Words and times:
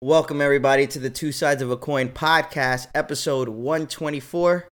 Welcome, 0.00 0.40
everybody, 0.40 0.86
to 0.86 1.00
the 1.00 1.10
Two 1.10 1.32
Sides 1.32 1.60
of 1.60 1.72
a 1.72 1.76
Coin 1.76 2.10
podcast, 2.10 2.86
episode 2.94 3.48
124. 3.48 4.68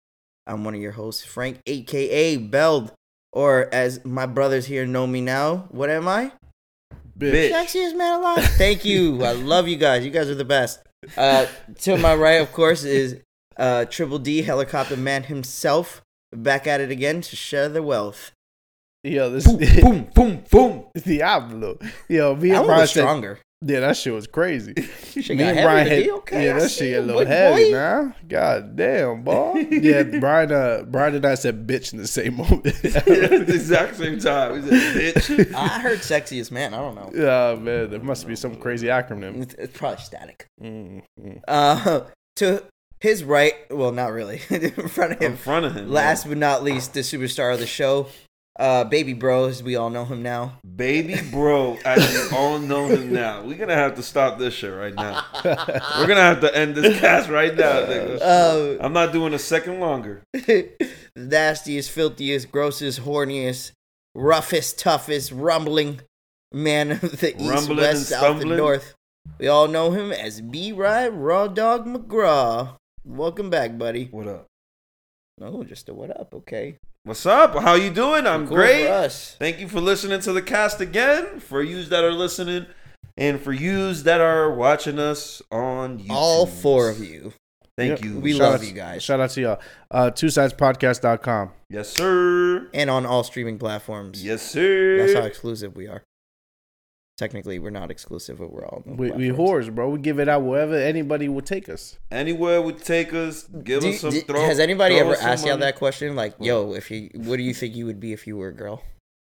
I'm 0.48 0.64
one 0.64 0.74
of 0.74 0.80
your 0.80 0.90
hosts, 0.90 1.24
Frank, 1.24 1.60
aka 1.64 2.38
Beld, 2.38 2.92
or 3.32 3.72
as 3.72 4.04
my 4.04 4.26
brothers 4.26 4.66
here 4.66 4.84
know 4.84 5.06
me 5.06 5.20
now. 5.20 5.68
What 5.70 5.90
am 5.90 6.08
I? 6.08 6.32
Bitch. 7.16 7.52
Sexiest 7.52 7.96
man 7.96 8.18
alive. 8.18 8.44
Thank 8.58 8.84
you. 8.84 9.22
I 9.22 9.30
love 9.34 9.68
you 9.68 9.76
guys. 9.76 10.04
You 10.04 10.10
guys 10.10 10.28
are 10.28 10.34
the 10.34 10.44
best. 10.44 10.80
Uh, 11.16 11.46
to 11.82 11.96
my 11.96 12.16
right, 12.16 12.40
of 12.40 12.50
course, 12.50 12.82
is 12.82 13.20
uh, 13.56 13.84
Triple 13.84 14.18
D, 14.18 14.42
helicopter 14.42 14.96
man 14.96 15.22
himself, 15.22 16.02
back 16.32 16.66
at 16.66 16.80
it 16.80 16.90
again 16.90 17.20
to 17.20 17.36
share 17.36 17.68
the 17.68 17.80
wealth. 17.84 18.32
Yo, 19.04 19.30
this 19.30 19.46
Boom, 19.80 20.08
boom, 20.12 20.42
boom. 20.50 20.86
Diablo. 21.04 21.78
Yo, 22.08 22.34
me 22.34 22.50
and 22.50 22.66
Brian 22.66 22.88
stronger. 22.88 23.38
Yeah, 23.64 23.80
that 23.80 23.96
shit 23.96 24.12
was 24.12 24.26
crazy. 24.26 24.74
Shit 25.12 25.30
me 25.30 25.36
got 25.36 25.48
and 25.48 25.58
heavy 25.58 25.62
Brian 25.62 25.86
had, 25.86 26.08
Okay, 26.08 26.46
yeah, 26.46 26.56
I 26.56 26.60
that 26.60 26.70
shit 26.70 26.90
you, 26.90 27.00
a 27.00 27.02
little 27.02 27.20
big 27.20 27.28
heavy, 27.28 27.64
boy. 27.64 27.72
man. 27.72 28.14
God 28.28 28.76
damn, 28.76 29.22
boy. 29.22 29.66
yeah, 29.70 30.02
Brian, 30.20 30.52
uh, 30.52 30.84
Brian 30.86 31.14
and 31.14 31.26
I 31.26 31.34
said 31.34 31.66
bitch 31.66 31.92
in 31.92 31.98
the 31.98 32.06
same 32.06 32.36
moment. 32.36 32.66
at 32.66 32.82
the 33.04 33.54
exact 33.54 33.96
same 33.96 34.18
time. 34.18 34.52
We 34.52 34.68
said, 34.68 35.14
bitch. 35.14 35.54
I 35.54 35.80
heard 35.80 35.98
sexiest 36.00 36.50
man. 36.50 36.74
I 36.74 36.78
don't 36.78 36.94
know. 36.94 37.10
yeah, 37.14 37.58
man, 37.60 37.90
there 37.90 38.00
must 38.00 38.26
be 38.26 38.36
some 38.36 38.56
crazy 38.56 38.86
acronym. 38.88 39.42
It's, 39.42 39.54
it's 39.54 39.78
probably 39.78 40.02
static. 40.02 40.46
Mm, 40.60 41.02
mm. 41.20 41.40
Uh, 41.46 42.02
to 42.36 42.64
his 43.00 43.24
right, 43.24 43.54
well, 43.70 43.92
not 43.92 44.12
really, 44.12 44.40
in 44.48 44.70
front 44.88 45.12
of 45.12 45.20
him. 45.20 45.32
In 45.32 45.36
front 45.36 45.66
of 45.66 45.76
him. 45.76 45.90
Last 45.90 46.28
but 46.28 46.38
not 46.38 46.62
least, 46.62 46.94
the 46.94 47.00
superstar 47.00 47.52
of 47.52 47.58
the 47.58 47.66
show, 47.66 48.06
uh, 48.58 48.84
Baby 48.84 49.14
Bro, 49.14 49.46
as 49.46 49.62
we 49.62 49.76
all 49.76 49.90
know 49.90 50.04
him 50.04 50.22
now. 50.22 50.58
Baby 50.76 51.16
bro, 51.30 51.78
as 51.84 52.12
you 52.12 52.36
all 52.36 52.58
know 52.58 52.86
him 52.86 53.12
now. 53.12 53.42
We're 53.42 53.56
gonna 53.56 53.74
have 53.74 53.94
to 53.96 54.02
stop 54.02 54.38
this 54.38 54.54
shit 54.54 54.72
right 54.74 54.94
now. 54.94 55.24
We're 55.44 56.06
gonna 56.06 56.20
have 56.20 56.40
to 56.40 56.56
end 56.56 56.74
this 56.74 56.98
cast 57.00 57.28
right 57.28 57.54
now. 57.54 57.78
Uh, 57.78 58.78
I'm 58.80 58.92
not 58.92 59.12
doing 59.12 59.34
a 59.34 59.38
second 59.38 59.80
longer. 59.80 60.22
nastiest, 61.16 61.90
filthiest, 61.90 62.50
grossest, 62.50 63.00
horniest, 63.02 63.72
roughest, 64.14 64.78
toughest, 64.78 65.32
rumbling 65.32 66.00
man 66.52 66.92
of 66.92 67.20
the 67.20 67.36
east, 67.40 67.50
Rumbling 67.50 67.78
west, 67.78 67.96
and 67.96 68.20
south, 68.20 68.40
and 68.42 68.56
north. 68.56 68.94
We 69.38 69.48
all 69.48 69.68
know 69.68 69.92
him 69.92 70.12
as 70.12 70.40
B. 70.40 70.72
Ride 70.72 71.12
Raw 71.12 71.46
Dog 71.48 71.86
McGraw. 71.86 72.76
Welcome 73.04 73.50
back, 73.50 73.78
buddy. 73.78 74.06
What 74.10 74.28
up? 74.28 74.46
No, 75.38 75.64
just 75.64 75.88
a 75.88 75.94
what 75.94 76.10
up, 76.18 76.34
okay? 76.34 76.76
What's 77.04 77.26
up? 77.26 77.56
How 77.60 77.74
you 77.74 77.90
doing? 77.90 78.28
I'm 78.28 78.46
Cool 78.46 78.58
great. 78.58 79.10
Thank 79.40 79.58
you 79.58 79.66
for 79.68 79.80
listening 79.80 80.20
to 80.20 80.32
the 80.32 80.40
cast 80.42 80.80
again. 80.80 81.40
For 81.40 81.60
yous 81.60 81.88
that 81.88 82.04
are 82.04 82.12
listening, 82.12 82.66
and 83.16 83.40
for 83.40 83.52
yous 83.52 84.02
that 84.02 84.20
are 84.20 84.52
watching 84.54 85.00
us 85.00 85.42
on 85.50 85.98
YouTube. 85.98 86.10
All 86.10 86.46
four 86.46 86.88
of 86.90 87.00
you. 87.02 87.32
Thank 87.76 88.02
Yep. 88.02 88.04
you. 88.04 88.18
We 88.20 88.32
Shout 88.34 88.40
love 88.40 88.60
out- 88.60 88.66
you 88.68 88.72
guys. 88.72 89.02
Shout 89.02 89.18
out 89.18 89.30
to 89.30 89.40
y'all. 89.40 89.60
Uh, 89.90 90.10
two 90.10 90.26
sidespodcast.com. 90.28 91.50
Yes, 91.70 91.88
sir. 91.88 92.68
And 92.72 92.88
on 92.88 93.04
all 93.04 93.24
streaming 93.24 93.58
platforms. 93.58 94.24
Yes, 94.24 94.42
sir. 94.42 94.98
That's 94.98 95.14
how 95.14 95.22
exclusive 95.24 95.74
we 95.74 95.88
are. 95.88 96.04
Technically, 97.22 97.60
we're 97.60 97.70
not 97.70 97.88
exclusive, 97.92 98.38
but 98.40 98.52
we're 98.52 98.64
all. 98.66 98.82
on 98.84 98.96
We, 98.96 99.12
we 99.12 99.28
whores, 99.28 99.72
bro. 99.72 99.88
We 99.90 100.00
give 100.00 100.18
it 100.18 100.28
out 100.28 100.42
wherever 100.42 100.74
anybody 100.74 101.28
would 101.28 101.46
take 101.46 101.68
us. 101.68 101.96
Anywhere 102.10 102.60
would 102.60 102.78
take 102.82 103.14
us. 103.14 103.44
Give 103.44 103.80
Do 103.80 103.90
us 103.90 104.00
some. 104.00 104.10
do- 104.10 104.22
throw, 104.22 104.40
has 104.44 104.58
anybody 104.58 104.98
throw 104.98 105.12
ever 105.12 105.20
asked 105.22 105.46
y'all 105.46 105.56
that 105.58 105.76
question? 105.76 106.16
Like, 106.16 106.34
yo, 106.40 106.74
if 106.74 106.90
you, 106.90 107.10
what 107.14 107.36
do 107.36 107.44
you 107.44 107.54
think 107.54 107.76
you 107.76 107.86
would 107.86 108.00
be 108.00 108.12
if 108.12 108.26
you 108.26 108.36
were 108.36 108.48
a 108.48 108.52
girl? 108.52 108.82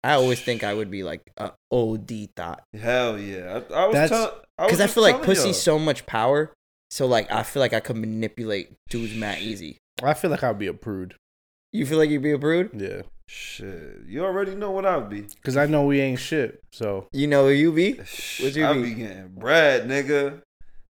I 0.03 0.13
always 0.13 0.39
think 0.39 0.63
I 0.63 0.75
would 0.75 0.91
be 0.91 1.01
like 1.01 1.21
a 1.37 1.51
OD 1.71 2.29
thought 2.35 2.61
Hell 2.79 3.17
yeah! 3.19 3.59
I, 3.71 3.73
I 3.73 3.85
was 3.87 3.93
That's- 3.95 4.09
tell- 4.11 4.41
I 4.59 4.65
because 4.67 4.81
I 4.81 4.85
feel 4.87 5.01
like 5.01 5.13
telling 5.15 5.25
pussy's 5.25 5.45
y'all. 5.45 5.53
so 5.53 5.79
much 5.79 6.05
power. 6.05 6.53
So 6.91 7.07
like, 7.07 7.31
I 7.31 7.41
feel 7.41 7.59
like 7.61 7.73
I 7.73 7.79
could 7.79 7.95
manipulate 7.97 8.73
dudes 8.91 9.15
mad 9.15 9.39
easy. 9.39 9.77
I 10.03 10.13
feel 10.13 10.29
like 10.29 10.43
I'd 10.43 10.59
be 10.59 10.67
a 10.67 10.73
prude. 10.75 11.15
You 11.73 11.85
feel 11.87 11.97
like 11.97 12.11
you'd 12.11 12.21
be 12.21 12.31
a 12.31 12.37
prude? 12.39 12.69
Yeah. 12.73 13.01
Shit, 13.31 13.97
you 14.07 14.25
already 14.25 14.55
know 14.55 14.71
what 14.71 14.87
I 14.87 14.97
would 14.97 15.09
be. 15.09 15.21
Because 15.21 15.55
I 15.55 15.67
know 15.67 15.85
we 15.85 16.01
ain't 16.01 16.19
shit. 16.19 16.63
So, 16.71 17.07
You 17.11 17.27
know 17.27 17.45
who 17.45 17.51
you 17.51 17.71
be? 17.71 17.93
What'd 17.93 18.55
you 18.55 18.65
I 18.65 18.73
be? 18.73 18.81
be 18.81 18.93
getting 18.95 19.27
bread, 19.27 19.87
nigga. 19.87 20.41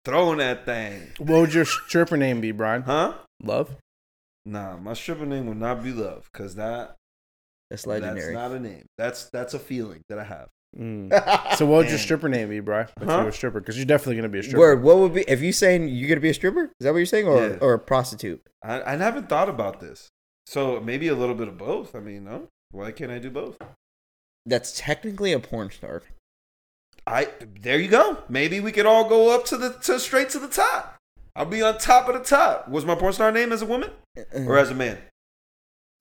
Throwing 0.06 0.38
that 0.38 0.66
thing, 0.66 1.10
what 1.20 1.42
would 1.42 1.54
your 1.54 1.66
stripper 1.66 2.16
name 2.18 2.40
be, 2.42 2.52
Brian? 2.52 2.84
huh? 2.84 3.14
Love? 3.44 3.76
Nah, 4.46 4.78
my 4.78 4.94
stripper 4.94 5.26
name 5.26 5.46
would 5.48 5.58
not 5.60 5.84
be 5.84 5.92
love, 5.92 6.32
cause 6.32 6.56
that 6.56 6.96
That's 7.70 7.84
that's 7.84 7.88
legendary. 8.02 8.34
not 8.34 8.52
a 8.52 8.60
name. 8.60 8.86
That's 8.98 9.26
that's 9.30 9.54
a 9.54 9.60
feeling 9.60 10.02
that 10.10 10.18
I 10.18 10.24
have. 10.24 10.48
Mm. 10.80 11.12
So, 11.58 11.66
what 11.66 11.80
would 11.80 11.90
your 11.90 12.00
stripper 12.00 12.30
name 12.30 12.48
be, 12.50 12.62
Brian? 12.62 12.88
If 13.02 13.10
Huh? 13.10 13.18
you 13.18 13.24
were 13.24 13.30
a 13.30 13.34
stripper? 13.34 13.60
Because 13.60 13.76
you're 13.78 13.86
definitely 13.86 14.16
going 14.16 14.24
to 14.24 14.30
be 14.30 14.40
a 14.40 14.44
stripper. 14.44 14.58
Word. 14.60 14.84
What 14.84 14.98
would 15.00 15.14
be 15.14 15.22
if 15.28 15.42
you 15.42 15.52
saying 15.52 15.90
you're 15.90 16.08
gonna 16.08 16.22
be 16.22 16.30
a 16.30 16.34
stripper? 16.34 16.64
Is 16.80 16.86
that 16.86 16.92
what 16.94 16.98
you're 17.00 17.06
saying, 17.06 17.28
or 17.28 17.38
Yeah. 17.50 17.58
or 17.60 17.74
a 17.74 17.80
prostitute? 17.80 18.42
I 18.64 18.82
I 18.94 18.96
haven't 18.96 19.28
thought 19.30 19.50
about 19.50 19.82
this, 19.82 20.08
so 20.46 20.80
maybe 20.80 21.08
a 21.08 21.16
little 21.16 21.36
bit 21.36 21.48
of 21.48 21.58
both. 21.58 21.96
I 21.96 22.00
mean, 22.00 22.26
no, 22.26 22.48
why 22.72 22.92
can't 22.92 23.12
I 23.12 23.20
do 23.20 23.30
both? 23.30 23.58
That's 24.46 24.78
technically 24.78 25.34
a 25.34 25.40
porn 25.40 25.72
star. 25.72 26.04
I 27.08 27.30
there 27.60 27.80
you 27.80 27.88
go. 27.88 28.24
Maybe 28.30 28.60
we 28.60 28.72
could 28.72 28.86
all 28.86 29.08
go 29.08 29.34
up 29.34 29.46
to 29.46 29.58
the 29.58 29.74
to 29.84 30.00
straight 30.00 30.30
to 30.32 30.40
the 30.40 30.48
top. 30.48 30.98
I'll 31.36 31.46
be 31.46 31.62
on 31.62 31.78
top 31.78 32.08
of 32.08 32.16
the 32.16 32.24
top. 32.24 32.68
Was 32.68 32.86
my 32.86 32.96
porn 32.96 33.14
star 33.14 33.32
name 33.32 33.52
as 33.52 33.62
a 33.62 33.66
woman 33.66 33.92
uh-uh. 34.18 34.44
or 34.46 34.58
as 34.58 34.70
a 34.70 34.76
man? 34.76 34.98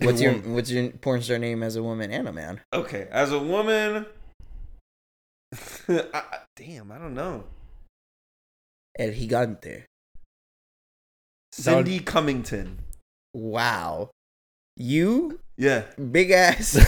What's 0.00 0.20
your 0.20 0.32
Woman. 0.32 0.54
What's 0.54 0.70
your 0.70 0.90
porn 0.90 1.22
star 1.22 1.38
name 1.38 1.62
as 1.62 1.76
a 1.76 1.82
woman 1.82 2.10
and 2.10 2.26
a 2.26 2.32
man? 2.32 2.60
Okay, 2.72 3.06
as 3.10 3.32
a 3.32 3.38
woman. 3.38 4.06
I, 5.88 6.04
I- 6.14 6.38
damn, 6.56 6.90
I 6.90 6.98
don't 6.98 7.14
know. 7.14 7.44
El 8.98 9.10
Gigante. 9.10 9.84
Cindy 11.52 12.00
Cummington. 12.00 12.78
Wow. 13.34 14.10
You 14.82 15.38
Yeah. 15.58 15.82
big 16.10 16.30
ass. 16.30 16.74
uh, 16.76 16.80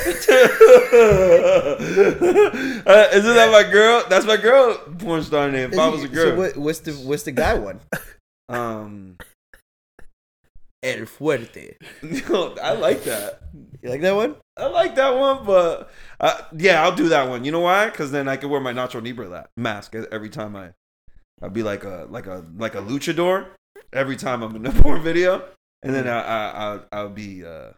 isn't 3.12 3.34
that 3.34 3.50
my 3.52 3.70
girl? 3.70 4.02
That's 4.08 4.24
my 4.24 4.38
girl 4.38 4.76
porn 4.98 5.22
star 5.22 5.50
name. 5.50 5.72
If 5.74 5.78
I 5.78 5.88
was 5.88 6.02
a 6.04 6.06
So 6.08 6.12
girl. 6.14 6.36
what, 6.38 6.56
what's 6.56 6.78
the 6.80 6.92
What's 6.92 7.24
the 7.24 7.32
guy 7.32 7.54
one? 7.54 7.80
um, 8.48 9.16
El 10.82 11.04
Fuerte. 11.06 11.76
I 12.62 12.72
like 12.72 13.04
that. 13.04 13.40
You 13.82 13.90
like 13.90 14.00
that 14.00 14.16
one? 14.16 14.36
I 14.56 14.66
like 14.66 14.94
that 14.96 15.14
one, 15.16 15.44
but 15.44 15.90
uh, 16.18 16.40
yeah, 16.56 16.82
I'll 16.82 16.94
do 16.96 17.08
that 17.10 17.28
one. 17.28 17.44
You 17.44 17.52
know 17.52 17.60
why? 17.60 17.90
Because 17.90 18.10
then 18.10 18.26
I 18.26 18.36
can 18.36 18.48
wear 18.48 18.60
my 18.60 18.72
Nacho 18.72 19.02
Libre 19.04 19.46
mask 19.56 19.94
every 20.10 20.30
time 20.30 20.56
I, 20.56 20.70
I'd 21.42 21.52
be 21.52 21.62
like 21.62 21.84
a 21.84 22.06
like 22.08 22.26
a 22.26 22.44
like 22.56 22.74
a 22.74 22.80
luchador 22.82 23.48
every 23.92 24.16
time 24.16 24.42
I'm 24.42 24.56
in 24.56 24.64
a 24.66 24.72
porn 24.82 25.02
video, 25.02 25.44
and 25.82 25.94
then 25.94 26.08
I 26.08 26.20
I 26.20 26.48
I'll, 26.50 26.84
I'll 26.90 27.08
be 27.10 27.44
uh, 27.44 27.70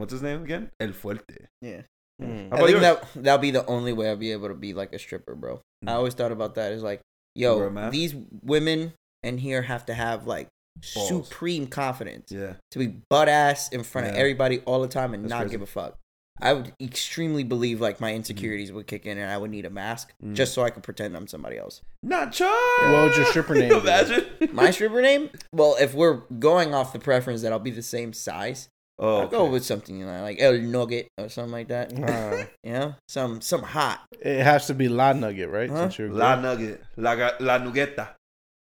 what's 0.00 0.12
his 0.12 0.22
name 0.22 0.42
again? 0.42 0.70
El 0.80 0.88
Fuerte. 0.88 1.46
Yeah. 1.62 1.82
Mm. 2.20 2.52
I 2.52 2.56
think 2.58 2.70
yours? 2.70 2.80
that 2.82 3.04
that'll 3.14 3.38
be 3.38 3.50
the 3.50 3.64
only 3.66 3.92
way 3.92 4.08
I'll 4.10 4.16
be 4.16 4.32
able 4.32 4.48
to 4.48 4.54
be 4.54 4.74
like 4.74 4.92
a 4.92 4.98
stripper, 4.98 5.34
bro. 5.34 5.60
I 5.86 5.90
Mm. 5.92 5.94
always 5.94 6.14
thought 6.14 6.32
about 6.32 6.54
that. 6.56 6.72
Is 6.72 6.82
like, 6.82 7.00
yo, 7.34 7.90
these 7.90 8.14
women 8.42 8.92
in 9.22 9.38
here 9.38 9.62
have 9.62 9.86
to 9.86 9.94
have 9.94 10.26
like 10.26 10.48
Balls. 10.94 11.08
supreme 11.28 11.66
confidence 11.66 12.30
Yeah, 12.32 12.54
to 12.72 12.78
be 12.78 12.88
butt 13.08 13.28
ass 13.28 13.70
in 13.70 13.82
front 13.84 14.08
of 14.08 14.14
everybody 14.14 14.60
all 14.60 14.80
the 14.82 14.88
time 14.88 15.14
and 15.14 15.24
That's 15.24 15.30
not 15.30 15.40
crazy. 15.42 15.52
give 15.52 15.62
a 15.62 15.66
fuck. 15.66 15.96
I 16.42 16.54
would 16.54 16.72
extremely 16.80 17.44
believe 17.44 17.82
like 17.82 18.00
my 18.00 18.14
insecurities 18.14 18.72
would 18.72 18.86
kick 18.86 19.04
in 19.04 19.18
and 19.18 19.30
I 19.30 19.36
would 19.36 19.50
need 19.50 19.66
a 19.66 19.70
mask 19.70 20.12
Mm. 20.24 20.34
just 20.34 20.54
so 20.54 20.62
I 20.62 20.70
could 20.70 20.82
pretend 20.82 21.14
I'm 21.16 21.26
somebody 21.26 21.58
else. 21.58 21.82
Nacho. 22.04 22.48
What 22.92 23.04
would 23.08 23.16
your 23.16 23.26
stripper 23.26 23.54
name? 23.54 23.72
Imagine. 23.72 24.24
My 24.52 24.70
stripper 24.70 25.02
name? 25.02 25.28
Well, 25.54 25.76
if 25.80 25.92
we're 25.94 26.22
going 26.38 26.72
off 26.74 26.92
the 26.94 26.98
preference 26.98 27.42
that 27.42 27.52
I'll 27.52 27.58
be 27.58 27.70
the 27.70 27.82
same 27.82 28.12
size, 28.14 28.68
Oh, 29.02 29.20
I'll 29.20 29.28
go 29.28 29.46
with 29.46 29.64
something 29.64 29.98
you 29.98 30.04
know, 30.04 30.20
like 30.22 30.36
El 30.40 30.58
Nugget 30.58 31.08
or 31.16 31.30
something 31.30 31.52
like 31.52 31.68
that. 31.68 31.92
Uh, 31.98 32.44
You 32.62 32.72
know, 32.72 32.94
some 33.08 33.40
some 33.40 33.62
hot. 33.62 34.00
it 34.20 34.42
has 34.42 34.66
to 34.66 34.74
be 34.74 34.88
La 34.90 35.12
Nugget, 35.14 35.48
right? 35.48 35.70
Huh? 35.70 35.76
Since 35.88 35.98
you're 35.98 36.08
a 36.10 36.12
La 36.12 36.34
girl. 36.36 36.42
Nugget, 36.42 36.82
La, 36.98 37.12
la 37.40 37.58
Nuggeta. 37.58 38.08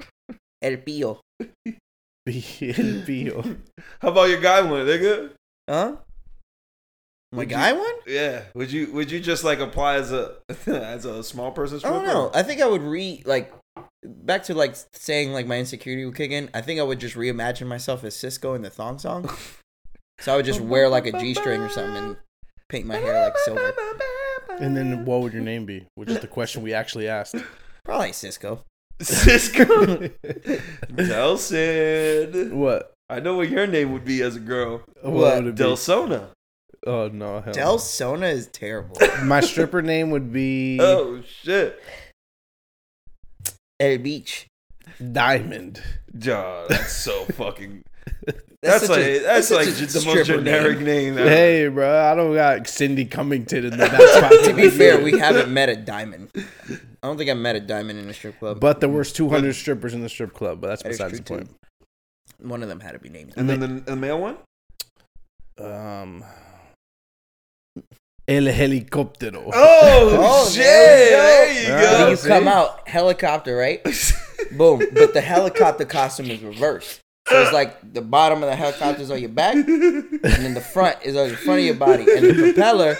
El 0.61 0.77
Pio. 0.77 1.19
El 2.27 3.03
Pio. 3.05 3.43
How 4.01 4.09
about 4.09 4.29
your 4.29 4.39
guy 4.39 4.61
one, 4.61 4.85
nigga? 4.85 5.31
Huh? 5.69 5.95
My 7.31 7.39
Would 7.39 7.49
you- 7.51 7.55
guy 7.57 7.73
one? 7.73 7.95
Yeah. 8.07 8.41
Would 8.55 8.71
you 8.71 8.91
would 8.93 9.11
you 9.11 9.19
just 9.19 9.43
like 9.43 9.59
apply 9.59 9.95
as 9.95 10.11
a 10.11 10.35
as 10.67 11.05
a 11.05 11.23
small 11.23 11.51
person 11.51 11.79
I 11.83 11.89
don't 11.89 12.05
know. 12.07 12.31
I 12.33 12.43
think 12.43 12.61
I 12.61 12.65
would 12.67 12.81
re 12.81 13.21
like 13.25 13.53
back 14.03 14.43
to 14.43 14.53
like 14.53 14.75
saying 14.93 15.33
like 15.33 15.45
my 15.47 15.57
insecurity 15.59 16.05
would 16.05 16.15
kick 16.15 16.31
in. 16.31 16.49
I 16.53 16.61
think 16.61 16.79
I 16.79 16.83
would 16.83 16.99
just 16.99 17.15
reimagine 17.15 17.67
myself 17.67 18.03
as 18.03 18.15
Sisqó 18.15 18.55
in 18.55 18.61
the 18.61 18.69
thong 18.69 18.97
song. 18.99 19.29
So 20.21 20.33
I 20.33 20.35
would 20.35 20.45
just 20.45 20.59
wear 20.61 20.89
like 20.89 21.05
a 21.05 21.11
G 21.13 21.33
string 21.33 21.61
or 21.61 21.69
something 21.69 21.95
and 21.95 22.17
paint 22.69 22.85
my 22.85 22.97
hair 22.97 23.23
like 23.25 23.37
silver. 23.45 23.73
And 24.59 24.75
then 24.75 25.05
what 25.05 25.21
would 25.21 25.33
your 25.33 25.41
name 25.43 25.65
be? 25.65 25.85
Which 25.95 26.09
is 26.09 26.19
the 26.19 26.27
question 26.27 26.61
we 26.61 26.73
actually 26.73 27.07
asked. 27.07 27.35
Probably 27.85 28.11
Cisco. 28.11 28.63
Cisco 29.01 29.63
Delson. 30.91 32.51
what? 32.53 32.93
I 33.09 33.19
know 33.19 33.35
what 33.37 33.49
your 33.49 33.65
name 33.65 33.93
would 33.93 34.05
be 34.05 34.21
as 34.21 34.35
a 34.35 34.39
girl. 34.39 34.83
What, 35.01 35.13
What? 35.13 35.35
would 35.43 35.47
it 35.47 35.55
be? 35.55 35.63
Delsona. 35.63 36.27
Oh 36.87 37.07
no, 37.09 37.41
hell. 37.41 37.53
Del 37.53 37.79
Sona 37.79 38.27
is 38.27 38.47
terrible. 38.47 38.95
My 39.23 39.41
stripper 39.41 39.81
name 39.81 40.11
would 40.11 40.31
be 40.31 40.77
Oh 40.81 41.21
shit. 41.43 41.81
El 43.79 43.97
Beach. 43.97 44.47
Diamond. 45.11 45.81
Duh, 46.17 46.65
that's 46.69 46.91
so 46.93 47.25
fucking. 47.33 47.83
That's 48.61 48.87
That's, 48.87 48.89
like 48.89 48.99
a- 48.99 49.19
that's 49.19 49.49
that's 49.49 49.51
like 49.51 49.67
such 49.73 49.89
a 49.89 49.99
the 49.99 50.05
most 50.05 50.23
stripper 50.25 50.43
generic 50.43 50.79
name. 50.81 51.17
ever. 51.17 51.29
Hey, 51.29 51.67
bro, 51.69 52.11
I 52.11 52.13
don't 52.13 52.33
got 52.35 52.67
Cindy 52.67 53.05
Cummington 53.05 53.63
in 53.63 53.71
the 53.71 53.77
back 53.77 54.01
spot. 54.01 54.43
to 54.49 54.53
be 54.53 54.69
fair, 54.69 54.99
we 55.01 55.17
haven't 55.17 55.49
met 55.53 55.69
a 55.69 55.77
diamond. 55.77 56.29
I 56.35 57.07
don't 57.07 57.17
think 57.17 57.29
I 57.29 57.35
met 57.35 57.55
a 57.55 57.61
diamond 57.61 57.99
in 57.99 58.09
a 58.09 58.13
strip 58.13 58.37
club. 58.37 58.59
But 58.59 58.81
there 58.81 58.89
was 58.89 59.13
200 59.13 59.53
strippers 59.53 59.93
in 59.93 60.01
the 60.01 60.09
strip 60.09 60.33
club, 60.33 60.59
but 60.59 60.67
that's 60.67 60.83
That 60.83 60.91
is 60.91 60.97
besides 60.97 61.17
the 61.19 61.23
true, 61.23 61.37
point. 61.37 61.49
one 62.41 62.61
of 62.61 62.67
them 62.67 62.81
had 62.81 62.91
to 62.91 62.99
be 62.99 63.07
named. 63.07 63.33
And 63.37 63.49
then 63.49 63.61
the, 63.61 63.67
the 63.91 63.95
male 63.95 64.19
one. 64.19 64.37
Um, 65.57 66.25
El 68.27 68.43
Helicóptero. 68.43 69.49
Oh, 69.53 69.53
Oh, 70.21 70.49
shit! 70.49 70.63
there 70.63 71.53
There 71.53 71.61
you 71.61 71.67
go. 71.67 71.97
go. 71.97 72.03
When 72.07 72.11
you 72.11 72.17
come 72.27 72.47
out 72.49 72.87
helicopter, 72.89 73.55
right? 73.55 73.81
Boom. 74.57 74.81
But 74.93 75.13
the 75.13 75.21
helicopter 75.21 75.85
costume 75.85 76.29
is 76.29 76.41
reversed. 76.41 76.99
So 77.29 77.41
it's 77.41 77.53
like 77.53 77.93
the 77.93 78.01
bottom 78.01 78.41
of 78.43 78.49
the 78.49 78.55
helicopter 78.55 79.01
is 79.01 79.11
on 79.11 79.19
your 79.19 79.29
back, 79.29 79.53
and 79.55 80.19
then 80.21 80.53
the 80.55 80.61
front 80.61 80.97
is 81.03 81.15
on 81.15 81.29
the 81.29 81.35
front 81.37 81.59
of 81.59 81.65
your 81.65 81.75
body, 81.75 82.03
and 82.15 82.25
the 82.25 82.33
propeller, 82.53 82.95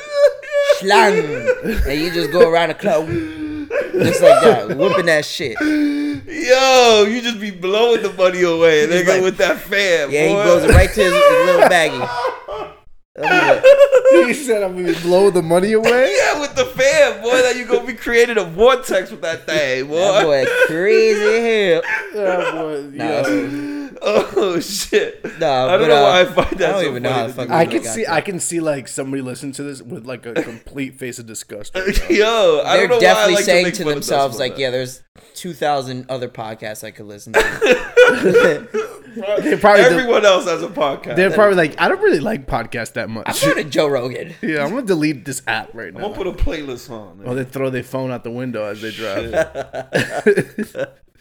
schlang, 0.80 1.86
and 1.88 2.00
you 2.00 2.12
just 2.12 2.31
go 2.31 2.50
around 2.50 2.70
the 2.70 2.76
club 2.76 3.08
just 3.08 4.22
like 4.22 4.42
that, 4.42 4.78
whooping 4.78 5.06
that 5.08 5.26
shit. 5.26 5.58
Yo, 5.60 7.06
you 7.10 7.22
just 7.22 7.40
be 7.40 7.50
blowing 7.52 8.04
the 8.04 8.14
money 8.14 8.44
away, 8.44 8.84
and 8.84 8.92
they 8.92 9.04
go 9.04 9.14
like- 9.14 9.24
with 9.24 9.38
that 9.38 9.58
fan. 9.60 10.12
Yeah, 10.12 10.28
he 10.28 10.34
boy. 10.36 10.44
blows 10.44 10.64
it 10.64 10.72
right 10.76 10.90
to 10.94 11.02
his, 11.04 11.14
his 11.14 11.46
little 11.46 11.62
baggie. 11.70 12.76
That'll 13.19 14.27
he 14.27 14.33
said 14.45 14.63
I'm 14.63 14.75
gonna 14.75 14.98
blow 15.01 15.30
the 15.30 15.42
money 15.42 15.74
away. 15.74 15.89
Yeah, 16.19 16.42
with 16.42 16.56
the 16.56 16.66
fan, 16.66 17.21
boy. 17.21 17.42
That 17.42 17.56
you 17.56 17.66
gonna 17.66 17.86
be 17.86 17.94
creating 17.94 18.38
a 18.38 18.44
vortex 18.44 19.12
with 19.12 19.21
that 19.21 19.45
thing, 19.45 19.88
boy. 19.88 19.95
That 19.95 20.24
boy 20.24 20.45
crazy 20.68 21.42
hell. 21.42 21.81
Yeah, 22.13 22.51
boy, 22.51 22.89
Nah, 22.94 23.27
yo. 23.27 23.89
Oh 24.01 24.60
shit! 24.60 25.24
Nah, 25.39 25.66
I 25.66 25.77
don't 25.77 25.81
but, 25.81 25.88
know 25.88 25.95
uh, 25.98 26.04
why 26.04 26.21
I 26.21 26.25
find 26.25 26.60
that 26.60 26.69
I 26.69 26.71
don't 26.74 26.83
so 26.83 26.89
even 26.89 27.04
know 27.04 27.12
how 27.12 27.27
funny 27.27 27.27
the 27.27 27.33
to 27.33 27.33
fuck 27.33 27.48
do. 27.48 27.54
I 27.54 27.66
can 27.66 27.83
see, 27.83 28.04
there. 28.04 28.13
I 28.13 28.21
can 28.21 28.39
see 28.39 28.60
like 28.60 28.88
somebody 28.88 29.21
listen 29.21 29.51
to 29.54 29.63
this 29.63 29.81
with 29.81 30.06
like 30.06 30.25
a 30.25 30.33
complete 30.33 30.98
face 30.98 31.19
of 31.19 31.25
disgust. 31.25 31.75
right 31.75 31.88
now. 32.10 32.16
Yo, 32.16 32.62
I 32.66 32.77
They're 32.77 32.88
don't 32.88 32.98
know 32.98 33.00
definitely 33.01 33.33
why 33.33 33.36
I 33.36 33.36
like 33.36 33.44
saying 33.45 33.63
make 33.66 33.74
to 33.75 33.83
fun 33.83 33.94
themselves, 33.94 34.33
Dust 34.36 34.39
like, 34.39 34.51
about 34.54 34.60
yeah, 34.60 34.69
there's 34.71 35.04
2,000 35.36 36.06
other 36.10 36.30
podcasts 36.30 36.83
I 36.83 36.92
could 36.92 37.06
listen 37.06 37.33
to. 37.33 38.99
That. 39.15 39.44
They 39.44 39.57
probably- 39.57 39.83
Everyone 39.83 40.25
else 40.25 40.45
has 40.45 40.61
a 40.63 40.67
podcast. 40.67 41.15
They're 41.15 41.31
probably 41.31 41.56
like, 41.56 41.79
I 41.79 41.88
don't 41.88 42.01
really 42.01 42.19
like 42.19 42.45
podcasts 42.47 42.94
that 42.94 43.09
much. 43.09 43.25
I'm 43.27 43.31
much. 43.33 43.41
going 43.41 43.63
to 43.63 43.69
Joe 43.69 43.88
Rogan. 43.88 44.33
yeah, 44.41 44.63
I'm 44.63 44.69
gonna 44.71 44.83
delete 44.85 45.25
this 45.25 45.41
app 45.47 45.73
right 45.73 45.94
now. 45.94 46.00
I'm 46.06 46.13
gonna 46.13 46.31
put 46.31 46.39
a 46.39 46.44
playlist 46.44 46.89
on. 46.89 47.21
Or 47.25 47.35
they 47.35 47.44
throw 47.44 47.69
their 47.69 47.83
phone 47.83 48.11
out 48.11 48.23
the 48.23 48.31
window 48.31 48.63
as 48.65 48.81
they 48.81 48.91
drive. 48.91 49.33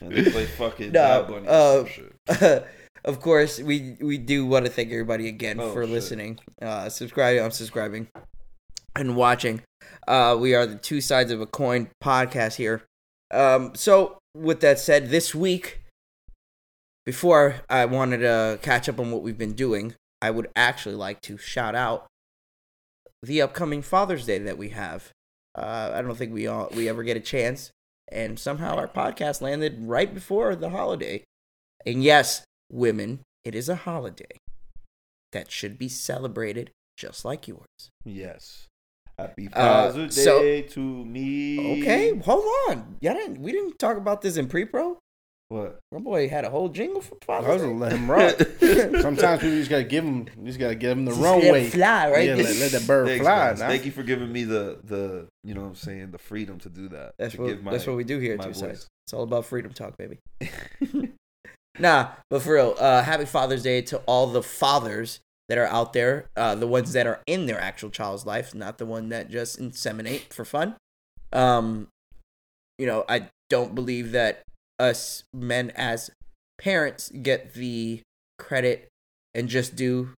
and 0.00 0.12
they 0.12 0.30
play 0.30 0.46
fucking 0.46 0.92
No, 0.92 1.00
Bad 1.22 1.28
Bunny 1.28 1.46
or 1.46 1.50
uh, 1.50 1.76
some 1.76 1.86
shit. 2.38 2.66
of 3.04 3.20
course, 3.20 3.58
we 3.60 3.96
we 4.00 4.18
do 4.18 4.46
want 4.46 4.66
to 4.66 4.70
thank 4.70 4.90
everybody 4.90 5.28
again 5.28 5.58
Oh, 5.60 5.72
for 5.72 5.82
shit. 5.84 5.90
listening, 5.92 6.38
uh, 6.62 6.88
subscribing, 6.88 7.42
I'm 7.42 7.50
subscribing, 7.50 8.08
and 8.96 9.16
watching. 9.16 9.62
Uh, 10.06 10.36
we 10.38 10.54
are 10.54 10.66
the 10.66 10.76
two 10.76 11.00
sides 11.00 11.30
of 11.30 11.40
a 11.40 11.46
coin 11.46 11.88
podcast 12.02 12.56
here. 12.56 12.82
Um, 13.30 13.72
so 13.74 14.18
with 14.34 14.60
that 14.60 14.78
said, 14.78 15.10
this 15.10 15.34
week, 15.34 15.80
before 17.12 17.54
I 17.70 17.86
wanted 17.86 18.18
to 18.18 18.58
catch 18.60 18.86
up 18.86 19.00
on 19.00 19.10
what 19.10 19.22
we've 19.22 19.38
been 19.38 19.54
doing, 19.54 19.94
I 20.20 20.30
would 20.30 20.50
actually 20.54 20.94
like 20.94 21.22
to 21.22 21.38
shout 21.38 21.74
out 21.74 22.06
the 23.22 23.40
upcoming 23.40 23.80
Father's 23.80 24.26
Day 24.26 24.36
that 24.40 24.58
we 24.58 24.68
have. 24.68 25.10
Uh, 25.54 25.90
I 25.94 26.02
don't 26.02 26.18
think 26.18 26.34
we 26.34 26.46
all 26.46 26.68
we 26.76 26.86
ever 26.86 27.02
get 27.02 27.16
a 27.16 27.20
chance, 27.20 27.70
and 28.12 28.38
somehow 28.38 28.76
our 28.76 28.86
podcast 28.86 29.40
landed 29.40 29.78
right 29.80 30.12
before 30.12 30.54
the 30.54 30.68
holiday. 30.68 31.24
And 31.86 32.04
yes, 32.04 32.44
women, 32.70 33.20
it 33.42 33.54
is 33.54 33.70
a 33.70 33.76
holiday 33.76 34.36
that 35.32 35.50
should 35.50 35.78
be 35.78 35.88
celebrated 35.88 36.72
just 36.98 37.24
like 37.24 37.48
yours. 37.48 37.88
Yes. 38.04 38.66
Happy 39.18 39.48
Uh, 39.54 39.86
Father's 39.92 40.22
so- 40.22 40.42
Day 40.42 40.60
to 40.60 40.80
me. 41.06 41.80
Okay, 41.80 42.18
hold 42.18 42.44
on. 42.68 42.98
Yeah, 43.00 43.14
didn't, 43.14 43.40
we 43.40 43.50
didn't 43.52 43.78
talk 43.78 43.96
about 43.96 44.20
this 44.20 44.36
in 44.36 44.46
pre-pro. 44.46 44.98
What? 45.50 45.78
My 45.92 45.98
boy 45.98 46.28
had 46.28 46.44
a 46.44 46.50
whole 46.50 46.68
jingle 46.68 47.00
for 47.00 47.16
I 47.28 47.38
was 47.38 47.46
Father's 47.46 47.62
gonna 47.62 47.78
let 47.78 47.92
him 47.92 48.10
rock. 48.10 48.34
Sometimes 49.00 49.40
people 49.40 49.56
just 49.56 49.70
gotta 49.70 49.84
give 49.84 50.04
him, 50.04 50.26
you 50.38 50.44
just 50.46 50.58
gotta 50.58 50.74
give 50.74 50.90
him 50.92 51.06
the 51.06 51.12
Just 51.12 51.22
wrong 51.22 51.38
let 51.38 51.44
it 51.48 51.52
way. 51.52 51.70
fly, 51.70 52.10
right? 52.10 52.28
Yeah, 52.28 52.34
let, 52.34 52.56
let 52.56 52.72
that 52.72 52.86
bird 52.86 53.06
Thanks, 53.06 53.24
fly. 53.24 53.34
guys. 53.48 53.60
now. 53.60 53.68
Thank 53.68 53.86
you 53.86 53.90
for 53.92 54.02
giving 54.02 54.30
me 54.30 54.44
the 54.44 54.78
the 54.84 55.26
you 55.44 55.54
know 55.54 55.62
what 55.62 55.68
I'm 55.68 55.74
saying 55.76 56.10
the 56.10 56.18
freedom 56.18 56.58
to 56.60 56.68
do 56.68 56.88
that. 56.90 57.14
That's 57.18 57.34
to 57.34 57.40
what 57.40 57.48
give 57.48 57.62
my- 57.62 57.70
that's 57.72 57.86
what 57.86 57.96
we 57.96 58.04
do 58.04 58.18
here 58.18 58.32
at 58.34 58.38
my 58.38 58.44
Two 58.44 58.50
voice. 58.50 58.60
Sides. 58.60 58.86
It's 59.06 59.14
all 59.14 59.22
about 59.22 59.46
freedom 59.46 59.72
talk, 59.72 59.96
baby. 59.96 60.18
Nah, 61.80 62.08
but 62.28 62.42
for 62.42 62.54
real, 62.54 62.74
uh, 62.78 63.02
happy 63.04 63.24
Father's 63.24 63.62
Day 63.62 63.82
to 63.82 63.98
all 64.06 64.26
the 64.26 64.42
fathers 64.42 65.20
that 65.48 65.58
are 65.58 65.66
out 65.66 65.92
there, 65.92 66.26
uh, 66.36 66.56
the 66.56 66.66
ones 66.66 66.92
that 66.92 67.06
are 67.06 67.20
in 67.28 67.46
their 67.46 67.60
actual 67.60 67.88
child's 67.88 68.26
life, 68.26 68.52
not 68.52 68.78
the 68.78 68.84
one 68.86 69.10
that 69.10 69.30
just 69.30 69.60
inseminate 69.60 70.32
for 70.32 70.44
fun. 70.44 70.74
Um, 71.32 71.86
you 72.78 72.86
know, 72.86 73.04
I 73.08 73.28
don't 73.48 73.76
believe 73.76 74.10
that 74.12 74.42
us 74.78 75.24
men 75.34 75.70
as 75.74 76.10
parents 76.58 77.10
get 77.10 77.54
the 77.54 78.00
credit 78.38 78.88
and 79.34 79.48
just 79.48 79.76
do 79.76 80.10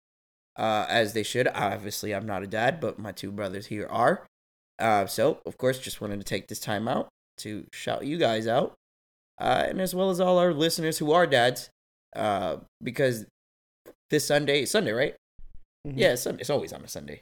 uh, 0.58 0.86
as 0.90 1.14
they 1.14 1.24
should. 1.24 1.48
Obviously, 1.54 2.14
I'm 2.14 2.26
not 2.26 2.44
a 2.44 2.48
dad, 2.48 2.80
but 2.80 3.00
my 3.00 3.12
two 3.12 3.32
brothers 3.32 3.68
here 3.68 3.88
are. 3.90 4.26
Uh, 4.78 5.06
so, 5.06 5.40
of 5.46 5.58
course, 5.58 5.80
just 5.80 6.02
wanted 6.02 6.18
to 6.18 6.24
take 6.24 6.48
this 6.48 6.60
time 6.60 6.88
out 6.88 7.10
to 7.38 7.66
shout 7.74 8.06
you 8.06 8.18
guys 8.18 8.48
out, 8.48 8.74
uh, 9.40 9.66
and 9.68 9.80
as 9.82 9.96
well 9.96 10.10
as 10.10 10.20
all 10.20 10.38
our 10.38 10.54
listeners 10.54 10.98
who 10.98 11.12
are 11.12 11.26
dads, 11.28 11.70
uh, 12.16 12.58
because 12.84 13.26
this 14.10 14.26
Sunday, 14.26 14.66
Sunday, 14.66 14.92
right? 14.92 15.16
Mhm. 15.88 15.94
Yeah, 15.98 16.14
it's, 16.14 16.22
Sunday. 16.24 16.42
it's 16.42 16.50
always 16.50 16.74
on 16.74 16.84
a 16.84 16.88
Sunday. 16.88 17.22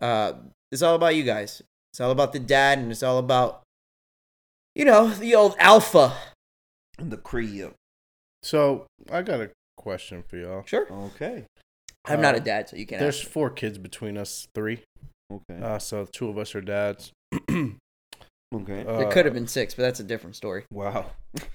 Uh, 0.00 0.34
it's 0.72 0.82
all 0.82 0.94
about 0.94 1.14
you 1.14 1.22
guys. 1.22 1.62
It's 1.92 2.00
all 2.00 2.10
about 2.10 2.32
the 2.32 2.38
dad, 2.38 2.78
and 2.78 2.90
it's 2.90 3.02
all 3.02 3.18
about, 3.18 3.62
you 4.74 4.84
know, 4.84 5.08
the 5.08 5.34
old 5.34 5.54
alpha. 5.58 6.16
And 6.98 7.10
the 7.10 7.16
crib. 7.16 7.74
So 8.42 8.86
I 9.10 9.22
got 9.22 9.40
a 9.40 9.50
question 9.76 10.22
for 10.26 10.36
y'all. 10.36 10.62
Sure. 10.66 10.86
Okay. 10.92 11.44
I'm 12.06 12.20
not 12.20 12.34
Uh, 12.34 12.38
a 12.38 12.40
dad, 12.40 12.68
so 12.68 12.76
you 12.76 12.86
can't. 12.86 13.00
There's 13.00 13.20
ask. 13.20 13.28
four 13.28 13.50
kids 13.50 13.78
between 13.78 14.16
us 14.18 14.46
three. 14.54 14.82
Okay. 15.32 15.60
Uh, 15.62 15.78
so 15.78 16.06
two 16.12 16.28
of 16.28 16.36
us 16.38 16.54
are 16.54 16.60
dads. 16.60 17.10
okay. 17.50 17.78
Uh, 18.86 18.98
There 18.98 19.10
could 19.10 19.24
have 19.24 19.32
been 19.34 19.46
six, 19.48 19.74
but 19.74 19.82
that's 19.82 20.00
a 20.00 20.04
different 20.04 20.36
story. 20.36 20.64
wow. 20.70 21.10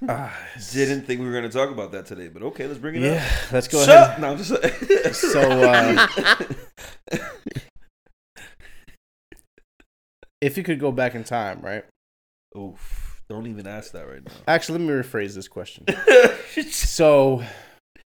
ah, 0.10 0.36
Didn't 0.74 1.04
think 1.06 1.22
we 1.22 1.28
were 1.28 1.34
gonna 1.34 1.50
talk 1.50 1.70
about 1.70 1.92
that 1.94 2.06
today, 2.08 2.28
but 2.28 2.42
okay, 2.44 2.66
let's 2.68 2.80
bring 2.80 2.96
it 2.96 3.02
Yeah, 3.04 3.24
up. 3.46 3.52
let's 3.54 3.68
go 3.68 3.86
Shut- 3.86 4.10
ahead. 4.10 4.22
No, 4.22 4.31
I'm 4.31 4.38
just 4.38 5.16
So, 5.16 5.42
uh, 5.52 6.08
If 10.42 10.58
you 10.58 10.64
could 10.64 10.80
go 10.80 10.92
back 10.92 11.16
in 11.16 11.24
time, 11.26 11.60
right? 11.62 11.84
Oof. 12.58 12.99
Don't 13.30 13.45
even 13.48 13.68
ask 13.68 13.92
that 13.92 14.07
right 14.07 14.24
now. 14.26 14.31
Actually, 14.48 14.80
let 14.80 14.88
me 14.88 14.94
rephrase 15.02 15.36
this 15.36 15.48
question. 15.48 15.86
So, 16.71 17.44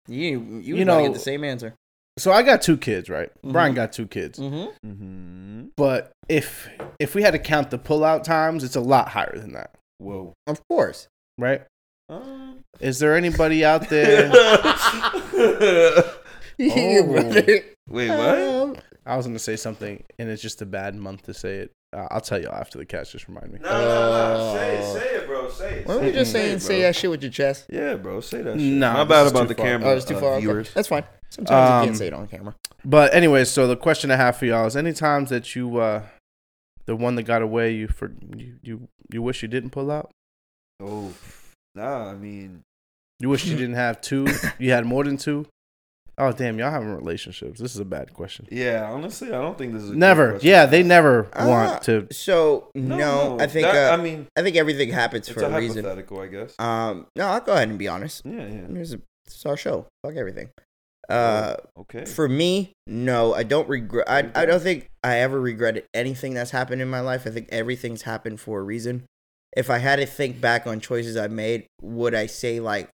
You 0.06 0.60
you, 0.62 0.76
You 0.76 0.84
know- 0.84 1.02
get 1.02 1.12
the 1.12 1.18
same 1.18 1.44
answer. 1.44 1.74
so 2.18 2.32
I 2.32 2.42
got 2.42 2.62
two 2.62 2.76
kids, 2.76 3.10
right? 3.10 3.30
Mhm. 3.44 3.52
Brian 3.52 3.74
got 3.74 3.92
two 3.92 4.06
kids. 4.06 4.38
Mm-hmm. 4.38 4.88
mm-hmm. 4.88 5.66
But 5.76 6.12
if 6.28 6.68
if 6.98 7.14
we 7.14 7.22
had 7.22 7.32
to 7.32 7.38
count 7.38 7.70
the 7.70 7.78
pullout 7.78 8.22
times, 8.22 8.64
it's 8.64 8.76
a 8.76 8.80
lot 8.80 9.08
higher 9.10 9.36
than 9.36 9.52
that, 9.52 9.74
Whoa. 9.98 10.32
Of 10.46 10.60
course. 10.68 11.08
right? 11.36 11.62
Um, 12.08 12.60
Is 12.80 12.98
there 13.00 13.14
anybody 13.16 13.64
out 13.64 13.88
there? 13.90 14.28
Your 16.58 17.04
brother. 17.06 17.60
Wait, 17.88 18.08
what? 18.10 18.82
I 19.06 19.16
was 19.16 19.26
gonna 19.26 19.38
say 19.38 19.56
something, 19.56 20.02
and 20.18 20.28
it's 20.30 20.42
just 20.42 20.62
a 20.62 20.66
bad 20.66 20.94
month 20.94 21.22
to 21.24 21.34
say 21.34 21.56
it. 21.58 21.72
Uh, 21.96 22.06
I'll 22.10 22.20
tell 22.20 22.40
y'all 22.40 22.54
after 22.54 22.76
the 22.78 22.84
catch. 22.84 23.12
Just 23.12 23.28
remind 23.28 23.50
me. 23.52 23.60
No, 23.62 23.70
no, 23.70 23.78
no. 23.78 24.54
Say 24.54 24.76
it, 24.76 24.92
say 24.92 25.14
it, 25.16 25.26
bro. 25.26 25.48
Say 25.48 25.70
it. 25.80 25.86
Why 25.86 25.94
don't 25.94 26.04
you 26.04 26.12
just 26.12 26.30
it, 26.30 26.32
say 26.32 26.50
it, 26.52 26.60
say 26.60 26.82
that 26.82 26.94
shit 26.96 27.08
with 27.10 27.22
your 27.22 27.32
chest? 27.32 27.66
Yeah, 27.70 27.94
bro. 27.94 28.20
Say 28.20 28.42
that 28.42 28.58
shit. 28.58 28.72
Nah, 28.74 28.92
My 28.92 29.04
bad 29.04 29.24
is 29.26 29.30
about 29.32 29.42
too 29.42 29.48
the 29.48 29.54
far. 29.54 29.66
camera. 29.66 29.88
Oh, 29.88 29.96
it's 29.96 30.04
too 30.04 30.16
uh, 30.16 30.20
far. 30.20 30.32
Okay. 30.34 30.40
Viewers. 30.42 30.74
That's 30.74 30.88
fine. 30.88 31.04
Sometimes 31.30 31.68
you 31.70 31.74
Um, 31.76 31.84
can't 31.86 31.96
say 31.96 32.06
it 32.08 32.12
on 32.12 32.26
camera. 32.28 32.54
But 32.84 33.14
anyway, 33.14 33.44
so 33.44 33.66
the 33.66 33.76
question 33.76 34.10
I 34.10 34.16
have 34.16 34.36
for 34.36 34.44
y'all 34.44 34.66
is: 34.66 34.76
any 34.76 34.92
times 34.92 35.30
that 35.30 35.56
you, 35.56 35.78
uh 35.78 36.02
the 36.84 36.94
one 36.96 37.14
that 37.16 37.22
got 37.24 37.40
away, 37.42 37.72
you 37.74 37.88
for 37.88 38.12
you 38.36 38.56
you, 38.62 38.88
you 39.12 39.22
wish 39.22 39.40
you 39.42 39.48
didn't 39.48 39.70
pull 39.70 39.90
out? 39.90 40.10
Oh, 40.80 41.12
nah. 41.74 42.10
I 42.10 42.14
mean, 42.14 42.62
You 43.18 43.30
wish 43.30 43.46
you 43.46 43.56
didn't 43.56 43.74
have 43.76 44.00
two? 44.02 44.26
You 44.58 44.72
had 44.72 44.84
more 44.84 45.04
than 45.04 45.16
two? 45.16 45.46
Oh 46.20 46.32
damn, 46.32 46.58
y'all 46.58 46.70
having 46.70 46.92
relationships. 46.94 47.60
This 47.60 47.74
is 47.74 47.80
a 47.80 47.84
bad 47.84 48.12
question. 48.12 48.48
yeah. 48.50 48.90
Honestly, 48.90 49.28
I 49.28 49.40
don't 49.40 49.56
think 49.56 49.72
this 49.72 49.82
is 49.84 49.90
a 49.90 49.94
Never. 49.96 50.32
question. 50.32 50.48
Yeah, 50.50 50.66
they 50.66 50.82
never 50.82 51.28
Ah. 51.32 51.46
want 51.46 51.82
to. 51.84 52.08
So 52.12 52.70
no, 52.74 53.38
I 53.40 53.46
think 53.46 53.66
That- 53.66 53.90
uh, 53.92 53.94
I 53.94 54.02
mean, 54.02 54.26
I 54.36 54.42
think 54.42 54.56
everything 54.56 54.90
happens 54.90 55.28
it's 55.28 55.38
for 55.40 55.44
a 55.46 55.48
a 55.50 55.58
reason. 55.58 55.84
hypothetical, 55.84 56.20
I 56.20 56.26
guess. 56.26 56.54
Um, 56.58 57.06
no, 57.16 57.26
I'll 57.28 57.40
go 57.40 57.52
ahead 57.52 57.68
and 57.68 57.78
be 57.78 57.86
honest. 57.88 58.22
Yeah, 58.26 58.46
yeah. 58.46 58.66
Here's 58.72 58.94
a, 58.94 59.00
it's 59.26 59.46
our 59.46 59.56
show. 59.56 59.86
Fuck 60.04 60.16
everything. 60.16 60.50
Uh, 61.08 61.54
okay. 61.78 62.04
for 62.04 62.28
me, 62.28 62.72
no, 62.86 63.32
I 63.32 63.42
don't 63.42 63.66
regret. 63.68 64.06
I, 64.10 64.30
I 64.34 64.44
don't 64.44 64.60
think 64.62 64.88
I 65.02 65.20
ever 65.20 65.40
regretted 65.40 65.84
anything 65.94 66.34
that's 66.34 66.50
happened 66.50 66.82
in 66.82 66.88
my 66.90 67.00
life. 67.00 67.26
I 67.26 67.30
think 67.30 67.48
everything's 67.50 68.02
happened 68.02 68.40
for 68.40 68.60
a 68.60 68.62
reason. 68.62 69.04
if 69.56 69.70
I 69.70 69.78
had 69.78 69.96
to 69.96 70.04
think 70.04 70.38
back 70.42 70.66
on 70.66 70.78
choices 70.80 71.16
I 71.16 71.26
made, 71.28 71.66
would 71.80 72.14
I 72.14 72.26
say 72.26 72.60
like, 72.60 72.90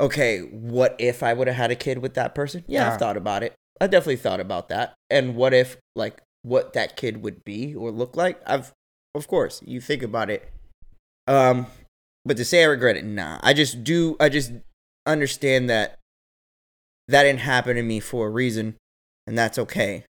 okay, 0.00 0.40
what 0.40 0.96
if 0.98 1.22
I 1.22 1.32
would 1.32 1.46
have 1.46 1.56
had 1.56 1.70
a 1.70 1.76
kid 1.76 1.98
with 1.98 2.14
that 2.14 2.34
person? 2.34 2.64
Yeah, 2.66 2.88
Ah. 2.88 2.92
I've 2.92 2.98
thought 2.98 3.16
about 3.16 3.42
it. 3.42 3.54
I 3.80 3.86
definitely 3.86 4.16
thought 4.16 4.40
about 4.40 4.68
that. 4.70 4.94
And 5.10 5.36
what 5.36 5.52
if 5.52 5.76
like 5.94 6.22
what 6.42 6.72
that 6.74 6.96
kid 6.96 7.22
would 7.22 7.44
be 7.44 7.74
or 7.74 7.90
look 7.90 8.16
like? 8.16 8.40
I've, 8.46 8.72
of 9.14 9.28
course, 9.28 9.62
you 9.64 9.80
think 9.80 10.02
about 10.02 10.30
it. 10.30 10.50
Um, 11.26 11.66
but 12.24 12.36
to 12.38 12.44
say 12.44 12.62
I 12.62 12.66
regret 12.66 12.96
it, 12.96 13.04
nah. 13.04 13.38
I 13.42 13.52
just 13.52 13.84
do. 13.84 14.16
I 14.20 14.28
just 14.28 14.52
understand 15.06 15.68
that 15.70 15.98
that 17.08 17.22
didn't 17.24 17.40
happen 17.40 17.76
to 17.76 17.82
me 17.82 18.00
for 18.00 18.26
a 18.26 18.30
reason, 18.30 18.76
and 19.26 19.36
that's 19.36 19.58
okay. 19.58 20.04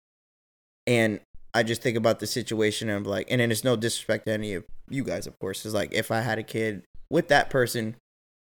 And 0.87 1.21
I 1.53 1.63
just 1.63 1.83
think 1.83 1.97
about 1.97 2.21
the 2.21 2.27
situation 2.27 2.89
and 2.89 2.99
I'm 2.99 3.05
like, 3.05 3.27
and 3.31 3.41
then 3.41 3.51
it's 3.51 3.65
no 3.65 3.77
disrespect 3.77 4.27
to 4.27 4.33
any 4.33 4.55
of 4.55 4.65
you 4.89 5.03
guys, 5.03 5.27
of 5.27 5.39
course. 5.39 5.65
It's 5.65 5.75
like 5.75 5.93
if 5.93 6.11
I 6.11 6.21
had 6.21 6.39
a 6.39 6.43
kid 6.43 6.85
with 7.11 7.29
that 7.29 7.51
person 7.51 7.97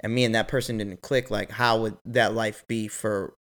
and 0.01 0.13
me 0.13 0.23
and 0.23 0.35
that 0.35 0.47
person 0.47 0.77
didn't 0.77 1.01
click, 1.01 1.31
like 1.31 1.51
how 1.51 1.81
would 1.81 1.97
that 2.05 2.33
life 2.33 2.63
be 2.67 2.87
for 2.87 3.33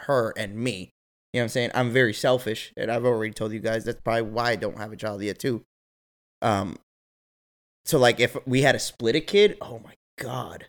her 0.00 0.32
and 0.36 0.56
me? 0.56 0.92
You 1.32 1.38
know 1.38 1.42
what 1.42 1.44
I'm 1.44 1.48
saying? 1.50 1.70
I'm 1.74 1.90
very 1.90 2.12
selfish, 2.12 2.72
and 2.76 2.90
I've 2.90 3.04
already 3.04 3.32
told 3.32 3.52
you 3.52 3.60
guys 3.60 3.84
that's 3.84 4.00
probably 4.00 4.22
why 4.22 4.50
I 4.50 4.56
don't 4.56 4.78
have 4.78 4.92
a 4.92 4.96
child 4.96 5.22
yet 5.22 5.38
too. 5.38 5.62
Um, 6.42 6.76
so 7.84 7.98
like 7.98 8.20
if 8.20 8.36
we 8.46 8.62
had 8.62 8.72
to 8.72 8.78
split 8.78 9.16
a 9.16 9.20
kid, 9.20 9.56
oh 9.60 9.80
my 9.84 9.94
god, 10.18 10.66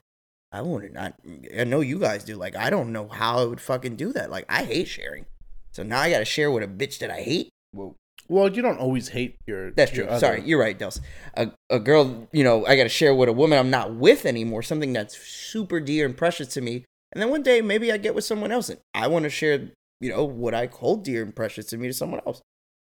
I 0.52 0.62
wouldn't. 0.62 0.98
I, 0.98 1.14
I 1.58 1.64
know 1.64 1.82
you 1.82 2.00
guys 2.00 2.24
do. 2.24 2.36
Like 2.36 2.56
I 2.56 2.70
don't 2.70 2.92
know 2.92 3.08
how 3.08 3.40
I 3.40 3.46
would 3.46 3.62
fucking 3.62 3.96
do 3.96 4.14
that. 4.14 4.30
Like 4.30 4.46
I 4.50 4.64
hate 4.64 4.88
sharing, 4.88 5.26
so 5.72 5.84
now 5.84 6.00
I 6.00 6.10
got 6.12 6.20
to 6.20 6.26
share 6.26 6.52
with 6.52 6.64
a 6.64 6.68
bitch 6.68 7.00
that 7.00 7.10
I 7.10 7.22
hate. 7.22 7.50
Whoa. 7.72 7.96
Well, 8.32 8.50
you 8.50 8.62
don't 8.62 8.78
always 8.80 9.10
hate 9.10 9.36
your. 9.46 9.72
That's 9.72 9.92
your 9.94 10.06
true. 10.06 10.12
other- 10.14 10.20
Sorry, 10.26 10.42
you're 10.46 10.58
right, 10.60 10.80
Dels. 10.80 11.02
A, 11.36 11.52
a 11.70 11.80
girl, 11.80 12.30
you 12.32 12.46
know, 12.46 12.66
I 12.66 12.78
got 12.78 12.84
to 12.84 12.90
share 12.90 13.14
with 13.14 13.28
a 13.28 13.34
woman 13.34 13.60
I'm 13.60 13.70
not 13.70 13.94
with 13.96 14.26
anymore, 14.26 14.64
something 14.64 14.94
that's 14.94 15.18
super 15.18 15.82
dear 15.82 16.06
and 16.06 16.16
precious 16.16 16.48
to 16.54 16.62
me. 16.62 16.86
And 17.12 17.22
then 17.22 17.30
one 17.30 17.44
day, 17.44 17.62
maybe 17.62 17.92
I 17.92 17.98
get 17.98 18.16
with 18.16 18.24
someone 18.24 18.54
else 18.54 18.70
and 18.70 18.80
I 18.94 19.08
want 19.08 19.24
to 19.24 19.30
share, 19.30 19.72
you 20.00 20.10
know, 20.10 20.24
what 20.24 20.54
I 20.54 20.68
hold 20.68 21.04
dear 21.04 21.24
and 21.24 21.36
precious 21.36 21.66
to 21.68 21.78
me 21.78 21.90
to 21.90 21.94
someone 21.94 22.22
else. 22.26 22.40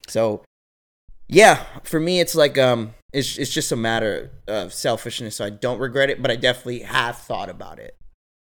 So, 0.08 0.42
yeah, 1.28 1.62
for 1.82 2.00
me, 2.00 2.20
it's 2.20 2.34
like, 2.34 2.56
um, 2.56 2.94
it's, 3.12 3.36
it's 3.36 3.52
just 3.52 3.70
a 3.70 3.76
matter 3.76 4.30
of 4.48 4.72
selfishness. 4.72 5.36
So 5.36 5.44
I 5.44 5.50
don't 5.50 5.78
regret 5.78 6.08
it, 6.08 6.22
but 6.22 6.30
I 6.30 6.36
definitely 6.36 6.80
have 6.80 7.18
thought 7.18 7.50
about 7.50 7.78
it. 7.78 7.96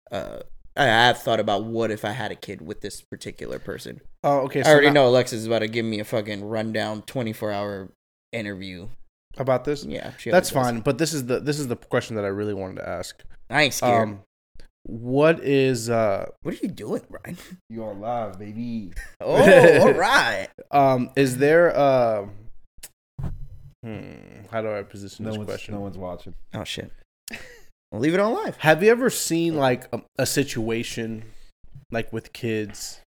Uh, 0.10 0.40
I 0.77 0.84
have 0.86 1.20
thought 1.20 1.39
about 1.39 1.63
what 1.63 1.89
if 1.91 2.03
I 2.03 2.12
had 2.12 2.32
a 2.32 2.36
kid 2.36 2.62
with 2.62 2.82
this 2.82 3.01
particular 3.01 3.60
person. 3.60 4.01
Oh, 4.24 4.39
okay. 4.41 4.62
I 4.62 4.72
already 4.72 4.88
now- 4.88 4.94
know 4.94 5.08
Alexis 5.08 5.39
is 5.41 5.48
about 5.48 5.60
to 5.60 5.67
give 5.67 5.86
me 5.86 6.00
a 6.00 6.03
fucking 6.05 6.44
rundown 6.44 7.01
24 7.03 7.51
hour 7.51 7.89
interview. 8.34 8.89
about 9.38 9.63
this. 9.65 9.86
Yeah, 9.86 10.12
she 10.17 10.32
That's 10.32 10.50
fine, 10.50 10.79
but 10.82 10.98
this 10.98 11.13
is 11.13 11.25
the 11.27 11.39
this 11.39 11.60
is 11.60 11.67
the 11.67 11.75
question 11.75 12.15
that 12.17 12.25
I 12.25 12.29
really 12.29 12.53
wanted 12.53 12.77
to 12.77 12.88
ask. 12.89 13.22
I 13.50 13.63
ain't 13.63 13.74
scared. 13.74 14.03
Um, 14.10 14.22
what 14.84 15.39
is 15.44 15.89
uh 15.89 16.27
what 16.44 16.53
are 16.53 16.58
you 16.62 16.70
doing, 16.70 17.01
Brian? 17.10 17.38
You 17.70 17.84
are 17.86 17.94
live, 17.94 18.38
baby. 18.39 18.94
Oh, 19.22 19.79
all 19.82 19.94
right. 19.94 20.48
um 20.72 21.10
is 21.15 21.38
there 21.38 21.75
uh 21.75 22.27
hmm, 23.84 24.13
how 24.51 24.62
do 24.62 24.72
I 24.74 24.84
position 24.84 25.25
No 25.25 25.32
this 25.36 25.46
question? 25.46 25.74
no 25.74 25.79
one's 25.82 25.98
watching. 25.98 26.34
Oh 26.53 26.63
shit. 26.63 26.91
We'll 27.96 28.02
leave 28.02 28.14
it 28.14 28.20
on 28.20 28.34
live. 28.34 28.58
Have 28.58 28.84
you 28.84 28.92
ever 28.92 29.10
seen 29.10 29.56
like 29.56 29.88
a, 29.94 30.02
a 30.20 30.25
situation 30.25 31.24
like 31.92 32.12
with 32.12 32.34
kids 32.34 33.00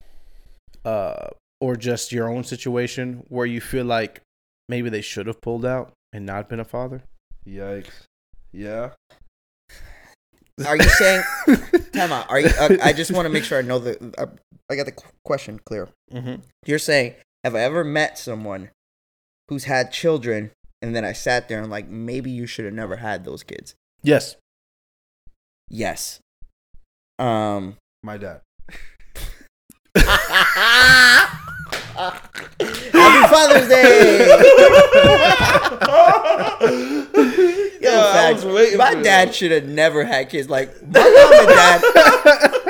uh 0.84 1.30
or 1.60 1.74
just 1.74 2.12
your 2.12 2.28
own 2.28 2.44
situation 2.44 3.24
where 3.28 3.46
you 3.46 3.60
feel 3.60 3.84
like 3.84 4.20
maybe 4.68 4.88
they 4.88 5.00
should 5.00 5.26
have 5.26 5.40
pulled 5.40 5.66
out 5.66 5.92
and 6.12 6.24
not 6.24 6.48
been 6.48 6.60
a 6.60 6.64
father? 6.64 7.02
Yikes. 7.44 8.04
Yeah. 8.52 8.90
Are 10.64 10.76
you 10.76 10.84
saying? 10.84 11.24
Time 11.92 12.12
out. 12.12 12.30
Are 12.30 12.38
you? 12.38 12.50
Uh, 12.56 12.76
I 12.80 12.92
just 12.92 13.10
want 13.10 13.26
to 13.26 13.28
make 13.28 13.42
sure 13.42 13.58
I 13.58 13.62
know 13.62 13.80
the. 13.80 14.14
Uh, 14.16 14.26
I 14.70 14.76
got 14.76 14.86
the 14.86 14.94
question 15.24 15.60
clear. 15.66 15.88
mm-hmm. 16.12 16.42
You're 16.64 16.78
saying, 16.78 17.14
have 17.42 17.56
I 17.56 17.60
ever 17.62 17.82
met 17.82 18.18
someone 18.18 18.70
who's 19.48 19.64
had 19.64 19.90
children, 19.90 20.52
and 20.80 20.94
then 20.94 21.04
I 21.04 21.12
sat 21.12 21.48
there 21.48 21.60
and 21.60 21.72
like, 21.72 21.88
maybe 21.88 22.30
you 22.30 22.46
should 22.46 22.66
have 22.66 22.74
never 22.74 22.96
had 22.96 23.24
those 23.24 23.42
kids? 23.42 23.74
Yes. 24.02 24.36
Yes. 25.68 26.20
Um. 27.18 27.76
My 28.02 28.18
dad. 28.18 28.40
Happy 31.96 33.34
Father's 33.34 33.68
Day. 33.68 34.26
Yo, 37.80 37.90
facts. 38.12 38.44
my 38.76 38.94
dad 39.02 39.34
should 39.34 39.50
have 39.50 39.64
never 39.66 40.04
had 40.04 40.28
kids. 40.28 40.48
Like 40.50 40.70
my 40.82 41.00
mom 41.00 41.32
and 41.32 41.48
dad, 41.48 41.82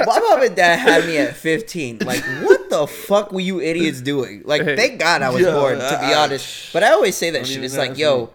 my 0.07 0.19
mom 0.21 0.43
and 0.43 0.55
dad 0.57 0.77
had 0.79 1.05
me 1.07 1.19
at 1.19 1.35
15. 1.37 1.99
Like, 2.01 2.23
what 2.43 2.71
the 2.71 2.87
fuck 2.87 3.33
were 3.33 3.41
you 3.41 3.61
idiots 3.61 4.01
doing? 4.01 4.43
Like, 4.45 4.63
thank 4.65 5.01
God 5.01 5.23
I 5.23 5.31
was 5.31 5.43
Yeah, 5.43 5.53
born, 5.53 5.79
to 5.79 5.99
be 6.01 6.15
I- 6.15 6.25
honest. 6.25 6.73
But 6.73 6.85
I 6.85 6.93
always 6.93 7.17
say 7.17 7.31
that 7.31 7.47
shit. 7.47 7.65
It's 7.65 7.77
like, 7.77 7.99
yo, 7.99 8.27
me. 8.27 8.31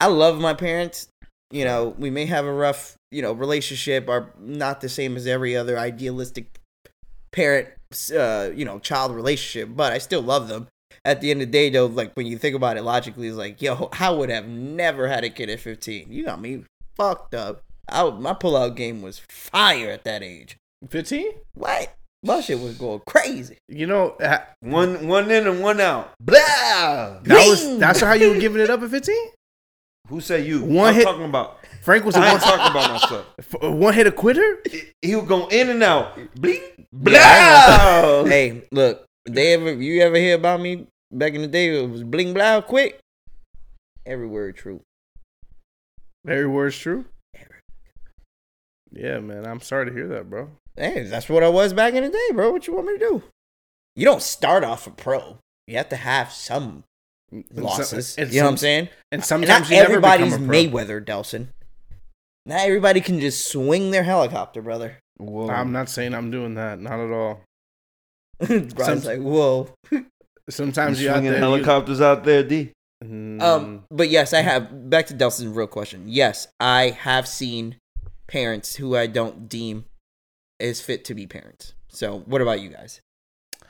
I 0.00 0.06
love 0.06 0.38
my 0.40 0.54
parents. 0.54 1.08
You 1.50 1.64
know, 1.64 1.94
we 1.98 2.10
may 2.10 2.26
have 2.26 2.44
a 2.44 2.52
rough, 2.52 2.96
you 3.10 3.22
know, 3.22 3.32
relationship, 3.32 4.08
are 4.08 4.32
not 4.38 4.80
the 4.80 4.88
same 4.88 5.16
as 5.16 5.26
every 5.26 5.56
other 5.56 5.78
idealistic 5.78 6.58
parent, 7.32 7.68
uh, 8.14 8.50
you 8.54 8.64
know, 8.64 8.78
child 8.78 9.14
relationship, 9.14 9.74
but 9.74 9.92
I 9.92 9.98
still 9.98 10.22
love 10.22 10.48
them. 10.48 10.68
At 11.04 11.20
the 11.20 11.30
end 11.30 11.40
of 11.40 11.48
the 11.48 11.52
day, 11.52 11.70
though, 11.70 11.86
like 11.86 12.12
when 12.14 12.26
you 12.26 12.36
think 12.36 12.54
about 12.54 12.76
it 12.76 12.82
logically, 12.82 13.28
it's 13.28 13.36
like, 13.36 13.62
yo, 13.62 13.88
I 13.98 14.10
would 14.10 14.28
have 14.30 14.46
never 14.46 15.08
had 15.08 15.24
a 15.24 15.30
kid 15.30 15.48
at 15.48 15.60
15. 15.60 16.12
You 16.12 16.24
got 16.24 16.40
me 16.40 16.64
fucked 16.96 17.34
up. 17.34 17.62
I, 17.88 18.10
my 18.10 18.34
pullout 18.34 18.76
game 18.76 19.00
was 19.00 19.22
fire 19.30 19.90
at 19.90 20.04
that 20.04 20.22
age. 20.22 20.58
15? 20.90 21.30
What? 21.54 21.94
My 22.22 22.40
shit 22.40 22.58
was 22.60 22.76
going 22.76 23.00
crazy. 23.06 23.58
You 23.68 23.86
know, 23.86 24.16
One 24.60 25.06
one 25.06 25.30
in 25.30 25.46
and 25.46 25.62
one 25.62 25.80
out. 25.80 26.12
Blah. 26.20 27.20
that 27.22 27.46
was 27.48 27.78
that's 27.78 28.00
how 28.00 28.12
you 28.14 28.30
were 28.34 28.40
giving 28.40 28.60
it 28.60 28.70
up 28.70 28.82
at 28.82 28.90
15? 28.90 29.16
Who 30.08 30.20
say 30.20 30.44
you? 30.44 30.64
One 30.64 30.88
I'm 30.88 30.94
hit- 30.94 31.04
talking 31.04 31.24
about. 31.24 31.58
Frank 31.82 32.04
was 32.04 32.16
a 32.16 32.18
I 32.18 32.22
one, 32.22 32.30
ain't 32.32 32.42
talking 32.42 32.70
about 32.70 32.92
myself. 32.92 33.26
Uh, 33.62 33.70
one 33.72 33.94
hit 33.94 34.06
a 34.06 34.12
quitter? 34.12 34.62
He 35.02 35.14
was 35.14 35.26
going 35.26 35.50
in 35.52 35.70
and 35.70 35.82
out. 35.82 36.18
Bling. 36.34 36.60
Yeah, 37.06 38.24
hey, 38.26 38.62
look, 38.72 39.04
they 39.26 39.52
ever 39.54 39.72
you 39.74 40.00
ever 40.02 40.16
hear 40.16 40.34
about 40.36 40.60
me 40.60 40.86
back 41.12 41.34
in 41.34 41.42
the 41.42 41.46
day? 41.48 41.78
It 41.78 41.88
was 41.90 42.02
bling 42.04 42.32
blow 42.34 42.62
quick. 42.62 42.98
Every 44.06 44.26
word 44.26 44.56
true. 44.56 44.80
Every 46.26 46.46
word's 46.46 46.76
true. 46.78 47.04
Yeah, 48.90 49.18
man. 49.20 49.46
I'm 49.46 49.60
sorry 49.60 49.86
to 49.86 49.92
hear 49.92 50.08
that, 50.08 50.30
bro. 50.30 50.50
Hey, 50.76 51.02
that's 51.04 51.28
what 51.28 51.42
I 51.42 51.48
was 51.48 51.72
back 51.74 51.92
in 51.94 52.04
the 52.04 52.10
day, 52.10 52.28
bro. 52.32 52.50
What 52.52 52.66
you 52.66 52.74
want 52.74 52.86
me 52.86 52.94
to 52.94 52.98
do? 52.98 53.22
You 53.94 54.04
don't 54.06 54.22
start 54.22 54.64
off 54.64 54.86
a 54.86 54.90
pro. 54.90 55.38
You 55.66 55.76
have 55.76 55.90
to 55.90 55.96
have 55.96 56.32
some 56.32 56.84
losses. 57.52 58.16
and 58.18 58.32
you 58.32 58.40
know 58.40 58.46
what 58.46 58.50
I'm 58.52 58.56
saying? 58.56 58.80
And 59.12 59.20
And 59.20 59.24
sometimes 59.24 59.68
not 59.68 59.70
you 59.70 59.76
never 59.76 59.90
everybody's 59.92 60.34
a 60.34 60.38
pro. 60.38 60.46
Mayweather, 60.46 61.04
Delson. 61.04 61.48
Not 62.46 62.60
everybody 62.60 63.00
can 63.00 63.20
just 63.20 63.48
swing 63.50 63.90
their 63.90 64.04
helicopter, 64.04 64.62
brother. 64.62 64.98
Whoa. 65.18 65.48
I'm 65.50 65.72
not 65.72 65.88
saying 65.88 66.14
I'm 66.14 66.30
doing 66.30 66.54
that. 66.54 66.78
Not 66.80 66.98
at 67.00 67.10
all. 67.10 67.40
Brian's 68.38 68.74
Some- 68.76 69.02
like, 69.04 69.20
whoa. 69.20 69.68
Sometimes 70.48 70.98
You 71.00 71.06
you 71.06 71.10
out 71.10 71.16
swinging 71.16 71.32
there. 71.32 71.40
helicopters 71.40 72.00
out 72.00 72.24
there, 72.24 72.42
D. 72.42 72.70
Mm, 73.04 73.42
Um, 73.42 73.84
but 73.90 74.08
yes, 74.08 74.32
I 74.32 74.40
have. 74.40 74.88
Back 74.88 75.06
to 75.08 75.14
Delson's 75.14 75.48
real 75.48 75.66
question. 75.66 76.04
Yes, 76.06 76.48
I 76.58 76.90
have 76.90 77.28
seen 77.28 77.76
parents 78.28 78.76
who 78.76 78.96
I 78.96 79.06
don't 79.06 79.48
deem 79.48 79.84
is 80.58 80.80
fit 80.80 81.04
to 81.04 81.14
be 81.14 81.26
parents. 81.26 81.74
So, 81.90 82.20
what 82.20 82.40
about 82.40 82.60
you 82.60 82.70
guys? 82.70 83.00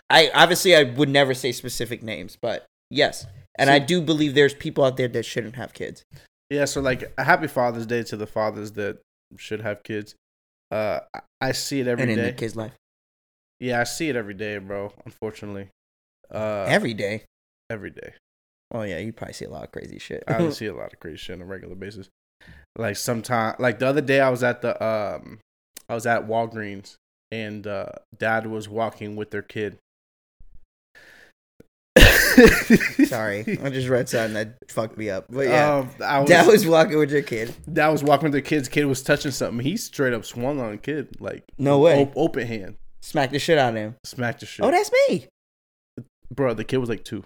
I 0.09 0.31
obviously 0.33 0.75
I 0.77 0.85
would 0.85 1.09
never 1.09 1.35
say 1.35 1.50
specific 1.53 2.03
names, 2.03 2.38
but 2.41 2.65
yes, 2.91 3.27
and 3.59 3.69
I 3.71 3.79
do 3.79 4.00
believe 4.00 4.35
there's 4.35 4.55
people 4.55 4.85
out 4.85 4.97
there 4.97 5.09
that 5.09 5.25
shouldn't 5.25 5.57
have 5.57 5.73
kids. 5.73 6.03
yeah. 6.50 6.65
So 6.65 6.81
like, 6.81 7.12
a 7.19 7.25
happy 7.25 7.47
Father's 7.49 7.87
Day 7.87 8.03
to 8.05 8.17
the 8.17 8.27
fathers 8.27 8.73
that 8.73 8.99
should 9.37 9.61
have 9.61 9.83
kids. 9.83 10.15
Uh, 10.71 11.00
I- 11.15 11.21
I 11.41 11.53
see 11.53 11.81
it 11.81 11.87
every 11.87 12.03
and 12.03 12.11
in 12.12 12.19
day. 12.19 12.25
the 12.27 12.33
kid's 12.33 12.57
life 12.57 12.73
Yeah, 13.61 13.81
I 13.81 13.85
see 13.85 14.09
it 14.09 14.17
every 14.17 14.35
day, 14.35 14.59
bro. 14.59 14.93
Unfortunately, 15.05 15.69
uh, 16.35 16.65
every 16.69 16.95
day. 16.95 17.25
every 17.71 17.91
day. 17.91 18.15
Oh 18.73 18.83
yeah, 18.83 18.99
you 18.99 19.12
probably 19.12 19.35
see 19.35 19.45
a 19.47 19.50
lot 19.50 19.65
of 19.65 19.73
crazy 19.73 19.99
shit. 19.99 20.25
I 20.29 20.49
see 20.50 20.67
a 20.67 20.75
lot 20.75 20.93
of 20.93 21.00
crazy 21.00 21.17
shit 21.19 21.37
on 21.37 21.43
a 21.43 21.45
regular 21.47 21.75
basis. 21.75 22.09
Like 22.77 22.97
sometime, 22.97 23.55
like 23.59 23.79
the 23.79 23.87
other 23.87 24.00
day, 24.00 24.21
I 24.21 24.29
was 24.31 24.43
at 24.43 24.61
the 24.62 24.73
um, 24.85 25.38
I 25.88 25.95
was 25.95 26.07
at 26.07 26.27
Walgreens, 26.29 26.97
and 27.31 27.67
uh, 27.67 27.87
Dad 28.17 28.47
was 28.47 28.69
walking 28.69 29.17
with 29.17 29.31
their 29.31 29.43
kid. 29.43 29.79
Sorry, 33.07 33.40
I 33.62 33.71
just 33.71 33.88
read 33.88 34.09
something 34.09 34.35
that 34.35 34.54
fucked 34.71 34.97
me 34.99 35.11
up. 35.11 35.26
But 35.28 35.49
yeah, 35.49 35.78
um, 35.78 35.88
was, 36.23 36.28
Dad 36.28 36.47
was 36.47 36.66
walking 36.66 36.99
with 36.99 37.11
your 37.11 37.23
kid. 37.23 37.54
Dad 37.73 37.88
was 37.88 38.02
walking 38.04 38.25
with 38.25 38.33
the 38.33 38.42
kid's 38.42 38.68
kid 38.68 38.85
was 38.85 39.02
touching 39.02 39.30
something. 39.30 39.61
He 39.64 39.76
straight 39.76 40.12
up 40.12 40.25
swung 40.25 40.61
on 40.61 40.73
the 40.73 40.76
kid 40.78 41.21
like 41.21 41.45
No 41.59 41.78
way. 41.78 42.00
op- 42.02 42.16
open 42.16 42.47
hand, 42.47 42.76
smacked 43.02 43.33
the 43.33 43.38
shit 43.38 43.59
out 43.59 43.71
of 43.71 43.76
him. 43.76 43.97
smacked 44.04 44.40
the 44.40 44.47
shit. 44.47 44.64
Oh, 44.64 44.71
that's 44.71 44.90
me. 45.09 45.26
bro. 46.35 46.54
The 46.54 46.64
kid 46.64 46.78
was 46.78 46.88
like 46.88 47.04
two. 47.04 47.25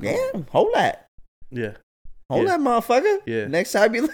Yeah, 0.00 0.16
hold 0.50 0.70
that. 0.74 1.06
Yeah, 1.50 1.72
Hold 2.30 2.44
Yeah. 2.46 2.56
that 2.56 2.60
motherfucker. 2.60 3.18
Yeah. 3.26 3.46
Next 3.46 3.72
time 3.72 3.94
you 3.94 4.08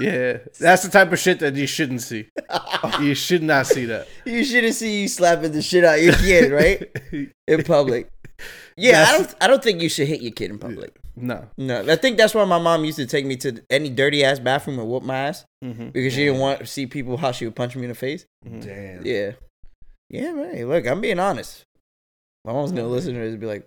Yeah, 0.00 0.38
that's 0.58 0.82
the 0.84 0.88
type 0.90 1.12
of 1.12 1.18
shit 1.18 1.40
that 1.40 1.54
you 1.54 1.66
shouldn't 1.66 2.02
see. 2.02 2.28
you 3.00 3.14
should 3.14 3.42
not 3.42 3.66
see 3.66 3.84
that. 3.86 4.06
you 4.24 4.42
shouldn't 4.44 4.74
see 4.74 5.02
you 5.02 5.08
slapping 5.08 5.52
the 5.52 5.60
shit 5.60 5.84
out 5.84 5.98
of 5.98 6.04
your 6.04 6.14
kid, 6.14 6.52
right? 6.52 7.30
In 7.48 7.62
public. 7.64 8.08
Yeah, 8.76 9.06
I 9.08 9.18
don't 9.18 9.34
I 9.40 9.46
don't 9.48 9.62
think 9.62 9.82
you 9.82 9.88
should 9.88 10.06
hit 10.08 10.20
your 10.22 10.32
kid 10.32 10.50
in 10.50 10.58
public. 10.58 10.98
no. 11.16 11.48
No. 11.56 11.80
I 11.90 11.96
think 11.96 12.16
that's 12.16 12.34
why 12.34 12.44
my 12.44 12.58
mom 12.58 12.84
used 12.84 12.98
to 12.98 13.06
take 13.06 13.26
me 13.26 13.36
to 13.38 13.60
any 13.70 13.90
dirty 13.90 14.24
ass 14.24 14.38
bathroom 14.38 14.78
and 14.78 14.88
whoop 14.88 15.02
my 15.02 15.16
ass. 15.16 15.44
Mm-hmm. 15.64 15.88
Because 15.88 16.12
she 16.12 16.24
didn't 16.24 16.40
want 16.40 16.60
to 16.60 16.66
see 16.66 16.86
people 16.86 17.16
how 17.16 17.32
she 17.32 17.44
would 17.44 17.56
punch 17.56 17.74
me 17.74 17.82
in 17.82 17.88
the 17.88 17.94
face. 17.94 18.26
Damn. 18.44 19.04
Yeah. 19.04 19.32
Yeah, 20.10 20.32
man. 20.32 20.68
Look, 20.68 20.86
I'm 20.86 21.00
being 21.00 21.18
honest. 21.18 21.64
My 22.44 22.52
mom's 22.52 22.70
gonna 22.72 22.86
listen 22.86 23.14
to 23.14 23.20
this 23.20 23.32
and 23.32 23.40
be 23.40 23.46
like, 23.46 23.66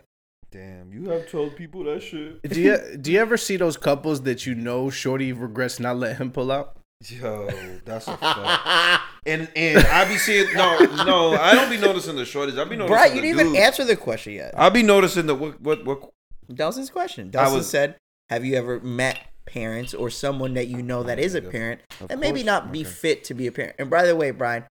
Damn. 0.51 0.91
You 0.91 1.09
have 1.09 1.29
told 1.29 1.55
people 1.55 1.83
that 1.85 2.01
shit. 2.03 2.41
Do 2.43 2.59
you 2.59 2.77
do 2.99 3.11
you 3.11 3.19
ever 3.19 3.37
see 3.37 3.57
those 3.57 3.77
couples 3.77 4.23
that 4.23 4.45
you 4.45 4.55
know 4.55 4.89
Shorty 4.89 5.31
regrets 5.33 5.79
not 5.79 5.97
letting 5.97 6.17
him 6.17 6.31
pull 6.31 6.51
out? 6.51 6.77
Yo, 7.09 7.47
that's 7.85 8.07
a 8.07 8.17
fact. 8.17 9.03
And 9.25 9.49
and 9.55 9.85
I 9.87 10.07
be 10.07 10.17
seeing 10.17 10.53
no 10.53 10.77
no 11.05 11.33
I 11.33 11.53
don't 11.55 11.69
be 11.69 11.77
noticing 11.77 12.15
the 12.15 12.25
shortage. 12.25 12.55
I 12.57 12.63
be 12.63 12.75
noticing. 12.75 12.87
Brian, 12.95 13.15
you 13.15 13.21
didn't 13.21 13.39
even 13.39 13.55
answer 13.55 13.83
the 13.83 13.95
question 13.95 14.33
yet. 14.33 14.53
I 14.57 14.69
be 14.69 14.83
noticing 14.83 15.25
the 15.25 15.35
what 15.35 15.59
what 15.61 15.85
what. 15.85 16.09
Delson's 16.51 16.89
question. 16.89 17.31
I 17.35 17.45
Delson 17.45 17.53
was- 17.55 17.69
said, 17.69 17.95
"Have 18.29 18.43
you 18.45 18.55
ever 18.55 18.79
met 18.81 19.19
parents 19.45 19.93
or 19.93 20.09
someone 20.09 20.53
that 20.55 20.67
you 20.67 20.81
know 20.83 21.01
that 21.03 21.17
is 21.19 21.33
a 21.33 21.41
parent 21.41 21.81
and 22.09 22.19
maybe 22.19 22.43
not 22.43 22.71
be 22.71 22.81
Okay. 22.81 22.89
fit 22.89 23.23
to 23.25 23.33
be 23.33 23.47
a 23.47 23.51
parent?" 23.51 23.75
And 23.79 23.89
by 23.89 24.05
the 24.05 24.15
way, 24.15 24.31
Brian, 24.31 24.65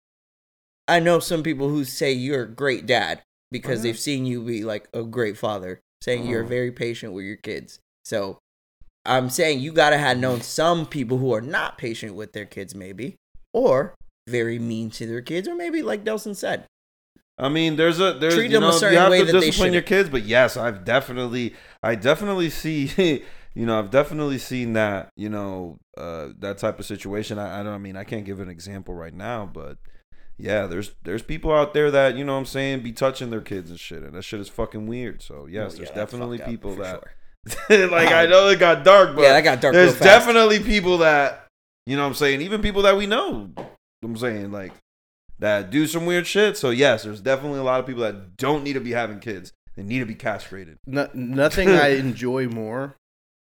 I 0.87 1.01
know 1.01 1.19
some 1.21 1.43
people 1.43 1.69
who 1.69 1.85
say 1.85 2.13
you're 2.13 2.43
a 2.43 2.49
great 2.49 2.87
dad 2.87 3.23
because 3.51 3.81
Oh, 3.81 3.83
yeah. 3.83 3.83
they've 3.93 3.99
seen 3.99 4.27
you 4.27 4.43
be 4.43 4.63
like 4.63 4.89
a 4.93 5.03
great 5.05 5.37
father, 5.39 5.81
saying 6.03 6.27
you're 6.27 6.45
Oh. 6.45 6.49
very 6.49 6.71
patient 6.71 7.13
with 7.13 7.25
your 7.25 7.37
kids. 7.37 7.79
So 8.05 8.39
I'm 9.05 9.31
saying 9.31 9.61
you 9.61 9.73
gotta 9.73 9.99
have 9.99 10.19
known 10.19 10.41
some 10.43 10.87
people 10.87 11.19
who 11.19 11.33
are 11.35 11.41
not 11.41 11.79
patient 11.79 12.15
with 12.15 12.33
their 12.33 12.47
kids, 12.47 12.75
maybe, 12.75 13.17
or 13.53 13.95
very 14.29 14.59
mean 14.59 14.91
to 14.91 15.07
their 15.07 15.23
kids, 15.23 15.49
or 15.49 15.55
maybe 15.55 15.83
like 15.83 16.05
Delson 16.05 16.37
said, 16.37 16.67
I 17.41 17.49
mean, 17.49 17.77
there's 17.77 18.01
a 18.01 18.13
there's 18.15 18.35
Treat 18.35 18.51
you 18.51 18.61
know, 18.61 18.71
you 18.71 18.99
have 18.99 19.11
way 19.11 19.25
to 19.25 19.33
discipline 19.33 19.73
your 19.73 19.83
kids, 19.83 20.11
but 20.11 20.25
yes, 20.25 20.57
I've 20.57 20.85
definitely 20.85 21.55
I 21.83 21.95
definitely 21.95 22.51
see 22.51 23.25
you 23.55 23.67
know 23.67 23.79
I've 23.79 23.91
definitely 23.91 24.39
seen 24.39 24.75
that 24.75 25.09
you 25.17 25.31
know 25.31 25.79
uh, 25.97 26.29
that 26.39 26.59
type 26.59 26.79
of 26.79 26.85
situation. 26.85 27.39
I, 27.39 27.61
I 27.61 27.63
don't 27.63 27.73
I 27.73 27.79
mean 27.79 27.97
I 27.97 28.05
can't 28.05 28.27
give 28.27 28.41
an 28.41 28.51
example 28.51 28.95
right 28.95 29.15
now, 29.15 29.51
but 29.51 29.79
yeah, 30.37 30.67
there's 30.67 30.93
there's 31.05 31.23
people 31.23 31.51
out 31.51 31.73
there 31.73 31.91
that 31.91 32.15
you 32.15 32.25
know 32.25 32.35
what 32.35 32.41
I'm 32.41 32.47
saying 32.47 32.81
be 32.81 32.93
touching 32.93 33.31
their 33.31 33.41
kids 33.41 33.71
and 33.71 33.81
shit, 33.81 34.03
and 34.03 34.15
that 34.15 34.23
shit 34.23 34.41
is 34.41 34.51
fucking 34.51 34.87
weird. 34.87 35.23
So 35.23 35.47
yes, 35.47 35.73
Oh, 35.73 35.75
yeah, 35.75 35.79
there's 35.79 35.91
definitely 35.97 36.39
people 36.41 36.77
that 36.77 36.97
sure. 36.97 37.13
like 37.71 38.13
I 38.13 38.27
know 38.27 38.49
it 38.49 38.59
got 38.59 38.85
dark, 38.85 39.17
but 39.17 39.23
yeah, 39.23 39.33
that 39.33 39.43
got 39.43 39.61
dark. 39.61 39.75
there's 39.75 39.99
definitely 39.99 40.61
people 40.61 40.99
that 40.99 41.47
you 41.87 41.97
know 41.97 42.03
what 42.03 42.09
I'm 42.09 42.15
saying, 42.15 42.43
even 42.43 42.61
people 42.63 42.83
that 42.83 42.97
we 42.97 43.07
know. 43.07 43.51
I'm 44.03 44.17
saying 44.17 44.53
like 44.53 44.73
that 45.39 45.71
do 45.71 45.87
some 45.87 46.07
weird 46.07 46.27
shit. 46.27 46.57
So 46.57 46.71
yes, 46.71 47.03
there's 47.03 47.21
definitely 47.21 47.61
a 47.61 47.65
lot 47.65 47.81
of 47.81 47.87
people 47.87 48.03
that 48.03 48.37
don't 48.37 48.63
need 48.63 48.75
to 48.75 48.81
be 48.81 48.93
having 48.93 49.21
kids. 49.21 49.53
They 49.77 49.83
need 49.83 50.01
to 50.01 50.07
be 50.07 50.15
castrated. 50.15 50.79
No, 50.87 51.09
nothing 51.15 51.71
I 51.71 51.89
enjoy 51.97 52.49
more 52.49 52.97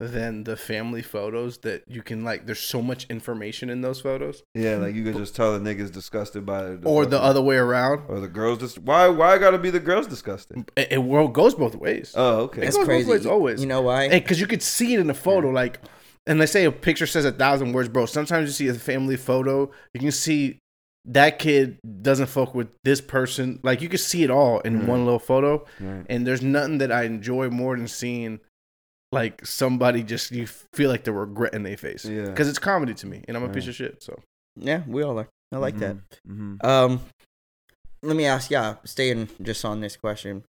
than 0.07 0.43
the 0.45 0.57
family 0.57 1.01
photos 1.01 1.59
that 1.59 1.83
you 1.87 2.01
can 2.01 2.23
like. 2.23 2.45
There's 2.47 2.59
so 2.59 2.81
much 2.81 3.05
information 3.09 3.69
in 3.69 3.81
those 3.81 4.01
photos, 4.01 4.41
Yeah, 4.55 4.77
like 4.77 4.95
you 4.95 5.03
can 5.03 5.15
just 5.17 5.35
tell 5.35 5.57
the 5.57 5.59
niggas 5.59 5.91
disgusted 5.91 6.45
by 6.45 6.65
it. 6.71 6.79
or 6.85 7.05
the 7.05 7.21
other 7.21 7.41
way 7.41 7.57
around. 7.57 8.01
or 8.07 8.19
the 8.19 8.27
girls 8.27 8.57
just 8.59 8.79
why 8.79 9.07
why 9.07 9.37
gotta 9.37 9.57
be 9.59 9.69
the 9.69 9.79
girls 9.79 10.07
disgusted? 10.07 10.71
It, 10.75 10.87
it 10.93 10.97
well 11.03 11.27
goes 11.27 11.53
both 11.53 11.75
ways. 11.75 12.13
Oh, 12.17 12.41
okay. 12.45 12.61
That's 12.61 12.75
goes 12.75 12.87
both 12.87 12.87
crazy. 12.87 13.09
ways 13.11 13.25
always. 13.25 13.61
You 13.61 13.67
know 13.67 13.81
why? 13.81 14.09
because 14.09 14.39
you 14.39 14.47
could 14.47 14.63
see 14.63 14.93
it 14.95 14.99
in 14.99 15.07
the 15.07 15.13
photo, 15.13 15.49
like, 15.49 15.79
and 16.25 16.41
they 16.41 16.45
say 16.45 16.65
a 16.65 16.71
picture 16.71 17.05
says 17.07 17.25
a 17.25 17.31
thousand 17.31 17.73
words, 17.73 17.87
bro. 17.89 18.05
Sometimes 18.07 18.47
you 18.49 18.53
see 18.53 18.67
a 18.69 18.73
family 18.79 19.17
photo, 19.17 19.69
you 19.93 19.99
can 19.99 20.11
see 20.11 20.57
that 21.05 21.39
kid 21.39 21.79
doesn't 22.03 22.27
fuck 22.27 22.53
with 22.53 22.67
this 22.83 23.01
person. 23.01 23.59
Like 23.63 23.81
you 23.81 23.89
can 23.89 23.97
see 23.97 24.23
it 24.23 24.29
all 24.31 24.59
in 24.61 24.81
Mhm. 24.81 24.85
one 24.87 25.03
little 25.05 25.19
photo, 25.19 25.65
Right. 25.79 26.05
and 26.09 26.25
there's 26.27 26.41
nothing 26.43 26.77
that 26.79 26.91
I 26.91 27.03
enjoy 27.03 27.49
more 27.49 27.75
than 27.75 27.87
seeing 27.87 28.39
like 29.11 29.45
somebody 29.45 30.03
just 30.03 30.31
you 30.31 30.47
feel 30.47 30.89
like 30.89 31.03
the 31.03 31.11
regret 31.13 31.53
in 31.53 31.63
their 31.63 31.77
face. 31.77 32.05
Yeah. 32.05 32.25
because 32.25 32.47
it's 32.49 32.59
comedy 32.59 32.93
to 32.95 33.07
me, 33.07 33.23
and 33.27 33.35
I'm 33.37 33.43
a 33.43 33.49
piece 33.49 33.67
of 33.67 33.75
shit. 33.75 34.01
So 34.03 34.19
Yeah, 34.55 34.83
we 34.87 35.03
all 35.03 35.19
are. 35.19 35.27
I 35.51 35.57
like 35.57 35.77
that. 35.79 35.97
Mm-hmm. 36.27 36.65
Um, 36.65 37.01
let 38.03 38.15
me 38.15 38.25
ask 38.25 38.49
y'all, 38.49 38.77
staying 38.85 39.29
just 39.41 39.63
on 39.65 39.81
this 39.81 39.95
question 39.97 40.43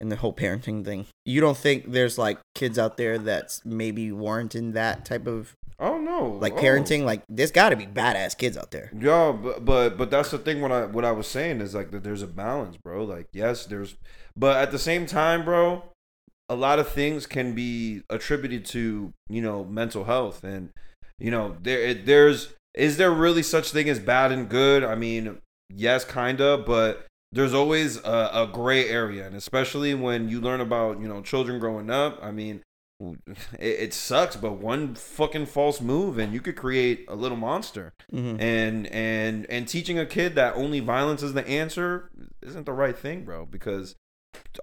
and 0.00 0.10
the 0.10 0.16
whole 0.16 0.32
parenting 0.32 0.84
thing. 0.84 1.06
You 1.24 1.40
don't 1.40 1.56
think 1.56 1.92
there's 1.92 2.18
like 2.18 2.38
kids 2.54 2.78
out 2.78 2.96
there 2.96 3.16
that's 3.18 3.64
maybe 3.64 4.10
warranting 4.12 4.72
that 4.72 5.04
type 5.04 5.26
of 5.26 5.54
Oh 5.82 5.96
no, 5.98 6.26
like 6.40 6.54
Oh. 6.54 6.56
parenting? 6.56 7.04
Like, 7.04 7.22
there's 7.28 7.52
got 7.52 7.70
to 7.70 7.76
be 7.76 7.86
badass 7.86 8.36
kids 8.36 8.58
out 8.58 8.70
there. 8.70 8.90
Yeah, 8.94 9.32
but, 9.32 9.64
but 9.64 9.96
but 9.96 10.10
that's 10.10 10.30
the 10.30 10.38
thing. 10.38 10.60
What 10.60 10.72
I 10.72 10.84
what 10.84 11.04
I 11.06 11.12
was 11.12 11.26
saying 11.26 11.60
is 11.62 11.74
like 11.74 11.90
that. 11.92 12.02
There's 12.04 12.20
a 12.22 12.26
balance, 12.26 12.76
bro. 12.76 13.04
Like 13.04 13.28
yes, 13.32 13.64
there's, 13.64 13.94
but 14.36 14.56
at 14.58 14.72
the 14.72 14.78
same 14.78 15.06
time, 15.06 15.42
bro, 15.44 15.82
a 16.50 16.54
lot 16.56 16.78
of 16.78 16.88
things 16.88 17.26
can 17.26 17.54
be 17.54 18.02
attributed 18.10 18.64
to 18.66 19.12
you 19.28 19.40
know 19.40 19.64
mental 19.64 20.04
health, 20.04 20.42
and 20.44 20.70
you 21.18 21.30
know 21.30 21.56
there 21.62 21.80
it, 21.80 22.06
there's 22.06 22.52
is 22.74 22.96
there 22.98 23.10
really 23.12 23.42
such 23.42 23.70
thing 23.72 23.88
as 23.88 23.98
bad 23.98 24.32
and 24.32 24.48
good? 24.48 24.84
I 24.84 24.94
mean, 24.94 25.38
yes, 25.74 26.04
kinda, 26.04 26.58
but 26.58 27.06
there's 27.32 27.54
always 27.54 27.96
a, 28.04 28.30
a 28.32 28.50
gray 28.52 28.88
area, 28.88 29.26
and 29.26 29.36
especially 29.36 29.94
when 29.94 30.28
you 30.28 30.40
learn 30.40 30.60
about 30.60 31.00
you 31.00 31.08
know 31.08 31.22
children 31.22 31.58
growing 31.60 31.88
up. 31.90 32.18
I 32.22 32.30
mean. 32.32 32.62
It, 33.58 33.80
it 33.80 33.94
sucks, 33.94 34.36
but 34.36 34.58
one 34.58 34.94
fucking 34.94 35.46
false 35.46 35.80
move 35.80 36.18
and 36.18 36.34
you 36.34 36.40
could 36.40 36.54
create 36.56 37.06
a 37.08 37.14
little 37.14 37.38
monster 37.38 37.94
Mm-hmm. 38.12 38.38
and 38.42 38.86
and 38.88 39.46
and 39.48 39.66
teaching 39.66 39.98
a 39.98 40.04
kid 40.04 40.34
that 40.34 40.54
only 40.54 40.80
violence 40.80 41.22
is 41.22 41.32
the 41.32 41.48
answer 41.48 42.10
isn't 42.42 42.66
the 42.66 42.74
right 42.74 42.98
thing 42.98 43.24
bro 43.24 43.46
because 43.46 43.94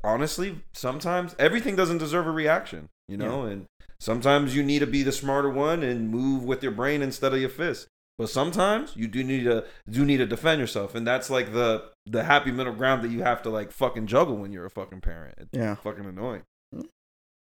honestly 0.04 0.62
sometimes 0.74 1.36
everything 1.40 1.76
doesn't 1.76 1.98
deserve 1.98 2.28
a 2.28 2.32
reaction 2.32 2.90
you 3.08 3.18
know? 3.18 3.44
And 3.44 3.66
sometimes 4.00 4.56
you 4.56 4.64
need 4.64 4.80
to 4.80 4.88
be 4.88 5.04
the 5.04 5.12
smarter 5.12 5.50
one 5.50 5.84
and 5.84 6.10
move 6.10 6.44
with 6.44 6.62
your 6.62 6.72
brain 6.72 7.02
instead 7.02 7.34
of 7.34 7.40
your 7.40 7.50
fist. 7.50 7.88
But 8.18 8.30
sometimes 8.30 8.94
you 8.96 9.08
do 9.08 9.24
need 9.24 9.44
to 9.44 9.66
do 9.88 10.04
need 10.04 10.18
to 10.18 10.26
defend 10.26 10.60
yourself. 10.60 10.96
And 10.96 11.06
that's 11.06 11.30
like 11.30 11.54
the 11.54 11.86
the 12.06 12.24
happy 12.24 12.52
middle 12.52 12.74
ground 12.74 13.04
that 13.04 13.12
you 13.12 13.22
have 13.22 13.44
to 13.44 13.50
like 13.50 13.72
fucking 13.72 14.08
juggle 14.08 14.38
when 14.38 14.52
you're 14.52 14.66
a 14.66 14.72
fucking 14.72 15.02
parent. 15.02 15.36
It's 15.38 15.50
Yeah. 15.54 15.76
fucking 15.76 16.06
annoying. 16.06 16.44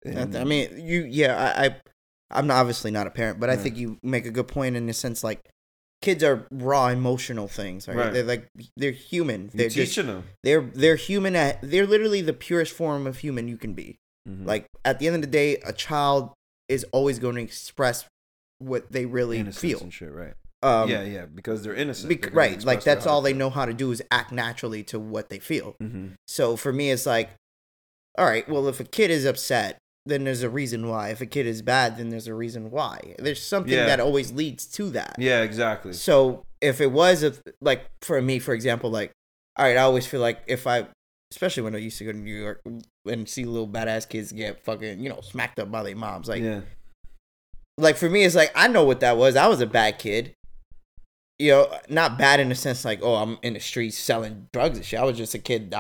I 0.06 0.22
I 0.22 0.44
mean, 0.46 0.70
you, 0.78 1.04
yeah, 1.04 1.54
I, 1.58 1.66
I, 1.66 1.76
I'm 2.32 2.48
not, 2.48 2.58
obviously 2.58 2.90
not 2.90 3.06
a 3.06 3.10
parent, 3.10 3.40
but 3.40 3.50
I 3.50 3.58
think 3.58 3.76
you 3.76 3.98
make 4.02 4.26
a 4.26 4.32
good 4.32 4.48
point 4.48 4.78
in 4.78 4.86
the 4.86 4.94
sense 4.94 5.24
like 5.26 5.44
kids 6.02 6.24
are 6.24 6.46
raw 6.52 6.88
emotional 6.88 7.48
things, 7.48 7.88
right? 7.88 7.98
Right. 7.98 8.14
They're 8.14 8.24
like 8.24 8.48
they're 8.78 8.92
human. 8.92 9.42
you're 9.44 9.50
They're 9.54 9.70
just 9.70 9.96
teaching 9.96 10.08
them 10.08 10.24
they're 10.44 10.62
they're 10.62 10.96
human. 10.96 11.36
At 11.36 11.60
they're 11.62 11.88
literally 11.88 12.22
the 12.22 12.34
purest 12.34 12.72
form 12.74 13.06
of 13.08 13.18
human 13.20 13.48
you 13.48 13.58
can 13.58 13.74
be. 13.74 13.98
Mhm. 14.28 14.46
Like 14.46 14.66
at 14.86 15.00
the 15.00 15.08
end 15.08 15.16
of 15.16 15.22
the 15.22 15.28
day, 15.28 15.58
a 15.66 15.74
child 15.74 16.32
is 16.68 16.86
always 16.92 17.20
going 17.20 17.36
to 17.36 17.42
express 17.42 18.06
what 18.60 18.92
they 18.92 19.06
really 19.06 19.40
Innocence 19.40 19.62
feel. 19.62 19.80
and 19.82 19.94
shit 19.94 20.12
right 20.12 20.34
Um, 20.62 20.90
yeah 20.90 21.04
yeah 21.04 21.26
because 21.26 21.64
they're 21.64 21.74
innocent 21.74 22.10
bec- 22.10 22.22
They're 22.24 22.32
right. 22.32 22.64
Like 22.64 22.84
that's 22.84 23.08
all 23.08 23.22
they 23.22 23.34
know 23.34 23.50
how 23.50 23.66
to 23.66 23.74
do 23.74 23.92
is 23.92 24.02
act 24.12 24.32
naturally 24.32 24.84
to 24.84 25.00
what 25.00 25.30
they 25.30 25.40
feel. 25.40 25.76
Mhm. 25.82 26.14
So 26.28 26.56
for 26.58 26.72
me, 26.74 26.92
it's 26.92 27.06
like, 27.06 27.30
all 28.18 28.26
right, 28.26 28.48
well, 28.50 28.68
if 28.68 28.80
a 28.80 28.84
kid 28.84 29.12
is 29.12 29.26
upset, 29.26 29.78
then 30.10 30.24
there's 30.26 30.44
a 30.44 30.50
reason 30.50 30.88
why. 30.88 31.10
If 31.10 31.22
a 31.22 31.26
kid 31.26 31.46
is 31.46 31.62
bad, 31.62 31.98
then 31.98 32.10
there's 32.10 32.28
a 32.28 32.34
reason 32.34 32.72
why. 32.72 33.16
There's 33.20 33.42
something 33.42 33.72
Yeah. 33.74 33.86
that 33.86 34.00
always 34.00 34.32
leads 34.32 34.66
to 34.68 34.90
that. 34.92 35.16
Yeah, 35.18 35.42
exactly. 35.44 35.94
So 35.94 36.44
if 36.62 36.82
it 36.82 36.92
was 36.92 37.24
a, 37.24 37.34
like 37.62 37.86
for 38.02 38.22
me, 38.22 38.40
for 38.40 38.54
example, 38.54 38.90
like 38.90 39.12
all 39.58 39.66
right, 39.66 39.78
I 39.78 39.82
always 39.82 40.06
feel 40.06 40.22
like 40.22 40.40
if 40.48 40.68
I, 40.68 40.88
especially 41.32 41.64
when 41.64 41.76
I 41.76 41.80
used 41.80 41.98
to 42.00 42.06
go 42.06 42.12
to 42.14 42.18
New 42.18 42.34
York 42.36 42.62
and 43.06 43.28
see 43.28 43.44
little 43.46 43.68
badass 43.68 44.08
kids 44.08 44.32
get 44.32 44.64
fucking 44.64 45.00
you 45.00 45.10
know 45.10 45.20
smacked 45.22 45.60
up 45.60 45.72
by 45.72 45.84
their 45.84 45.96
moms, 45.96 46.28
like 46.28 46.42
yeah, 46.42 46.62
like 47.78 47.98
for 47.98 48.10
me, 48.10 48.24
it's 48.24 48.36
like 48.36 48.52
I 48.56 48.68
know 48.68 48.84
what 48.84 49.00
that 49.02 49.18
was. 49.18 49.36
I 49.36 49.48
was 49.48 49.62
a 49.62 49.66
bad 49.68 50.00
kid. 50.00 50.34
You 51.42 51.52
know, 51.52 51.78
not 51.88 52.18
bad 52.18 52.42
in 52.42 52.50
the 52.50 52.56
sense 52.56 52.84
like, 52.84 53.00
oh, 53.02 53.16
I'm 53.16 53.38
in 53.42 53.54
the 53.54 53.62
streets 53.62 53.98
selling 53.98 54.48
drugs 54.52 54.78
and 54.78 54.86
shit. 54.86 55.00
I 55.00 55.04
was 55.06 55.18
just 55.18 55.34
a 55.36 55.40
kid. 55.40 55.74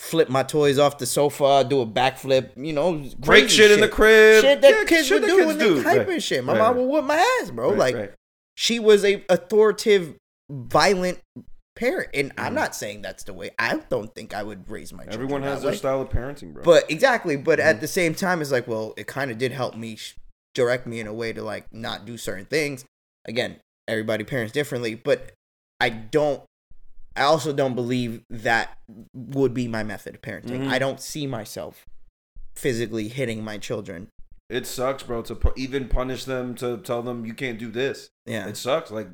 Flip 0.00 0.30
my 0.30 0.42
toys 0.42 0.78
off 0.78 0.96
the 0.96 1.04
sofa, 1.04 1.62
do 1.68 1.82
a 1.82 1.86
backflip, 1.86 2.50
you 2.56 2.72
know, 2.72 2.92
break 3.18 3.42
crazy 3.44 3.48
shit, 3.58 3.70
in 3.70 3.80
the 3.80 3.88
crib. 3.88 4.40
Shit 4.42 4.62
that 4.62 4.70
Yeah, 4.70 4.84
kids 4.84 5.06
shit 5.08 5.20
would 5.20 5.28
do 5.28 5.46
when 5.46 5.58
they 5.58 5.64
do. 5.64 5.82
hype 5.82 5.98
Right. 5.98 6.08
and 6.08 6.22
shit. 6.22 6.42
My 6.42 6.54
Right, 6.54 6.58
mom 6.58 6.76
would 6.78 6.86
whip 6.88 7.04
my 7.04 7.18
ass, 7.42 7.50
bro. 7.50 7.70
Right, 7.74 7.94
like 7.94 8.14
she 8.56 8.78
was 8.78 9.04
a 9.04 9.22
authoritative, 9.28 10.14
violent 10.50 11.18
parent, 11.76 12.08
and 12.14 12.32
I'm 12.38 12.52
Mhm. 12.52 12.56
not 12.56 12.74
saying 12.74 13.02
that's 13.02 13.24
the 13.24 13.32
way. 13.34 13.50
I 13.58 13.76
don't 13.90 14.14
think 14.14 14.34
I 14.34 14.42
would 14.42 14.68
raise 14.70 14.92
my. 14.92 15.04
children 15.04 15.14
everyone 15.22 15.42
has 15.42 15.62
their 15.62 15.72
way. 15.72 15.76
style 15.76 16.00
of 16.00 16.08
parenting, 16.08 16.54
bro. 16.54 16.62
But 16.62 16.90
exactly, 16.90 17.36
but 17.36 17.58
Mhm. 17.58 17.64
at 17.64 17.80
the 17.82 17.88
same 17.88 18.14
time, 18.14 18.40
it's 18.40 18.50
like, 18.50 18.66
well, 18.66 18.94
it 18.96 19.06
kind 19.06 19.30
of 19.30 19.36
did 19.38 19.52
help 19.52 19.76
me 19.76 19.96
sh- 19.96 20.16
direct 20.54 20.86
me 20.86 20.98
in 21.00 21.06
a 21.06 21.12
way 21.12 21.32
to 21.32 21.42
like 21.42 21.66
not 21.72 22.04
do 22.06 22.16
certain 22.16 22.46
things. 22.46 22.84
Again, 23.26 23.60
everybody 23.86 24.24
parents 24.24 24.52
differently, 24.52 24.94
but 24.94 25.32
I 25.78 25.90
don't. 25.90 26.42
I 27.20 27.24
also 27.24 27.52
don't 27.52 27.74
believe 27.74 28.22
that 28.30 28.78
would 29.14 29.54
be 29.54 29.68
my 29.68 29.82
method 29.82 30.16
of 30.16 30.22
parenting. 30.22 30.62
Mhm. 30.62 30.68
I 30.68 30.78
don't 30.78 31.00
see 31.00 31.26
myself 31.26 31.86
physically 32.56 33.08
hitting 33.08 33.44
my 33.44 33.58
children 33.58 34.08
it 34.50 34.66
sucks, 34.66 35.04
bro. 35.04 35.22
To 35.22 35.34
pu- 35.36 35.52
even 35.56 35.88
punish 35.88 36.24
them 36.24 36.54
to 36.56 36.78
tell 36.78 37.02
them 37.02 37.24
you 37.24 37.34
can't 37.34 37.58
do 37.58 37.70
this. 37.70 38.10
Yeah. 38.26 38.48
It 38.48 38.56
sucks. 38.56 38.90
Like, 38.90 39.08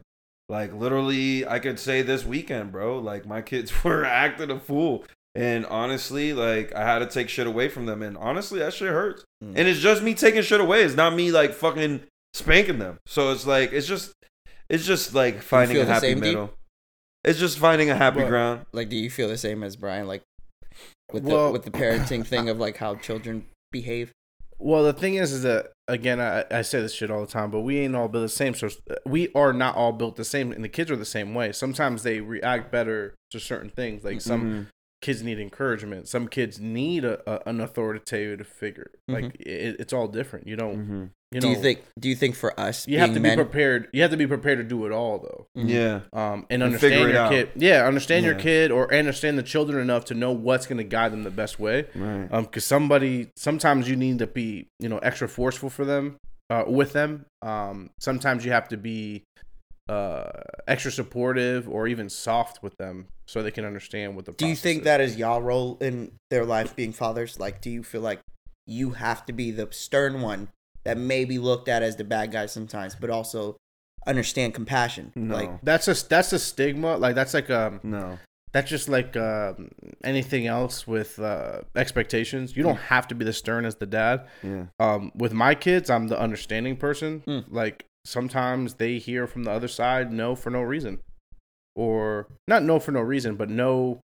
like 0.48 0.72
literally, 0.72 1.46
I 1.46 1.58
could 1.58 1.78
say 1.78 2.02
this 2.02 2.24
weekend, 2.24 2.72
bro. 2.72 2.98
Like 2.98 3.26
my 3.26 3.42
kids 3.42 3.72
were 3.84 4.04
acting 4.04 4.50
a 4.50 4.58
fool, 4.58 5.04
and 5.34 5.66
honestly, 5.66 6.32
like 6.32 6.74
I 6.74 6.84
had 6.84 7.00
to 7.00 7.06
take 7.06 7.28
shit 7.28 7.46
away 7.46 7.68
from 7.68 7.86
them, 7.86 8.02
and 8.02 8.16
honestly, 8.16 8.58
that 8.60 8.72
shit 8.72 8.88
hurts. 8.88 9.24
Mm. 9.44 9.52
And 9.56 9.68
it's 9.68 9.80
just 9.80 10.02
me 10.02 10.14
taking 10.14 10.42
shit 10.42 10.60
away. 10.60 10.82
It's 10.82 10.96
not 10.96 11.14
me 11.14 11.30
like 11.30 11.52
fucking 11.52 12.00
spanking 12.32 12.78
them. 12.78 12.98
So 13.06 13.30
it's 13.30 13.46
like 13.46 13.72
it's 13.72 13.86
just, 13.86 14.12
it's 14.70 14.86
just 14.86 15.14
like 15.14 15.42
finding 15.42 15.76
a 15.76 15.84
happy 15.84 16.14
middle. 16.14 16.46
Deep? 16.46 16.56
Middle. 17.26 17.30
It's 17.30 17.40
just 17.40 17.58
finding 17.58 17.90
a 17.90 17.94
happy 17.96 18.20
But- 18.20 18.28
ground. 18.28 18.66
Like, 18.72 18.88
do 18.88 18.96
you 18.96 19.10
feel 19.10 19.28
the 19.28 19.38
same 19.38 19.62
as 19.62 19.76
Brian? 19.76 20.06
Like, 20.06 20.22
with 21.12 21.24
Well- 21.24 21.46
the 21.46 21.52
with 21.52 21.62
the 21.64 21.70
parenting 21.70 22.26
thing 22.26 22.48
of 22.48 22.58
like 22.58 22.76
how 22.78 22.94
children 22.96 23.46
behave. 23.72 24.12
Well, 24.58 24.84
the 24.84 24.94
thing 24.94 25.16
is, 25.16 25.32
is 25.32 25.42
that 25.42 25.72
again, 25.86 26.18
I, 26.18 26.44
I 26.50 26.62
say 26.62 26.80
this 26.80 26.94
shit 26.94 27.10
all 27.10 27.20
the 27.20 27.30
time, 27.30 27.50
but 27.50 27.60
we 27.60 27.78
ain't 27.80 27.94
all 27.94 28.08
built 28.08 28.24
the 28.24 28.28
same. 28.30 28.54
So 28.54 28.70
we 29.04 29.28
are 29.34 29.52
not 29.52 29.76
all 29.76 29.92
built 29.92 30.16
the 30.16 30.24
same, 30.24 30.50
and 30.50 30.64
the 30.64 30.68
kids 30.70 30.90
are 30.90 30.96
the 30.96 31.04
same 31.04 31.34
way. 31.34 31.52
Sometimes 31.52 32.02
they 32.04 32.20
react 32.20 32.72
better 32.72 33.14
to 33.32 33.38
certain 33.38 33.68
things. 33.68 34.02
Like 34.02 34.20
some 34.22 34.42
Mhm. 34.42 34.66
Kids 35.06 35.22
need 35.22 35.38
encouragement. 35.38 36.08
Some 36.08 36.26
kids 36.28 36.58
need 36.60 37.04
a, 37.04 37.14
a 37.30 37.48
an 37.48 37.60
authoritative 37.60 38.46
figure. 38.46 38.90
Like 39.08 39.36
it, 39.40 39.76
it's 39.78 39.92
all 39.92 40.08
different. 40.08 40.46
You 40.46 40.56
don't. 40.56 40.76
Mhm. 40.76 41.10
You 41.32 41.40
know. 41.40 41.40
do 41.40 41.48
you 41.48 41.56
think? 41.56 41.82
Do 41.98 42.08
you 42.08 42.14
think 42.14 42.34
for 42.36 42.58
us, 42.58 42.86
you 42.86 42.98
have 42.98 43.08
to 43.08 43.14
being 43.14 43.22
be 43.22 43.28
men, 43.30 43.36
prepared? 43.36 43.88
You 43.92 44.02
have 44.02 44.10
to 44.12 44.16
be 44.16 44.26
prepared 44.26 44.58
to 44.58 44.64
do 44.64 44.86
it 44.86 44.92
all, 44.92 45.18
though. 45.18 45.46
Mhm. 45.60 45.68
Yeah. 45.68 46.00
Um, 46.12 46.46
and 46.50 46.62
And 46.62 46.62
understand 46.64 46.94
figure 46.94 47.08
your 47.10 47.18
out. 47.18 47.30
kid. 47.30 47.50
Yeah, 47.56 47.86
understand 47.86 48.24
your 48.24 48.34
kid, 48.36 48.70
or 48.70 48.92
understand 48.94 49.38
the 49.38 49.42
children 49.42 49.80
enough 49.80 50.04
to 50.06 50.14
know 50.14 50.32
what's 50.32 50.66
going 50.66 50.78
to 50.78 50.84
guide 50.84 51.12
them 51.12 51.22
the 51.24 51.30
best 51.30 51.58
way. 51.58 51.86
Right. 51.94 52.28
um 52.32 52.44
because 52.44 52.64
somebody 52.64 53.28
sometimes 53.36 53.88
you 53.88 53.96
need 53.96 54.18
to 54.20 54.26
be 54.26 54.68
you 54.78 54.88
know 54.88 54.98
extra 54.98 55.28
forceful 55.28 55.70
for 55.70 55.84
them 55.84 56.16
uh 56.50 56.64
with 56.66 56.92
them 56.92 57.26
um 57.42 57.90
sometimes 58.00 58.44
you 58.44 58.52
have 58.52 58.68
to 58.68 58.76
be 58.76 59.22
uh 59.88 60.30
extra 60.66 60.90
supportive 60.90 61.68
or 61.68 61.86
even 61.86 62.08
soft 62.08 62.62
with 62.62 62.76
them 62.76 63.06
so 63.26 63.42
they 63.42 63.50
can 63.52 63.64
understand 63.64 64.16
what 64.16 64.24
the 64.24 64.32
Do 64.32 64.46
you 64.48 64.56
think 64.56 64.78
is. 64.80 64.84
that 64.84 65.00
is 65.00 65.16
y'all 65.16 65.40
role 65.42 65.78
in 65.80 66.12
their 66.30 66.44
life 66.44 66.74
being 66.74 66.92
fathers? 66.92 67.38
Like, 67.38 67.60
do 67.60 67.70
you 67.70 67.82
feel 67.84 68.00
like 68.00 68.20
you 68.66 68.90
have 68.90 69.24
to 69.26 69.32
be 69.32 69.50
the 69.52 69.68
stern 69.70 70.20
one 70.22 70.48
that 70.84 70.96
may 70.98 71.24
be 71.24 71.38
looked 71.38 71.68
at 71.68 71.82
as 71.82 71.96
the 71.96 72.04
bad 72.04 72.32
guy 72.32 72.46
sometimes, 72.46 72.96
but 72.96 73.10
also 73.10 73.56
understand 74.06 74.54
compassion? 74.54 75.12
No. 75.14 75.34
Like, 75.34 75.50
that's 75.62 75.86
a 75.88 76.08
that's 76.08 76.32
a 76.32 76.38
stigma 76.38 76.96
like 76.96 77.14
that's 77.14 77.34
like 77.34 77.48
um 77.50 77.80
no. 77.84 78.18
that's 78.52 78.68
just 78.70 78.88
like 78.88 79.16
um 79.16 79.70
anything 80.04 80.46
else 80.48 80.86
with 80.86 81.18
uh 81.20 81.60
expectations 81.76 82.56
you 82.56 82.62
don't 82.62 82.76
have 82.76 83.06
to 83.08 83.14
be 83.14 83.24
the 83.24 83.32
stern 83.32 83.64
as 83.64 83.76
the 83.76 83.86
dad 83.86 84.26
Yeah. 84.42 84.66
um 84.80 85.12
with 85.14 85.32
my 85.32 85.54
kids 85.54 85.90
i'm 85.90 86.08
the 86.08 86.18
understanding 86.18 86.76
person 86.76 87.22
Mm. 87.26 87.44
like 87.50 87.84
sometimes 88.06 88.74
they 88.74 88.98
hear 88.98 89.26
from 89.26 89.44
the 89.44 89.50
other 89.50 89.68
side 89.68 90.12
no 90.12 90.34
for 90.34 90.50
no 90.50 90.62
reason 90.62 90.98
or 91.74 92.26
not 92.48 92.62
no 92.62 92.78
for 92.78 92.92
no 92.92 93.00
reason 93.00 93.36
but 93.36 93.50
no 93.50 94.00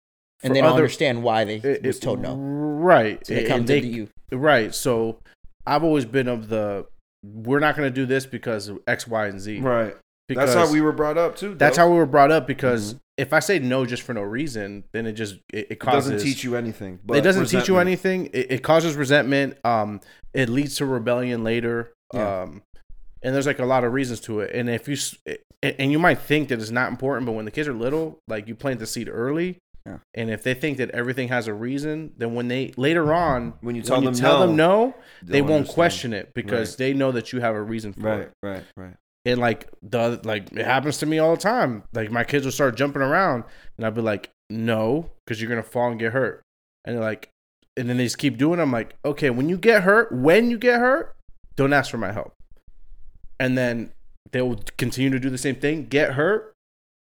and 0.43 0.55
they 0.55 0.61
don't 0.61 0.69
other- 0.69 0.77
understand 0.83 1.23
why 1.23 1.43
they 1.43 1.55
it- 1.55 1.83
was 1.85 1.99
told 1.99 2.21
no. 2.21 2.35
right 2.35 3.25
So 3.25 3.33
they 3.33 3.39
and 3.41 3.47
come 3.49 3.65
they- 3.65 3.81
to 3.81 3.87
you. 3.87 4.07
right 4.31 4.73
so 4.73 5.17
i've 5.65 5.83
always 5.83 6.05
been 6.05 6.27
of 6.27 6.49
the 6.49 6.85
we're 7.25 7.59
not 7.59 7.75
going 7.75 7.87
to 7.89 7.93
do 7.93 8.05
this 8.05 8.25
because 8.25 8.67
of 8.67 8.79
x 8.87 9.07
y 9.07 9.27
and 9.27 9.39
z 9.41 9.59
Right. 9.59 9.95
because 10.27 10.53
That's 10.53 10.67
how 10.67 10.71
we 10.73 10.79
were 10.81 10.91
brought 10.91 11.17
up 11.17 11.35
too. 11.35 11.55
that's 11.55 11.77
how 11.77 11.89
we 11.89 11.97
were 11.97 12.05
brought 12.05 12.31
up 12.31 12.45
because 12.47 12.93
Mhm. 12.93 12.99
if 13.17 13.33
i 13.33 13.39
say 13.39 13.57
no 13.59 13.85
just 13.85 14.03
for 14.03 14.13
no 14.13 14.21
reason 14.21 14.83
then 14.93 15.07
it 15.07 15.13
just 15.13 15.35
it, 15.51 15.59
it 15.59 15.67
it 15.71 15.79
causes 15.79 16.11
doesn't 16.11 16.25
teach 16.27 16.43
you 16.43 16.55
anything. 16.55 16.99
it 17.09 17.21
doesn't 17.21 17.47
teach 17.47 17.67
you 17.67 17.77
anything. 17.79 18.27
It, 18.27 18.51
it 18.51 18.63
causes 18.63 18.95
resentment. 18.95 19.57
Um, 19.65 19.99
it 20.33 20.47
leads 20.49 20.75
to 20.75 20.85
rebellion 20.85 21.43
later. 21.43 21.91
Yeah. 22.13 22.43
Um, 22.43 22.61
and 23.23 23.33
there's 23.35 23.47
like 23.47 23.59
a 23.59 23.65
lot 23.65 23.83
of 23.83 23.93
reasons 23.93 24.19
to 24.21 24.39
it. 24.41 24.51
And 24.53 24.69
if 24.69 24.87
you 24.87 24.97
and 25.63 25.91
you 25.91 25.99
might 25.99 26.19
think 26.19 26.49
that 26.49 26.59
it's 26.59 26.71
not 26.71 26.89
important, 26.89 27.25
but 27.25 27.31
when 27.33 27.45
the 27.45 27.51
kids 27.51 27.67
are 27.67 27.73
little, 27.73 28.19
like 28.27 28.47
you 28.47 28.55
plant 28.55 28.79
the 28.79 28.85
seed 28.87 29.09
early. 29.09 29.57
Yeah. 29.85 29.99
And 30.15 30.29
if 30.29 30.43
they 30.43 30.53
think 30.53 30.77
that 30.79 30.89
everything 30.91 31.29
has 31.29 31.47
a 31.47 31.53
reason, 31.53 32.11
then 32.17 32.33
when 32.35 32.49
they 32.49 32.73
later 32.75 33.13
on, 33.13 33.53
When 33.61 33.73
you 33.75 33.81
tell 33.81 34.01
them 34.01 34.13
tell 34.13 34.39
no, 34.41 34.47
them 34.47 34.55
no, 34.57 34.95
they 35.23 35.41
won't 35.41 35.53
understand. 35.53 35.73
question 35.73 36.13
it 36.13 36.33
because 36.33 36.71
Right. 36.71 36.77
they 36.77 36.93
know 36.93 37.11
that 37.13 37.31
you 37.31 37.39
have 37.39 37.55
a 37.55 37.61
reason 37.61 37.93
for 37.93 38.01
Right. 38.01 38.19
it. 38.19 38.31
Right. 38.43 38.63
Right. 38.75 38.95
And 39.25 39.39
like 39.39 39.69
the 39.81 40.19
like 40.25 40.51
it 40.51 40.65
happens 40.65 40.97
to 40.99 41.05
me 41.05 41.19
all 41.19 41.35
the 41.35 41.41
time. 41.41 41.83
Like 41.93 42.11
my 42.11 42.23
kids 42.25 42.45
will 42.45 42.51
start 42.51 42.75
jumping 42.75 43.01
around, 43.01 43.45
and 43.77 43.85
I'll 43.85 43.91
be 43.91 44.01
like, 44.01 44.29
"No, 44.49 45.09
because 45.25 45.41
you're 45.41 45.49
gonna 45.49 45.63
fall 45.63 45.89
and 45.91 45.99
get 45.99 46.13
hurt." 46.13 46.41
And 46.85 46.95
they're 46.95 47.03
like, 47.03 47.29
and 47.75 47.89
then 47.89 47.97
they 47.97 48.03
just 48.05 48.17
keep 48.17 48.37
doing. 48.37 48.59
it. 48.59 48.61
I'm 48.63 48.71
like, 48.71 48.95
"Okay, 49.05 49.29
when 49.29 49.49
you 49.49 49.57
get 49.57 49.83
hurt, 49.83 50.11
when 50.13 50.49
you 50.49 50.57
get 50.57 50.79
hurt, 50.79 51.13
don't 51.57 51.73
ask 51.73 51.91
for 51.91 51.97
my 51.97 52.11
help." 52.13 52.33
And 53.39 53.57
then 53.57 53.91
they 54.31 54.41
will 54.41 54.59
continue 54.77 55.09
to 55.11 55.19
do 55.19 55.29
the 55.29 55.37
same 55.37 55.55
thing, 55.55 55.85
get 55.85 56.13
hurt, 56.13 56.53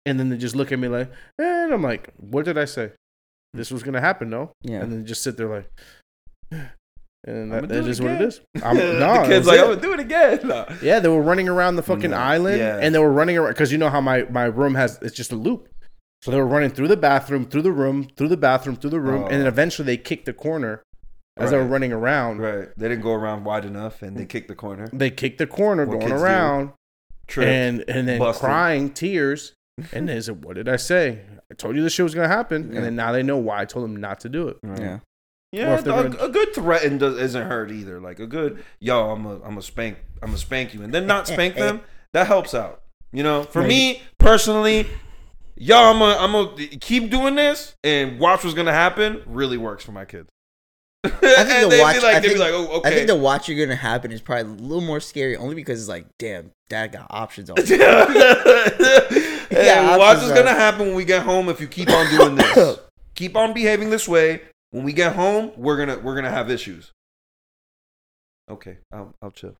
and 0.04 0.18
then 0.20 0.28
they 0.28 0.36
just 0.36 0.56
look 0.56 0.72
at 0.72 0.78
me 0.78 0.88
like, 0.88 1.10
eh, 1.40 1.64
and 1.64 1.72
I'm 1.72 1.82
like, 1.82 2.10
"What 2.16 2.44
did 2.44 2.58
I 2.58 2.64
say? 2.64 2.92
This 3.54 3.70
was 3.70 3.82
gonna 3.82 4.00
happen, 4.00 4.28
no?" 4.30 4.52
Yeah. 4.62 4.80
And 4.82 4.92
then 4.92 5.06
just 5.06 5.22
sit 5.22 5.36
there 5.36 5.48
like, 5.48 5.70
and 6.52 7.52
I'ma 7.52 7.54
that, 7.54 7.60
do 7.62 7.66
that 7.68 7.78
it 7.84 7.88
is 7.88 8.00
what 8.00 8.10
it 8.20 8.40
I'm, 8.62 8.76
no, 8.76 9.22
the 9.22 9.28
kid's 9.28 9.46
like, 9.46 9.58
it. 9.58 9.62
I'm 9.62 9.68
gonna 9.70 9.80
do 9.80 9.92
it 9.92 10.00
again. 10.00 10.40
No. 10.44 10.66
Yeah, 10.82 11.00
they 11.00 11.08
were 11.08 11.22
running 11.22 11.48
around 11.48 11.76
the 11.76 11.82
fucking 11.82 12.10
No, 12.10 12.16
island, 12.16 12.58
yeah. 12.58 12.78
and 12.80 12.94
they 12.94 12.98
were 12.98 13.12
running 13.12 13.36
around 13.38 13.52
because 13.52 13.72
you 13.72 13.78
know 13.78 13.90
how 13.90 14.00
my 14.00 14.24
my 14.30 14.44
room 14.44 14.74
has 14.74 14.98
it's 15.02 15.16
just 15.16 15.32
a 15.32 15.36
loop. 15.36 15.68
So 16.22 16.30
they 16.30 16.38
were 16.38 16.46
running 16.46 16.70
through 16.70 16.88
the 16.88 16.96
bathroom, 16.96 17.44
through 17.46 17.62
the 17.62 17.72
room, 17.72 18.08
through 18.16 18.28
the 18.28 18.36
bathroom, 18.36 18.76
through 18.76 18.90
the 18.90 19.00
room, 19.00 19.22
and 19.24 19.32
then 19.34 19.44
Oh. 19.44 19.48
eventually 19.48 19.86
they 19.86 19.96
kicked 19.96 20.26
the 20.26 20.32
corner 20.32 20.82
as 21.36 21.50
they 21.50 21.56
were 21.56 21.66
running 21.66 21.92
around. 21.92 22.38
Right. 22.38 22.68
They 22.76 22.88
didn't 22.88 23.02
go 23.02 23.12
around 23.12 23.44
wide 23.44 23.64
enough, 23.64 24.02
and 24.02 24.16
they 24.16 24.24
mm. 24.24 24.28
kicked 24.28 24.48
the 24.48 24.54
corner. 24.54 24.88
They 24.92 25.10
kicked 25.10 25.38
the 25.38 25.46
corner, 25.46 25.84
What 25.86 26.00
going 26.00 26.12
around, 26.12 26.72
Tripped. 27.26 27.48
and 27.48 27.84
and 27.88 28.08
then 28.08 28.18
busted. 28.18 28.40
crying 28.40 28.90
tears. 28.92 29.52
And 29.92 30.08
they 30.08 30.18
said, 30.22 30.42
"What 30.42 30.56
did 30.56 30.70
I 30.70 30.76
say? 30.76 31.20
I 31.50 31.54
told 31.54 31.76
you 31.76 31.82
this 31.82 31.92
shit 31.92 32.02
was 32.04 32.14
gonna 32.14 32.28
happen." 32.28 32.70
Yeah. 32.70 32.76
And 32.76 32.86
then 32.86 32.96
now 32.96 33.12
they 33.12 33.22
know 33.22 33.36
why 33.36 33.60
I 33.60 33.66
told 33.66 33.84
them 33.84 33.96
not 33.96 34.20
to 34.20 34.30
do 34.30 34.48
it. 34.48 34.56
Right. 34.62 34.80
Yeah. 34.80 34.98
Yeah, 35.52 35.78
a, 35.78 35.82
gonna- 35.82 36.16
a 36.18 36.28
good 36.30 36.54
threaten 36.54 36.96
does, 36.98 37.18
isn't 37.18 37.46
hurt 37.46 37.70
either. 37.70 38.00
Like 38.00 38.18
a 38.18 38.26
good, 38.26 38.64
yo, 38.80 39.10
I'm 39.10 39.24
a, 39.26 39.40
I'm 39.42 39.58
a 39.58 39.62
spank, 39.62 39.98
I'm 40.22 40.34
a 40.34 40.38
spank 40.38 40.72
you, 40.74 40.82
and 40.82 40.92
then 40.94 41.06
not 41.06 41.28
spank 41.28 41.54
them. 41.56 41.82
That 42.14 42.26
helps 42.26 42.54
out. 42.54 42.82
You 43.12 43.22
know, 43.22 43.42
for 43.44 43.60
Right. 43.60 43.68
me 43.68 44.02
personally, 44.18 44.86
yo, 45.56 45.76
I'm 45.76 46.00
a, 46.02 46.16
I'm 46.18 46.34
a 46.34 46.56
keep 46.80 47.10
doing 47.10 47.34
this 47.36 47.74
and 47.84 48.18
watch 48.18 48.44
what's 48.44 48.56
gonna 48.56 48.72
happen. 48.72 49.22
Really 49.26 49.56
works 49.58 49.84
for 49.84 49.92
my 49.92 50.04
kids. 50.04 50.28
I 51.22 51.44
think 51.44 51.70
the 51.70 51.78
watch- 51.80 52.02
like, 52.02 52.14
I 52.16 52.20
think- 52.20 52.38
like, 52.38 52.52
oh, 52.52 52.68
okay. 52.78 52.88
I 52.88 52.92
think 52.92 53.06
the 53.06 53.16
watch 53.16 53.48
you're 53.48 53.64
gonna 53.66 53.76
happen 53.76 54.12
is 54.12 54.20
probably 54.20 54.52
a 54.52 54.54
little 54.56 54.80
more 54.84 55.00
scary, 55.00 55.36
only 55.36 55.54
because 55.54 55.80
it's 55.80 55.88
like, 55.88 56.06
damn, 56.18 56.50
dad 56.68 56.92
got 56.92 57.06
options 57.10 57.50
on. 57.50 57.56
yeah, 57.66 58.06
Yeah, 59.50 59.96
watch 59.96 60.18
are- 60.18 60.34
gonna 60.34 60.50
happen 60.54 60.86
when 60.88 60.94
we 60.96 61.04
get 61.04 61.22
home 61.22 61.48
if 61.48 61.60
you 61.60 61.66
keep 61.68 61.88
on 61.90 62.10
doing 62.10 62.34
this. 62.36 62.78
keep 63.14 63.36
on 63.36 63.52
behaving 63.52 63.90
this 63.90 64.06
way. 64.08 64.42
When 64.70 64.84
we 64.84 64.92
get 64.92 65.14
home, 65.14 65.52
we're 65.56 65.76
gonna 65.78 65.98
we're 65.98 66.14
gonna 66.16 66.30
have 66.30 66.50
issues. 66.50 66.92
Okay, 68.50 68.78
I'll 68.92 69.14
I'll 69.22 69.30
chill 69.30 69.54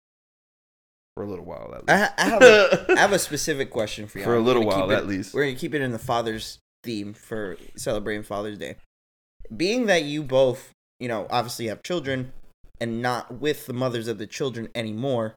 for 1.15 1.23
a 1.25 1.29
little 1.29 1.45
while 1.45 1.75
at 1.75 1.85
I, 1.89 1.97
least. 1.99 2.05
ha- 2.05 2.15
I 2.19 2.25
have 2.29 2.43
a, 2.43 2.87
I 2.97 3.01
have 3.01 3.13
a 3.13 3.19
specific 3.19 3.71
question 3.71 4.07
for 4.07 4.19
you. 4.19 4.25
For 4.25 4.37
a 4.37 4.41
little 4.41 4.65
while, 4.65 4.91
it- 4.91 4.95
at 4.95 5.07
least. 5.07 5.35
We're 5.35 5.45
gonna 5.47 5.57
keep 5.57 5.75
it 5.75 5.81
in 5.81 5.93
the 5.93 5.99
father's 5.99 6.59
theme 6.83 7.15
for 7.15 7.57
celebrating 7.77 8.23
Father's 8.23 8.59
Day. 8.59 8.77
Being 9.57 9.87
that 9.87 10.03
you 10.05 10.23
both, 10.23 10.73
you 10.99 11.09
know, 11.09 11.27
obviously 11.31 11.67
have 11.67 11.83
children 11.83 12.33
and 12.81 13.01
not 13.01 13.41
with 13.41 13.67
the 13.67 13.73
mothers 13.73 14.09
of 14.09 14.19
the 14.19 14.27
children 14.27 14.69
anymore, 14.75 15.35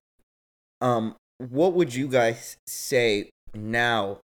um, 0.81 1.15
what 1.37 1.73
would 1.73 1.95
you 1.95 2.07
guys 2.07 2.57
say 2.67 3.29
now 3.53 4.19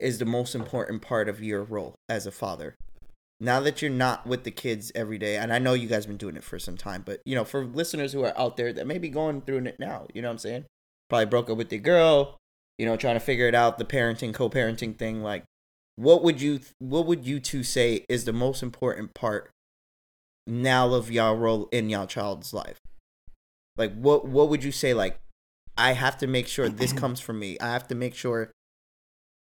is 0.00 0.18
the 0.18 0.24
most 0.24 0.54
important 0.54 1.02
part 1.02 1.28
of 1.28 1.42
your 1.42 1.62
role 1.62 1.94
as 2.08 2.26
a 2.26 2.30
father? 2.30 2.74
Now 3.40 3.60
that 3.60 3.82
you're 3.82 3.90
not 3.90 4.26
with 4.26 4.44
the 4.44 4.50
kids 4.50 4.92
every 4.94 5.18
day, 5.18 5.36
and 5.36 5.52
I 5.52 5.58
know 5.58 5.74
you 5.74 5.88
guys 5.88 6.06
been 6.06 6.16
doing 6.16 6.36
it 6.36 6.44
for 6.44 6.58
some 6.58 6.76
time, 6.76 7.02
but 7.04 7.20
you 7.24 7.34
know, 7.34 7.44
for 7.44 7.64
listeners 7.64 8.12
who 8.12 8.24
are 8.24 8.36
out 8.38 8.56
there 8.56 8.72
that 8.72 8.86
may 8.86 8.98
be 8.98 9.08
going 9.08 9.42
through 9.42 9.58
it 9.58 9.78
now, 9.78 10.06
you 10.14 10.22
know 10.22 10.28
what 10.28 10.32
I'm 10.32 10.38
saying? 10.38 10.64
Probably 11.10 11.26
broke 11.26 11.50
up 11.50 11.58
with 11.58 11.72
your 11.72 11.80
girl, 11.80 12.36
you 12.78 12.86
know, 12.86 12.96
trying 12.96 13.16
to 13.16 13.20
figure 13.20 13.48
it 13.48 13.54
out, 13.54 13.78
the 13.78 13.84
parenting, 13.84 14.32
co-parenting 14.32 14.96
thing. 14.96 15.22
Like, 15.22 15.44
what 15.96 16.22
would 16.22 16.40
you, 16.40 16.60
what 16.78 17.06
would 17.06 17.26
you 17.26 17.38
two 17.38 17.62
say 17.62 18.04
is 18.08 18.24
the 18.24 18.32
most 18.32 18.62
important 18.62 19.14
part 19.14 19.50
now 20.46 20.92
of 20.94 21.10
y'all 21.10 21.36
role 21.36 21.68
in 21.72 21.88
y'all 21.90 22.06
child's 22.06 22.52
life? 22.52 22.78
Like, 23.76 23.94
what, 23.94 24.26
what 24.26 24.48
would 24.48 24.62
you 24.62 24.72
say? 24.72 24.94
Like, 24.94 25.18
I 25.76 25.92
have 25.92 26.16
to 26.18 26.26
make 26.26 26.46
sure 26.46 26.68
this 26.68 26.92
comes 27.02 27.20
from 27.20 27.38
me. 27.38 27.58
I 27.60 27.72
have 27.72 27.88
to 27.88 27.94
make 27.94 28.14
sure 28.14 28.50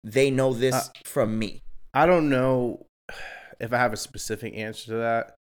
they 0.04 0.30
know 0.30 0.52
this 0.52 0.74
Uh, 0.74 0.82
from 1.04 1.38
me. 1.38 1.62
I 1.94 2.06
don't 2.06 2.28
know 2.28 2.86
if 3.60 3.72
I 3.72 3.78
have 3.78 3.92
a 3.92 3.96
specific 3.96 4.54
answer 4.54 4.86
to 4.86 4.94
that. 4.96 5.34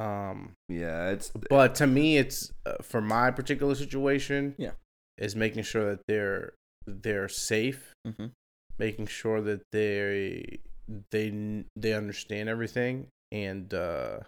Um, 0.00 0.52
yeah, 0.68 1.10
it's 1.10 1.30
but 1.48 1.74
to 1.76 1.86
me, 1.86 2.16
it's 2.18 2.50
uh, 2.66 2.74
for 2.82 3.00
my 3.00 3.30
particular 3.30 3.74
situation. 3.74 4.54
Yeah. 4.58 4.72
is 5.18 5.36
making 5.36 5.62
sure 5.62 5.90
that 5.90 6.00
they're 6.08 6.54
they're 6.86 7.28
safe, 7.28 7.92
Mm-hmm. 8.06 8.26
making 8.78 9.06
sure 9.06 9.40
that 9.42 9.62
they 9.70 10.58
they 11.12 11.64
they 11.76 11.92
understand 11.92 12.48
everything, 12.48 13.06
and 13.30 13.72
uh, 13.72 14.20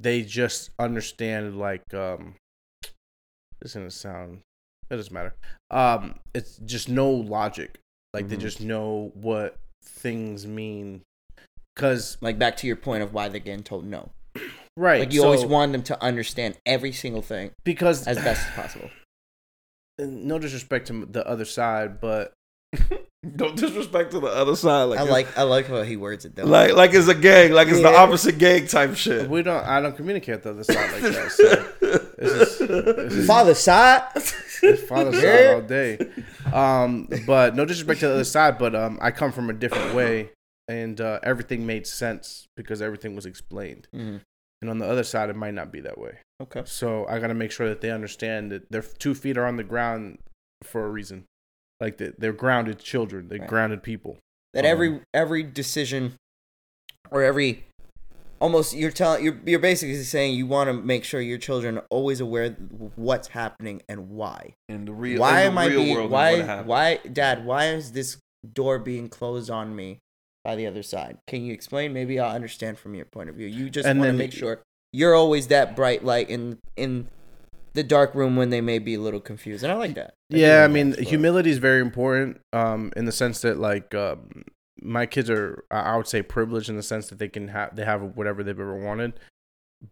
they 0.00 0.22
just 0.22 0.70
understand 0.78 1.58
like 1.58 1.82
um 1.94 2.34
this 3.60 3.74
gonna 3.74 3.90
sound 3.90 4.40
it 4.90 4.96
doesn't 4.96 5.12
matter. 5.12 5.34
Um 5.70 6.18
it's 6.34 6.56
just 6.64 6.88
no 6.88 7.10
logic. 7.10 7.78
Like 8.14 8.28
they 8.28 8.36
Mhm. 8.36 8.40
just 8.40 8.60
know 8.60 9.12
what 9.14 9.56
things 9.84 10.46
mean. 10.46 11.02
Cause 11.76 12.16
Like 12.20 12.38
back 12.38 12.56
to 12.58 12.66
your 12.66 12.76
point 12.76 13.02
of 13.02 13.12
why 13.12 13.28
they're 13.28 13.40
getting 13.40 13.62
told 13.64 13.84
no. 13.84 14.10
right, 14.76 15.00
Like 15.00 15.12
you 15.12 15.22
always 15.24 15.44
want 15.44 15.72
them 15.72 15.82
to 15.84 16.02
understand 16.02 16.56
every 16.66 16.92
single 16.92 17.22
thing 17.22 17.50
because 17.64 18.06
as 18.06 18.16
best 18.18 18.48
as 18.48 18.54
possible. 18.54 18.90
no 19.98 20.38
disrespect 20.38 20.86
to 20.88 21.06
the 21.06 21.26
other 21.26 21.44
side, 21.44 22.00
but 22.00 22.32
Don't 23.36 23.56
disrespect 23.56 24.12
to 24.12 24.20
the 24.20 24.28
other 24.28 24.54
side. 24.54 24.84
Like 24.84 25.00
I 25.00 25.02
like 25.02 25.38
I 25.38 25.42
like 25.42 25.66
how 25.66 25.82
he 25.82 25.96
words 25.96 26.24
it 26.24 26.36
though. 26.36 26.44
like 26.44 26.74
like 26.74 26.94
it's 26.94 27.08
a 27.08 27.14
gang, 27.14 27.52
like 27.52 27.66
it's 27.68 27.80
the 27.82 27.88
opposite 27.94 28.38
gang 28.38 28.66
type 28.68 28.94
shit. 28.94 29.28
we 29.28 29.42
don't. 29.42 29.64
I 29.64 29.80
don't 29.80 29.96
communicate 29.96 30.36
with 30.36 30.44
the 30.44 30.50
other 30.50 30.64
side 30.64 30.92
like 31.02 31.12
that. 31.14 31.32
So 31.32 31.44
this 32.16 32.60
is, 32.60 32.68
this 32.68 33.12
is 33.14 33.26
father 33.26 33.54
side. 33.54 34.02
it's 34.14 34.82
father 34.84 35.12
side 35.12 35.46
all 35.54 35.62
day. 35.62 35.98
Um, 36.52 37.08
but 37.26 37.56
no 37.56 37.64
disrespect 37.64 38.00
to 38.00 38.06
the 38.08 38.14
other 38.14 38.24
side, 38.24 38.56
but 38.56 38.74
um, 38.76 38.98
I 39.02 39.10
come 39.10 39.32
from 39.32 39.50
a 39.50 39.52
different 39.52 39.94
way, 39.94 40.30
and 40.68 41.00
uh, 41.00 41.18
everything 41.24 41.66
made 41.66 41.86
sense 41.88 42.46
because 42.56 42.80
everything 42.80 43.16
was 43.16 43.26
explained. 43.26 43.88
Mhm. 43.94 44.20
And 44.60 44.70
on 44.70 44.78
the 44.78 44.86
other 44.86 45.04
side, 45.04 45.28
it 45.28 45.36
might 45.36 45.54
not 45.54 45.70
be 45.72 45.80
that 45.80 45.98
way. 45.98 46.18
Okay. 46.42 46.62
So 46.66 47.06
I 47.08 47.18
got 47.18 47.28
to 47.28 47.34
make 47.34 47.50
sure 47.52 47.68
that 47.68 47.80
they 47.80 47.90
understand 47.90 48.50
that 48.52 48.70
their 48.70 48.82
two 48.82 49.14
feet 49.14 49.36
are 49.38 49.44
on 49.46 49.56
the 49.56 49.64
ground 49.64 50.18
for 50.64 50.84
a 50.84 50.88
reason. 50.88 51.24
Like 51.80 51.98
that, 51.98 52.18
they're 52.20 52.32
grounded 52.32 52.78
children. 52.78 53.28
They're 53.28 53.38
Right. 53.40 53.48
grounded 53.48 53.82
people. 53.82 54.18
That 54.54 54.64
Um, 54.64 54.70
every 54.70 55.00
every 55.14 55.42
decision 55.42 56.14
or 57.10 57.22
every 57.22 57.64
almost 58.40 58.74
you're 58.74 58.90
telling 58.90 59.24
you're 59.24 59.38
you're 59.46 59.58
basically 59.58 60.02
saying 60.02 60.34
you 60.34 60.46
want 60.46 60.68
to 60.68 60.72
make 60.72 61.04
sure 61.04 61.20
your 61.20 61.38
children 61.38 61.78
are 61.78 61.86
always 61.90 62.20
aware 62.20 62.50
what's 62.96 63.28
happening 63.28 63.82
and 63.88 64.10
why. 64.10 64.54
In 64.68 64.84
the 64.86 64.92
real, 64.92 65.20
why 65.20 65.42
am 65.42 65.58
I 65.58 65.68
being 65.68 66.10
why 66.10 66.62
why 66.62 66.96
dad 67.12 67.44
why 67.44 67.66
is 67.66 67.92
this 67.92 68.16
door 68.52 68.78
being 68.78 69.08
closed 69.08 69.50
on 69.50 69.74
me 69.76 69.98
by 70.44 70.56
the 70.56 70.66
other 70.66 70.82
side? 70.82 71.18
Can 71.26 71.44
you 71.44 71.52
explain? 71.52 71.92
Maybe 71.92 72.18
I'll 72.18 72.34
understand 72.34 72.78
from 72.78 72.94
your 72.94 73.06
point 73.06 73.28
of 73.28 73.36
view. 73.36 73.46
You 73.46 73.70
just 73.70 73.86
want 73.86 74.02
to 74.02 74.12
make 74.12 74.32
sure 74.32 74.60
you're 74.92 75.14
always 75.14 75.48
that 75.48 75.76
bright 75.76 76.04
light 76.04 76.30
in 76.30 76.58
in 76.76 77.08
the 77.78 77.84
dark 77.84 78.12
room 78.14 78.34
when 78.34 78.50
they 78.50 78.60
may 78.60 78.80
be 78.80 78.94
a 78.94 79.00
little 79.00 79.20
confused, 79.20 79.62
and 79.62 79.72
I 79.72 79.76
like 79.76 79.94
that. 79.94 80.14
do 80.30 80.38
Yeah, 80.38 80.64
I 80.64 80.68
mean, 80.68 80.90
well. 80.90 81.00
humility 81.00 81.50
is 81.50 81.58
very 81.58 81.80
important. 81.80 82.40
Um, 82.52 82.92
in 82.96 83.04
the 83.04 83.12
sense 83.12 83.40
that 83.42 83.58
like 83.58 83.94
um, 83.94 84.44
my 84.82 85.06
kids 85.06 85.30
are, 85.30 85.64
I 85.70 85.80
I 85.80 85.96
would 85.96 86.08
say, 86.08 86.22
privileged 86.22 86.68
in 86.68 86.76
the 86.76 86.82
sense 86.82 87.08
that 87.08 87.18
they 87.18 87.28
can 87.28 87.48
have 87.48 87.76
they 87.76 87.84
have 87.84 88.02
whatever 88.16 88.42
they've 88.42 88.58
ever 88.58 88.76
wanted. 88.76 89.20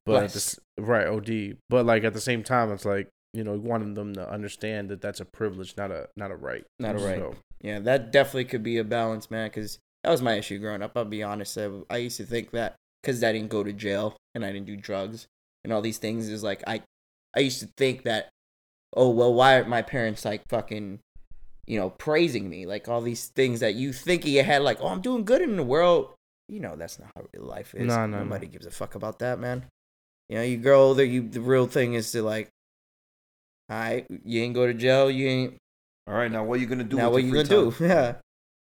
But 0.04 0.58
right, 0.76 1.06
od. 1.06 1.58
But 1.70 1.86
like 1.86 2.02
at 2.02 2.12
the 2.12 2.20
same 2.20 2.42
time, 2.42 2.72
it's 2.72 2.84
like 2.84 3.08
you 3.32 3.44
know, 3.44 3.52
wanting 3.52 3.94
them 3.94 4.14
to 4.14 4.28
understand 4.28 4.88
that 4.88 5.00
that's 5.00 5.20
a 5.20 5.24
privilege, 5.24 5.76
not 5.76 5.92
a 5.92 6.08
not 6.16 6.32
a 6.32 6.36
right. 6.36 6.64
Not 6.80 6.96
a 6.96 6.98
right. 6.98 7.18
So, 7.18 7.36
Yeah, 7.60 7.78
that 7.80 8.10
definitely 8.10 8.46
could 8.46 8.64
be 8.64 8.78
a 8.78 8.84
balance, 8.84 9.30
man. 9.30 9.46
Because 9.46 9.78
that 10.02 10.10
was 10.10 10.22
my 10.22 10.34
issue 10.34 10.58
growing 10.58 10.82
up. 10.82 10.92
I'll 10.96 11.04
be 11.04 11.22
honest. 11.22 11.56
I, 11.56 11.70
I 11.88 11.98
used 11.98 12.16
to 12.16 12.24
think 12.24 12.50
that 12.50 12.74
because 13.02 13.22
I 13.22 13.32
didn't 13.32 13.50
go 13.50 13.62
to 13.62 13.72
jail 13.72 14.16
and 14.34 14.44
I 14.44 14.50
didn't 14.50 14.66
do 14.66 14.76
drugs 14.76 15.28
and 15.62 15.72
all 15.72 15.82
these 15.82 15.98
things 15.98 16.28
is 16.28 16.42
like 16.42 16.62
I, 16.66 16.82
I 17.36 17.40
used 17.40 17.60
to 17.60 17.68
think 17.76 18.04
that, 18.04 18.28
oh 18.96 19.10
well, 19.10 19.32
why 19.34 19.54
aren't 19.56 19.68
my 19.68 19.82
parents 19.82 20.24
like 20.24 20.42
fucking, 20.48 21.00
you 21.66 21.78
know, 21.78 21.90
praising 21.90 22.48
me 22.48 22.66
like 22.66 22.88
all 22.88 23.00
these 23.02 23.26
things 23.28 23.60
that 23.60 23.74
you 23.74 23.92
think 23.92 24.24
in 24.24 24.32
your 24.32 24.44
head 24.44 24.62
like, 24.62 24.78
oh, 24.80 24.88
I'm 24.88 25.00
doing 25.02 25.24
good 25.24 25.42
in 25.42 25.56
the 25.56 25.62
world. 25.62 26.14
You 26.48 26.60
know, 26.60 26.76
that's 26.76 26.98
not 26.98 27.10
how 27.16 27.24
real 27.34 27.44
life 27.46 27.74
is. 27.74 27.86
No, 27.86 28.06
no, 28.06 28.22
Nobody 28.22 28.46
gives 28.46 28.66
a 28.66 28.70
fuck 28.70 28.94
about 28.94 29.18
that, 29.18 29.38
man. 29.40 29.64
You 30.28 30.36
know, 30.38 30.42
you 30.42 30.56
grow 30.58 30.82
older. 30.82 31.04
You 31.04 31.28
the 31.28 31.40
real 31.40 31.66
thing 31.66 31.94
is 31.94 32.10
to 32.12 32.22
like, 32.22 32.48
all 33.68 33.78
right, 33.78 34.06
you 34.24 34.42
ain't 34.42 34.54
go 34.54 34.66
to 34.66 34.74
jail. 34.74 35.10
You 35.10 35.28
ain't 35.28 35.56
All 36.06 36.14
right, 36.14 36.30
now 36.30 36.44
what 36.44 36.58
are 36.58 36.60
you 36.60 36.66
gonna 36.68 36.84
do? 36.84 36.96
now 36.96 37.06
with 37.10 37.14
what 37.14 37.24
your 37.24 37.36
you 37.36 37.44
gonna 37.44 37.70
time? 37.70 37.78
do? 37.78 37.84
Yeah. 37.88 38.14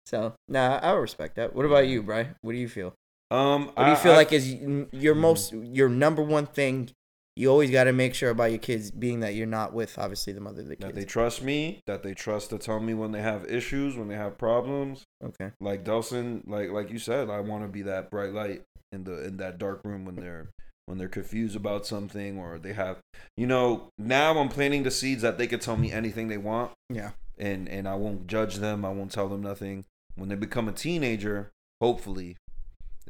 So 0.07 0.35
nah, 0.49 0.79
I 0.83 0.93
respect 0.93 1.37
that. 1.37 1.55
What 1.55 1.65
about 1.67 1.87
you, 1.87 2.03
Bry? 2.03 2.29
What 2.43 2.53
do 2.53 2.59
you 2.59 2.69
feel? 2.69 2.93
Um, 3.31 3.67
What 3.69 3.77
do 3.77 3.83
you 3.85 3.93
I- 3.93 3.95
feel 3.97 4.13
I- 4.13 4.17
like 4.17 4.33
is 4.33 4.53
your 4.93 5.15
most 5.15 5.53
your 5.53 5.89
number 5.89 6.23
one 6.23 6.47
thing? 6.47 6.91
You 7.37 7.51
always 7.51 7.71
got 7.71 7.85
to 7.85 7.93
make 7.93 8.15
sure 8.15 8.31
about 8.31 8.51
your 8.51 8.59
kids, 8.61 8.91
being 8.93 9.21
that 9.21 9.35
you're 9.35 9.47
not 9.47 9.73
with 9.73 9.99
obviously 9.99 10.33
the 10.33 10.41
mother 10.41 10.61
of 10.63 10.69
the 10.69 10.77
that 10.77 10.95
they 10.95 11.05
trust 11.05 11.43
me, 11.43 11.81
that 11.87 12.03
they 12.05 12.15
trust 12.15 12.51
to 12.51 12.59
tell 12.59 12.79
me 12.79 12.95
when 12.95 13.11
they 13.11 13.23
have 13.23 13.45
issues, 13.51 13.97
when 13.97 14.07
they 14.09 14.15
have 14.15 14.39
problems. 14.39 15.03
okay. 15.25 15.51
Like 15.61 15.85
Delson, 15.85 16.43
like 16.47 16.71
like 16.71 16.91
you 16.91 16.99
said, 17.01 17.31
I 17.31 17.41
want 17.41 17.65
to 17.65 17.69
be 17.69 17.83
that 17.83 18.11
bright 18.11 18.33
light 18.33 18.63
in 18.93 19.03
the 19.05 19.25
in 19.25 19.37
that 19.39 19.59
dark 19.59 19.81
room 19.85 20.05
when 20.05 20.15
they're 20.17 20.49
when 20.87 20.99
they're 20.99 21.09
confused 21.09 21.57
about 21.57 21.87
something 21.87 22.39
or 22.39 22.59
they 22.59 22.73
have, 22.75 22.99
you 23.37 23.47
know. 23.47 23.89
Now 23.99 24.39
I'm 24.39 24.49
planting 24.49 24.85
the 24.85 24.91
seeds 24.93 25.23
that 25.23 25.37
they 25.39 25.47
could 25.49 25.61
tell 25.63 25.77
me 25.77 25.91
anything 25.91 26.29
they 26.29 26.37
want, 26.39 26.71
Yeah. 26.89 27.13
and 27.39 27.69
and 27.69 27.89
I 27.89 27.95
won't 27.97 28.29
judge 28.29 28.57
them. 28.57 28.85
I 28.85 28.91
won't 28.91 29.11
tell 29.11 29.29
them 29.29 29.43
nothing. 29.43 29.85
When 30.15 30.29
they 30.29 30.37
become 30.37 30.69
a 30.69 30.73
teenager, 30.73 31.51
hopefully, 31.81 32.37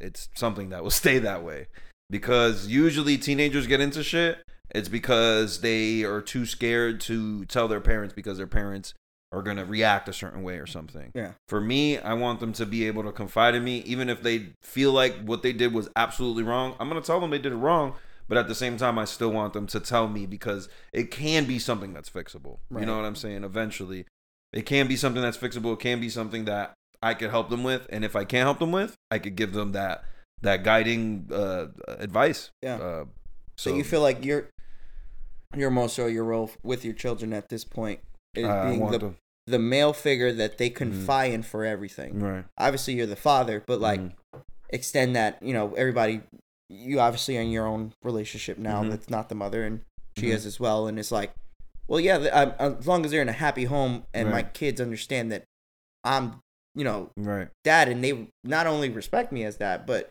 it's 0.00 0.28
something 0.34 0.70
that 0.70 0.82
will 0.82 0.90
stay 1.02 1.18
that 1.18 1.42
way. 1.44 1.66
Because 2.10 2.66
usually 2.66 3.16
teenagers 3.16 3.66
get 3.66 3.80
into 3.80 4.02
shit. 4.02 4.38
It's 4.70 4.88
because 4.88 5.60
they 5.60 6.02
are 6.02 6.20
too 6.20 6.46
scared 6.46 7.00
to 7.02 7.44
tell 7.46 7.68
their 7.68 7.80
parents 7.80 8.14
because 8.14 8.38
their 8.38 8.46
parents 8.46 8.94
are 9.32 9.42
gonna 9.42 9.64
react 9.64 10.08
a 10.08 10.12
certain 10.12 10.42
way 10.42 10.58
or 10.58 10.66
something. 10.66 11.10
Yeah. 11.14 11.32
For 11.48 11.60
me, 11.60 11.98
I 11.98 12.14
want 12.14 12.40
them 12.40 12.52
to 12.54 12.66
be 12.66 12.86
able 12.86 13.02
to 13.02 13.12
confide 13.12 13.54
in 13.54 13.64
me, 13.64 13.78
even 13.80 14.08
if 14.08 14.22
they 14.22 14.50
feel 14.62 14.92
like 14.92 15.24
what 15.24 15.42
they 15.42 15.52
did 15.52 15.72
was 15.72 15.88
absolutely 15.96 16.44
wrong. 16.44 16.76
I'm 16.78 16.88
gonna 16.88 17.00
tell 17.00 17.20
them 17.20 17.30
they 17.30 17.38
did 17.38 17.52
it 17.52 17.56
wrong, 17.56 17.94
but 18.28 18.38
at 18.38 18.48
the 18.48 18.54
same 18.54 18.76
time, 18.76 18.98
I 18.98 19.04
still 19.04 19.30
want 19.30 19.52
them 19.52 19.66
to 19.68 19.80
tell 19.80 20.08
me 20.08 20.26
because 20.26 20.68
it 20.92 21.10
can 21.10 21.46
be 21.46 21.58
something 21.58 21.92
that's 21.92 22.08
fixable. 22.08 22.58
You 22.70 22.86
know 22.86 22.96
what 22.96 23.04
I'm 23.04 23.16
saying? 23.16 23.44
Eventually, 23.44 24.06
it 24.52 24.66
can 24.66 24.86
be 24.86 24.96
something 24.96 25.22
that's 25.22 25.36
fixable. 25.36 25.74
It 25.74 25.80
can 25.80 26.00
be 26.00 26.08
something 26.08 26.44
that 26.44 26.74
I 27.02 27.14
could 27.14 27.30
help 27.30 27.50
them 27.50 27.64
with, 27.64 27.86
and 27.90 28.04
if 28.04 28.16
I 28.16 28.24
can't 28.24 28.44
help 28.44 28.60
them 28.60 28.72
with, 28.72 28.94
I 29.10 29.18
could 29.18 29.36
give 29.36 29.52
them 29.52 29.72
that 29.72 30.04
that 30.44 30.62
guiding 30.64 31.28
uh, 31.32 31.66
advice. 31.86 32.50
Yeah. 32.62 32.76
Uh, 32.76 33.04
So, 33.56 33.74
you 33.74 33.84
feel 33.84 34.00
like 34.02 34.24
you're 34.24 34.48
your 35.56 35.70
most 35.70 35.98
or 35.98 36.08
your 36.08 36.24
role 36.24 36.50
with 36.62 36.84
your 36.84 36.94
children 36.94 37.32
at 37.32 37.48
this 37.48 37.64
point 37.64 38.00
is 38.34 38.46
I 38.46 38.70
being 38.70 38.90
the 38.90 39.14
the 39.46 39.58
male 39.58 39.92
figure 39.92 40.32
that 40.32 40.58
they 40.58 40.70
confide 40.70 41.32
in 41.32 41.42
for 41.42 41.64
everything. 41.64 42.18
right. 42.20 42.44
Obviously, 42.58 42.94
you're 42.94 43.06
the 43.06 43.14
father, 43.30 43.62
but 43.66 43.78
like 43.80 44.00
Mhm. 44.00 44.12
extend 44.70 45.14
that. 45.16 45.42
You 45.42 45.52
know, 45.52 45.74
everybody. 45.74 46.22
You 46.70 46.98
obviously 46.98 47.36
are 47.38 47.42
in 47.42 47.50
your 47.50 47.66
own 47.66 47.92
relationship 48.02 48.56
now. 48.58 48.82
Mhm. 48.82 48.90
That's 48.90 49.10
not 49.10 49.28
the 49.28 49.34
mother, 49.34 49.62
and 49.64 49.82
she 50.16 50.26
Mhm. 50.26 50.34
is 50.34 50.46
as 50.46 50.58
well. 50.58 50.86
And 50.88 50.98
it's 50.98 51.12
like, 51.12 51.32
well, 51.86 52.00
yeah. 52.00 52.16
I'm, 52.32 52.78
as 52.80 52.86
long 52.86 53.04
as 53.04 53.10
they're 53.10 53.22
in 53.22 53.28
a 53.28 53.32
happy 53.46 53.64
home 53.66 54.04
and 54.14 54.30
my 54.30 54.42
kids 54.42 54.80
understand 54.80 55.30
that 55.30 55.44
I'm, 56.02 56.40
you 56.74 56.82
know, 56.84 57.10
right. 57.16 57.48
dad, 57.62 57.88
and 57.88 58.02
they 58.02 58.28
not 58.42 58.66
only 58.66 58.88
respect 58.88 59.30
me 59.30 59.44
as 59.44 59.58
that, 59.58 59.86
but 59.86 60.08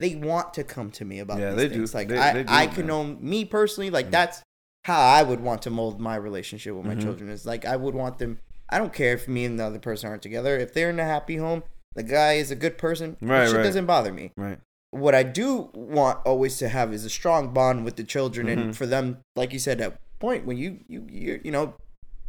they 0.00 0.16
want 0.16 0.52
to 0.54 0.64
come 0.64 0.90
to 0.92 1.04
me 1.04 1.20
about 1.20 1.38
Yeah, 1.38 1.50
these 1.52 1.68
they 1.68 1.68
do. 1.76 1.84
Like 1.94 2.08
They- 2.08 2.18
I, 2.18 2.32
they 2.32 2.42
do, 2.42 2.52
I 2.52 2.66
can 2.66 2.78
man. 2.78 2.86
know 2.88 3.04
me 3.20 3.44
personally. 3.44 3.90
Like 3.90 4.06
Mhm. 4.08 4.10
that's 4.12 4.42
how 4.84 4.98
I 5.00 5.22
would 5.22 5.40
want 5.40 5.62
to 5.62 5.70
mold 5.70 6.00
my 6.00 6.16
relationship 6.16 6.74
with 6.74 6.86
my 6.86 6.94
Mhm. 6.96 7.02
children. 7.02 7.30
Is 7.30 7.46
like 7.46 7.64
I 7.64 7.76
would 7.76 7.94
want 7.94 8.18
them. 8.18 8.38
I 8.68 8.78
don't 8.78 8.92
care 8.92 9.12
if 9.14 9.28
me 9.28 9.44
and 9.44 9.58
the 9.60 9.64
other 9.64 9.78
person 9.78 10.08
aren't 10.08 10.22
together. 10.22 10.56
If 10.58 10.72
they're 10.74 10.90
in 10.90 10.98
a 10.98 11.04
happy 11.04 11.36
home, 11.36 11.62
the 11.94 12.02
guy 12.02 12.34
is 12.34 12.50
a 12.50 12.56
good 12.56 12.78
person. 12.78 13.16
Right, 13.20 13.46
shit 13.46 13.56
right. 13.56 13.62
doesn't 13.62 13.86
bother 13.86 14.12
me. 14.12 14.32
Right. 14.36 14.58
What 14.92 15.14
I 15.14 15.22
do 15.22 15.70
want 15.74 16.18
always 16.24 16.56
to 16.58 16.68
have 16.68 16.92
is 16.92 17.04
a 17.04 17.10
strong 17.10 17.52
bond 17.52 17.84
with 17.84 17.96
the 17.96 18.04
children, 18.04 18.46
Mhm. 18.48 18.52
and 18.52 18.76
for 18.76 18.86
them, 18.86 19.18
like 19.36 19.52
you 19.52 19.58
said, 19.58 19.78
that 19.78 19.98
point 20.18 20.46
when 20.46 20.56
you 20.56 20.80
you 20.88 21.06
you 21.10 21.40
you 21.44 21.50
know. 21.52 21.74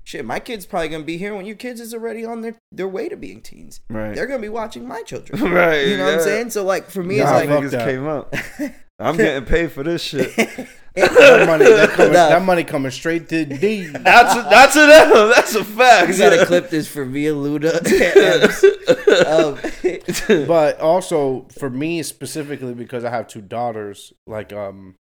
Shit, 0.04 0.26
my 0.26 0.40
kid's 0.40 0.66
probably 0.66 0.90
gonna 0.90 1.04
be 1.04 1.18
here 1.18 1.36
when 1.36 1.46
your 1.46 1.56
kids 1.56 1.80
is 1.80 1.94
already 1.94 2.26
on 2.26 2.42
their, 2.42 2.56
their 2.72 2.88
way 2.88 3.08
to 3.08 3.16
being 3.16 3.42
teens. 3.42 3.82
Right. 3.90 4.16
They're 4.16 4.28
gonna 4.28 4.42
be 4.42 4.50
watching 4.50 4.88
my 4.88 5.04
children. 5.04 5.42
right. 5.52 5.88
You 5.88 5.98
know 5.98 6.06
what 6.06 6.14
I'm 6.16 6.22
saying? 6.22 6.50
So 6.50 6.64
like 6.64 6.90
for 6.90 7.04
me, 7.04 7.20
Nah, 7.20 7.38
it's 7.38 7.50
like 7.50 7.64
niggas 7.64 7.86
came 7.86 8.08
up. 8.08 8.34
I'm 9.00 9.18
getting 9.18 9.46
paid 9.46 9.72
for 9.72 9.84
this 9.84 10.02
shit. 10.04 10.36
that 10.96 11.48
money, 11.48 11.66
that, 11.66 11.90
coming, 11.90 12.14
Nah. 12.14 12.30
that 12.30 12.42
money 12.44 12.64
coming 12.64 12.92
straight 12.92 13.30
to 13.30 13.46
D. 13.46 13.86
That's 13.88 14.36
a, 14.36 14.42
that's 14.50 14.76
a 14.76 14.86
them. 14.88 15.32
That's 15.36 15.56
a 15.56 15.64
fact. 15.64 16.10
We 16.10 16.18
gotta 16.18 16.46
clip 16.46 16.70
this 16.70 16.88
for 16.88 17.06
me 17.06 17.22
Via 17.22 17.34
Luda. 17.34 17.78
um, 19.26 20.48
but 20.48 20.80
also 20.80 21.48
for 21.58 21.70
me 21.70 22.04
specifically 22.04 22.74
because 22.74 23.04
I 23.06 23.10
have 23.10 23.28
two 23.28 23.42
daughters, 23.42 24.14
like 24.28 24.52
um, 24.54 24.96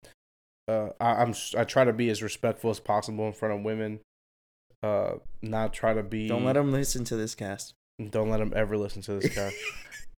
uh, 0.68 0.90
I, 1.00 1.22
I'm 1.22 1.34
I 1.56 1.64
try 1.64 1.84
to 1.84 1.92
be 1.92 2.10
as 2.10 2.22
respectful 2.22 2.70
as 2.70 2.80
possible 2.80 3.26
in 3.26 3.32
front 3.32 3.54
of 3.54 3.62
women. 3.62 4.00
Uh, 4.82 5.14
not 5.42 5.72
try 5.72 5.92
to 5.94 6.02
be. 6.02 6.28
don't 6.28 6.44
let 6.44 6.52
them 6.54 6.70
listen 6.72 7.04
to 7.04 7.16
this 7.16 7.34
cast. 7.34 7.74
Don't 8.10 8.30
let 8.30 8.38
them 8.38 8.52
ever 8.54 8.76
listen 8.76 9.02
to 9.02 9.18
this 9.18 9.34
guy. 9.34 9.52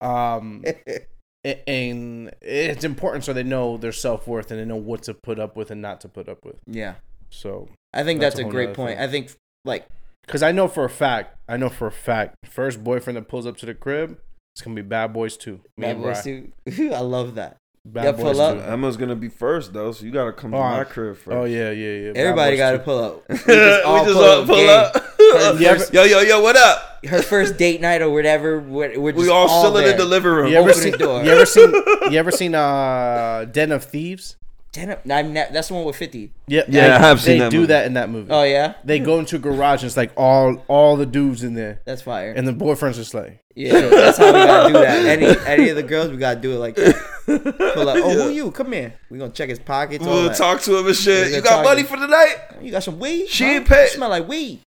um, 0.36 0.62
a- 1.46 1.68
and 1.68 2.30
it's 2.42 2.84
important 2.84 3.24
so 3.24 3.32
they 3.32 3.42
know 3.42 3.76
their 3.78 3.92
self 3.92 4.26
worth 4.26 4.50
and 4.50 4.60
they 4.60 4.64
know 4.66 4.76
what 4.76 5.02
to 5.04 5.14
put 5.14 5.38
up 5.38 5.56
with 5.56 5.70
and 5.70 5.80
not 5.80 6.00
to 6.02 6.08
put 6.08 6.28
up 6.28 6.44
with. 6.44 6.56
yeah, 6.66 6.94
So, 7.30 7.68
I 7.94 8.04
think 8.04 8.20
That's 8.20 8.34
that's, 8.34 8.40
a 8.40 8.42
a, 8.42 8.44
whole 8.44 8.52
great 8.52 8.64
nother 8.66 8.74
point. 8.76 8.98
thing. 8.98 9.08
I 9.08 9.10
think 9.10 9.32
like 9.64 9.86
because 10.26 10.42
I 10.42 10.52
know 10.52 10.68
for 10.68 10.84
a 10.84 10.90
fact, 10.90 11.36
I 11.48 11.56
know 11.56 11.70
for 11.70 11.86
a 11.86 11.92
fact, 11.92 12.36
first 12.44 12.84
boyfriend 12.84 13.16
that 13.16 13.28
pulls 13.28 13.46
up 13.46 13.56
to 13.58 13.66
the 13.66 13.74
crib, 13.74 14.18
it's 14.54 14.60
gonna 14.62 14.76
be 14.76 14.82
bad 14.82 15.12
boys 15.14 15.36
too. 15.38 15.60
Me 15.78 15.86
Bad 15.86 15.96
and 15.96 16.02
Boys 16.02 16.22
too. 16.22 16.52
I 16.94 17.00
love 17.00 17.34
that. 17.36 17.56
Bad 17.86 18.04
Yeah, 18.04 18.12
pull 18.12 18.40
up. 18.40 18.56
too. 18.58 18.62
Emma's 18.62 18.96
gonna 18.98 19.16
be 19.16 19.28
first 19.30 19.72
though, 19.72 19.92
so 19.92 20.04
you 20.04 20.10
gotta 20.10 20.32
come 20.32 20.50
to 20.50 20.56
Oh, 20.58 20.60
my 20.60 20.84
crib 20.84 21.16
first. 21.16 21.28
Oh 21.34 21.44
yeah, 21.44 21.70
yeah, 21.70 21.92
yeah. 21.92 22.12
Bad 22.12 22.20
Everybody 22.20 22.56
got 22.58 22.70
to 22.72 22.78
too. 22.78 22.84
pull 22.84 22.98
up. 23.04 23.22
We 23.28 23.34
we 23.36 23.44
just 23.46 23.84
all 23.86 24.44
pull, 24.44 24.56
gang. 24.56 24.68
up. 24.68 24.94
Her 24.96 25.52
You 25.58 25.68
first- 25.68 25.94
yo, 25.94 26.02
yo, 26.04 26.20
yo, 26.20 26.42
what 26.42 26.56
up? 26.56 26.98
Her 27.06 27.22
first 27.22 27.56
date 27.56 27.80
night 27.80 28.02
or 28.02 28.10
whatever. 28.10 28.60
We're, 28.60 29.00
we're 29.00 29.12
just 29.12 29.24
We 29.24 29.30
all, 29.30 29.62
chilling 29.62 29.84
there. 29.84 29.92
in 29.92 29.98
the 29.98 30.04
living 30.04 30.30
room. 30.30 30.50
You 30.52 30.58
ever 30.58 30.70
Open 30.70 30.82
seen? 30.82 30.92
the 30.92 30.98
door. 30.98 31.24
You 31.24 31.30
ever 31.30 31.46
seen? 31.46 31.72
You 32.10 32.18
ever 32.18 32.30
seen 32.30 32.54
uh, 32.54 33.46
Den 33.50 33.72
of 33.72 33.84
Thieves? 33.84 34.36
Ten 34.72 34.90
up- 34.90 35.00
I've 35.10 35.26
ne- 35.26 35.48
that's 35.50 35.68
the 35.68 35.74
one 35.74 35.84
with 35.84 35.96
fifty. 35.96 36.32
Yeah, 36.46 36.62
Yeah, 36.68 36.88
they, 36.88 36.90
I 36.94 36.98
have 36.98 37.20
seen 37.20 37.38
They 37.38 37.44
that 37.44 37.50
do 37.50 37.56
movie. 37.60 37.66
that 37.68 37.86
in 37.86 37.94
that 37.94 38.10
movie. 38.10 38.30
Oh 38.30 38.42
yeah, 38.44 38.74
They 38.84 38.98
go 38.98 39.18
into 39.18 39.36
a 39.36 39.38
garage 39.38 39.82
and 39.82 39.88
it's 39.88 39.96
like 39.96 40.12
all 40.18 40.62
all 40.68 40.96
the 40.96 41.06
dudes 41.06 41.42
in 41.42 41.54
there, 41.54 41.80
that's 41.86 42.02
fire. 42.02 42.32
and 42.36 42.46
the 42.46 42.52
boyfriend's 42.52 42.98
just 42.98 43.14
like, 43.14 43.42
yeah, 43.56 43.72
that's 43.88 44.18
how 44.18 44.26
we 44.26 44.32
gotta 44.32 44.72
do 44.72 44.78
that. 44.80 45.06
Any 45.06 45.26
any 45.46 45.68
of 45.70 45.76
the 45.76 45.82
girls, 45.82 46.10
we 46.10 46.18
gotta 46.18 46.38
do 46.38 46.52
it 46.52 46.58
like 46.58 46.76
that. 46.76 46.94
Pull 47.74 47.88
up. 47.88 47.96
Oh, 48.02 48.14
who 48.14 48.30
you? 48.30 48.50
Come 48.50 48.72
here. 48.72 48.94
We 49.10 49.18
gonna 49.18 49.32
check 49.32 49.48
his 49.48 49.58
pockets. 49.58 50.04
We'll 50.04 50.32
talk 50.32 50.60
to 50.62 50.78
him 50.78 50.86
and 50.86 50.96
shit. 50.96 51.32
You 51.32 51.40
got 51.42 51.64
money 51.64 51.82
for 51.82 51.98
the 51.98 52.06
night? 52.06 52.36
You 52.62 52.70
got 52.70 52.82
some 52.82 52.98
weed? 52.98 53.28
She 53.28 53.44
ain't 53.44 53.66
paid. 53.66 53.90
Smell 53.90 54.08
like 54.08 54.26
weed. 54.26 54.60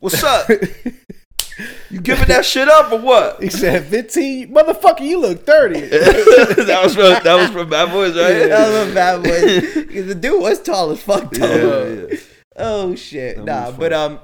What's 0.00 0.22
up? 0.22 0.48
you 1.90 2.00
giving 2.00 2.28
that 2.28 2.44
shit 2.44 2.68
up 2.68 2.92
or 2.92 3.00
what? 3.00 3.42
he 3.42 3.50
said, 3.50 3.86
15, 3.86 4.54
motherfucker, 4.54 5.00
you 5.00 5.20
look 5.20 5.44
30. 5.44 5.80
that 5.80 6.80
was 6.82 6.94
from 6.94 7.22
that 7.22 7.34
was 7.34 7.50
from 7.50 7.68
Bad 7.68 7.90
Boys, 7.90 8.16
right? 8.16 8.48
That 8.48 8.68
was 8.68 8.90
a 8.90 8.94
bad 8.94 9.22
boy. 9.22 10.02
the 10.02 10.14
dude 10.14 10.40
was 10.40 10.62
tall 10.62 10.90
as 10.90 11.02
fuck 11.02 11.30
though. 11.32 12.06
Yeah, 12.06 12.06
yeah. 12.10 12.18
Oh 12.56 12.94
shit. 12.94 13.36
That 13.36 13.44
nah, 13.44 13.70
but 13.70 13.92
um 13.92 14.20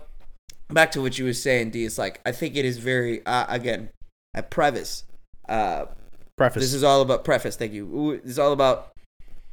back 0.69 0.93
to 0.93 1.03
what 1.03 1.19
you 1.19 1.25
were 1.25 1.33
saying, 1.33 1.71
D, 1.71 1.85
it's 1.85 1.99
like 1.99 2.21
I 2.25 2.33
think 2.33 2.57
it 2.57 2.65
is 2.65 2.79
very 2.79 3.25
uh, 3.27 3.47
again, 3.49 3.91
I 4.35 4.41
preface. 4.41 5.05
Uh 5.49 5.87
Preface. 6.37 6.63
this 6.63 6.75
is 6.75 6.83
all 6.83 7.01
about 7.01 7.25
preface, 7.25 7.57
thank 7.57 7.73
you. 7.73 8.21
It's 8.25 8.39
all 8.39 8.53
about 8.53 8.95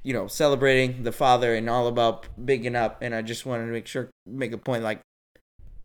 you 0.04 0.14
know, 0.14 0.28
celebrating 0.28 1.04
the 1.04 1.12
father 1.12 1.54
and 1.54 1.70
all 1.70 1.88
about 1.88 2.28
bigging 2.44 2.76
up 2.76 3.02
and 3.02 3.14
I 3.14 3.22
just 3.22 3.46
wanted 3.46 3.68
to 3.68 3.72
make 3.72 3.88
sure 3.88 4.10
make 4.26 4.52
a 4.52 4.58
point 4.58 4.84
like 4.84 5.02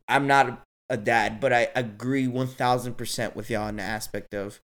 I'm 0.09 0.26
not 0.26 0.62
a 0.88 0.96
dad, 0.96 1.40
but 1.40 1.52
I 1.52 1.68
agree 1.74 2.26
1000% 2.26 3.35
with 3.35 3.50
y'all 3.50 3.68
in 3.68 3.76
the 3.76 3.82
aspect 3.82 4.35
of 4.35 4.61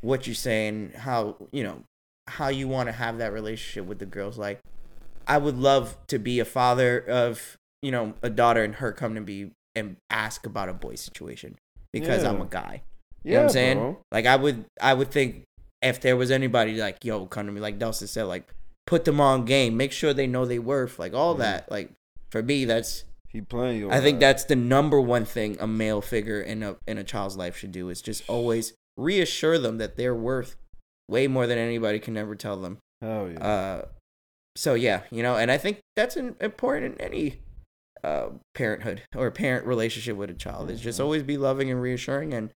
what 0.00 0.26
you're 0.26 0.34
saying, 0.34 0.92
how, 0.96 1.36
you 1.52 1.62
know, 1.62 1.82
how 2.26 2.48
you 2.48 2.68
want 2.68 2.88
to 2.88 2.92
have 2.92 3.18
that 3.18 3.32
relationship 3.32 3.86
with 3.86 3.98
the 3.98 4.06
girls 4.06 4.38
like 4.38 4.60
I 5.26 5.38
would 5.38 5.58
love 5.58 5.96
to 6.08 6.18
be 6.18 6.40
a 6.40 6.44
father 6.44 6.98
of, 6.98 7.56
you 7.82 7.92
know, 7.92 8.14
a 8.22 8.30
daughter 8.30 8.64
and 8.64 8.76
her 8.76 8.92
come 8.92 9.14
to 9.14 9.20
be 9.20 9.52
and 9.74 9.96
ask 10.10 10.46
about 10.46 10.68
a 10.68 10.74
boy 10.74 10.94
situation 10.94 11.56
because 11.92 12.24
I'm 12.24 12.40
a 12.40 12.46
guy. 12.46 12.82
You 13.24 13.32
know 13.32 13.38
what 13.40 13.44
I'm 13.44 13.50
saying? 13.50 13.78
bro. 13.78 13.98
Like 14.10 14.26
I 14.26 14.36
would 14.36 14.64
I 14.80 14.94
would 14.94 15.10
think 15.10 15.44
if 15.82 16.00
there 16.00 16.16
was 16.16 16.30
anybody 16.30 16.74
like, 16.76 17.04
yo, 17.04 17.26
come 17.26 17.46
to 17.46 17.52
me 17.52 17.60
like 17.60 17.78
Dustin 17.78 18.08
said, 18.08 18.24
like 18.24 18.48
put 18.86 19.04
them 19.04 19.20
on 19.20 19.44
game, 19.44 19.76
make 19.76 19.92
sure 19.92 20.12
they 20.14 20.26
know 20.26 20.44
they 20.44 20.58
worth, 20.58 20.98
like 20.98 21.14
all 21.14 21.34
Mhm. 21.34 21.38
that. 21.38 21.70
Like 21.70 21.90
for 22.30 22.42
me 22.42 22.64
that's 22.64 23.04
He 23.28 23.40
playing 23.40 23.78
you. 23.80 23.90
I 23.90 24.00
think 24.00 24.20
that's 24.20 24.44
the 24.44 24.56
number 24.56 25.00
one 25.00 25.24
thing 25.24 25.56
a 25.60 25.66
male 25.66 26.00
figure 26.00 26.40
in 26.40 26.62
a 26.62 26.76
in 26.86 26.98
a 26.98 27.04
child's 27.04 27.36
life 27.36 27.56
should 27.56 27.72
do 27.72 27.88
is 27.90 28.00
just 28.02 28.28
always 28.28 28.72
reassure 28.96 29.58
them 29.58 29.78
that 29.78 29.96
they're 29.96 30.14
worth 30.14 30.56
way 31.08 31.26
more 31.28 31.46
than 31.46 31.58
anybody 31.58 31.98
can 31.98 32.16
ever 32.16 32.34
tell 32.34 32.56
them. 32.56 32.78
Oh 33.02 33.26
yeah. 33.26 33.38
Uh, 33.38 33.84
so 34.56 34.74
yeah, 34.74 35.02
you 35.10 35.22
know, 35.22 35.36
and 35.36 35.50
I 35.52 35.58
think 35.58 35.78
that's 35.94 36.16
an, 36.16 36.34
important 36.40 36.94
in 36.96 37.00
any 37.00 37.38
uh, 38.02 38.30
parenthood 38.54 39.02
or 39.16 39.30
parent 39.30 39.66
relationship 39.66 40.16
with 40.16 40.30
a 40.30 40.34
child. 40.34 40.70
Is 40.70 40.80
just 40.80 40.98
Mhm. 40.98 41.04
always 41.04 41.22
be 41.22 41.36
loving 41.36 41.70
and 41.70 41.80
reassuring. 41.82 42.32
And 42.32 42.50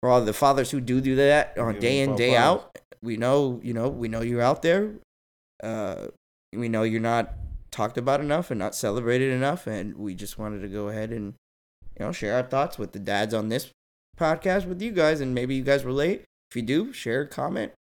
for 0.00 0.10
all 0.10 0.22
the 0.22 0.32
fathers 0.32 0.70
who 0.70 0.80
do 0.80 1.00
do 1.00 1.16
that 1.16 1.56
on 1.58 1.78
day 1.78 2.00
in 2.00 2.16
day 2.16 2.36
out, 2.36 2.78
we 3.02 3.16
know, 3.16 3.60
you 3.62 3.72
know, 3.74 3.88
we 3.88 4.08
know 4.08 4.20
you're 4.22 4.42
out 4.42 4.62
there. 4.62 4.92
Uh, 5.62 6.06
we 6.52 6.68
know 6.68 6.82
you're 6.82 7.00
not 7.00 7.34
talked 7.70 7.96
about 7.96 8.20
enough 8.20 8.50
and 8.50 8.58
not 8.58 8.74
celebrated 8.74 9.32
enough, 9.32 9.66
and 9.66 9.96
we 9.96 10.14
just 10.14 10.38
wanted 10.38 10.60
to 10.60 10.68
go 10.68 10.88
ahead 10.88 11.10
and 11.10 11.34
you 11.98 12.04
know 12.04 12.12
share 12.12 12.34
our 12.34 12.42
thoughts 12.42 12.78
with 12.78 12.92
the 12.92 12.98
dads 12.98 13.34
on 13.34 13.48
this 13.48 13.70
podcast 14.18 14.66
with 14.66 14.82
you 14.82 14.90
guys, 14.90 15.20
and 15.20 15.34
maybe 15.34 15.54
you 15.54 15.62
guys 15.62 15.84
relate. 15.84 16.24
If 16.50 16.56
you 16.56 16.62
do, 16.62 16.92
share, 16.92 17.26
comment, 17.26 17.72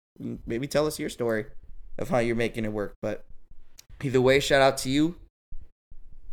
maybe 0.47 0.67
tell 0.67 0.87
us 0.87 0.99
your 0.99 1.09
story 1.09 1.47
of 1.99 2.11
how 2.11 2.19
you're 2.19 2.37
making 2.37 2.65
it 2.65 2.73
work. 2.73 2.95
But 3.01 3.25
either 4.03 4.21
way, 4.21 4.41
shout 4.41 4.61
out 4.61 4.77
to 4.79 4.91
you. 4.91 5.17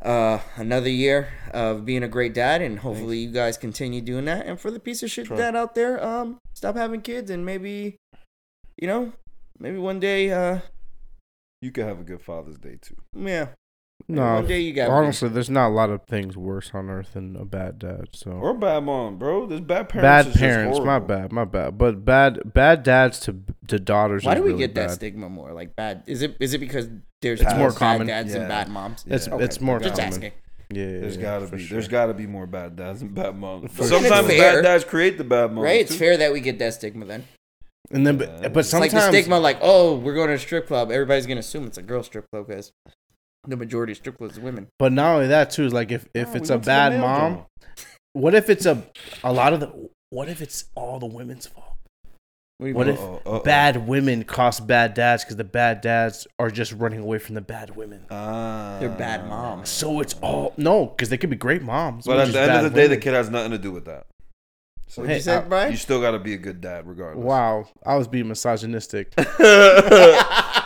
Uh, 0.05 0.39
another 0.57 0.89
year 0.89 1.29
of 1.51 1.83
being 1.83 2.03
a 2.03 2.07
great 2.07 2.31
dad, 2.33 2.61
and 2.61 2.77
hopefully 2.79 3.17
you 3.17 3.31
guys 3.31 3.57
continue 3.57 4.01
doing 4.01 4.25
that. 4.25 4.45
And 4.45 4.59
for 4.59 4.69
the 4.69 4.79
piece 4.79 5.01
of 5.01 5.09
shit 5.09 5.25
Try. 5.25 5.37
dad 5.37 5.55
out 5.55 5.73
there, 5.73 6.03
um, 6.05 6.37
stop 6.53 6.75
having 6.75 7.01
kids, 7.01 7.31
and 7.31 7.43
maybe, 7.43 7.97
you 8.77 8.87
know, 8.87 9.13
maybe 9.57 9.77
one 9.79 9.99
day, 9.99 10.31
uh, 10.31 10.59
you 11.61 11.71
could 11.71 11.85
have 11.85 11.99
a 11.99 12.03
good 12.03 12.21
Father's 12.21 12.59
Day 12.59 12.77
too. 12.79 12.95
yeah, 13.15 13.47
maybe 14.07 14.19
no, 14.19 14.35
one 14.35 14.45
day 14.45 14.59
you 14.59 14.73
got 14.73 14.91
honestly, 14.91 15.27
there's 15.29 15.49
not 15.49 15.69
a 15.69 15.73
lot 15.73 15.89
of 15.89 16.03
things 16.03 16.37
worse 16.37 16.69
on 16.75 16.87
earth 16.91 17.13
than 17.13 17.35
a 17.35 17.45
bad 17.45 17.79
dad. 17.79 18.09
So 18.13 18.29
Or 18.29 18.53
bad 18.53 18.83
mom, 18.83 19.17
bro. 19.17 19.47
There's 19.47 19.61
bad 19.61 19.89
parents. 19.89 20.29
bad 20.29 20.39
parents, 20.39 20.79
my 20.81 20.99
bad, 20.99 21.31
my 21.31 21.45
bad. 21.45 21.79
But 21.79 22.05
bad 22.05 22.53
bad 22.53 22.83
dads 22.83 23.19
to 23.21 23.37
to 23.69 23.79
daughters. 23.79 24.23
Why 24.23 24.33
is 24.33 24.37
do 24.37 24.43
we 24.43 24.49
really 24.49 24.59
get 24.59 24.75
that 24.75 24.89
bad. 24.89 24.95
stigma 24.95 25.29
more? 25.29 25.51
Like 25.51 25.75
bad? 25.75 26.03
Is 26.05 26.21
it 26.21 26.37
is 26.39 26.53
it 26.53 26.59
because 26.59 26.89
there's 27.25 27.41
It's 27.41 27.53
more 27.55 27.69
bad 27.69 27.77
common. 27.77 28.07
dads 28.07 28.33
Yeah. 28.33 28.39
and 28.41 28.47
bad 28.49 28.69
moms? 28.69 29.03
It's 29.07 29.27
Yeah. 29.27 29.37
it's 29.39 29.59
more 29.59 29.79
Just 29.79 29.95
common. 29.95 30.07
asking. 30.13 30.31
Yeah, 30.71 30.83
yeah, 30.85 30.99
There's 31.01 31.15
yeah, 31.17 31.21
gotta 31.23 31.47
be. 31.47 31.57
sure. 31.59 31.75
There's 31.75 31.87
gotta 31.87 32.13
be 32.13 32.27
more 32.27 32.45
bad 32.47 32.75
dads 32.75 33.01
and 33.01 33.13
bad 33.13 33.35
moms. 33.35 33.71
For 33.71 33.83
Sometimes 33.83 34.27
sure. 34.31 34.37
bad 34.39 34.61
dads 34.63 34.83
create 34.83 35.17
the 35.17 35.23
bad 35.23 35.51
moms. 35.51 35.63
Right? 35.65 35.81
It's 35.81 35.91
too. 35.91 35.97
fair 35.97 36.17
that 36.17 36.31
we 36.33 36.39
get 36.39 36.59
that 36.59 36.73
stigma 36.75 37.05
then. 37.05 37.23
And 37.91 38.05
then, 38.05 38.19
Yeah. 38.19 38.25
but, 38.41 38.53
but 38.53 38.59
It's 38.61 38.73
like 38.73 38.91
the 38.91 39.07
stigma, 39.09 39.39
like, 39.39 39.57
oh, 39.61 39.95
we're 39.97 40.15
going 40.15 40.27
to 40.29 40.33
a 40.33 40.39
strip 40.39 40.67
club. 40.67 40.91
Everybody's 40.91 41.25
gonna 41.27 41.39
assume 41.39 41.65
it's 41.67 41.77
a 41.77 41.83
girl 41.83 42.01
strip 42.03 42.25
club 42.31 42.47
because 42.47 42.71
the 43.47 43.55
majority 43.57 43.91
of 43.93 43.97
strip 43.97 44.17
clubs 44.17 44.37
are 44.37 44.41
women. 44.41 44.67
But 44.79 44.91
not 44.91 45.13
only 45.15 45.27
that 45.27 45.49
too 45.51 45.65
is 45.65 45.73
like 45.73 45.91
if 45.91 46.07
if 46.13 46.29
Oh, 46.29 46.35
it's 46.37 46.49
a 46.49 46.53
went 46.53 46.63
to 46.63 46.65
the 46.65 46.71
bad 46.71 46.99
mom, 46.99 47.45
what 48.13 48.33
if 48.33 48.49
it's 48.49 48.65
a 48.65 48.83
a 49.23 49.31
lot 49.33 49.53
of 49.53 49.59
the 49.59 49.89
what 50.09 50.29
if 50.29 50.41
it's 50.41 50.65
all 50.75 50.99
the 50.99 51.05
women's 51.05 51.45
fault? 51.47 51.74
What, 52.57 52.73
What 52.73 52.87
if 52.87 52.99
Uh-oh, 52.99 53.21
uh-oh. 53.25 53.39
Bad 53.41 53.85
women 53.87 54.23
cost 54.23 54.65
bad 54.65 54.93
dads 54.93 55.23
because 55.25 55.35
the 55.35 55.43
bad 55.43 55.81
dads 55.81 56.25
are 56.39 56.49
just 56.49 56.71
running 56.71 56.99
away 56.99 57.17
from 57.17 57.35
the 57.35 57.41
bad 57.41 57.75
women. 57.75 58.05
Ah. 58.09 58.77
They're 58.79 58.87
bad 58.89 59.27
moms. 59.27 59.67
So 59.69 59.99
it's 59.99 60.13
all 60.21 60.53
no, 60.55 60.85
because 60.85 61.09
they 61.09 61.17
could 61.17 61.29
be 61.29 61.35
great 61.35 61.61
moms. 61.61 62.05
But 62.05 62.15
but 62.15 62.27
at 62.27 62.33
the 62.33 62.39
end 62.41 62.51
of 62.51 62.57
bad 62.63 62.71
the 62.71 62.75
day, 62.75 62.87
the 62.87 62.97
kid 62.97 63.13
has 63.13 63.29
nothing 63.29 63.51
to 63.51 63.57
do 63.57 63.71
with 63.73 63.85
that. 63.85 64.05
So 64.87 65.01
What'd 65.01 65.09
you 65.09 65.15
Hey, 65.15 65.21
say, 65.21 65.35
I- 65.35 65.67
you 65.67 65.75
still 65.75 65.99
gotta 65.99 66.19
be 66.19 66.33
a 66.33 66.37
good 66.37 66.61
dad, 66.61 66.87
regardless. 66.87 67.25
Wow, 67.25 67.67
I 67.85 67.97
was 67.97 68.07
being 68.07 68.29
misogynistic. 68.29 69.13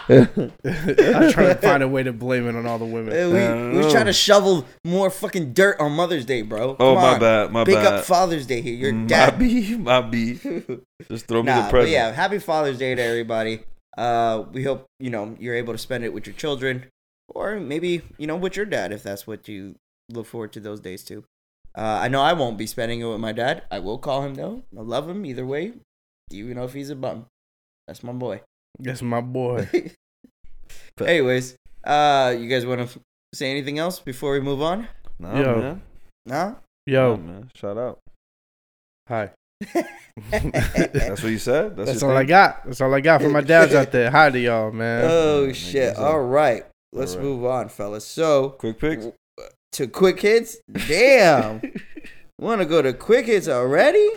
yeah, 0.10 0.28
I'm 0.36 1.32
trying 1.32 1.50
to 1.50 1.56
find 1.62 1.84
a 1.84 1.88
way 1.88 2.04
to 2.04 2.12
blame 2.14 2.48
it 2.48 2.56
on 2.56 2.66
all 2.66 2.80
the 2.80 2.86
women. 2.86 3.14
I 3.14 3.28
we 3.28 3.34
don't 3.40 3.72
we 3.72 3.78
was 3.78 3.86
know. 3.88 3.92
trying 3.92 4.06
to 4.08 4.14
shovel 4.14 4.66
more 4.84 5.10
fucking 5.10 5.54
dirt 5.54 5.80
on 5.80 5.92
Mother's 5.92 6.26
Day, 6.26 6.42
bro. 6.42 6.76
Oh, 6.80 6.96
my 6.96 7.14
on. 7.14 7.20
bad, 7.20 7.52
my 7.52 7.64
Pick 7.64 7.76
bad. 7.76 7.86
up 7.94 8.06
Father's 8.06 8.46
Day 8.48 8.62
here. 8.62 8.74
You're 8.74 8.94
my 8.94 9.08
dad. 9.08 9.38
B, 9.40 9.76
my 9.76 10.02
B. 10.02 10.40
Just 11.10 11.28
throw 11.28 11.42
me 11.44 11.48
Nah, 11.48 11.58
the 11.58 11.62
but 11.64 11.70
present. 11.70 11.92
yeah, 11.92 12.12
happy 12.12 12.40
Father's 12.40 12.78
Day 12.78 12.96
to 12.96 13.02
everybody. 13.02 13.62
Uh, 13.98 14.46
we 14.52 14.64
hope 14.64 14.86
you 15.00 15.10
know 15.10 15.36
you're 15.40 15.56
able 15.56 15.74
to 15.74 15.80
spend 15.80 16.04
it 16.04 16.14
with 16.14 16.26
your 16.26 16.36
children, 16.36 16.86
or 17.28 17.60
maybe 17.60 18.02
you 18.18 18.28
know 18.28 18.36
with 18.36 18.56
your 18.56 18.66
dad 18.66 18.92
if 18.92 19.04
that's 19.04 19.28
what 19.28 19.48
you 19.48 19.76
look 20.10 20.26
forward 20.26 20.52
to 20.54 20.60
those 20.60 20.80
days 20.80 21.04
too. 21.04 21.24
Uh, 21.78 22.00
I 22.02 22.08
know 22.08 22.22
I 22.22 22.34
won't 22.34 22.58
be 22.58 22.66
spending 22.66 23.00
it 23.02 23.06
with 23.06 23.20
my 23.20 23.32
dad. 23.32 23.64
I 23.70 23.80
will 23.80 23.98
call 24.00 24.24
him 24.24 24.36
though. 24.36 24.64
I 24.78 24.82
love 24.82 25.08
him 25.10 25.26
either 25.26 25.46
way, 25.46 25.74
even 26.32 26.56
know 26.56 26.64
if 26.64 26.74
he's 26.74 26.90
a 26.90 26.96
bum. 26.96 27.26
That's 27.88 28.04
my 28.04 28.12
boy. 28.14 28.42
That's 28.80 29.02
my 29.02 29.22
boy. 29.22 29.68
Anyways, 31.02 31.56
uh, 31.84 32.36
you 32.38 32.48
guys 32.50 32.66
want 32.66 32.90
to 32.90 33.00
say 33.34 33.50
anything 33.52 33.80
else 33.80 34.00
before 34.00 34.34
we 34.34 34.40
move 34.42 34.62
on? 34.62 34.88
Nah, 35.20 35.40
Yo. 35.40 35.56
man. 35.60 35.82
No. 36.26 36.36
Nah, 36.36 36.56
Yo, 36.86 37.18
man. 37.18 37.50
Shout 37.56 37.78
out. 37.78 38.00
hi. 39.08 39.32
That's 40.32 41.22
what 41.24 41.32
you 41.32 41.38
said. 41.38 41.76
That's, 41.76 41.90
That's 41.92 42.02
your 42.02 42.12
all 42.12 42.18
I 42.18 42.24
got. 42.24 42.64
That's 42.66 42.80
all 42.82 42.94
I 42.94 43.02
got 43.02 43.22
for 43.22 43.30
my 43.30 43.42
dads 43.42 43.74
out 43.74 43.92
there. 43.92 44.10
Hi 44.10 44.30
to 44.30 44.40
y'all, 44.40 44.72
man. 44.72 45.06
oh 45.10 45.52
shit! 45.52 45.98
All 45.98 46.22
right, 46.22 46.66
let's 46.94 47.12
All 47.14 47.18
right. 47.20 47.26
move 47.26 47.46
on, 47.46 47.70
fellas. 47.70 48.06
So 48.06 48.52
Quick 48.52 48.80
picks. 48.80 49.08
to 49.74 49.88
quick 49.88 50.22
hits. 50.22 50.58
Damn. 50.88 51.62
Want 52.40 52.62
to 52.62 52.66
go 52.66 52.82
to 52.82 52.94
quick 52.94 53.26
hits 53.26 53.50
already? 53.50 54.10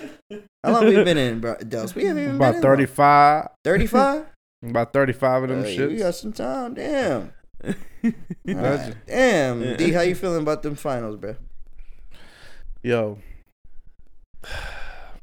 How 0.62 0.72
long 0.74 0.86
we 0.86 1.02
been 1.02 1.18
in, 1.18 1.40
bro? 1.40 1.56
Dels? 1.56 1.92
We 1.96 2.04
haven't 2.04 2.22
even 2.22 2.36
About 2.36 2.52
been 2.52 2.56
in 2.58 2.62
35. 2.62 3.48
35? 3.64 4.26
About 4.62 4.92
35 4.92 5.42
of 5.44 5.48
them 5.48 5.64
Hey, 5.64 5.86
we 5.86 5.96
got 5.96 6.14
some 6.14 6.32
time. 6.32 6.74
Damn. 6.74 7.32
That's- 7.62 8.14
Alright. 8.48 8.96
Damn. 9.06 9.62
Yeah. 9.62 9.76
D, 9.76 9.92
how 9.92 10.00
you 10.02 10.14
feeling 10.14 10.42
about 10.42 10.62
them 10.62 10.74
finals, 10.76 11.16
bro? 11.16 11.36
Yo. 12.82 13.18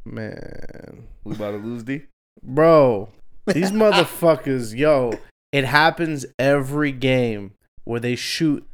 Man. 0.05 1.07
We 1.23 1.35
about 1.35 1.51
to 1.51 1.57
lose 1.57 1.83
D. 1.83 2.03
Bro, 2.41 3.09
these 3.47 3.71
motherfuckers, 3.71 4.75
yo, 4.77 5.13
it 5.51 5.65
happens 5.65 6.25
every 6.37 6.91
game 6.91 7.51
where 7.83 7.99
they 7.99 8.15
shoot 8.15 8.65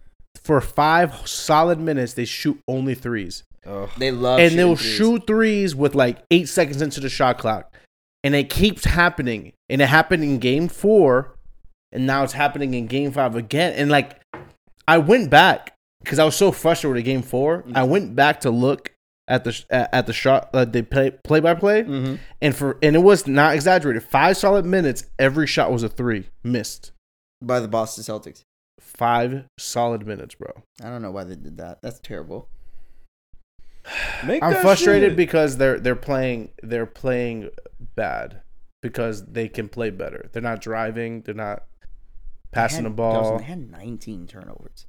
for 0.42 0.62
five 0.62 1.28
solid 1.28 1.80
minutes, 1.80 2.14
they 2.14 2.26
shoot 2.26 2.60
only 2.68 2.94
threes. 2.94 3.44
Oh, 3.66 3.90
They 3.98 4.12
love 4.12 4.40
and 4.40 4.58
they'll 4.60 4.76
threes. 4.76 4.94
shoot 4.96 5.26
threes 5.26 5.76
with 5.76 5.96
like 5.96 6.20
eight 6.30 6.48
seconds 6.48 6.82
into 6.84 7.00
the 7.00 7.10
shot 7.10 7.40
clock. 7.40 7.74
And 8.26 8.36
it 8.36 8.50
keeps 8.50 8.84
happening. 8.84 9.54
And 9.70 9.82
it 9.82 9.88
happened 9.88 10.24
in 10.24 10.40
game 10.40 10.68
four 10.68 11.36
and 11.92 12.06
now 12.06 12.24
it's 12.24 12.34
happening 12.34 12.74
in 12.74 12.88
Game 12.88 13.12
Five 13.14 13.36
again. 13.38 13.72
And 13.74 13.90
like, 13.90 14.20
I 14.88 14.98
went 14.98 15.30
back 15.30 15.74
because 16.04 16.20
I 16.20 16.26
was 16.26 16.36
so 16.36 16.52
frustrated 16.52 16.96
with 16.98 17.06
Game 17.06 17.22
Four. 17.22 17.64
I 17.74 17.84
went 17.84 18.16
back 18.16 18.42
to 18.42 18.52
look 18.52 18.92
at 19.30 19.44
the 19.46 19.64
at 19.70 19.94
at 19.94 20.06
the 20.06 20.12
shot 20.14 20.50
uh, 20.54 20.66
they 20.66 20.82
play 20.82 21.12
play 21.12 21.40
by 21.40 21.54
play, 21.54 21.84
Mm-hmm. 21.84 22.16
and 22.42 22.56
for 22.56 22.78
and 22.84 22.96
it 22.98 23.00
was 23.00 23.26
not 23.28 23.56
exaggerated. 23.56 24.04
Five 24.04 24.36
solid 24.38 24.66
minutes, 24.66 25.06
every 25.18 25.48
shot 25.48 25.72
was 25.72 25.84
a 25.84 25.90
three, 25.90 26.26
missed. 26.44 26.92
By 27.42 27.60
the 27.62 27.68
Boston 27.68 28.04
Celtics. 28.04 28.42
Five 28.82 29.46
solid 29.58 30.06
minutes, 30.06 30.36
bro. 30.36 30.52
I 30.84 30.90
don't 30.90 31.02
know 31.02 31.12
why 31.12 31.24
they 31.24 31.36
did 31.36 31.58
that. 31.58 31.82
That's 31.82 32.00
terrible. 32.00 32.50
Make 34.26 34.42
I'm 34.44 34.56
frustrated 34.62 35.12
shit. 35.12 35.18
because 35.18 35.58
they're 35.58 35.80
they're 35.80 35.96
playing 35.96 36.50
they're 36.64 36.86
playing 36.86 37.50
bad 37.96 38.42
because 38.82 39.26
they 39.26 39.48
can 39.48 39.68
play 39.70 39.90
better. 39.90 40.30
They're 40.32 40.42
not 40.42 40.62
driving. 40.62 41.22
They're 41.22 41.36
not 41.36 41.64
passing 42.52 42.84
They 42.84 42.90
the 42.90 42.96
ball, 42.96 43.14
Dawson, 43.24 43.38
they 43.38 43.44
had 43.44 43.72
19 43.72 44.28
turnovers. 44.28 44.86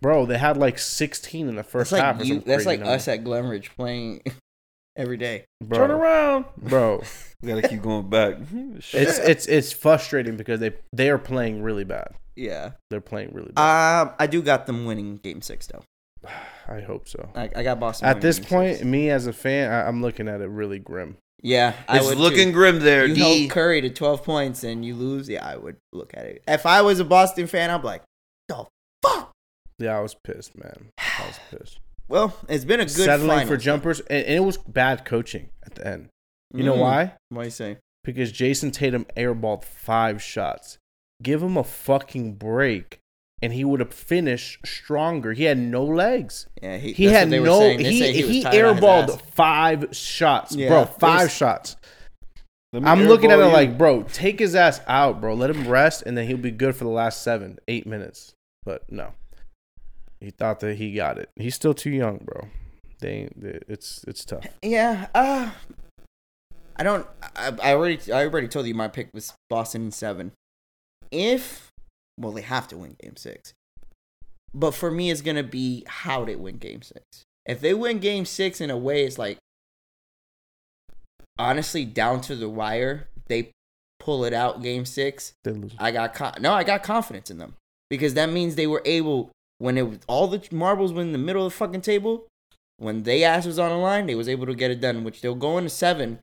bro. 0.00 0.26
They 0.26 0.38
had 0.38 0.56
like 0.56 0.78
16 0.78 1.48
in 1.48 1.56
the 1.56 1.62
first 1.62 1.90
That's 1.92 2.02
half. 2.02 2.16
like 2.16 2.24
or 2.24 2.26
you, 2.26 2.40
that's 2.40 2.66
like 2.66 2.80
number. 2.80 2.94
us 2.94 3.06
at 3.08 3.22
Glenridge 3.24 3.70
playing 3.76 4.22
every 4.96 5.16
day. 5.16 5.44
bro. 5.62 5.78
Turn 5.78 5.90
around. 5.90 6.44
bro. 6.58 7.02
We 7.42 7.48
gotta 7.48 7.66
keep 7.68 7.82
going 7.82 8.08
back. 8.08 8.36
It's 8.92 9.18
it's 9.18 9.46
it's 9.46 9.72
frustrating 9.72 10.36
because 10.36 10.60
they 10.60 10.74
they 10.92 11.10
are 11.10 11.18
playing 11.18 11.62
really 11.62 11.82
bad. 11.84 12.14
Yeah. 12.36 12.72
They're 12.88 13.00
playing 13.00 13.30
really 13.32 13.50
bad. 13.52 14.02
Um, 14.02 14.10
I 14.18 14.26
do 14.28 14.42
got 14.42 14.66
them 14.66 14.84
winning 14.84 15.16
Game 15.16 15.42
Six 15.42 15.66
though. 15.66 15.82
I 16.68 16.80
hope 16.80 17.08
so. 17.08 17.28
I, 17.34 17.50
I 17.56 17.62
got 17.62 17.80
Boston. 17.80 18.08
At 18.08 18.20
this 18.20 18.38
Game 18.38 18.48
point, 18.48 18.72
Six. 18.76 18.84
me 18.84 19.10
as 19.10 19.26
a 19.26 19.32
fan, 19.32 19.70
I, 19.72 19.86
I'm 19.86 20.00
looking 20.02 20.28
at 20.28 20.40
it 20.40 20.48
really 20.48 20.78
grim. 20.78 21.16
yeah, 21.42 21.74
I 21.88 21.98
it's 21.98 22.06
would 22.06 22.18
looking 22.18 22.48
Too. 22.48 22.52
grim 22.52 22.80
there. 22.80 23.06
You 23.06 23.14
D. 23.14 23.20
held 23.40 23.50
Curry 23.50 23.80
to 23.82 23.90
12 23.90 24.22
points 24.22 24.64
and 24.64 24.84
you 24.84 24.94
lose. 24.94 25.28
Yeah, 25.28 25.46
I 25.46 25.56
would 25.56 25.76
look 25.92 26.12
at 26.16 26.24
it. 26.26 26.42
If 26.46 26.66
I 26.66 26.82
was 26.82 27.00
a 27.00 27.04
Boston 27.04 27.46
fan, 27.46 27.70
I'm 27.70 27.82
like, 27.82 28.02
the 28.48 28.66
fuck. 29.04 29.32
Yeah, 29.78 29.98
I 29.98 30.00
was 30.00 30.14
pissed, 30.14 30.56
man. 30.56 30.90
I 30.98 31.26
was 31.26 31.40
pissed. 31.50 31.80
Well, 32.08 32.36
it's 32.48 32.64
been 32.64 32.80
a 32.80 32.84
good 32.84 32.90
Settling 32.90 33.40
for 33.40 33.46
finals. 33.46 33.62
jumpers, 33.64 34.00
and, 34.00 34.24
and 34.24 34.36
it 34.36 34.40
was 34.44 34.58
bad 34.58 35.04
coaching 35.04 35.48
at 35.64 35.74
the 35.74 35.86
end. 35.86 36.08
You 36.54 36.62
know 36.64 36.74
why? 36.74 37.04
why? 37.04 37.12
What 37.30 37.42
do 37.42 37.46
you 37.46 37.50
say? 37.50 37.78
because 38.04 38.32
Jayson 38.32 38.72
Tatum 38.72 39.06
airballed 39.16 39.64
five 39.64 40.20
shots. 40.22 40.76
Give 41.22 41.40
him 41.42 41.56
a 41.56 41.62
fucking 41.64 42.34
break, 42.34 42.98
and 43.42 43.52
he 43.52 43.64
would 43.64 43.80
have 43.80 43.92
finished 43.92 44.64
stronger. 44.66 45.32
He 45.32 45.44
had 45.44 45.58
no 45.58 45.84
legs. 45.84 46.46
Yeah, 46.62 46.76
he, 46.78 46.92
He 46.92 47.04
had 47.06 47.24
what 47.26 47.30
they 47.30 47.40
were 47.40 47.46
no. 47.46 47.58
saying. 47.58 47.78
He 47.80 47.98
say 47.98 48.12
he, 48.12 48.24
was 48.24 48.42
tired 48.44 48.64
on 48.64 48.74
his 48.76 48.84
airballed 48.84 49.20
five 49.32 49.86
shots, 49.92 50.54
Yeah, 50.54 50.68
bro. 50.68 50.84
Five 50.84 51.22
was- 51.22 51.34
shots. 51.34 51.76
I'm 52.74 53.02
looking 53.02 53.30
at 53.30 53.38
it 53.38 53.44
you. 53.46 53.52
like, 53.52 53.76
bro, 53.76 54.02
take 54.04 54.38
his 54.38 54.54
ass 54.54 54.80
out, 54.86 55.20
bro. 55.20 55.34
Let 55.34 55.50
him 55.50 55.68
rest, 55.68 56.04
and 56.06 56.16
then 56.16 56.26
he'll 56.26 56.38
be 56.38 56.50
good 56.50 56.74
for 56.74 56.84
the 56.84 56.90
last 56.90 57.20
seven, 57.22 57.58
eight 57.68 57.86
minutes. 57.86 58.32
But 58.64 58.90
no, 58.90 59.12
he 60.20 60.30
thought 60.30 60.60
that 60.60 60.76
he 60.78 60.94
got 60.94 61.18
it. 61.18 61.28
He's 61.36 61.54
still 61.54 61.74
too 61.74 61.90
young, 61.90 62.18
bro. 62.24 62.48
They, 63.00 63.28
they 63.36 63.58
it's 63.68 64.04
it's 64.08 64.24
tough. 64.24 64.46
Yeah, 64.62 65.08
uh, 65.14 65.50
I 66.76 66.82
don't. 66.82 67.06
I, 67.36 67.52
I 67.62 67.74
already, 67.74 68.10
I 68.10 68.24
already 68.24 68.48
told 68.48 68.66
you 68.66 68.74
my 68.74 68.88
pick 68.88 69.10
was 69.12 69.34
Boston 69.50 69.82
in 69.86 69.90
seven. 69.90 70.32
If, 71.10 71.68
well, 72.22 72.32
they 72.32 72.42
have 72.42 72.68
to 72.68 72.78
win 72.78 72.96
Game 73.02 73.16
Six, 73.16 73.52
but 74.54 74.72
for 74.72 74.90
me, 74.90 75.10
it's 75.10 75.20
gonna 75.20 75.42
be 75.42 75.84
how 75.86 76.24
they 76.24 76.36
win 76.36 76.56
Game 76.56 76.82
Six. 76.82 77.02
If 77.44 77.60
they 77.60 77.74
win 77.74 77.98
Game 77.98 78.24
Six 78.24 78.60
in 78.60 78.70
a 78.70 78.76
way, 78.76 79.04
it's 79.04 79.18
like 79.18 79.38
honestly 81.38 81.84
down 81.84 82.20
to 82.22 82.36
the 82.36 82.48
wire. 82.48 83.08
They 83.26 83.50
pull 83.98 84.24
it 84.24 84.32
out 84.32 84.62
Game 84.62 84.84
Six. 84.84 85.34
I 85.78 85.90
got 85.90 86.14
con- 86.14 86.34
no, 86.40 86.52
I 86.52 86.64
got 86.64 86.82
confidence 86.82 87.30
in 87.30 87.38
them 87.38 87.54
because 87.90 88.14
that 88.14 88.30
means 88.30 88.54
they 88.54 88.66
were 88.66 88.82
able 88.84 89.30
when 89.58 89.76
it 89.76 89.88
was 89.88 89.98
all 90.06 90.28
the 90.28 90.42
marbles 90.52 90.92
were 90.92 91.02
in 91.02 91.12
the 91.12 91.18
middle 91.18 91.46
of 91.46 91.52
the 91.52 91.56
fucking 91.56 91.82
table. 91.82 92.26
When 92.78 93.04
they 93.04 93.22
ass 93.22 93.46
was 93.46 93.58
on 93.58 93.70
the 93.70 93.76
line, 93.76 94.06
they 94.06 94.14
was 94.14 94.28
able 94.28 94.46
to 94.46 94.54
get 94.54 94.70
it 94.70 94.80
done, 94.80 95.04
which 95.04 95.20
they'll 95.20 95.34
go 95.34 95.56
into 95.56 95.70
seven 95.70 96.18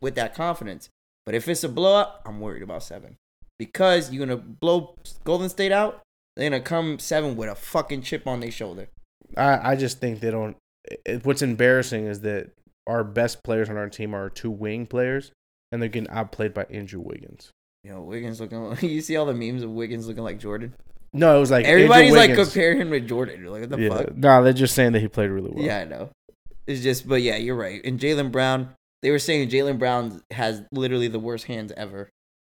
with 0.00 0.14
that 0.14 0.34
confidence. 0.34 0.88
But 1.24 1.34
if 1.34 1.48
it's 1.48 1.64
a 1.64 1.68
blowout, 1.68 2.20
I'm 2.24 2.40
worried 2.40 2.62
about 2.62 2.84
seven 2.84 3.16
because 3.58 4.12
you're 4.12 4.24
gonna 4.26 4.40
blow 4.40 4.94
Golden 5.24 5.48
State 5.48 5.72
out. 5.72 6.02
They're 6.36 6.50
gonna 6.50 6.62
come 6.62 6.98
seven 6.98 7.36
with 7.36 7.48
a 7.48 7.54
fucking 7.54 8.02
chip 8.02 8.26
on 8.26 8.40
their 8.40 8.50
shoulder. 8.50 8.88
I, 9.36 9.72
I 9.72 9.76
just 9.76 10.00
think 10.00 10.20
they 10.20 10.30
don't. 10.30 10.56
It, 11.04 11.24
what's 11.24 11.42
embarrassing 11.42 12.06
is 12.06 12.20
that 12.20 12.50
our 12.86 13.02
best 13.02 13.42
players 13.42 13.68
on 13.68 13.76
our 13.76 13.88
team 13.88 14.14
are 14.14 14.30
two 14.30 14.50
wing 14.50 14.86
players, 14.86 15.32
and 15.72 15.80
they're 15.80 15.88
getting 15.88 16.10
outplayed 16.10 16.54
by 16.54 16.64
Andrew 16.64 17.00
Wiggins. 17.00 17.50
You 17.82 17.92
know, 17.92 18.02
Wiggins 18.02 18.40
looking. 18.40 18.76
You 18.88 19.00
see 19.00 19.16
all 19.16 19.26
the 19.26 19.34
memes 19.34 19.62
of 19.62 19.70
Wiggins 19.70 20.06
looking 20.06 20.24
like 20.24 20.38
Jordan. 20.38 20.74
No, 21.12 21.36
it 21.36 21.40
was 21.40 21.50
like 21.50 21.64
Everybody's 21.64 22.12
like 22.12 22.34
comparing 22.34 22.80
him 22.80 22.90
to 22.90 23.00
Jordan. 23.00 23.40
You're 23.40 23.50
like, 23.50 23.62
what 23.62 23.70
the 23.70 23.80
yeah, 23.80 23.88
fuck? 23.88 24.16
no, 24.16 24.44
they're 24.44 24.52
just 24.52 24.74
saying 24.74 24.92
that 24.92 25.00
he 25.00 25.08
played 25.08 25.30
really 25.30 25.50
well. 25.50 25.64
Yeah, 25.64 25.78
I 25.78 25.84
know. 25.84 26.10
It's 26.66 26.82
just, 26.82 27.08
but 27.08 27.22
yeah, 27.22 27.36
you're 27.36 27.56
right. 27.56 27.80
And 27.84 27.98
Jaylen 27.98 28.30
Brown, 28.30 28.74
they 29.02 29.10
were 29.10 29.18
saying 29.18 29.48
Jaylen 29.48 29.78
Brown 29.78 30.20
has 30.32 30.62
literally 30.72 31.08
the 31.08 31.18
worst 31.18 31.46
hands 31.46 31.72
ever. 31.76 32.10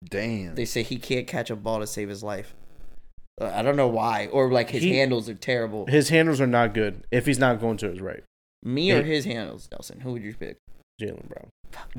Damn. 0.10 0.56
They 0.56 0.66
say 0.66 0.84
he 0.84 0.98
can't 0.98 1.28
catch 1.28 1.50
a 1.50 1.56
ball 1.56 1.80
to 1.80 1.88
save 1.88 2.10
his 2.10 2.24
life. 2.24 2.54
Uh, 3.42 3.52
I 3.54 3.62
don't 3.64 3.76
know 3.76 3.88
why, 3.88 4.28
or 4.28 4.52
like 4.52 4.70
his 4.70 4.84
He- 4.84 4.96
handles 4.98 5.28
are 5.30 5.34
terrible. 5.34 5.86
his 5.88 6.10
handles 6.10 6.40
are 6.42 6.48
not 6.48 6.74
good. 6.74 7.04
If 7.12 7.26
he's 7.26 7.40
not 7.40 7.60
going 7.60 7.78
to 7.78 7.90
his 7.90 8.02
right, 8.02 8.24
Me 8.62 8.92
or 8.92 9.04
his 9.04 9.26
handles, 9.26 9.68
Nelson? 9.72 10.02
Who 10.02 10.12
would 10.14 10.24
you 10.24 10.34
pick? 10.36 10.58
Jaylen 11.02 11.28
Brown. 11.28 11.50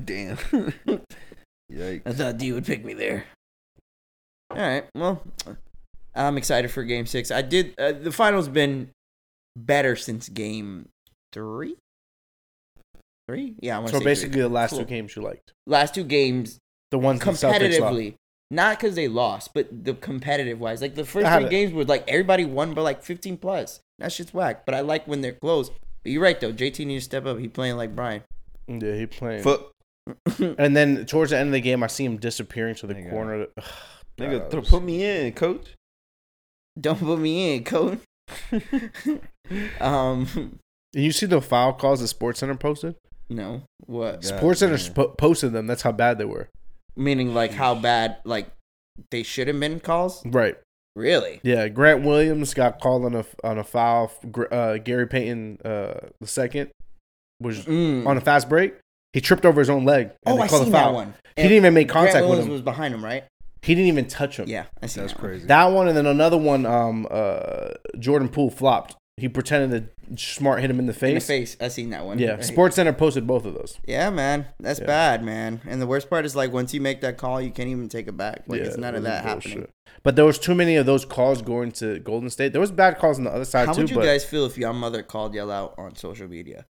Damn. 0.05 0.37
Yikes. 1.73 2.03
I 2.07 2.13
thought 2.13 2.39
D 2.39 2.53
would 2.53 2.65
pick 2.65 2.85
me 2.85 2.95
there. 2.95 3.25
All 4.51 4.59
right, 4.59 4.85
well, 4.95 5.23
I'm 6.15 6.37
excited 6.39 6.71
for 6.71 6.85
Game 6.85 7.07
Six. 7.07 7.31
I 7.31 7.43
did. 7.43 7.75
Uh, 7.79 7.93
the 7.93 8.13
finals 8.13 8.49
been 8.49 8.91
better 9.57 9.97
since 9.97 10.29
Game 10.29 10.89
Three. 11.33 11.77
Three? 13.29 13.55
Yeah, 13.61 13.77
I 13.77 13.79
want 13.81 13.89
to 13.89 13.95
So 13.95 13.99
say 14.01 14.05
basically, 14.05 14.33
three. 14.35 14.43
the 14.43 14.49
last 14.51 14.71
Cool. 14.71 14.81
two 14.81 14.85
games 14.85 15.17
you 15.17 15.23
liked, 15.23 15.53
last 15.67 15.95
two 15.95 16.05
games 16.05 16.59
the 16.95 16.99
ones 16.99 17.19
the 17.21 17.27
competitively. 17.27 18.15
Not 18.51 18.79
because 18.79 18.95
they 18.95 19.09
lost, 19.09 19.51
but 19.53 19.67
the 19.85 19.95
competitive 19.95 20.61
wise. 20.61 20.81
Like 20.81 20.95
the 20.95 21.05
first 21.05 21.27
I 21.27 21.39
three 21.39 21.47
it. 21.47 21.51
games 21.51 21.73
were 21.73 21.85
like 21.85 22.05
everybody 22.09 22.45
won 22.45 22.73
by 22.73 22.83
like 22.83 23.03
15 23.03 23.37
plus. 23.39 23.81
That 23.99 24.13
shit's 24.13 24.33
whack. 24.33 24.65
But 24.65 24.77
I 24.77 24.81
like 24.81 25.09
when 25.09 25.21
they're 25.23 25.33
close. 25.33 25.71
But 25.71 26.13
you're 26.13 26.23
right 26.23 26.41
though. 26.41 26.53
JT 26.53 26.87
needs 26.87 27.05
to 27.05 27.11
step 27.11 27.27
up. 27.27 27.39
He 27.39 27.49
playing 27.49 27.77
like 27.77 27.97
Brian. 27.97 28.23
Yeah, 28.69 28.95
he 28.95 29.07
playing. 29.07 29.43
Foot. 29.43 29.67
and 30.59 30.77
then 30.77 31.05
towards 31.07 31.31
the 31.33 31.39
end 31.39 31.49
of 31.49 31.53
the 31.53 31.61
game, 31.61 31.83
I 31.83 31.89
see 31.89 32.05
him 32.05 32.17
disappearing 32.19 32.77
to 32.77 32.87
the 32.87 32.95
Nigga. 32.95 33.11
corner. 33.11 33.47
Ugh, 33.57 33.65
Nigga, 34.19 34.39
that 34.39 34.51
throw- 34.53 34.63
put 34.63 34.83
me 34.85 35.03
in, 35.05 35.33
coach. 35.33 35.75
Don't 36.81 37.01
put 37.01 37.19
me 37.19 37.57
in, 37.57 37.65
coach. 37.65 37.99
um, 39.81 40.59
You 40.93 41.13
see 41.13 41.27
the 41.27 41.41
foul 41.41 41.73
calls 41.73 42.01
that 42.01 42.09
Sports 42.09 42.41
Center 42.41 42.55
posted? 42.55 42.95
no. 43.29 43.63
What? 43.87 44.23
God 44.23 44.25
Sports 44.25 44.61
Center 44.61 44.79
sp- 44.81 45.19
posted 45.19 45.53
them. 45.53 45.67
That's 45.67 45.83
how 45.83 45.93
bad 45.93 46.19
they 46.19 46.25
were. 46.25 46.49
Meaning 46.97 47.35
like 47.35 47.53
how 47.53 47.75
bad 47.75 48.19
like 48.25 48.47
they 49.11 49.23
should 49.23 49.49
have 49.49 49.59
been 49.59 49.81
calls. 49.81 50.25
Right. 50.27 50.57
Really? 50.97 51.41
Yeah. 51.43 51.69
Grant 51.69 52.03
Williams 52.05 52.55
got 52.55 52.81
called 52.81 53.05
on 53.05 53.15
a 53.15 53.25
on 53.43 53.59
a 53.59 53.65
foul. 53.65 54.13
Uh, 54.53 54.77
Gary 54.79 55.07
Payton 55.09 55.59
uh, 55.65 55.95
the 56.21 56.27
second 56.27 56.71
was 57.41 57.65
Mm. 57.67 58.07
on 58.07 58.17
a 58.17 58.21
fast 58.21 58.49
break. 58.49 58.75
He 59.13 59.21
tripped 59.21 59.45
over 59.45 59.61
his 59.61 59.71
own 59.71 59.85
leg. 59.85 60.11
And 60.25 60.35
oh, 60.35 60.37
they 60.37 60.43
I 60.43 60.49
called 60.49 60.63
a 60.63 60.65
seen 60.67 60.73
foul. 60.73 60.93
that 60.93 60.95
one. 60.97 61.15
He 61.37 61.43
didn't 61.43 61.57
even 61.57 61.75
make 61.75 61.89
Grant 61.89 62.07
contact 62.09 62.23
with 62.23 62.31
Williams 62.31 62.47
him. 62.47 62.53
was 62.53 62.63
behind 62.63 62.95
him, 62.95 63.05
right? 63.05 63.25
He 63.63 63.75
didn't 63.75 63.89
even 63.89 64.07
touch 64.07 64.39
him. 64.39 64.49
Yeah, 64.49 64.67
I 64.83 64.87
see. 64.87 65.01
That's 65.01 65.13
that 65.15 65.21
one. 65.23 65.31
crazy. 65.31 65.47
That 65.47 65.65
one 65.67 65.89
and 65.89 65.97
then 65.97 66.07
another 66.07 66.37
one. 66.37 66.65
Um, 66.67 67.07
uh, 67.11 67.71
Jordan 67.99 68.29
Poole 68.29 68.51
flopped. 68.51 68.95
He 69.17 69.29
pretended 69.29 69.91
to 70.11 70.17
smart 70.19 70.61
hit 70.61 70.71
him 70.71 70.81
in 70.81 70.87
the 70.87 70.93
face. 70.93 71.09
In 71.11 71.15
the 71.15 71.21
face. 71.21 71.57
I 71.61 71.69
seen 71.69 71.91
that 71.91 72.05
one. 72.05 72.19
Yeah. 72.19 72.33
Right. 72.33 72.45
Sports 72.45 72.75
Center 72.77 72.93
posted 72.93 73.27
both 73.29 73.45
of 73.47 73.55
those. 73.55 73.79
Yeah, 73.87 74.11
man, 74.11 74.47
that's 74.59 74.81
Yeah. 74.81 74.87
bad, 74.87 75.23
man. 75.25 75.61
And 75.69 75.81
the 75.81 75.87
worst 75.87 76.11
part 76.11 76.25
is 76.27 76.35
like 76.35 76.53
once 76.53 76.75
you 76.75 76.81
make 76.81 77.01
that 77.03 77.17
call, 77.17 77.41
you 77.41 77.51
can't 77.51 77.69
even 77.69 77.89
take 77.89 78.09
it 78.09 78.17
back. 78.17 78.43
Like 78.49 78.61
Yeah, 78.61 78.67
it's 78.67 78.77
none 78.77 78.97
of 78.97 79.05
that 79.05 79.25
bullshit. 79.25 79.51
happening. 79.53 79.69
But 80.03 80.17
there 80.17 80.25
was 80.25 80.39
too 80.39 80.55
many 80.55 80.75
of 80.75 80.85
those 80.87 81.05
calls 81.05 81.43
going 81.43 81.71
to 81.73 82.01
Golden 82.01 82.29
State. 82.29 82.53
There 82.53 82.61
was 82.61 82.73
bad 82.73 82.99
calls 82.99 83.19
on 83.19 83.25
the 83.25 83.31
other 83.31 83.45
side 83.45 83.67
How 83.67 83.73
too. 83.73 83.77
How 83.77 83.83
would 83.85 83.91
you 83.91 83.97
but 83.97 84.05
guys 84.05 84.25
feel 84.25 84.47
if 84.47 84.59
your 84.59 84.73
mother 84.73 85.03
called 85.05 85.33
y'all 85.35 85.51
out 85.51 85.75
on 85.79 85.95
social 85.95 86.27
media? 86.29 86.67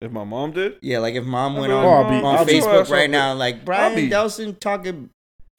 If 0.00 0.10
my 0.10 0.24
mom 0.24 0.52
did, 0.52 0.74
Yeah, 0.82 0.98
like 0.98 1.14
if 1.14 1.24
mom 1.24 1.54
I'd 1.56 1.60
went 1.60 1.70
be 1.70 1.74
on, 1.74 1.84
like, 1.84 1.92
Oh, 1.92 1.96
I'll 2.02 2.10
be- 2.20 2.26
on 2.26 2.46
Facebook 2.48 2.90
right 2.90 3.08
now, 3.10 3.32
like 3.34 3.64
Brian 3.64 3.94
be- 3.94 4.10
Delson 4.10 4.58
talking 4.58 5.10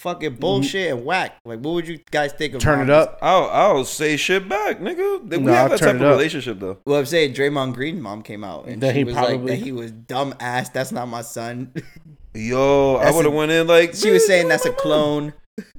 fucking 0.01 0.35
bullshit 0.35 0.91
and 0.91 1.05
whack. 1.05 1.35
Like, 1.45 1.59
what 1.59 1.73
would 1.75 1.87
you 1.87 1.99
guys 2.11 2.33
think 2.33 2.53
of 2.55 2.61
turn 2.61 2.79
mom 2.79 2.89
it 2.89 2.93
up. 2.93 3.19
I'll 3.21 3.49
I'll 3.49 3.85
say 3.85 4.17
shit 4.17 4.49
back, 4.49 4.79
nigga. 4.79 5.29
We 5.29 5.37
No, 5.37 5.51
have 5.53 5.63
I'll 5.63 5.69
that 5.69 5.79
turn 5.79 5.87
type 5.93 5.95
it 5.95 6.01
of 6.01 6.07
up. 6.07 6.17
relationship 6.17 6.59
though. 6.59 6.77
Well, 6.85 6.99
I'm 6.99 7.05
saying 7.05 7.33
Draymond 7.33 7.73
Green 7.73 8.01
mom 8.01 8.21
came 8.23 8.43
out 8.43 8.65
and 8.67 8.81
That 8.81 8.93
she 8.93 8.99
he 8.99 9.03
was 9.05 9.15
like 9.15 9.27
probably- 9.27 9.55
that 9.55 9.63
he 9.63 9.71
was 9.71 9.91
dumb 9.91 10.33
ass. 10.39 10.69
That's 10.69 10.91
not 10.91 11.07
my 11.07 11.21
son. 11.21 11.71
Yo, 12.33 12.95
I 12.95 13.11
would 13.11 13.25
have 13.25 13.33
a- 13.33 13.37
went 13.37 13.51
in 13.51 13.67
like 13.67 13.93
she 13.93 14.09
was 14.11 14.21
"Man, 14.23 14.27
saying 14.27 14.43
you 14.43 14.49
that's 14.49 14.65
a 14.65 14.69
my 14.69 14.73
mom." 14.75 14.81
clone. 14.81 15.33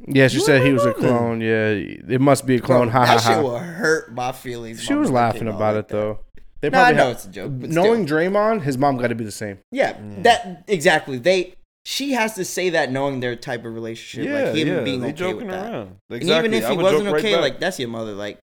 Yeah, 0.06 0.28
she 0.28 0.36
You 0.36 0.42
said 0.44 0.62
he 0.62 0.72
was 0.72 0.84
a 0.84 0.88
mom 0.92 1.00
then. 1.00 1.08
clone. 1.16 1.40
Yeah, 1.40 2.14
it 2.14 2.20
must 2.20 2.46
be 2.46 2.56
a 2.56 2.60
clone. 2.60 2.88
Bro, 2.90 3.00
ha 3.00 3.06
ha 3.06 3.14
that 3.14 3.22
shit 3.22 3.32
ha. 3.36 3.42
will 3.42 3.58
hurt 3.58 4.12
my 4.14 4.32
feelings. 4.32 4.82
She 4.82 4.92
my 4.92 5.00
was 5.00 5.10
mother 5.10 5.24
laughing 5.24 5.38
came 5.40 5.48
out 5.48 5.54
about 5.56 5.74
like 5.76 5.84
it 5.84 5.88
that. 5.88 5.96
though. 5.96 6.18
They 6.60 6.70
No, 6.70 6.78
I 6.78 6.82
probably 6.82 6.96
know 6.98 7.02
have- 7.06 7.16
it's 7.16 7.24
a 7.24 7.28
joke. 7.30 7.52
But 7.54 7.70
knowing 7.70 8.06
still. 8.06 8.18
Draymond, 8.18 8.62
his 8.62 8.78
mom 8.78 8.96
got 8.98 9.08
to 9.08 9.14
be 9.14 9.24
the 9.24 9.32
same. 9.32 9.58
Yeah, 9.72 9.94
Mm. 9.94 10.22
that 10.24 10.64
exactly. 10.68 11.18
They 11.18 11.54
she 11.84 12.12
has 12.12 12.34
to 12.34 12.44
say 12.44 12.70
that 12.70 12.92
knowing 12.92 13.20
their 13.20 13.34
type 13.36 13.64
of 13.64 13.74
relationship, 13.74 14.30
like 14.32 14.54
him 14.54 14.84
being 14.84 15.02
okay 15.02 15.12
joking 15.12 15.46
with 15.48 15.50
that. 15.50 15.72
around. 15.72 15.96
And 16.10 16.16
Exactly. 16.22 16.48
even 16.50 16.54
if 16.64 16.68
he 16.70 16.76
wasn't 16.76 17.04
right 17.10 17.14
okay, 17.16 17.36
like 17.40 17.58
that's 17.60 17.78
your 17.78 17.88
mother. 17.88 18.12
Like, 18.12 18.38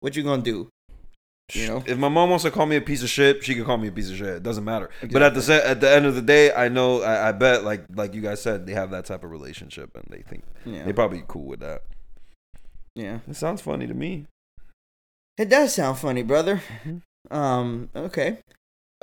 what 0.00 0.14
you 0.16 0.22
gonna 0.22 0.42
do? 0.42 0.68
you 1.52 1.66
know? 1.68 1.82
if 1.86 1.98
my 1.98 2.08
mom 2.08 2.30
wants 2.30 2.44
to 2.44 2.50
call 2.50 2.64
me 2.66 2.76
a 2.76 2.80
piece 2.80 3.02
of 3.02 3.10
shit, 3.10 3.44
she 3.44 3.54
can 3.54 3.64
call 3.64 3.76
me 3.76 3.88
a 3.88 3.92
piece 3.92 4.08
of 4.10 4.16
shit. 4.16 4.28
It 4.28 4.42
doesn't 4.42 4.64
matter. 4.64 4.88
But 5.12 5.22
at 5.22 5.34
the 5.34 5.42
se- 5.42 5.62
at 5.64 5.80
the 5.80 5.90
end 5.90 6.06
of 6.06 6.14
the 6.14 6.22
day, 6.22 6.52
I 6.54 6.68
know 6.68 7.02
I, 7.02 7.28
I 7.28 7.32
bet 7.32 7.64
like 7.64 7.84
like 7.94 8.14
you 8.14 8.20
guys 8.22 8.40
said, 8.40 8.64
they 8.66 8.72
have 8.74 8.90
that 8.92 9.04
type 9.06 9.24
of 9.24 9.30
relationship, 9.30 9.90
and 9.96 10.04
they 10.08 10.22
think 10.22 10.44
Yeah, 10.64 10.84
they 10.84 10.92
probably 10.92 11.22
cool 11.26 11.44
with 11.46 11.60
that. 11.60 11.82
yeah. 12.94 13.18
It 13.28 13.36
sounds 13.36 13.60
funny 13.60 13.86
to 13.86 13.94
me. 13.94 14.26
It 15.36 15.48
does 15.48 15.74
sound 15.74 15.98
funny, 15.98 16.22
brother. 16.22 16.62
Mhm. 16.86 17.02
Um. 17.30 17.90
Okay. 17.96 18.38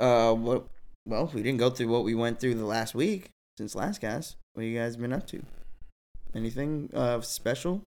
Uh. 0.00 0.32
What? 0.34 0.66
Well, 1.06 1.30
we 1.34 1.42
didn't 1.42 1.58
go 1.58 1.68
through 1.70 1.88
what 1.88 2.04
we 2.04 2.14
went 2.14 2.40
through 2.40 2.54
the 2.54 2.64
last 2.64 2.94
week 2.94 3.28
since 3.58 3.74
last 3.74 4.00
cast. 4.00 4.36
What 4.54 4.64
you 4.64 4.78
guys 4.78 4.96
been 4.96 5.12
up 5.12 5.26
to? 5.28 5.42
Anything 6.34 6.90
uh 6.94 7.20
special? 7.20 7.82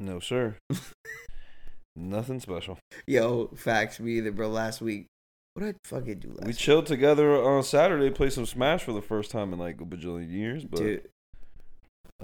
No 0.00 0.20
sir, 0.20 0.56
nothing 1.96 2.40
special. 2.40 2.78
Yo, 3.06 3.48
facts. 3.56 4.00
Me 4.00 4.18
either, 4.18 4.32
bro. 4.32 4.48
Last 4.48 4.80
week, 4.80 5.06
what 5.54 5.64
did 5.64 5.76
I 5.76 5.78
fucking 5.88 6.18
do 6.18 6.28
last? 6.28 6.40
We 6.42 6.48
week? 6.48 6.56
chilled 6.56 6.86
together 6.86 7.30
on 7.42 7.62
Saturday, 7.62 8.10
play 8.10 8.30
some 8.30 8.46
Smash 8.46 8.82
for 8.82 8.92
the 8.92 9.02
first 9.02 9.30
time 9.30 9.52
in 9.52 9.58
like 9.58 9.80
a 9.80 9.84
bajillion 9.84 10.30
years. 10.30 10.64
But 10.64 10.78
Dude, 10.80 11.08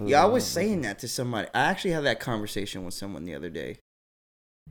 yeah, 0.04 0.22
I 0.22 0.26
was 0.26 0.44
that, 0.44 0.50
saying 0.50 0.82
that 0.82 0.98
to 1.00 1.08
somebody. 1.08 1.48
I 1.54 1.60
actually 1.60 1.92
had 1.92 2.04
that 2.04 2.20
conversation 2.20 2.84
with 2.84 2.94
someone 2.94 3.24
the 3.24 3.34
other 3.34 3.50
day. 3.50 3.78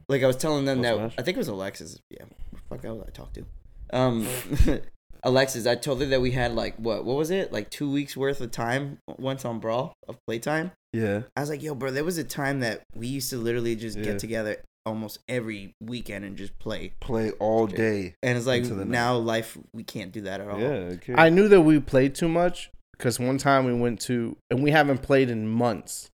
Like 0.10 0.24
I 0.24 0.28
was 0.28 0.38
telling 0.38 0.66
them 0.66 0.80
About 0.80 0.90
that 0.90 0.96
Smash? 0.98 1.14
I 1.18 1.22
think 1.24 1.38
it 1.38 1.40
was 1.40 1.48
Alexis. 1.48 2.00
Yeah, 2.10 2.26
fuck, 2.70 2.86
I 2.86 2.92
was 2.92 3.04
I 3.08 3.12
talk 3.12 3.34
to. 3.34 3.46
Um, 3.94 4.28
Alexis, 5.24 5.66
I 5.68 5.76
told 5.76 6.00
her 6.02 6.06
that 6.08 6.22
we 6.22 6.32
had 6.32 6.54
like 6.54 6.76
what? 6.78 7.06
What 7.06 7.18
was 7.18 7.32
it? 7.32 7.52
Like 7.52 7.70
two 7.70 7.90
weeks 7.92 8.16
worth 8.16 8.42
of 8.42 8.52
time 8.52 9.00
once 9.18 9.46
on 9.46 9.60
Brawl 9.60 9.94
of 10.08 10.18
playtime. 10.28 10.72
Yeah, 10.94 11.24
I 11.36 11.42
was 11.42 11.50
like, 11.50 11.62
yo, 11.62 11.76
bro, 11.76 11.92
there 11.92 12.04
was 12.04 12.18
a 12.18 12.24
time 12.24 12.62
that 12.62 12.84
we 12.96 13.08
used 13.08 13.30
to 13.32 13.38
literally 13.38 13.76
just 13.76 13.98
Yeah. 13.98 14.04
get 14.06 14.20
together 14.20 14.58
almost 14.86 15.20
every 15.28 15.74
weekend 15.82 16.24
and 16.24 16.38
just 16.38 16.58
play. 16.60 16.94
play 17.02 17.32
all 17.40 17.68
day. 17.68 18.16
And 18.24 18.38
it's 18.38 18.48
like 18.48 18.64
Into 18.64 18.76
the 18.76 18.86
night. 18.86 18.92
now 18.92 19.18
life 19.18 19.58
we 19.74 19.84
can't 19.84 20.12
do 20.14 20.22
that 20.22 20.40
at 20.40 20.48
all. 20.48 20.60
Yeah, 20.60 20.68
okay. 20.96 21.14
I 21.18 21.30
knew 21.30 21.48
that 21.50 21.62
we 21.62 21.80
played 21.82 22.16
too 22.16 22.30
much 22.30 22.72
because 22.94 23.20
one 23.20 23.38
time 23.38 23.66
we 23.66 23.74
went 23.74 24.00
to, 24.02 24.38
and 24.50 24.64
we 24.64 24.72
haven't 24.72 25.00
played 25.04 25.30
in 25.30 25.48
months, 25.48 26.10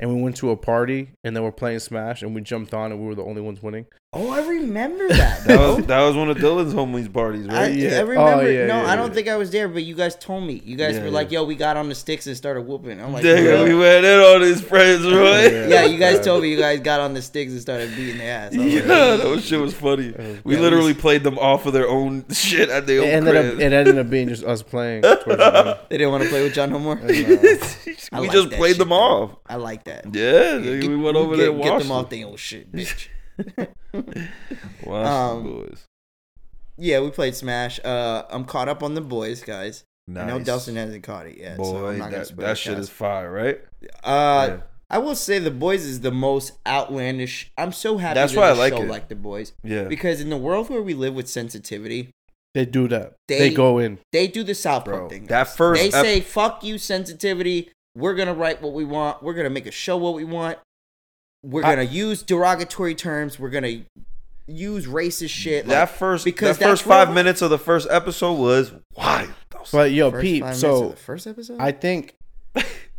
and 0.00 0.14
we 0.14 0.20
went 0.20 0.36
to 0.38 0.50
a 0.50 0.56
party 0.56 1.10
and 1.22 1.34
they 1.36 1.40
were 1.40 1.52
playing 1.52 1.78
Smash, 1.78 2.22
and 2.22 2.34
we 2.34 2.40
jumped 2.40 2.74
on 2.74 2.90
and 2.90 3.00
we 3.00 3.06
were 3.06 3.14
the 3.14 3.22
only 3.24 3.40
ones 3.40 3.62
winning. 3.62 3.86
Oh, 4.14 4.30
I 4.30 4.40
remember 4.46 5.06
that. 5.08 5.44
that 5.44 5.58
was 5.76 5.84
that 5.86 6.00
was 6.00 6.16
one 6.16 6.30
of 6.30 6.38
Dylan's 6.38 6.72
homies 6.72 7.12
parties, 7.12 7.46
I, 7.46 7.52
right? 7.66 7.74
yeah. 7.74 7.90
I 7.90 7.98
oh, 7.98 8.04
remember. 8.06 8.42
Oh, 8.42 8.46
yeah, 8.46 8.66
no, 8.66 8.76
yeah, 8.82 8.90
I 8.90 8.96
don't 8.96 9.12
think 9.12 9.28
I 9.28 9.36
was 9.36 9.50
there, 9.50 9.68
but 9.68 9.82
you 9.82 9.94
guys 9.94 10.16
told 10.16 10.44
me. 10.44 10.62
You 10.64 10.76
guys 10.78 10.96
Yeah, 10.96 11.04
were 11.04 11.10
like, 11.10 11.30
"Yo, 11.30 11.44
we 11.44 11.54
got 11.56 11.76
on 11.76 11.90
the 11.90 11.94
sticks 11.94 12.26
and 12.26 12.34
started 12.34 12.62
whooping." 12.62 13.02
I'm 13.02 13.12
like, 13.12 13.22
Nigga, 13.22 13.44
"Bro." 13.44 13.64
we 13.64 13.74
went 13.74 14.06
in 14.06 14.18
on 14.18 14.40
his 14.40 14.62
friends, 14.62 15.04
oh, 15.04 15.10
right? 15.20 15.52
Yeah. 15.52 15.66
"Yeah, 15.68 15.84
you 15.84 15.98
guys 15.98 16.24
told 16.24 16.40
me 16.42 16.48
you 16.48 16.56
guys 16.56 16.80
got 16.80 17.00
on 17.00 17.12
the 17.12 17.20
sticks 17.20 17.52
and 17.52 17.60
started 17.60 17.94
beating 17.96 18.16
their 18.16 18.32
ass." 18.46 18.54
Yeah, 18.54 18.62
like, 18.80 18.84
that 19.20 19.26
was- 19.26 19.44
shit 19.44 19.60
was 19.60 19.74
funny. 19.74 20.12
was- 20.12 20.42
We 20.42 20.54
Yeah, 20.54 20.60
literally 20.62 20.94
we- 20.94 21.00
played 21.00 21.22
them 21.22 21.38
off 21.38 21.66
of 21.66 21.74
their 21.74 21.86
own 21.88 22.24
shit 22.30 22.70
at 22.70 22.86
their 22.86 23.00
It 23.00 23.02
own 23.02 23.08
ended 23.10 23.36
up, 23.36 23.44
crib. 23.44 23.60
it 23.60 23.72
ended 23.74 23.98
up 23.98 24.08
being 24.08 24.28
just 24.30 24.42
us 24.42 24.62
playing. 24.62 25.02
the 25.02 25.78
they 25.90 25.98
didn't 25.98 26.12
want 26.12 26.24
to 26.24 26.30
play 26.30 26.42
with 26.42 26.54
John 26.54 26.70
no 26.70 26.78
more. 26.78 26.96
And, 26.96 27.08
we 27.10 27.36
like 27.36 28.30
just 28.32 28.50
played 28.52 28.70
shit, 28.70 28.78
them 28.78 28.90
off. 28.92 29.32
I 29.46 29.56
like 29.56 29.84
that. 29.84 30.06
Yeah, 30.14 30.56
nigga, 30.60 30.80
Get- 30.80 30.88
we 30.90 30.96
went 30.96 31.18
over 31.18 31.36
there 31.36 31.48
get, 31.48 31.54
and 31.56 31.62
get 31.62 31.72
watched 31.72 31.82
them 31.84 31.92
off 31.92 32.08
them. 32.08 32.18
their 32.20 32.28
old 32.28 32.38
shit, 32.38 32.72
bitch. 32.72 33.08
Watch 34.84 35.06
Um, 35.06 35.42
boys. 35.44 35.84
yeah, 36.76 37.00
we 37.00 37.10
played 37.10 37.34
Smash. 37.34 37.80
Uh, 37.84 38.24
I'm 38.30 38.44
caught 38.44 38.68
up 38.68 38.82
on 38.82 38.94
the 38.94 39.00
boys, 39.00 39.42
guys. 39.42 39.84
I 40.08 40.24
know 40.24 40.38
Nice. 40.38 40.46
Dustin 40.46 40.76
hasn't 40.76 41.02
caught 41.02 41.26
it 41.26 41.36
yet. 41.36 41.56
so 41.56 41.62
Boy, 41.62 41.88
I'm 41.90 41.98
not 41.98 42.10
that, 42.12 42.34
that 42.38 42.56
shit 42.58 42.72
cast. 42.76 42.80
is 42.84 42.88
fire, 42.88 43.30
right? 43.30 43.60
Uh, 44.02 44.46
Yeah. 44.48 44.60
I 44.90 44.96
will 44.98 45.14
say 45.14 45.38
the 45.38 45.50
boys 45.50 45.84
is 45.84 46.00
the 46.00 46.10
most 46.10 46.52
outlandish. 46.66 47.50
I'm 47.58 47.72
so 47.72 47.98
happy. 47.98 48.14
That's 48.14 48.32
that 48.32 48.38
why 48.40 48.48
I 48.48 48.52
like 48.52 48.72
show 48.72 48.82
it. 48.82 48.88
like 48.88 49.08
the 49.08 49.16
boys 49.16 49.52
Yeah. 49.62 49.84
because 49.84 50.22
in 50.22 50.30
the 50.30 50.38
world 50.38 50.70
where 50.70 50.80
we 50.80 50.94
live 50.94 51.14
with 51.14 51.28
sensitivity, 51.28 52.08
They 52.54 52.64
do 52.64 52.88
that. 52.88 53.12
They, 53.28 53.38
They- 53.38 53.50
go 53.54 53.76
in. 53.78 53.98
they 54.12 54.26
do 54.26 54.42
the 54.42 54.54
South 54.54 54.86
Park 54.86 54.96
Bro, 54.96 55.08
thing. 55.10 55.26
that 55.26 55.44
first 55.54 55.82
they 55.82 55.88
ep- 55.88 56.04
say 56.04 56.20
fuck 56.22 56.64
you 56.64 56.78
sensitivity. 56.78 57.70
We're 57.94 58.14
gonna 58.14 58.32
write 58.32 58.62
what 58.62 58.72
we 58.72 58.84
want. 58.86 59.22
We're 59.22 59.34
gonna 59.34 59.50
make 59.50 59.66
a 59.66 59.70
show 59.70 59.98
what 59.98 60.14
we 60.14 60.24
want. 60.24 60.58
We're 61.42 61.64
I- 61.64 61.74
gonna 61.76 61.88
use 61.88 62.22
derogatory 62.22 62.94
terms. 62.94 63.38
We're 63.38 63.50
gonna 63.50 63.82
use 64.46 64.86
racist 64.86 65.30
shit. 65.30 65.66
that 65.66 65.80
Like, 65.80 65.88
first 65.90 66.24
because 66.24 66.58
that 66.58 66.64
first 66.64 66.82
five 66.84 67.12
minutes 67.12 67.42
of 67.42 67.50
the 67.50 67.58
first 67.58 67.86
episode 67.90 68.34
was 68.34 68.72
wild. 68.96 69.30
That 69.50 69.60
was- 69.60 69.70
But 69.70 69.92
yo, 69.92 70.10
first 70.10 70.22
Pete. 70.22 70.42
five 70.42 70.46
minutes 70.48 70.64
of 70.64 70.70
So 70.78 70.88
the 70.90 70.96
first 70.96 71.26
episode. 71.26 71.56
I 71.60 71.72
think, 71.72 72.14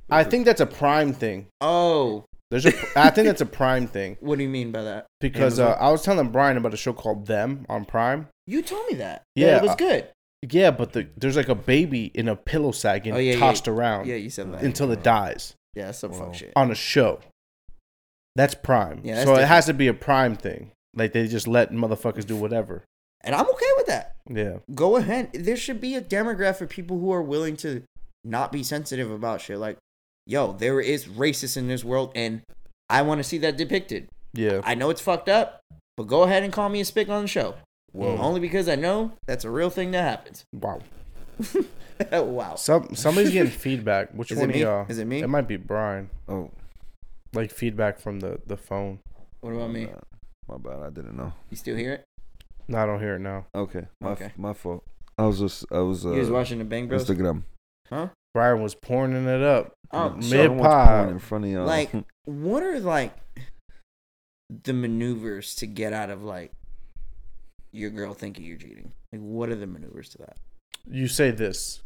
I 0.09 0.23
think 0.23 0.45
that's 0.45 0.61
a 0.61 0.65
prime 0.65 1.13
thing. 1.13 1.47
oh, 1.61 2.23
There's 2.51 2.65
a, 2.65 2.73
I 2.95 3.09
think 3.11 3.27
that's 3.27 3.41
a 3.41 3.45
prime 3.45 3.85
thing 3.87 4.17
what 4.21 4.37
do 4.37 4.43
you 4.43 4.49
mean 4.49 4.71
by 4.71 4.81
that? 4.83 5.05
because 5.21 5.59
uh, 5.59 5.71
I 5.79 5.91
was 5.91 6.01
telling 6.01 6.29
Brian 6.29 6.57
about 6.57 6.73
a 6.73 6.77
show 6.77 6.93
called 6.93 7.27
Them 7.27 7.65
on 7.69 7.85
Prime. 7.85 8.27
You 8.47 8.61
told 8.63 8.87
me 8.87 8.95
that. 8.95 9.21
Yeah, 9.35 9.57
it 9.57 9.61
was 9.61 9.71
uh, 9.71 9.75
good. 9.75 10.07
Yeah, 10.49 10.71
but 10.71 10.93
the, 10.93 11.07
there's 11.17 11.35
like 11.35 11.49
a 11.49 11.55
baby 11.55 12.05
in 12.15 12.27
a 12.29 12.35
pillow 12.35 12.71
sack 12.71 13.05
and 13.05 13.15
Oh, 13.15 13.19
yeah, 13.19 13.33
yeah, 13.33 13.39
tossed 13.39 13.67
around 13.67 14.07
Yeah, 14.07 14.15
you 14.15 14.29
said 14.29 14.51
that. 14.53 14.61
until 14.63 14.89
it 14.91 15.03
dies 15.03 15.53
yeah, 15.75 15.85
that's 15.87 15.99
some 15.99 16.11
Whoa. 16.11 16.25
fuck 16.27 16.33
shit. 16.35 16.53
on 16.55 16.71
a 16.71 16.75
show. 16.75 17.19
That's 18.35 18.55
prime. 18.55 19.01
Yeah, 19.03 19.15
that's 19.15 19.27
so 19.27 19.35
it 19.35 19.47
has 19.47 19.65
to 19.65 19.73
be 19.73 19.87
a 19.87 19.93
prime 19.93 20.35
thing. 20.35 20.71
Like 20.95 21.13
they 21.13 21.27
just 21.27 21.47
let 21.47 21.71
motherfuckers 21.71 22.25
do 22.25 22.35
whatever. 22.35 22.83
And 23.21 23.35
I'm 23.35 23.47
okay 23.49 23.65
with 23.77 23.87
that. 23.87 24.15
Yeah. 24.29 24.57
Go 24.73 24.95
ahead. 24.95 25.31
There 25.33 25.57
should 25.57 25.81
be 25.81 25.95
a 25.95 26.01
demographic 26.01 26.61
of 26.61 26.69
people 26.69 26.99
who 26.99 27.11
are 27.11 27.21
willing 27.21 27.57
to 27.57 27.83
not 28.23 28.51
be 28.51 28.63
sensitive 28.63 29.11
about 29.11 29.41
shit. 29.41 29.57
Like, 29.57 29.77
yo, 30.25 30.53
there 30.53 30.79
is 30.79 31.05
racist 31.05 31.57
in 31.57 31.67
this 31.67 31.83
world, 31.83 32.11
and 32.15 32.41
I 32.89 33.01
want 33.01 33.19
to 33.19 33.23
see 33.23 33.37
that 33.39 33.57
depicted. 33.57 34.07
Yeah. 34.33 34.61
I 34.63 34.75
know 34.75 34.89
it's 34.89 35.01
fucked 35.01 35.29
up, 35.29 35.59
but 35.97 36.07
go 36.07 36.23
ahead 36.23 36.43
and 36.43 36.53
call 36.53 36.69
me 36.69 36.79
a 36.81 36.85
spick 36.85 37.09
on 37.09 37.23
the 37.23 37.27
show. 37.27 37.55
Whoa. 37.91 38.15
Mm. 38.15 38.19
Only 38.19 38.39
because 38.39 38.69
I 38.69 38.75
know 38.75 39.13
that's 39.27 39.43
a 39.43 39.49
real 39.49 39.69
thing 39.69 39.91
that 39.91 40.03
happens. 40.03 40.45
Wow. 40.53 40.79
wow. 42.11 42.55
Some 42.55 42.95
somebody's 42.95 43.31
getting 43.31 43.51
feedback. 43.65 44.11
Which 44.11 44.31
Is 44.31 44.37
it 44.37 44.41
one 44.41 44.49
of 44.51 44.55
y'all? 44.55 44.85
Is 44.87 44.99
it 44.99 45.05
me? 45.05 45.21
It 45.21 45.27
might 45.27 45.47
be 45.47 45.57
Brian. 45.57 46.09
Oh, 46.27 46.51
Like 47.33 47.51
feedback 47.51 47.99
from 47.99 48.19
the 48.19 48.39
the 48.47 48.57
phone. 48.57 48.99
What 49.41 49.53
about 49.53 49.71
me? 49.71 49.85
my 49.85 49.91
bad. 49.91 50.03
My 50.47 50.57
bad. 50.57 50.81
I 50.85 50.89
didn't 50.89 51.15
know. 51.17 51.33
You 51.49 51.57
still 51.57 51.75
hear 51.75 51.93
it? 51.93 52.03
No, 52.67 52.77
I 52.79 52.85
don't 52.85 52.99
hear 52.99 53.15
it 53.15 53.19
now. 53.19 53.45
Okay, 53.53 53.85
my 54.01 54.09
Okay. 54.11 54.31
my 54.37 54.53
fault. 54.53 54.83
I 55.17 55.23
was 55.25 55.39
just 55.39 55.65
I 55.71 55.79
was 55.79 56.05
uh, 56.05 56.11
you 56.11 56.19
was 56.19 56.29
watching 56.31 56.59
the 56.59 56.65
Bang 56.65 56.87
Bros? 56.87 57.05
Instagram. 57.07 57.43
Huh? 57.89 58.09
Brian 58.33 58.61
was 58.61 58.75
pouring 58.75 59.13
it 59.27 59.41
up. 59.41 59.73
Oh, 59.91 60.11
Mid- 60.11 60.23
so, 60.23 60.55
pod. 60.57 61.09
in 61.09 61.19
front 61.19 61.45
of 61.45 61.51
y'all. 61.51 61.65
like, 61.65 61.89
what 62.25 62.61
are 62.61 62.79
like 62.79 63.15
the 64.63 64.73
maneuvers 64.73 65.55
to 65.55 65.65
get 65.67 65.93
out 65.93 66.09
of 66.11 66.23
like 66.23 66.51
your 67.71 67.89
girl 67.89 68.13
thinking 68.13 68.45
you're 68.45 68.57
cheating? 68.57 68.91
Like, 69.11 69.21
what 69.21 69.49
are 69.49 69.55
the 69.55 69.65
maneuvers 69.67 70.09
to 70.09 70.17
that? 70.19 70.37
You 70.89 71.07
say 71.07 71.31
this. 71.31 71.81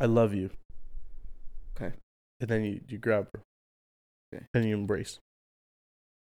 I 0.00 0.04
love 0.06 0.34
you. 0.34 0.50
Okay. 1.76 1.94
And 2.40 2.48
then 2.50 2.64
you, 2.64 2.80
you 2.88 2.98
grab 2.98 3.28
her. 3.32 3.40
Okay. 4.34 4.44
And 4.54 4.64
you 4.64 4.74
embrace. 4.74 5.18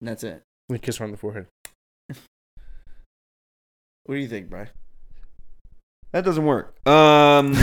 And 0.02 0.08
that's 0.08 0.24
it. 0.24 0.44
And 0.70 0.78
you 0.78 0.80
kiss 0.80 0.98
her 0.98 1.06
on 1.06 1.12
the 1.12 1.18
forehead. 1.18 1.48
What 4.06 4.16
do 4.16 4.22
you 4.22 4.28
think, 4.28 4.50
Brian? 4.50 4.70
that 6.14 6.24
doesn't 6.24 6.46
work. 6.46 6.76
Um, 6.88 7.54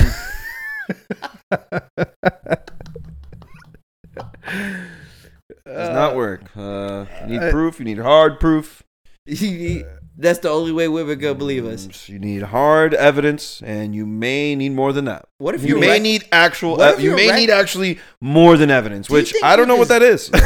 does 5.64 5.90
not 5.90 6.14
work. 6.14 6.42
Uh, 6.54 7.06
you 7.22 7.38
need 7.38 7.50
proof. 7.50 7.78
You 7.78 7.86
need 7.86 7.98
hard 7.98 8.38
proof. 8.38 8.82
that's 10.16 10.38
the 10.40 10.48
only 10.50 10.72
way 10.72 10.88
women 10.88 11.18
gonna 11.18 11.34
believe 11.34 11.64
us. 11.66 11.86
Mm, 11.86 12.08
You 12.08 12.18
need 12.18 12.42
hard 12.42 12.94
evidence, 12.94 13.62
and 13.64 13.94
you 13.94 14.06
may 14.06 14.54
need 14.54 14.70
more 14.72 14.92
than 14.92 15.04
that. 15.06 15.26
What 15.38 15.54
if 15.54 15.62
You 15.62 15.70
you're 15.70 15.78
may 15.80 15.88
rec- 15.90 16.02
need 16.02 16.24
actual. 16.32 16.76
What 16.76 16.94
if 16.94 17.00
you 17.00 17.10
you're 17.10 17.16
may 17.16 17.28
rec- 17.30 17.36
need 17.40 17.50
actually 17.50 17.98
more 18.20 18.56
than 18.56 18.70
evidence, 18.70 19.08
Do 19.08 19.14
you 19.14 19.20
which 19.20 19.32
think 19.32 19.44
I 19.44 19.56
don't 19.56 19.68
know 19.68 19.74
you're 19.74 19.80
what 19.80 19.88
that 19.88 20.02
is. 20.02 20.30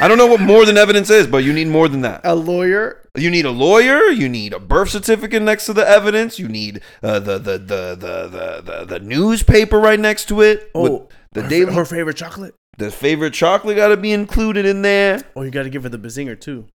I 0.00 0.06
don't 0.06 0.16
know 0.18 0.28
what 0.28 0.40
more 0.40 0.64
than 0.64 0.76
evidence 0.78 1.10
is, 1.10 1.26
but 1.26 1.38
you 1.38 1.52
need 1.52 1.66
more 1.66 1.88
than 1.88 2.02
that. 2.02 2.20
a 2.22 2.36
lawyer. 2.36 3.00
You 3.16 3.30
need 3.30 3.44
a 3.44 3.50
lawyer. 3.50 4.10
You 4.10 4.28
need 4.28 4.52
a 4.52 4.60
birth 4.60 4.90
certificate 4.90 5.42
next 5.42 5.66
to 5.66 5.72
the 5.72 5.86
evidence. 5.86 6.38
You 6.38 6.46
need 6.48 6.82
uh, 7.02 7.18
the, 7.18 7.38
the, 7.38 7.58
the 7.58 7.96
the 7.96 8.28
the 8.28 8.62
the 8.64 8.84
the 8.86 8.98
newspaper 9.00 9.78
right 9.80 9.98
next 9.98 10.26
to 10.28 10.40
it. 10.40 10.70
with 10.74 10.92
Oh, 10.92 11.08
the 11.32 11.42
her, 11.42 11.48
daily, 11.48 11.74
her 11.74 11.84
favorite 11.84 12.16
chocolate. 12.16 12.54
the 12.78 12.90
favorite 12.92 13.34
chocolate 13.34 13.76
got 13.76 13.88
to 13.88 13.96
be 13.96 14.12
included 14.12 14.64
in 14.66 14.82
there, 14.82 15.20
Oh, 15.34 15.42
you 15.42 15.50
got 15.50 15.64
to 15.64 15.70
give 15.70 15.82
her 15.82 15.88
the 15.88 15.98
bazinger 15.98 16.40
too. 16.40 16.66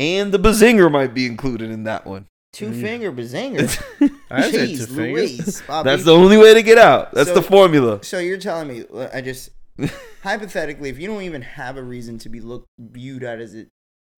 And 0.00 0.32
the 0.32 0.38
bazinger 0.38 0.90
might 0.90 1.14
be 1.14 1.26
included 1.26 1.70
in 1.70 1.84
that 1.84 2.04
one. 2.06 2.26
two 2.52 2.70
Mm. 2.70 2.80
finger 2.80 3.12
bazinger? 3.12 4.10
I 4.30 4.50
didn't 4.50 4.70
Jeez 4.70 4.78
two 4.88 4.94
fingers. 4.96 4.96
Louise, 5.38 5.62
Bobby. 5.68 5.88
That's 5.90 6.04
the 6.04 6.12
only 6.14 6.36
way 6.36 6.52
to 6.54 6.62
get 6.62 6.78
out. 6.78 7.12
That's 7.12 7.28
So- 7.28 7.34
the 7.36 7.42
formula. 7.42 8.02
So 8.02 8.18
you're 8.18 8.38
telling 8.38 8.66
me, 8.68 8.84
I 9.14 9.20
just 9.20 9.50
hypothetically, 10.24 10.88
if 10.88 10.98
you 10.98 11.06
don't 11.06 11.22
even 11.22 11.42
have 11.42 11.76
a 11.76 11.82
reason 11.82 12.18
to 12.18 12.28
be 12.28 12.40
looked 12.40 12.66
viewed 12.78 13.22
at 13.22 13.38
as 13.40 13.54
a 13.54 13.66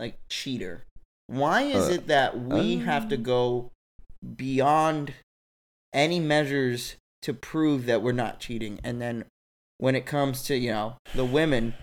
like 0.01 0.19
cheater, 0.31 0.85
why 1.27 1.63
is 1.63 1.89
Uh, 1.89 1.93
it 1.93 2.07
that 2.09 2.41
we 2.41 2.79
have 2.79 3.09
to 3.11 3.17
go 3.19 3.71
beyond 4.37 5.15
any 5.93 6.21
measures 6.21 6.97
to 7.23 7.35
prove 7.35 7.87
that 7.87 8.03
we're 8.03 8.13
not 8.13 8.41
cheating, 8.41 8.79
and 8.83 9.01
then 9.01 9.25
when 9.79 9.95
it 9.95 10.07
comes 10.07 10.43
to 10.45 10.57
you 10.57 10.71
know 10.71 10.97
the 11.15 11.25
women, 11.25 11.75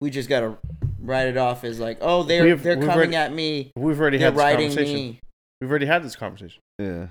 we 0.00 0.10
just 0.10 0.28
gotta 0.28 0.58
write 1.06 1.28
it 1.28 1.36
off 1.36 1.64
as 1.64 1.78
like, 1.80 1.98
oh, 2.00 2.22
they're 2.22 2.44
We've- 2.44 2.62
they're 2.62 2.74
coming 2.76 2.90
already- 2.90 3.16
at 3.16 3.32
me, 3.32 3.72
We've 3.76 3.98
already 4.00 4.18
they're 4.18 4.32
had 4.32 4.34
this 4.36 4.74
conversation. 4.74 4.94
me. 4.94 5.20
We've 5.60 5.70
already 5.70 5.86
had 5.86 6.02
this 6.02 6.16
conversation. 6.16 6.60
Yeah. 6.78 7.06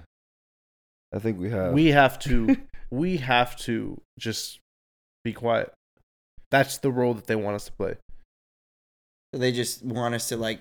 I 1.14 1.20
think 1.20 1.39
we 1.39 1.50
have. 1.50 1.74
We 1.74 1.88
have 1.88 2.20
to 2.20 2.58
we 2.91 3.18
have 3.18 3.56
to 3.62 4.00
just 4.20 4.60
be 5.24 5.34
quiet. 5.34 5.72
That's 6.52 6.78
the 6.78 6.91
role 6.91 7.14
that 7.14 7.28
they 7.28 7.36
want 7.36 7.56
us 7.56 7.66
to 7.66 7.72
play. 7.72 7.96
So 9.34 9.39
they 9.39 9.52
just 9.52 9.84
want 9.84 10.14
us 10.16 10.30
to 10.30 10.38
like, 10.38 10.60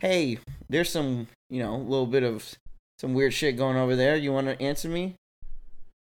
hey, 0.00 0.38
there's 0.68 0.90
some 0.90 1.28
you 1.48 1.62
know 1.62 1.74
a 1.74 1.78
little 1.78 2.06
bit 2.06 2.22
of 2.22 2.54
some 3.00 3.14
weird 3.14 3.32
shit 3.34 3.56
going 3.56 3.76
over 3.76 3.94
there. 3.96 4.16
You 4.16 4.32
want 4.32 4.46
to 4.48 4.60
answer 4.60 4.88
me? 4.88 5.14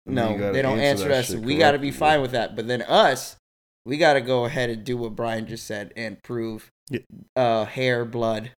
No, 0.06 0.52
they 0.52 0.62
don't 0.62 0.78
answer 0.80 1.10
answer 1.12 1.36
us. 1.36 1.40
We 1.40 1.56
got 1.56 1.72
to 1.72 1.78
be 1.78 1.88
correctly. 1.88 1.98
fine 1.98 2.22
with 2.22 2.30
that. 2.32 2.56
But 2.56 2.66
then 2.66 2.82
us, 2.82 3.36
we 3.84 3.96
got 3.96 4.14
to 4.14 4.20
go 4.20 4.44
ahead 4.44 4.70
and 4.70 4.84
do 4.84 4.96
what 4.96 5.16
Brian 5.16 5.46
just 5.46 5.66
said 5.66 5.92
and 5.96 6.22
prove 6.22 6.70
Yeah. 6.90 7.00
uh, 7.36 7.64
hair, 7.64 8.04
blood, 8.04 8.52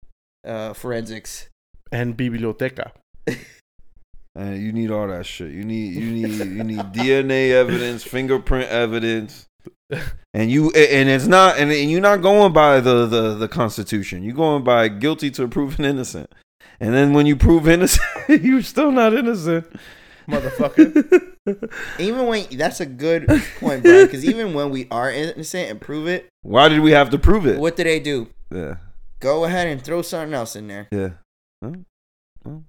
uh, 0.45 0.73
forensics. 0.73 1.49
And 1.91 2.17
biblioteca. 2.17 2.91
Uh, 4.35 4.45
you 4.45 4.71
need 4.71 4.89
all 4.89 5.07
that 5.07 5.27
shit. 5.27 5.51
You 5.51 5.63
need 5.63 5.93
you 5.93 6.09
need 6.09 6.31
you 6.39 6.63
need 6.63 6.79
DNA 6.91 7.51
evidence, 7.51 8.03
fingerprint 8.03 8.67
evidence, 8.67 9.45
and 10.33 10.49
you 10.49 10.71
and 10.71 11.07
it's 11.07 11.27
not 11.27 11.59
and, 11.59 11.71
and 11.71 11.91
you're 11.91 12.01
not 12.01 12.23
going 12.23 12.51
by 12.51 12.79
the 12.79 13.05
the 13.05 13.35
the 13.35 13.47
Constitution. 13.47 14.23
You're 14.23 14.33
going 14.33 14.63
by 14.63 14.87
guilty 14.87 15.29
to 15.29 15.47
proven 15.47 15.85
innocent. 15.85 16.33
And 16.79 16.95
then 16.95 17.13
when 17.13 17.27
you 17.27 17.35
prove 17.35 17.67
innocent, 17.67 18.03
you're 18.27 18.63
still 18.63 18.91
not 18.91 19.13
innocent, 19.13 19.67
Motherfucker. 20.27 21.29
Even 21.99 22.27
when 22.27 22.45
that's 22.51 22.79
a 22.79 22.85
good 22.85 23.27
point, 23.59 23.83
Brian, 23.83 24.05
because 24.05 24.23
even 24.23 24.53
when 24.53 24.69
we 24.69 24.87
are 24.89 25.11
innocent 25.11 25.69
and 25.69 25.81
prove 25.81 26.07
it, 26.07 26.29
Why 26.41 26.69
did 26.69 26.79
we 26.79 26.91
have 26.91 27.09
to 27.09 27.19
prove 27.19 27.45
it? 27.45 27.59
what 27.59 27.75
do 27.75 27.83
they 27.83 27.99
do? 27.99 28.29
Yeah, 28.49 28.77
Go 29.19 29.43
ahead 29.43 29.67
and 29.67 29.81
throw 29.81 30.01
something 30.03 30.33
else 30.33 30.55
in 30.55 30.67
there. 30.67 30.87
yeah. 30.91 31.09
Well, 31.61 31.75
well, 32.45 32.63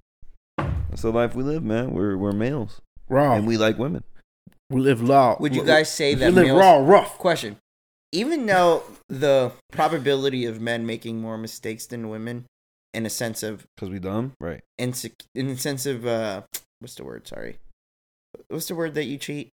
that's 0.89 1.03
the 1.03 1.11
life 1.11 1.35
we 1.35 1.43
live, 1.43 1.63
man. 1.63 1.91
We're 1.91 2.17
we're 2.17 2.31
males 2.33 2.81
raw. 3.09 3.33
and 3.35 3.47
we 3.47 3.55
like 3.57 3.77
women. 3.77 4.03
we 4.69 4.81
live 4.81 5.01
law. 5.01 5.37
Would 5.39 5.55
you 5.55 5.63
guys 5.63 5.89
say 5.91 6.13
that 6.15 6.27
we 6.29 6.35
live 6.35 6.45
males- 6.47 6.59
raw 6.59 6.77
rough? 6.77 7.17
Question. 7.17 7.55
Even 8.11 8.45
though 8.45 8.83
the 9.09 9.51
probability 9.71 10.45
of 10.45 10.59
men 10.61 10.85
making 10.85 11.21
more 11.21 11.37
mistakes 11.37 11.85
than 11.85 12.09
women, 12.09 12.45
in 12.93 13.05
a 13.05 13.09
sense 13.09 13.41
of 13.43 13.65
Cause 13.77 13.89
we 13.89 13.99
dumb, 13.99 14.33
right? 14.39 14.61
insec- 14.79 15.23
in 15.33 15.47
the 15.47 15.57
sense 15.57 15.85
of 15.85 16.05
uh, 16.05 16.41
what's 16.79 16.95
the 16.95 17.03
word? 17.03 17.27
Sorry, 17.27 17.57
what's 18.47 18.67
the 18.67 18.75
word 18.75 18.93
that 18.95 19.05
you 19.05 19.17
cheat? 19.17 19.49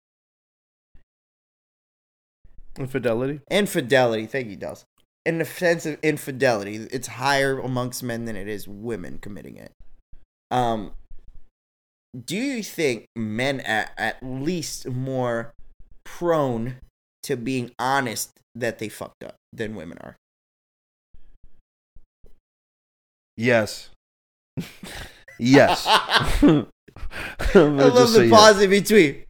Infidelity. 2.78 3.40
Infidelity. 3.50 4.26
Thank 4.26 4.48
you, 4.48 4.56
Dels. 4.56 4.84
In 5.24 5.38
the 5.38 5.44
sense 5.44 5.86
of 5.86 5.98
infidelity, 6.02 6.76
it's 6.90 7.06
higher 7.06 7.58
amongst 7.58 8.02
men 8.02 8.24
than 8.24 8.34
it 8.34 8.48
is 8.48 8.66
women 8.66 9.18
committing 9.18 9.56
it. 9.56 9.72
Um, 10.50 10.92
do 12.18 12.36
you 12.36 12.62
think 12.62 13.06
men 13.16 13.60
are 13.60 13.90
at 13.96 14.18
least 14.22 14.88
more 14.88 15.54
prone 16.04 16.76
to 17.22 17.36
being 17.36 17.70
honest 17.78 18.32
that 18.54 18.78
they 18.78 18.88
fucked 18.88 19.22
up 19.24 19.36
than 19.52 19.74
women 19.74 19.98
are? 19.98 20.16
Yes. 23.36 23.90
yes. 25.38 25.84
I 25.86 26.66
love 27.54 28.12
the 28.12 28.28
pause 28.30 28.60
in 28.60 28.70
between. 28.70 29.24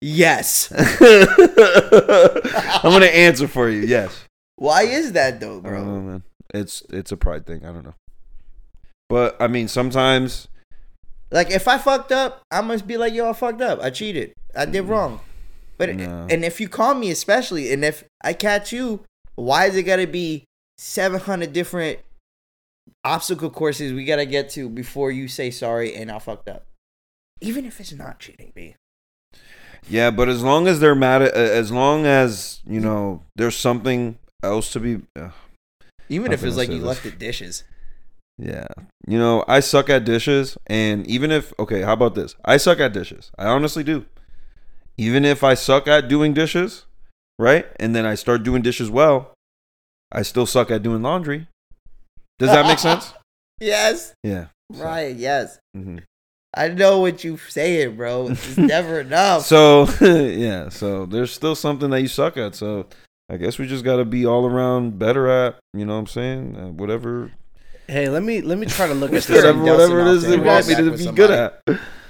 Yes. 0.00 0.70
I'm 2.84 2.92
gonna 2.92 3.06
answer 3.06 3.48
for 3.48 3.68
you. 3.68 3.82
Yes, 3.82 4.24
Why 4.56 4.82
is 4.82 5.12
that 5.12 5.40
though, 5.40 5.60
don't 5.60 5.72
know, 5.72 5.84
bro? 5.84 6.00
man. 6.00 6.22
It's 6.54 6.82
it's 6.90 7.12
a 7.12 7.16
pride 7.16 7.46
thing. 7.46 7.64
I 7.64 7.72
don't 7.72 7.84
know, 7.84 7.94
but 9.08 9.36
I 9.40 9.48
mean, 9.48 9.68
sometimes 9.68 10.48
Like 11.30 11.50
if 11.50 11.66
I 11.66 11.78
fucked 11.78 12.12
up, 12.12 12.42
I 12.50 12.60
must 12.60 12.86
be 12.86 12.96
like, 12.96 13.12
yo, 13.12 13.28
I 13.30 13.32
fucked 13.32 13.60
up. 13.62 13.80
I 13.82 13.90
cheated. 13.90 14.32
I 14.54 14.64
did 14.64 14.84
mm. 14.84 14.88
wrong. 14.90 15.20
But 15.78 15.96
No. 15.96 16.26
and 16.30 16.44
if 16.44 16.60
you 16.60 16.68
call 16.68 16.94
me 16.94 17.10
especially, 17.10 17.72
and 17.72 17.84
if 17.84 18.04
I 18.22 18.32
catch 18.32 18.72
you, 18.72 19.00
why 19.34 19.66
is 19.66 19.76
it 19.76 19.82
gotta 19.82 20.06
be 20.06 20.44
seven 20.78 21.20
hundred 21.20 21.52
different 21.52 21.98
obstacle 23.04 23.50
courses 23.50 23.92
we 23.92 24.04
gotta 24.04 24.26
get 24.26 24.48
to 24.50 24.68
before 24.68 25.10
you 25.10 25.28
say 25.28 25.50
sorry 25.50 25.94
and 25.94 26.10
I 26.10 26.18
fucked 26.18 26.48
up? 26.48 26.66
Even 27.40 27.64
if 27.64 27.80
it's 27.80 27.92
not 27.92 28.18
cheating, 28.18 28.52
B. 28.54 28.76
yeah. 29.88 30.10
But 30.10 30.28
as 30.28 30.42
long 30.42 30.66
as 30.68 30.80
they're 30.80 30.94
mad 30.94 31.22
at, 31.22 31.34
as 31.34 31.70
long 31.70 32.06
as 32.06 32.60
you 32.66 32.80
know 32.80 33.22
there's 33.36 33.56
something 33.56 34.18
else 34.42 34.72
to 34.72 34.80
be. 34.80 35.02
Uh, 35.14 35.30
Even 36.08 36.32
if 36.32 36.42
it's 36.44 36.56
like 36.56 36.68
you 36.70 36.78
this? 36.78 36.86
left 36.86 37.02
the 37.02 37.10
dishes. 37.10 37.64
yeah, 38.38 38.66
you 39.06 39.18
know, 39.18 39.44
I 39.48 39.60
suck 39.60 39.88
at 39.90 40.04
dishes, 40.04 40.56
and 40.66 41.06
even 41.06 41.30
if 41.30 41.52
okay, 41.58 41.82
how 41.82 41.92
about 41.94 42.14
this? 42.14 42.34
I 42.44 42.56
suck 42.58 42.80
at 42.80 42.92
dishes. 42.92 43.30
I 43.38 43.46
honestly 43.46 43.82
do. 43.84 44.06
Even 44.98 45.24
if 45.26 45.44
I 45.44 45.54
suck 45.54 45.86
at 45.88 46.08
doing 46.08 46.32
dishes, 46.32 46.86
right, 47.38 47.66
and 47.78 47.94
then 47.94 48.06
I 48.06 48.14
start 48.14 48.42
doing 48.44 48.62
dishes 48.62 48.90
well, 48.90 49.34
I 50.10 50.22
still 50.22 50.46
suck 50.46 50.70
at 50.70 50.82
doing 50.82 51.02
laundry. 51.02 51.48
Does 52.38 52.50
that 52.50 52.66
make 52.66 52.78
sense? 52.78 53.12
Yes. 53.58 54.12
Yeah. 54.22 54.48
Right, 54.70 55.16
yes. 55.16 55.58
hmm 55.74 55.98
I 56.54 56.68
know 56.68 56.98
what 57.00 57.24
you 57.24 57.38
saying, 57.38 57.96
bro. 57.96 58.28
It's 58.28 58.56
never 58.58 59.00
enough. 59.06 59.42
So 59.46 59.86
yeah, 60.02 60.68
so 60.68 61.06
there's 61.06 61.32
still 61.32 61.54
something 61.54 61.88
that 61.90 62.02
you 62.02 62.08
suck 62.08 62.36
at. 62.36 62.54
So 62.54 62.86
I 63.30 63.38
guess 63.38 63.58
we 63.58 63.66
just 63.66 63.82
got 63.84 63.96
to 63.96 64.04
be 64.04 64.26
all 64.26 64.44
around 64.46 64.98
better 64.98 65.26
at. 65.28 65.56
You 65.72 65.86
know 65.86 65.94
what 65.94 66.00
I'm 66.00 66.06
saying? 66.06 66.56
Uh, 66.56 66.66
whatever, 66.72 67.32
Hey, 67.88 68.08
let 68.10 68.22
me 68.22 68.42
let 68.42 68.58
me 68.58 68.66
try 68.66 68.86
to 68.86 68.94
look 68.94 69.12
at 69.14 69.22
Sure. 69.22 69.36
this. 69.36 69.44
whatever, 69.44 69.62
whatever 69.62 70.00
it 70.00 70.06
is 70.08 70.24
off 70.24 70.30
they 70.30 70.36
want 70.38 70.68
me 70.68 70.74
to 70.74 70.90
with 70.90 70.98
be 70.98 71.12
good 71.12 71.30
at. 71.30 71.62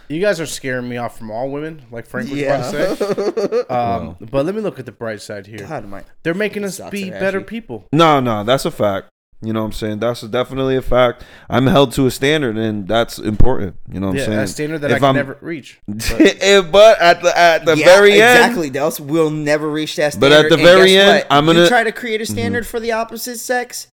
You 0.09 0.21
guys 0.21 0.41
are 0.41 0.47
scaring 0.47 0.89
me 0.89 0.97
off 0.97 1.17
from 1.19 1.31
all 1.31 1.49
women, 1.51 1.83
like 1.93 2.07
Frank 2.07 2.31
was 2.31 2.41
about 2.43 2.73
to 2.73 2.97
say. 2.97 3.61
Um, 3.75 4.17
but 4.21 4.47
let 4.47 4.55
me 4.55 4.61
look 4.63 4.79
at 4.81 4.87
the 4.87 4.93
bright 4.93 5.21
side 5.21 5.47
here. 5.47 5.59
God, 5.59 5.87
my 5.89 6.03
They're 6.23 6.35
making 6.35 6.65
us 6.65 6.81
be 6.91 7.11
better 7.11 7.39
actually. 7.39 7.45
people. 7.45 7.85
No, 7.93 8.19
no, 8.21 8.43
that's 8.43 8.65
a 8.65 8.71
fact. 8.71 9.09
You 9.43 9.53
know 9.53 9.61
what 9.61 9.67
I'm 9.67 9.73
saying? 9.73 9.99
That's 9.99 10.23
definitely 10.23 10.77
a 10.77 10.83
fact. 10.83 11.23
I'm 11.51 11.67
held 11.67 11.93
to 11.93 12.07
a 12.07 12.11
standard, 12.11 12.57
and 12.57 12.89
that's 12.89 13.19
important. 13.19 13.77
You 13.93 14.01
know 14.01 14.09
what 14.09 14.17
yeah, 14.17 14.23
I'm 14.23 14.27
saying? 14.29 14.39
a 14.41 14.47
standard 14.47 14.79
that 14.81 14.91
If 14.93 14.97
I 14.97 14.99
can 14.99 15.05
I'm- 15.07 15.15
never 15.17 15.39
reach. 15.43 15.79
Eh, 16.19 16.63
but 16.63 17.01
at 17.01 17.23
the 17.23 17.37
at 17.39 17.67
the 17.67 17.77
Yeah, 17.77 17.85
very 17.85 18.13
end, 18.21 18.39
exactly. 18.41 18.71
Dels 18.71 18.99
we'll 18.99 19.31
never 19.31 19.69
reach 19.71 19.95
that 19.97 20.19
But 20.19 20.33
at 20.33 20.49
the 20.49 20.55
and 20.55 20.63
very 20.63 20.97
end, 20.97 21.09
what? 21.09 21.27
I'm 21.31 21.45
gonna- 21.47 21.61
Mm-hmm. 21.61 21.69
try 21.69 21.85
to 21.85 21.93
create 21.93 22.21
a 22.23 22.27
standard 22.27 22.67
for 22.67 22.81
the 22.81 22.93
opposite 22.93 23.37
sex. 23.39 23.89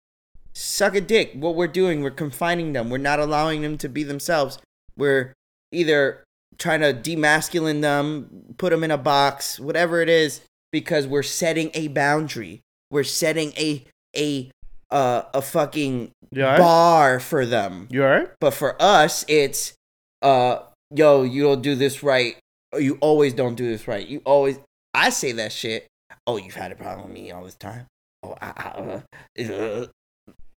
Suck 0.54 0.94
a 0.96 1.02
dick. 1.02 1.32
What 1.36 1.56
we're 1.56 1.68
doing, 1.68 2.02
we're 2.04 2.12
confining 2.12 2.74
them. 2.74 2.90
We're 2.90 2.98
not 2.98 3.20
allowing 3.20 3.62
them 3.62 3.78
to 3.78 3.88
be 3.88 4.04
themselves. 4.04 4.58
We're 4.98 5.34
either 5.72 6.24
trying 6.58 6.82
to 6.82 6.94
demasculine 6.94 7.80
them, 7.82 8.54
put 8.58 8.72
them 8.72 8.84
in 8.84 8.92
a 8.92 8.98
box, 8.98 9.58
whatever 9.58 10.02
it 10.02 10.10
is, 10.10 10.42
because 10.74 11.08
we're 11.08 11.24
setting 11.24 11.72
a 11.74 11.88
boundary. 11.88 12.60
We're 12.92 13.04
setting 13.06 13.54
a 13.58 13.86
a 14.18 14.52
uh, 14.92 15.24
a 15.34 15.42
fucking 15.42 16.12
right? 16.36 16.58
bar 16.58 17.20
for 17.20 17.46
them. 17.46 17.88
You 17.90 18.04
all 18.04 18.10
right? 18.10 18.30
But 18.40 18.54
for 18.54 18.82
us, 18.82 19.26
it's 19.28 19.74
uh, 20.22 20.60
yo, 20.94 21.24
you 21.24 21.44
don't 21.44 21.62
do 21.62 21.76
this 21.76 22.04
right. 22.04 22.38
You 22.78 22.98
always 23.02 23.34
don't 23.34 23.56
do 23.56 23.68
this 23.70 23.88
right. 23.88 24.08
You 24.08 24.22
always. 24.26 24.60
I 24.94 25.10
say 25.10 25.32
that 25.34 25.52
shit. 25.52 25.88
Oh, 26.26 26.38
you've 26.38 26.56
had 26.56 26.72
a 26.72 26.76
problem 26.76 27.08
with 27.08 27.14
me 27.14 27.32
all 27.32 27.44
this 27.44 27.56
time. 27.56 27.86
Oh, 28.24 28.36
I, 28.42 28.48
I, 28.48 29.44
uh, 29.44 29.54
uh. 29.54 29.86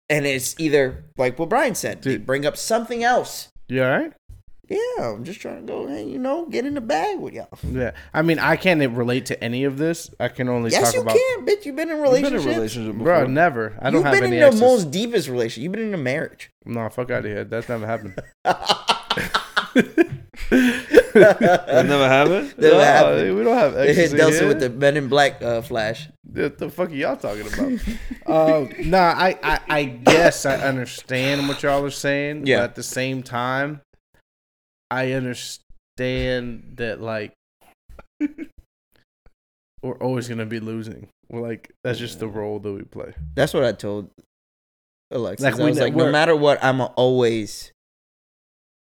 and 0.09 0.27
it's 0.27 0.59
either 0.59 1.05
like 1.17 1.39
what 1.39 1.49
Brian 1.49 1.75
said. 1.75 2.03
They 2.03 2.17
bring 2.17 2.47
up 2.47 2.57
something 2.57 3.05
else. 3.05 3.49
You 3.69 3.85
all 3.85 3.91
right? 3.91 4.13
Yeah, 4.71 4.79
I'm 5.13 5.25
just 5.25 5.41
trying 5.41 5.67
to 5.67 5.73
go. 5.73 5.87
Hey, 5.89 6.05
you 6.05 6.19
know, 6.19 6.47
get 6.47 6.65
in 6.65 6.75
the 6.75 6.81
bag 6.81 7.19
with 7.19 7.35
y'all. 7.35 7.49
Yeah. 7.69 7.91
I 8.15 8.23
mean, 8.23 8.39
I 8.39 8.55
can't 8.55 8.81
relate 8.97 9.27
to 9.27 9.43
any 9.45 9.65
of 9.65 9.79
this. 9.79 10.09
I 10.21 10.29
can 10.29 10.49
only 10.49 10.71
Yes, 10.71 10.85
talk 10.85 10.95
you 10.95 11.01
about. 11.01 11.17
can, 11.17 11.45
bitch. 11.47 11.65
You've 11.67 11.75
been 11.75 11.91
in 11.91 11.97
You've 11.97 12.07
been 12.07 12.27
in 12.27 12.35
a 12.35 12.37
relationships. 12.39 12.45
relationship 12.47 12.93
before. 12.93 13.05
Bro, 13.05 13.27
never. 13.27 13.77
I 13.83 13.91
don't 13.91 13.95
have. 13.95 13.95
You've 13.95 14.05
have 14.05 14.13
been 14.15 14.25
any 14.25 14.37
in 14.37 14.41
the 14.43 14.47
exes. 14.47 14.61
most 14.61 14.91
deepest 14.93 15.29
relationship. 15.29 15.63
You've 15.65 15.73
been 15.73 15.83
in 15.89 15.95
a 15.95 15.99
marriage. 15.99 16.51
No, 16.65 16.89
fuck 16.89 17.11
out 17.11 17.19
of 17.21 17.25
here. 17.25 17.43
That's 17.45 17.69
never 17.69 17.85
happened. 17.87 18.15
that 20.51 21.85
never 21.87 22.09
happened. 22.09 22.55
Never 22.59 22.75
No, 22.77 22.81
happened. 22.81 23.37
We 23.37 23.45
don't 23.45 23.57
have 23.57 23.75
They 23.75 23.89
exes 23.89 24.13
hit 24.13 24.21
in 24.21 24.27
Delson 24.27 24.49
with 24.49 24.61
the 24.61 24.71
Men 24.71 24.97
in 24.97 25.09
Black 25.09 25.43
uh, 25.43 25.63
flash. 25.63 26.09
What 26.23 26.59
the 26.59 26.71
fuck 26.71 26.91
are 26.91 26.95
y'all 26.95 27.17
talking 27.17 27.47
about? 27.47 28.61
um, 28.61 28.89
nah, 28.89 29.15
I, 29.17 29.37
I, 29.43 29.61
I 29.69 29.85
guess 29.85 30.47
I 30.47 30.57
understand 30.57 31.49
what 31.49 31.63
y'all 31.63 31.85
are 31.85 31.91
saying. 31.91 32.47
Yeah. 32.47 32.59
But 32.59 32.65
at 32.65 32.75
the 32.77 32.83
same 32.83 33.23
time, 33.23 33.81
I 34.91 35.13
understand 35.13 36.75
that 36.77 37.01
like 37.01 37.33
we're 39.83 39.99
always 40.01 40.29
gonna 40.29 40.47
be 40.47 40.61
losing. 40.61 41.09
We're 41.29 41.41
like 41.41 41.71
that's 41.85 41.99
just 41.99 42.19
the 42.19 42.29
role 42.29 42.59
that 42.59 42.73
we 42.73 42.83
play. 42.83 43.15
That's 43.35 43.55
what 43.55 43.65
I 43.65 43.73
told 43.73 44.11
Alexis. 45.11 45.45
Like, 45.45 45.61
I 45.61 45.65
was 45.65 45.77
ne- 45.77 45.85
like, 45.85 45.95
no 45.95 46.11
matter 46.11 46.35
what, 46.35 46.63
I'm 46.63 46.81
always 46.81 47.73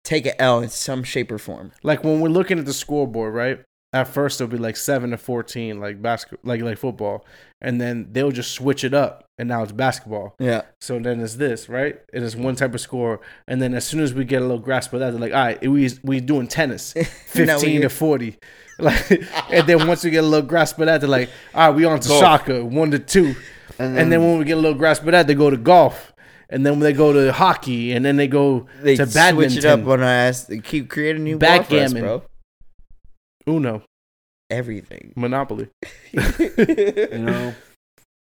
take 0.05 0.27
an 0.27 0.35
L 0.39 0.61
in 0.61 0.69
some 0.69 1.03
shape 1.03 1.33
or 1.33 1.39
form. 1.39 1.73
Like 1.83 2.05
when 2.05 2.21
we're 2.21 2.29
looking 2.29 2.59
at 2.59 2.67
the 2.67 2.75
scoreboard, 2.75 3.35
right? 3.35 3.63
At 3.95 4.09
first 4.09 4.41
it'll 4.41 4.51
be 4.51 4.59
like 4.59 4.77
seven 4.77 5.11
to 5.13 5.17
fourteen, 5.17 5.81
like 5.81 6.03
basketball, 6.03 6.41
like 6.51 6.61
like 6.61 6.77
football, 6.77 7.25
and 7.63 7.81
then 7.81 8.09
they'll 8.13 8.31
just 8.33 8.53
switch 8.53 8.83
it 8.85 8.93
up, 8.93 9.25
and 9.39 9.49
now 9.49 9.63
it's 9.63 9.73
basketball. 9.73 10.35
Yeah. 10.39 10.63
So 10.81 10.99
then 10.99 11.21
it's 11.21 11.37
this, 11.37 11.69
right? 11.69 11.97
It 12.13 12.23
is 12.23 12.37
one 12.37 12.57
type 12.57 12.75
of 12.75 12.81
score, 12.81 13.21
and 13.49 13.63
then 13.63 13.73
as 13.73 13.87
soon 13.87 14.01
as 14.01 14.13
we 14.13 14.25
get 14.25 14.43
a 14.43 14.45
little 14.45 14.59
grasp 14.59 14.93
of 14.93 15.01
that, 15.01 15.13
they're 15.13 15.21
like, 15.21 15.33
all 15.33 15.45
right, 15.45 15.61
we 15.71 15.89
we 16.03 16.21
doing 16.21 16.49
tennis, 16.49 16.93
fifteen 17.27 17.81
to 17.83 17.89
forty, 17.89 18.37
like, 18.79 19.11
and 19.51 19.67
then 19.69 19.87
once 19.87 20.03
we 20.05 20.11
get 20.11 20.25
a 20.25 20.27
little 20.27 20.47
grasp 20.47 20.79
of 20.81 20.87
that, 20.87 21.01
they're 21.01 21.09
like, 21.09 21.31
all 21.55 21.69
right, 21.69 21.77
we 21.77 21.85
on 21.85 22.01
to 22.01 22.09
Golf. 22.09 22.21
soccer, 22.21 22.65
one 22.65 22.91
to 22.91 22.99
two, 22.99 23.37
and 23.79 24.11
then 24.13 24.21
when 24.23 24.39
we 24.39 24.45
get 24.45 24.59
a 24.59 24.61
little 24.61 24.77
grasp 24.77 25.05
of 25.05 25.13
that, 25.13 25.29
they 25.29 25.35
go 25.35 25.51
to 25.51 25.57
golf, 25.57 26.13
and 26.51 26.67
then 26.67 26.81
they 26.81 26.93
go 26.93 27.13
to 27.13 27.33
hockey, 27.33 27.93
and 27.93 28.05
then 28.05 28.17
they 28.17 28.27
go 28.27 28.67
They 28.83 28.97
to 28.97 29.07
badminton, 29.07 29.51
switch 29.53 29.65
it 29.65 29.69
up 29.69 29.87
on 29.87 30.01
our 30.01 30.09
ass. 30.09 30.45
They 30.47 30.59
keep 30.59 30.91
creating 30.91 31.23
new 31.23 31.39
ball 31.39 31.63
for 31.63 31.77
us, 31.77 31.93
Backgammon. 31.93 32.03
bro. 32.03 32.23
Uno, 33.49 33.83
Everything. 34.51 35.13
Monopoly. 35.17 35.69
you 36.13 37.09
know, 37.13 37.55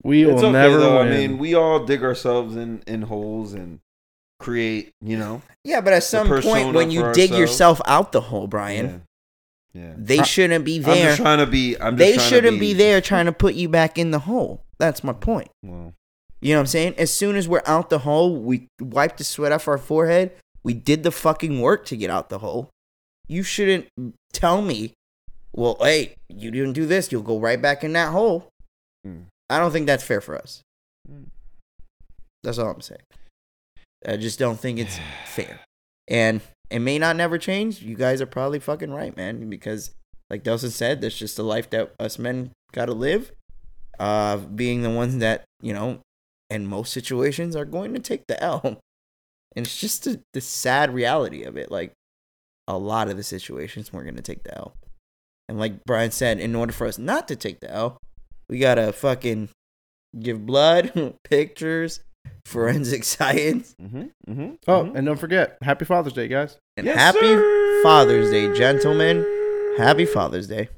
We 0.03 0.25
will 0.25 0.39
okay 0.39 0.51
never 0.51 0.77
though. 0.79 0.99
win. 0.99 1.07
I 1.07 1.09
mean, 1.17 1.37
we 1.37 1.53
all 1.55 1.85
dig 1.85 2.03
ourselves 2.03 2.55
in 2.55 2.83
in 2.87 3.03
holes 3.03 3.53
and 3.53 3.79
create. 4.39 4.91
You 5.01 5.17
know, 5.17 5.41
Yeah, 5.63 5.81
but 5.81 5.93
at 5.93 6.03
some 6.03 6.27
point 6.27 6.73
when 6.73 6.91
you 6.91 7.01
dig 7.13 7.31
ourselves. 7.31 7.39
yourself 7.39 7.81
out 7.85 8.11
the 8.11 8.21
hole, 8.21 8.47
Brian, 8.47 9.03
Yeah. 9.73 9.81
yeah. 9.83 9.93
they 9.97 10.19
I- 10.19 10.23
shouldn't 10.23 10.65
be 10.65 10.77
I'm 10.77 10.83
there. 10.83 11.05
just 11.09 11.21
trying 11.21 11.39
to 11.39 11.45
be. 11.47 11.75
I'm 11.79 11.95
just 11.95 11.97
They 11.97 12.13
trying 12.15 12.17
to 12.29 12.35
shouldn't 12.35 12.59
be 12.59 12.73
there 12.73 12.99
trying 13.01 13.25
to 13.25 13.31
put 13.31 13.53
you 13.55 13.69
back 13.69 13.97
in 13.97 14.11
the 14.11 14.19
hole. 14.19 14.63
That's 14.79 15.03
my 15.03 15.13
point. 15.13 15.49
Well, 15.63 15.93
You 16.41 16.53
know 16.53 16.59
what 16.59 16.61
I'm 16.61 16.67
saying? 16.67 16.95
As 16.97 17.11
soon 17.11 17.35
as 17.35 17.47
we're 17.47 17.63
out 17.65 17.89
the 17.89 17.99
hole, 17.99 18.35
we 18.37 18.67
wipe 18.79 19.17
the 19.17 19.23
sweat 19.23 19.51
off 19.51 19.67
our 19.67 19.77
forehead. 19.79 20.31
We 20.63 20.73
did 20.75 21.01
the 21.03 21.11
fucking 21.11 21.61
work 21.61 21.85
to 21.87 21.97
get 21.97 22.09
out 22.11 22.29
the 22.29 22.37
hole. 22.39 22.69
You 23.27 23.41
shouldn't 23.41 23.87
tell 24.33 24.61
me, 24.61 24.93
well, 25.57 25.75
hey, 25.81 26.13
you 26.29 26.51
didn't 26.51 26.73
do 26.73 26.85
this. 26.85 27.11
You'll 27.11 27.23
go 27.23 27.39
right 27.39 27.59
back 27.59 27.83
in 27.83 27.93
that 27.93 28.11
hole. 28.11 28.47
Mm. 29.05 29.25
I 29.49 29.57
don't 29.57 29.71
think 29.71 29.87
that's 29.87 30.03
fair 30.03 30.21
for 30.21 30.37
us. 30.37 30.61
Mm. 31.11 31.25
That's 32.43 32.59
all 32.59 32.69
I'm 32.69 32.79
saying. 32.79 33.01
I 34.05 34.17
just 34.17 34.37
don't 34.37 34.59
think 34.59 34.77
it's 34.77 34.99
fair. 35.25 35.59
And 36.07 36.41
it 36.69 36.79
may 36.79 36.99
not 36.99 37.15
never 37.15 37.39
change. 37.39 37.81
You 37.81 37.95
guys 37.95 38.21
are 38.21 38.27
probably 38.27 38.59
fucking 38.59 38.93
right, 38.93 39.17
man. 39.17 39.49
Because, 39.49 39.91
like 40.29 40.43
Delson 40.43 40.69
said, 40.69 41.01
that's 41.01 41.17
just 41.17 41.35
the 41.37 41.43
life 41.43 41.71
that 41.71 41.91
us 41.99 42.19
men 42.19 42.51
got 42.71 42.85
to 42.85 42.93
live. 42.93 43.31
Uh, 43.99 44.37
being 44.37 44.83
the 44.83 44.91
ones 44.91 45.17
that, 45.17 45.43
you 45.59 45.73
know, 45.73 46.01
in 46.51 46.67
most 46.67 46.93
situations 46.93 47.55
are 47.55 47.65
going 47.65 47.95
to 47.95 47.99
take 47.99 48.27
the 48.27 48.41
L. 48.43 48.61
And 49.55 49.65
it's 49.65 49.81
just 49.81 50.03
the, 50.03 50.21
the 50.33 50.41
sad 50.41 50.93
reality 50.93 51.41
of 51.41 51.57
it. 51.57 51.71
Like, 51.71 51.93
a 52.67 52.77
lot 52.77 53.09
of 53.09 53.17
the 53.17 53.23
situations 53.23 53.91
we're 53.91 54.03
going 54.03 54.17
to 54.17 54.21
take 54.21 54.43
the 54.43 54.55
L. 54.55 54.75
And 55.49 55.57
like 55.59 55.85
Brian 55.85 56.11
said, 56.11 56.39
in 56.39 56.55
order 56.55 56.73
for 56.73 56.87
us 56.87 56.97
not 56.97 57.27
to 57.29 57.35
take 57.35 57.59
the 57.61 57.71
L, 57.71 57.97
we 58.49 58.59
got 58.59 58.75
to 58.75 58.91
fucking 58.91 59.49
give 60.19 60.45
blood, 60.45 61.15
pictures, 61.23 62.01
forensic 62.45 63.03
science, 63.05 63.75
mm-hmm, 63.81 64.05
mm-hmm, 64.29 64.53
oh, 64.67 64.91
and 64.93 65.05
don't 65.05 65.19
forget, 65.19 65.57
Happy 65.61 65.85
Father's 65.85 66.13
Day, 66.13 66.27
guys. 66.27 66.57
and 66.75 66.85
Yes, 66.85 66.97
happy 66.97 67.19
sir. 67.19 67.81
Father's 67.83 68.29
Day, 68.31 68.53
gentlemen. 68.53 69.25
Happy 69.77 70.05
Father's 70.05 70.47
Day. 70.47 70.69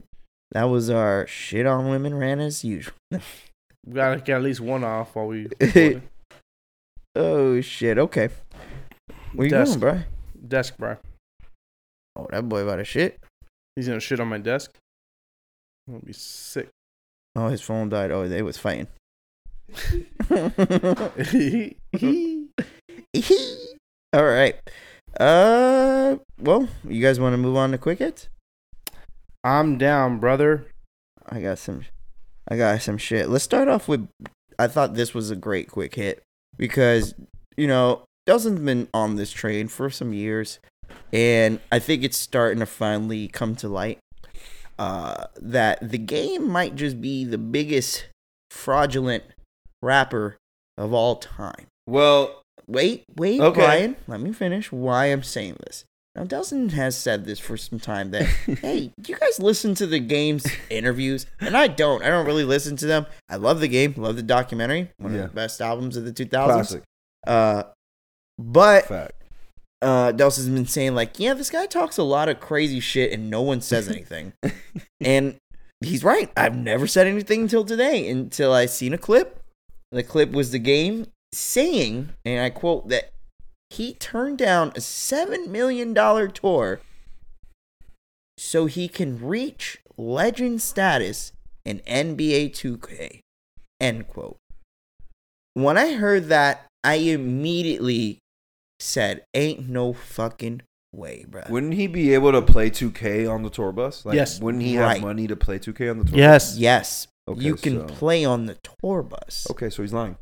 That 0.52 0.66
was 0.66 0.90
our 0.90 1.26
shit 1.28 1.66
on 1.66 1.90
women 1.90 2.16
rant 2.16 2.42
as 2.42 2.64
usual. 2.64 2.94
We 3.86 3.94
gotta 3.96 4.20
get 4.20 4.36
at 4.36 4.44
least 4.44 4.60
one 4.60 4.84
off 4.84 5.16
while 5.16 5.28
we. 5.28 5.48
Oh 7.16 7.60
shit. 7.62 7.98
Okay. 7.98 8.30
Where 9.34 9.46
you 9.48 9.52
Desk. 9.52 9.80
going, 9.80 9.80
bro? 9.80 10.02
desk, 10.48 10.78
bro. 10.78 10.98
Oh, 12.16 12.28
that 12.30 12.48
boy 12.48 12.60
about 12.62 12.80
a 12.80 12.84
shit. 12.84 13.20
He's 13.80 13.88
gonna 13.88 14.02
shit 14.02 14.20
on 14.20 14.28
my 14.28 14.40
desk. 14.40 14.76
I'll 15.90 16.02
be 16.02 16.12
sick. 16.12 16.68
Oh, 17.34 17.48
his 17.48 17.62
phone 17.62 17.88
died. 17.88 18.12
Oh, 18.12 18.28
they 18.28 18.42
was 18.42 18.58
fighting. 18.58 18.88
All 24.12 24.26
right. 24.26 24.58
Uh, 25.18 26.18
well, 26.42 26.68
you 26.84 27.02
guys 27.02 27.22
want 27.22 27.32
to 27.32 27.38
move 27.38 27.56
on 27.56 27.72
to 27.72 27.78
quick 27.78 28.00
hits? 28.00 28.28
I'm 29.46 29.78
down, 29.78 30.20
brother. 30.20 30.68
I 31.30 31.40
got 31.40 31.58
some, 31.58 31.86
I 32.50 32.58
got 32.58 32.82
some 32.82 32.98
shit. 32.98 33.30
Let's 33.30 33.46
start 33.46 33.70
off 33.70 33.88
with. 33.88 34.10
I 34.60 34.68
thought 34.68 34.96
this 34.96 35.14
was 35.14 35.32
a 35.32 35.38
great 35.38 35.70
quick 35.70 35.96
hit 35.96 36.22
because 36.58 37.16
you 37.56 37.68
know 37.68 38.04
Delson's 38.28 38.60
been 38.60 38.90
on 38.94 39.16
this 39.16 39.32
train 39.32 39.70
for 39.70 39.90
some 39.90 40.12
years, 40.12 40.60
and 41.14 41.60
I 41.72 41.80
think 41.80 42.04
it's 42.04 42.18
starting 42.18 42.60
to 42.60 42.66
finally 42.66 43.28
come 43.28 43.56
to 43.58 43.68
light 43.68 44.00
uh, 44.78 45.26
that 45.42 45.80
the 45.92 45.98
game 45.98 46.50
might 46.50 46.76
just 46.76 47.02
be 47.02 47.26
the 47.26 47.38
biggest 47.38 48.08
fraudulent 48.52 49.24
rapper 49.82 50.38
of 50.78 50.94
all 50.94 51.16
time. 51.18 51.68
Well, 51.88 52.36
Wait, 52.68 53.04
wait, 53.18 53.42
Okay. 53.42 53.60
Brian. 53.62 53.96
Let 54.08 54.22
me 54.22 54.32
finish 54.32 54.72
why 54.72 55.06
I'm 55.08 55.24
saying 55.24 55.58
this. 55.66 55.86
Now, 56.16 56.24
Delson 56.26 56.72
has 56.74 56.96
said 56.96 57.26
this 57.26 57.40
for 57.40 57.58
some 57.58 57.80
time 57.80 58.12
that, 58.12 58.24
hey, 58.62 58.92
you 59.08 59.16
guys 59.18 59.40
listen 59.40 59.74
to 59.76 59.88
the 59.88 59.98
game's 60.00 60.46
interviews? 60.70 61.26
And 61.40 61.58
I 61.58 61.66
don't. 61.68 62.04
I 62.04 62.10
don't 62.10 62.28
really 62.28 62.44
listen 62.44 62.76
to 62.78 62.86
them. 62.86 63.08
I 63.28 63.38
love 63.38 63.60
the 63.60 63.68
game, 63.68 63.96
love 63.98 64.18
the 64.18 64.22
documentary, 64.24 64.92
one 64.98 65.16
Yeah. 65.16 65.22
of 65.22 65.30
the 65.32 65.36
best 65.36 65.62
albums 65.62 65.98
of 65.98 66.06
the 66.06 66.12
2000s. 66.14 66.30
classic 66.46 66.84
Uh, 67.26 67.64
but 68.38 68.86
fact. 68.86 69.14
Uh, 69.82 70.12
Delson's 70.12 70.50
been 70.50 70.66
saying, 70.66 70.96
like, 70.96 71.20
yeah, 71.20 71.34
this 71.34 71.50
guy 71.50 71.66
talks 71.66 71.98
a 71.98 72.04
lot 72.04 72.30
of 72.30 72.40
crazy 72.40 72.80
shit 72.80 73.12
and 73.12 73.30
no 73.30 73.42
one 73.42 73.62
says 73.62 73.88
anything. 73.88 74.34
and 75.02 75.38
he's 75.82 76.04
right. 76.04 76.32
I've 76.36 76.56
never 76.56 76.88
said 76.88 77.08
anything 77.08 77.44
until 77.44 77.64
today, 77.64 78.10
until 78.10 78.54
I 78.54 78.66
seen 78.66 78.94
a 78.94 78.98
clip. 78.98 79.42
The 79.92 80.04
clip 80.04 80.32
was 80.32 80.52
the 80.52 80.60
game 80.60 81.08
saying, 81.34 82.10
and 82.26 82.42
I 82.42 82.50
quote, 82.50 82.90
that 82.90 83.12
he 83.70 83.94
turned 83.94 84.38
down 84.38 84.70
a 84.70 84.80
$7 84.80 85.48
million 85.48 85.94
tour 85.94 86.82
so 88.38 88.66
he 88.66 88.88
can 88.88 89.20
reach 89.20 89.80
legend 89.98 90.62
status 90.62 91.34
in 91.66 91.80
NBA 91.80 92.52
2K. 92.52 93.22
End 93.80 94.08
quote. 94.08 94.38
When 95.54 95.78
I 95.78 95.94
heard 95.94 96.26
that, 96.26 96.66
I 96.84 96.96
immediately 96.96 98.20
said, 98.80 99.24
ain't 99.34 99.68
no 99.70 99.94
fucking 99.94 100.62
way, 100.94 101.26
bro. 101.28 101.44
Wouldn't 101.50 101.74
he 101.76 101.88
be 101.88 102.14
able 102.14 102.32
to 102.32 102.42
play 102.42 102.70
2K 102.70 103.28
on 103.30 103.44
the 103.44 103.50
tour 103.50 103.72
bus? 103.72 104.06
Like, 104.06 104.16
Yes. 104.16 104.40
Wouldn't 104.40 104.64
he 104.64 104.78
Right. 104.78 104.94
have 104.96 105.02
money 105.02 105.28
to 105.28 105.36
play 105.36 105.60
2K 105.60 105.90
on 105.90 106.00
the 106.00 106.04
tour? 106.06 106.12
Bus? 106.14 106.18
Yes. 106.18 106.58
Yes, 106.58 107.08
Okay, 107.30 107.42
you 107.42 107.56
can 107.56 107.88
so- 107.88 107.94
play 107.96 108.26
on 108.26 108.46
the 108.46 108.58
tour 108.82 109.04
bus. 109.04 109.20
bus? 109.46 109.48
Okay, 109.52 109.70
so 109.70 109.82
he's 109.84 109.94
lying. 109.94 110.18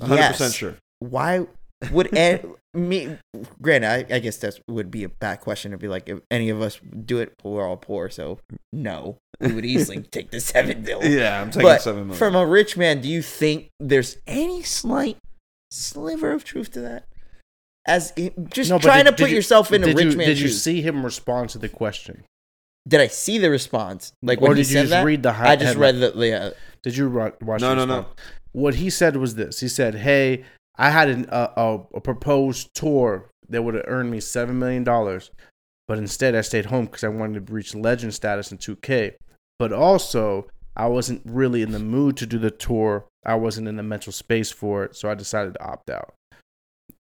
100% 0.00 0.40
Yes. 0.40 0.54
sure. 0.54 0.76
Why 0.98 1.46
would 1.92 2.12
an- 2.16 2.54
me? 2.74 3.16
Granted, 3.60 4.10
I, 4.12 4.16
I 4.16 4.18
guess 4.20 4.36
that 4.38 4.58
would 4.68 4.90
be 4.90 5.04
a 5.04 5.08
bad 5.08 5.40
question 5.40 5.72
to 5.72 5.78
be 5.78 5.88
like, 5.88 6.08
if 6.08 6.20
any 6.30 6.48
of 6.50 6.60
us 6.62 6.78
do 7.04 7.18
it, 7.18 7.32
we're 7.42 7.66
all 7.66 7.76
poor, 7.76 8.08
so 8.10 8.38
no, 8.72 9.18
we 9.40 9.52
would 9.52 9.64
easily 9.64 10.00
take 10.10 10.30
the 10.30 10.40
seven 10.40 10.82
bill. 10.82 11.04
Yeah, 11.04 11.40
I'm 11.40 11.50
taking 11.50 11.62
But 11.62 11.82
seven 11.82 12.02
million. 12.08 12.18
from 12.18 12.34
a 12.36 12.46
rich 12.46 12.76
man, 12.76 13.00
do 13.00 13.08
you 13.08 13.22
think 13.22 13.68
there's 13.80 14.16
any 14.26 14.62
slight 14.62 15.16
sliver 15.72 16.32
of 16.32 16.44
truth 16.44 16.70
to 16.72 16.80
that? 16.80 17.04
As 17.90 18.12
just 18.54 18.70
No, 18.70 18.78
trying 18.78 19.04
did- 19.04 19.16
to 19.16 19.22
put 19.24 19.30
you- 19.30 19.36
yourself 19.36 19.72
in 19.72 19.82
a 19.82 19.86
did 19.86 19.96
rich 19.96 20.12
you, 20.12 20.16
man's 20.18 20.28
Did 20.28 20.40
you 20.40 20.48
shoes. 20.48 20.62
see 20.62 20.80
him 20.80 21.04
respond 21.04 21.50
to 21.50 21.58
the 21.58 21.68
question, 21.68 22.24
Did 22.88 23.00
I 23.00 23.08
see 23.08 23.36
the 23.38 23.50
response? 23.50 24.12
Like 24.22 24.40
or 24.40 24.48
when 24.48 24.56
he 24.56 24.62
did 24.62 24.70
you 24.70 24.78
just 24.80 24.90
that? 24.90 25.04
read 25.04 25.22
the? 25.22 25.32
Hi- 25.32 25.50
I 25.52 25.56
just 25.56 25.66
headline? 25.74 26.00
read 26.00 26.12
the 26.14 26.26
yeah. 26.26 26.36
Uh, 26.38 26.50
did 26.82 26.96
you 26.96 27.10
watch? 27.10 27.60
No, 27.60 27.70
the 27.70 27.74
no, 27.74 27.84
no. 27.84 28.06
What 28.52 28.76
he 28.76 28.88
said 28.90 29.16
was 29.16 29.34
this. 29.34 29.60
He 29.60 29.68
said, 29.68 29.96
"Hey, 29.96 30.44
I 30.78 30.90
had 30.90 31.08
an, 31.08 31.26
a, 31.30 31.50
a 31.56 31.78
a 31.94 32.00
proposed 32.00 32.70
tour 32.74 33.28
that 33.48 33.62
would 33.62 33.74
have 33.74 33.84
earned 33.86 34.10
me 34.10 34.20
seven 34.20 34.58
million 34.58 34.82
dollars, 34.84 35.30
but 35.88 35.98
instead 35.98 36.34
I 36.34 36.40
stayed 36.40 36.66
home 36.66 36.86
because 36.86 37.04
I 37.04 37.08
wanted 37.08 37.46
to 37.46 37.52
reach 37.52 37.74
legend 37.74 38.14
status 38.14 38.50
in 38.52 38.58
2K. 38.58 39.14
But 39.58 39.72
also, 39.72 40.48
I 40.76 40.86
wasn't 40.86 41.22
really 41.26 41.60
in 41.62 41.72
the 41.72 41.78
mood 41.80 42.16
to 42.18 42.26
do 42.26 42.38
the 42.38 42.50
tour. 42.50 43.04
I 43.26 43.34
wasn't 43.34 43.68
in 43.68 43.76
the 43.76 43.82
mental 43.82 44.12
space 44.12 44.50
for 44.50 44.84
it, 44.84 44.96
so 44.96 45.10
I 45.10 45.14
decided 45.14 45.54
to 45.54 45.62
opt 45.64 45.90
out." 45.90 46.14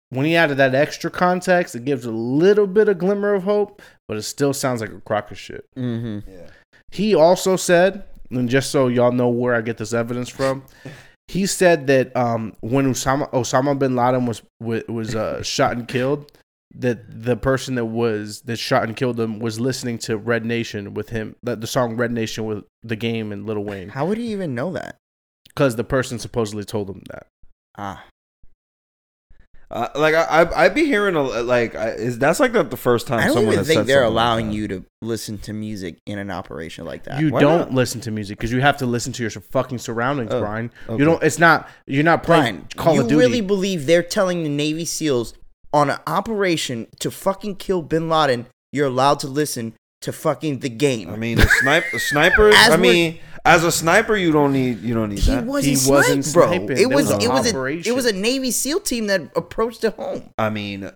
When 0.10 0.26
he 0.26 0.36
added 0.36 0.58
that 0.58 0.74
extra 0.74 1.12
context, 1.12 1.76
it 1.76 1.84
gives 1.86 2.06
a 2.06 2.12
little 2.12 2.68
bit 2.68 2.88
of 2.88 2.98
glimmer 2.98 3.34
of 3.34 3.44
hope, 3.44 3.82
but 4.08 4.16
it 4.18 4.22
still 4.24 4.54
sounds 4.54 4.80
like 4.80 4.92
a 4.92 5.02
crock 5.02 5.32
of 5.32 5.38
shit. 5.40 5.66
Mm-hmm. 5.78 6.30
yeah. 6.32 6.48
He 6.92 7.14
also 7.14 7.58
said, 7.58 8.06
and 8.32 8.48
just 8.48 8.72
so 8.72 8.88
y'all 8.88 9.12
know 9.12 9.28
where 9.28 9.54
I 9.54 9.62
get 9.62 9.78
this 9.78 9.94
evidence 9.94 10.30
from, 10.30 10.64
he 11.28 11.46
said 11.46 11.88
that 11.88 12.16
um, 12.16 12.54
when 12.62 12.94
Osama 12.94 13.30
Osama 13.32 13.78
bin 13.78 13.96
Laden 13.96 14.26
was 14.26 14.42
was 14.60 15.16
uh, 15.16 15.44
shot 15.44 15.74
and 15.74 15.88
killed, 15.88 16.32
that 16.74 17.24
the 17.24 17.36
person 17.36 17.76
that 17.76 17.86
was 17.86 18.42
that 18.44 18.58
shot 18.58 18.84
and 18.84 18.96
killed 18.96 19.20
him 19.20 19.40
was 19.40 19.60
listening 19.60 19.98
to 20.00 20.18
Red 20.18 20.46
Nation 20.46 20.94
with 20.94 21.10
him, 21.10 21.36
the, 21.44 21.58
the 21.58 21.68
song 21.68 21.98
Red 21.98 22.12
Nation 22.12 22.46
with 22.46 22.64
the 22.84 22.96
game 22.96 23.34
and 23.34 23.46
Lil 23.46 23.64
Wayne, 23.64 23.90
How 23.90 24.06
would 24.06 24.18
he 24.18 24.32
even 24.32 24.56
know 24.56 24.72
that? 24.72 24.96
because 25.50 25.76
the 25.76 25.84
person 25.84 26.20
supposedly 26.20 26.64
told 26.64 26.88
him 26.90 27.02
that. 27.10 27.28
Ah, 27.78 28.06
Uh, 29.70 29.90
like 29.96 30.16
I, 30.16 30.24
I, 30.24 30.64
I'd 30.64 30.74
be 30.76 30.86
hearing 30.86 31.16
a 31.16 31.22
like 31.22 31.76
I, 31.76 31.90
is 31.90 32.18
that's 32.18 32.40
like 32.40 32.54
not 32.54 32.70
the 32.72 32.78
first 32.78 33.06
time 33.06 33.20
I 33.20 33.26
don't 33.26 33.34
someone 33.34 33.48
even 33.54 33.58
has 33.60 33.68
think 33.68 33.80
said 33.80 33.88
they're 33.88 34.04
something 34.04 34.16
like 34.16 34.24
allowing 34.26 34.48
that. 34.48 34.56
you 34.56 34.68
to 34.70 34.86
listen 35.02 35.38
to 35.40 35.52
music 35.52 35.98
in 36.06 36.20
an 36.20 36.32
operation 36.32 36.86
like 36.86 37.04
that. 37.04 37.20
You 37.20 37.32
Why 37.32 37.42
don't 37.42 37.60
not? 37.60 37.74
listen 37.74 38.00
to 38.02 38.12
music 38.12 38.38
because 38.38 38.54
you 38.54 38.62
have 38.62 38.78
to 38.78 38.86
listen 38.86 39.12
to 39.14 39.24
your 39.24 39.30
fucking 39.30 39.80
surroundings, 39.80 40.32
Oh, 40.34 40.40
Brian. 40.40 40.72
okay. 40.88 40.98
You 40.98 41.04
don't. 41.04 41.22
It's 41.22 41.38
not. 41.38 41.68
You're 41.86 42.06
not 42.06 42.24
playing 42.24 42.42
Brian, 42.44 42.68
Call 42.78 42.94
you 42.96 43.02
of 43.02 43.08
Duty. 43.10 43.20
really 43.20 43.42
believe 43.42 43.88
they're 43.88 44.04
telling 44.04 44.44
the 44.44 44.50
Navy 44.50 44.86
SEALs 44.86 45.34
on 45.74 45.90
an 45.90 46.00
operation 46.08 46.88
to 47.00 47.12
fucking 47.12 47.58
kill 47.58 47.82
Bin 47.82 48.08
Laden? 48.10 48.48
You're 48.72 48.88
allowed 48.88 49.20
to 49.20 49.28
listen 49.28 49.74
to 50.08 50.12
fucking 50.12 50.60
the 50.60 50.70
game. 50.70 51.10
I 51.10 51.16
mean, 51.16 51.38
the 51.38 51.48
snipe, 51.62 51.86
the 51.92 52.00
snipers. 52.00 52.56
As 52.58 52.74
I 52.74 52.78
mean, 52.78 53.20
as 53.46 53.64
a 53.64 53.72
sniper, 53.72 54.18
you 54.18 54.32
don't 54.34 54.52
need 54.52 54.82
you 54.82 54.94
don't 54.94 55.10
need 55.10 55.20
he 55.20 55.32
that. 55.32 55.46
wasn't, 55.46 55.70
He 55.70 55.76
sniped, 55.78 55.96
wasn't 56.10 56.34
bro. 56.34 56.48
sniping. 56.48 56.78
It 56.78 56.90
was, 56.90 57.08
was 57.14 57.24
it 57.24 57.30
was 57.30 57.54
a 57.54 57.90
it 57.90 57.96
was 57.96 58.06
a 58.06 58.12
Navy 58.12 58.52
SEAL 58.52 58.82
team 58.82 59.08
that 59.08 59.22
approached 59.38 59.82
the 59.84 59.92
home. 59.92 60.32
I 60.38 60.50
mean, 60.50 60.92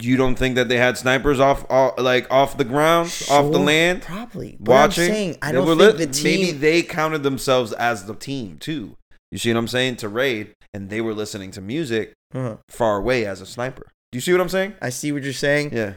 you 0.00 0.16
don't 0.16 0.36
think 0.36 0.54
that 0.56 0.68
they 0.68 0.76
had 0.76 0.96
snipers 0.96 1.40
off, 1.40 1.68
off 1.70 1.98
like 1.98 2.30
off 2.30 2.56
the 2.56 2.64
ground, 2.64 3.06
off 3.30 3.50
the 3.50 3.58
land, 3.58 4.02
probably. 4.02 4.56
But 4.60 4.70
watching? 4.72 5.04
I'm 5.04 5.10
saying 5.10 5.38
I 5.42 5.50
don't 5.52 5.66
think 5.66 5.78
lit- 5.98 6.12
the 6.12 6.20
maybe 6.22 6.52
they 6.52 6.82
counted 6.82 7.22
themselves 7.24 7.72
as 7.72 8.04
the 8.04 8.14
team 8.14 8.58
too. 8.58 8.94
You 9.32 9.38
see 9.38 9.52
what 9.52 9.58
I'm 9.58 9.68
saying? 9.68 9.96
To 9.96 10.08
raid, 10.08 10.52
and 10.72 10.90
they 10.90 11.00
were 11.00 11.14
listening 11.14 11.50
to 11.52 11.60
music 11.60 12.12
Uh-huh. 12.32 12.56
far 12.70 12.98
away 12.98 13.26
as 13.26 13.40
a 13.40 13.46
sniper. 13.46 13.86
Do 14.12 14.16
you 14.16 14.20
see 14.20 14.30
what 14.32 14.40
I'm 14.40 14.48
saying? 14.48 14.74
I 14.80 14.88
see 14.90 15.10
what 15.12 15.22
you're 15.24 15.32
saying, 15.32 15.72
Yeah, 15.72 15.94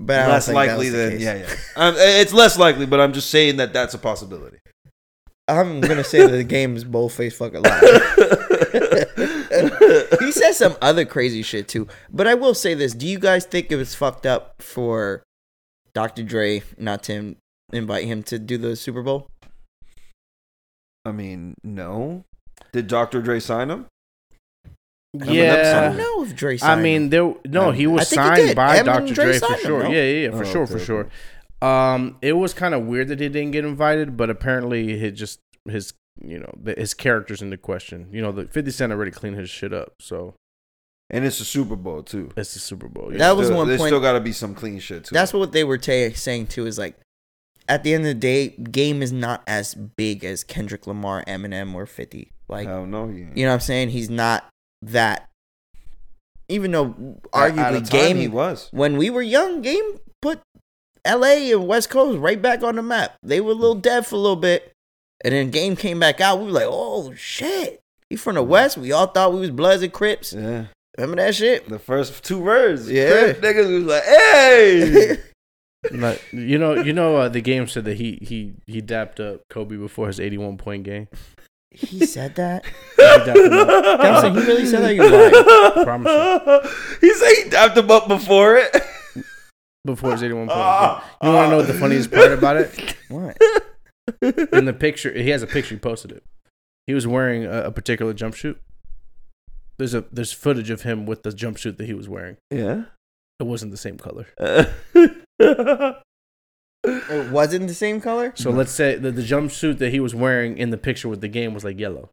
but 0.00 0.28
less 0.28 0.48
likely 0.48 0.88
than 0.88 1.20
yeah, 1.20 1.34
yeah. 1.36 1.54
Um, 1.76 1.94
it's 1.98 2.32
less 2.32 2.58
likely, 2.58 2.86
but 2.86 3.00
I'm 3.00 3.12
just 3.12 3.28
saying 3.30 3.58
that 3.58 3.74
that's 3.74 3.92
a 3.92 3.98
possibility. 3.98 4.56
I'm 5.46 5.82
gonna 5.82 6.04
say 6.04 6.20
that 6.26 6.32
the 6.32 6.44
game 6.44 6.74
is 6.74 6.84
boldface 6.84 7.36
fucking 7.36 7.62
lie. 7.62 7.80
he 10.20 10.32
said 10.32 10.52
some 10.52 10.76
other 10.80 11.04
crazy 11.04 11.42
shit 11.42 11.68
too. 11.68 11.86
But 12.08 12.26
I 12.26 12.34
will 12.34 12.54
say 12.54 12.72
this: 12.72 12.94
Do 12.94 13.06
you 13.06 13.18
guys 13.18 13.44
think 13.44 13.70
it 13.70 13.76
was 13.76 13.94
fucked 13.94 14.24
up 14.24 14.62
for 14.62 15.22
Dr. 15.92 16.22
Dre 16.22 16.62
not 16.78 17.02
to 17.04 17.36
invite 17.72 18.06
him 18.06 18.22
to 18.24 18.38
do 18.38 18.56
the 18.56 18.76
Super 18.76 19.02
Bowl? 19.02 19.28
I 21.04 21.12
mean, 21.12 21.54
no. 21.62 22.24
Did 22.72 22.86
Dr. 22.86 23.20
Dre 23.20 23.40
sign 23.40 23.70
him? 23.70 23.86
Eminem 25.16 25.28
I 25.28 25.32
Yeah. 25.32 25.80
don't 25.88 25.96
know 25.96 26.22
if 26.24 26.36
Dre. 26.36 26.58
I 26.62 26.76
mean, 26.76 27.10
there. 27.10 27.34
No, 27.46 27.72
he 27.72 27.86
was 27.86 28.08
think 28.08 28.20
he 28.22 28.26
signed 28.46 28.56
by 28.56 28.78
Eminem 28.78 28.84
Dr. 28.84 28.98
and 29.06 29.14
Dre 29.14 29.24
Dre 29.24 29.32
for 29.34 29.38
signed 29.46 29.54
him, 29.60 29.66
sure. 29.66 29.82
no? 29.84 29.90
Yeah, 29.90 30.02
yeah, 30.02 30.28
yeah, 30.28 30.30
for 30.30 30.44
Oh, 30.44 30.44
sure, 30.44 30.62
okay, 30.62 30.70
for 30.72 30.76
okay. 30.76 30.84
sure. 30.84 31.08
Um, 31.68 32.16
it 32.22 32.32
was 32.34 32.54
kind 32.54 32.74
of 32.74 32.84
weird 32.86 33.08
that 33.08 33.20
he 33.20 33.28
didn't 33.28 33.50
get 33.50 33.64
invited, 33.64 34.16
but 34.16 34.30
apparently 34.30 34.98
he 34.98 35.10
just 35.10 35.40
his 35.68 35.92
you 36.22 36.38
know 36.38 36.52
the, 36.62 36.74
his 36.74 36.94
characters 36.94 37.42
into 37.42 37.56
question. 37.56 38.08
You 38.12 38.22
know, 38.22 38.32
the 38.32 38.46
Fifty 38.46 38.70
Cent 38.70 38.92
already 38.92 39.10
cleaned 39.10 39.36
his 39.36 39.50
shit 39.50 39.72
up, 39.72 39.94
so 40.00 40.34
And 41.10 41.24
it's 41.24 41.40
a 41.40 41.44
Super 41.44 41.76
Bowl 41.76 42.02
too. 42.04 42.30
it's 42.36 42.54
the 42.54 42.60
Super 42.60 42.88
Bowl. 42.88 43.10
Yeah. 43.12 43.18
That 43.18 43.36
was 43.36 43.46
Still- 43.48 43.58
one 43.58 43.68
There's 43.68 43.80
point- 43.80 43.88
still 43.90 44.00
got 44.00 44.12
to 44.12 44.20
be 44.20 44.32
some 44.32 44.54
clean 44.54 44.78
shit 44.78 45.04
too. 45.04 45.14
that's 45.14 45.32
what 45.32 45.50
they 45.52 45.64
were 45.64 45.76
ta 45.78 46.10
saying 46.14 46.46
too. 46.46 46.66
Is 46.66 46.78
like, 46.78 46.94
at 47.68 47.82
the 47.84 47.94
end 47.94 48.02
of 48.04 48.08
the 48.08 48.14
day, 48.14 48.48
game 48.48 49.02
is 49.02 49.12
not 49.12 49.42
as 49.46 49.74
big 49.74 50.24
as 50.24 50.44
Kendrick 50.44 50.86
Lamar, 50.86 51.24
Eminem, 51.26 51.74
or 51.74 51.84
Fifty. 51.86 52.30
Like, 52.48 52.68
Hell 52.68 52.86
no, 52.86 53.08
he 53.08 53.22
ain't. 53.22 53.36
you 53.36 53.44
know 53.44 53.50
what 53.50 53.54
I'm 53.54 53.60
saying? 53.60 53.90
He's 53.90 54.08
not 54.10 54.48
that. 54.82 55.28
Even 56.48 56.72
though 56.72 56.94
At- 57.32 57.50
at 57.50 57.54
arguably 57.54 57.88
time 57.90 58.00
game 58.00 58.16
he 58.16 58.28
was. 58.28 58.68
when 58.72 58.96
we 58.96 59.08
were 59.10 59.22
young, 59.22 59.62
game 59.62 59.98
put 60.20 60.40
L.A. 61.04 61.52
and 61.52 61.66
West 61.66 61.90
Coast 61.90 62.18
right 62.18 62.40
back 62.40 62.62
on 62.62 62.76
the 62.76 62.82
map. 62.82 63.16
They 63.22 63.40
were 63.40 63.52
a 63.52 63.54
little 63.54 63.76
dead 63.76 64.06
for 64.06 64.16
a 64.16 64.18
little 64.18 64.36
bit, 64.36 64.72
and 65.24 65.32
then 65.32 65.50
game 65.50 65.76
came 65.76 66.00
back 66.00 66.20
out. 66.20 66.38
We 66.40 66.46
were 66.46 66.50
like, 66.52 66.66
"Oh 66.68 67.14
shit!" 67.14 67.80
He 68.10 68.16
from 68.16 68.34
the 68.34 68.42
West. 68.42 68.76
We 68.76 68.90
all 68.90 69.06
thought 69.06 69.32
we 69.32 69.38
was 69.40 69.50
Bloods 69.50 69.82
and 69.84 69.92
Crips. 69.92 70.32
Yeah. 70.32 70.66
Remember 70.98 71.22
that 71.22 71.36
shit? 71.36 71.68
The 71.68 71.78
first 71.78 72.24
two 72.24 72.40
words. 72.40 72.90
Yeah. 72.90 73.32
Crip 73.32 73.40
Niggas 73.40 73.72
was 73.72 73.84
like, 73.84 74.02
hey. 74.04 75.16
Like, 75.92 76.22
you 76.30 76.58
know, 76.58 76.74
you 76.74 76.92
know, 76.92 77.16
uh, 77.16 77.28
the 77.30 77.40
game 77.40 77.66
said 77.66 77.86
that 77.86 77.96
he 77.96 78.18
he 78.20 78.52
he 78.66 78.82
dapped 78.82 79.18
up 79.18 79.40
Kobe 79.48 79.76
before 79.76 80.08
his 80.08 80.20
eighty-one 80.20 80.58
point 80.58 80.82
game. 80.82 81.08
He 81.72 82.04
said 82.06 82.34
that. 82.36 82.64
Dempsey, 82.98 84.40
he 84.40 84.46
really 84.46 84.66
said 84.66 84.82
that? 84.82 84.94
You're 84.94 85.10
lying. 85.10 85.84
Promise 85.84 86.68
He 87.00 87.14
said 87.14 87.32
he 87.44 87.50
dapped 87.50 87.76
him 87.76 87.90
up 87.90 88.08
before 88.08 88.56
it. 88.56 88.76
Before 89.84 90.12
his 90.12 90.22
eighty-one 90.22 90.48
point 90.48 90.58
game. 90.58 91.00
You 91.22 91.30
want 91.30 91.46
to 91.46 91.50
know 91.50 91.56
what 91.58 91.66
the 91.66 91.74
funniest 91.74 92.10
part 92.10 92.32
about 92.32 92.56
it? 92.56 92.96
What? 93.08 93.36
In 94.22 94.64
the 94.64 94.72
picture, 94.72 95.12
he 95.12 95.30
has 95.30 95.42
a 95.42 95.46
picture. 95.46 95.74
He 95.74 95.80
posted 95.80 96.12
it. 96.12 96.22
He 96.86 96.94
was 96.94 97.06
wearing 97.06 97.44
a, 97.44 97.64
a 97.64 97.70
particular 97.72 98.12
jumpsuit. 98.14 98.56
There's 99.78 99.94
a 99.94 100.04
there's 100.12 100.32
footage 100.32 100.70
of 100.70 100.82
him 100.82 101.06
with 101.06 101.22
the 101.22 101.30
jumpsuit 101.30 101.76
that 101.78 101.86
he 101.86 101.94
was 101.94 102.08
wearing. 102.08 102.36
Yeah. 102.50 102.84
It 103.40 103.44
wasn't 103.44 103.70
the 103.72 103.78
same 103.78 103.96
color. 103.98 104.26
It 106.84 107.30
wasn't 107.30 107.68
the 107.68 107.74
same 107.74 108.00
color. 108.00 108.32
So 108.36 108.50
let's 108.50 108.72
say 108.72 108.96
that 108.96 109.12
the 109.16 109.22
jumpsuit 109.22 109.78
that 109.78 109.90
he 109.90 110.00
was 110.00 110.14
wearing 110.14 110.56
in 110.58 110.70
the 110.70 110.78
picture 110.78 111.08
with 111.08 111.20
the 111.20 111.28
game 111.28 111.52
was 111.54 111.64
like 111.64 111.78
yellow. 111.78 112.10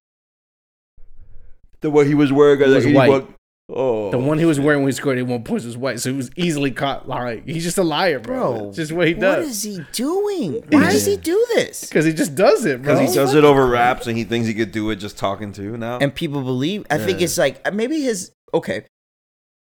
the 1.82 1.89
what 1.89 2.07
he 2.07 2.13
was 2.15 2.32
wearing 2.34 2.59
It 2.59 2.68
was 2.68 2.84
he 2.84 2.93
white. 2.93 3.09
wa- 3.09 3.24
Oh. 3.70 4.09
The 4.11 4.18
one 4.18 4.39
he 4.39 4.45
was 4.45 4.61
wearing 4.61 4.82
when 4.84 4.88
he 4.88 4.93
scored 4.95 5.18
81 5.18 5.43
points 5.43 5.65
was 5.65 5.76
white, 5.76 5.99
so 5.99 6.09
he 6.09 6.15
was 6.15 6.32
easily 6.38 6.72
caught 6.72 7.05
lying. 7.09 7.43
He's 7.45 7.65
just 7.65 7.78
a 7.78 7.84
liar, 7.84 8.18
bro. 8.18 8.53
Bro, 8.57 8.68
It's 8.70 8.78
just 8.78 8.93
what 8.93 9.09
he 9.09 9.13
does. 9.13 9.45
is 9.45 9.63
he 9.63 9.84
doing? 9.91 10.63
Why 10.70 10.89
does 10.89 11.05
he 11.05 11.18
do 11.18 11.45
this? 11.53 11.82
Because 11.84 12.05
he 12.05 12.13
just 12.13 12.34
does 12.34 12.63
it, 12.63 12.82
bro. 12.82 12.93
Because 12.95 13.13
he 13.13 13.20
oh 13.20 13.24
does 13.26 13.34
it 13.36 13.43
over 13.43 13.68
raps 13.68 14.07
and 14.07 14.18
he 14.18 14.24
thinks 14.24 14.47
he 14.47 14.53
could 14.53 14.72
do 14.72 14.89
it 14.91 14.95
just 14.95 15.18
talking 15.18 15.51
to 15.51 15.63
you 15.63 15.76
now. 15.76 15.97
and 15.99 16.15
people 16.15 16.41
believe. 16.43 16.86
I 16.89 16.97
think 16.97 17.22
it's 17.22 17.38
like 17.38 17.74
maybe 17.74 17.99
his 18.01 18.32
okay. 18.53 18.86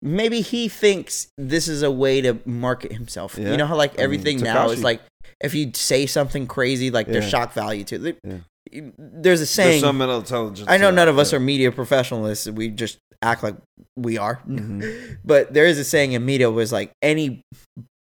Maybe 0.01 0.41
he 0.41 0.67
thinks 0.67 1.27
this 1.37 1.67
is 1.67 1.81
a 1.81 1.89
way 1.91 2.21
to 2.21 2.39
market 2.45 2.91
himself. 2.91 3.37
Yeah. 3.37 3.51
You 3.51 3.57
know 3.57 3.65
how 3.65 3.75
like 3.75 3.93
I 3.93 3.97
mean, 3.97 4.03
everything 4.03 4.39
now 4.41 4.69
is 4.69 4.83
like 4.83 5.01
if 5.41 5.53
you 5.53 5.71
say 5.73 6.05
something 6.05 6.47
crazy, 6.47 6.91
like 6.91 7.07
there's 7.07 7.27
shock 7.27 7.53
value 7.53 7.83
to 7.85 8.05
it. 8.05 8.19
Yeah. 8.23 8.37
There's 8.71 9.39
a 9.39 9.45
There's 9.45 9.49
saying. 9.49 9.81
some 9.81 9.97
mental 9.97 10.19
intelligence. 10.19 10.67
I 10.69 10.77
know 10.77 10.91
none 10.91 11.07
of 11.07 11.17
us 11.19 11.31
yeah. 11.31 11.37
are 11.37 11.39
media 11.39 11.71
professionals. 11.71 12.49
We 12.49 12.69
just 12.69 12.97
act 13.21 13.43
like 13.43 13.55
we 13.95 14.17
are. 14.17 14.41
Mhm. 14.47 15.17
But 15.25 15.53
there 15.53 15.65
is 15.65 15.79
a 15.79 15.83
saying 15.83 16.11
in 16.13 16.25
media 16.25 16.49
was 16.51 16.71
like 16.71 16.91
any 17.01 17.41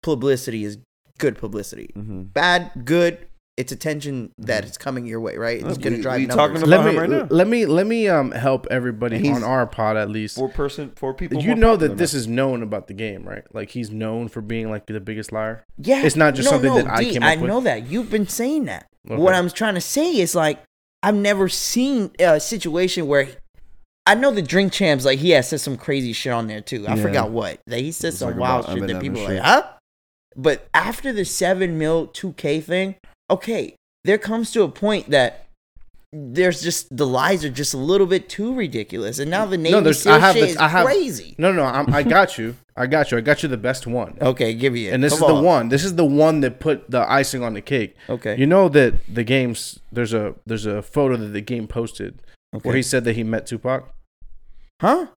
publicity 0.02 0.64
is 0.64 0.78
good 1.18 1.38
publicity. 1.38 1.90
Mhm. 1.96 2.32
Bad, 2.32 2.72
good. 2.84 3.27
It's 3.59 3.72
attention 3.72 4.32
that 4.38 4.64
is 4.64 4.78
coming 4.78 5.04
your 5.04 5.20
way, 5.20 5.36
right? 5.36 5.59
It's 5.62 5.78
going 5.78 5.96
to 5.96 6.00
drive 6.00 6.20
we 6.20 6.26
numbers. 6.26 6.36
talking 6.36 6.56
about 6.59 6.68
let 6.68 6.80
him 6.80 6.94
me 6.94 7.00
right 7.00 7.11
now. 7.11 7.26
let 7.28 7.48
me 7.48 7.66
let 7.66 7.86
me 7.88 8.09
um 8.09 8.30
help 8.30 8.66
everybody 8.70 9.18
he's- 9.18 9.36
on 9.36 9.42
our 9.42 9.66
pod 9.66 9.96
at 9.96 10.09
least. 10.09 10.36
Four 10.36 10.48
person, 10.48 10.92
four 10.94 11.12
people. 11.12 11.42
you 11.42 11.54
know 11.56 11.76
that 11.76 11.96
this 11.98 12.12
now. 12.14 12.18
is 12.18 12.28
known 12.28 12.62
about 12.62 12.86
the 12.86 12.94
game, 12.94 13.24
right? 13.28 13.42
Like 13.52 13.70
he's 13.70 13.90
known 13.90 14.28
for 14.28 14.40
being 14.40 14.70
like 14.70 14.86
the 14.86 15.00
biggest 15.00 15.32
liar. 15.32 15.64
Yeah, 15.76 16.02
It's 16.04 16.14
not 16.16 16.36
just 16.36 16.48
something 16.48 16.72
that 16.72 16.86
I 16.88 17.02
D, 17.02 17.12
came 17.14 17.22
I 17.24 17.34
up 17.34 17.40
with. 17.40 17.48
know 17.48 17.61
that 17.62 17.88
you've 17.88 18.11
been 18.11 18.28
saying 18.28 18.66
that. 18.66 18.86
Okay. 19.11 19.20
What 19.20 19.34
I'm 19.34 19.50
trying 19.50 19.74
to 19.74 19.80
say 19.80 20.16
is 20.16 20.34
like 20.36 20.62
I've 21.02 21.16
never 21.16 21.48
seen 21.48 22.12
a 22.20 22.38
situation 22.38 23.06
where 23.09 23.28
I 24.06 24.14
know 24.14 24.30
the 24.30 24.40
drink 24.40 24.72
champs 24.72 25.04
like 25.04 25.18
he 25.18 25.30
has 25.30 25.48
said 25.48 25.61
some 25.61 25.76
crazy 25.76 26.12
shit 26.12 26.32
on 26.32 26.46
there 26.46 26.61
too. 26.61 26.86
I 26.86 26.94
Yeah. 26.94 27.02
forgot 27.02 27.30
what 27.30 27.59
that 27.66 27.80
he 27.80 27.90
said 27.90 28.09
It's 28.11 28.18
some 28.18 28.30
like 28.30 28.38
wild 28.38 28.64
about 28.66 28.78
shit 28.78 28.86
that 28.88 29.02
people 29.02 29.20
and 29.26 29.30
are 29.30 29.34
like, 29.34 29.42
huh? 29.42 29.62
But 30.36 30.68
after 30.72 31.12
the 31.12 31.24
seven 31.24 31.76
mil 31.76 32.06
two 32.06 32.32
K 32.34 32.61
thing, 32.61 32.94
okay, 33.30 33.74
there 34.04 34.18
comes 34.18 34.50
to 34.52 34.62
a 34.62 34.68
point 34.68 35.10
that. 35.10 35.44
There's 36.10 36.62
just 36.62 36.96
the 36.96 37.06
lies 37.06 37.44
are 37.44 37.50
just 37.50 37.74
a 37.74 37.76
little 37.76 38.06
bit 38.06 38.30
too 38.30 38.54
ridiculous, 38.54 39.18
and 39.18 39.30
now 39.30 39.44
the 39.44 39.58
Navy 39.58 39.78
there's- 39.80 40.06
I 40.06 40.18
have 40.18 40.34
shit 40.34 40.42
the- 40.44 40.50
is 40.52 40.56
I 40.56 40.66
have- 40.68 40.86
crazy. 40.86 41.34
No, 41.36 41.52
no, 41.52 41.64
I'm, 41.64 41.92
I 41.92 42.02
got 42.02 42.38
you. 42.38 42.56
I 42.74 42.86
got 42.86 43.10
you. 43.12 43.18
I 43.18 43.20
got 43.20 43.42
you 43.42 43.48
the 43.50 43.58
best 43.58 43.86
one. 43.86 44.16
Okay, 44.22 44.54
give 44.54 44.74
you 44.74 44.88
it. 44.88 44.94
And 44.94 45.04
this 45.04 45.18
Come 45.18 45.30
is 45.30 45.36
the 45.36 45.42
one. 45.42 45.68
This 45.68 45.84
is 45.84 45.96
the 45.96 46.06
one 46.06 46.40
that 46.40 46.60
put 46.60 46.90
the 46.90 47.00
icing 47.12 47.42
on 47.42 47.52
the 47.52 47.60
cake. 47.60 47.94
Okay, 48.08 48.38
You 48.38 48.46
know 48.46 48.70
that 48.70 48.94
the 49.06 49.22
game's 49.22 49.80
there's 49.92 50.14
a 50.14 50.34
there's 50.46 50.64
a 50.64 50.80
photo 50.80 51.14
that 51.18 51.26
the 51.26 51.42
game 51.42 51.66
posted 51.68 52.22
okay. 52.56 52.66
where 52.66 52.74
he 52.76 52.82
said 52.82 53.04
that 53.04 53.14
he 53.14 53.22
met 53.22 53.46
Tupac. 53.46 53.92
huh? 54.80 55.08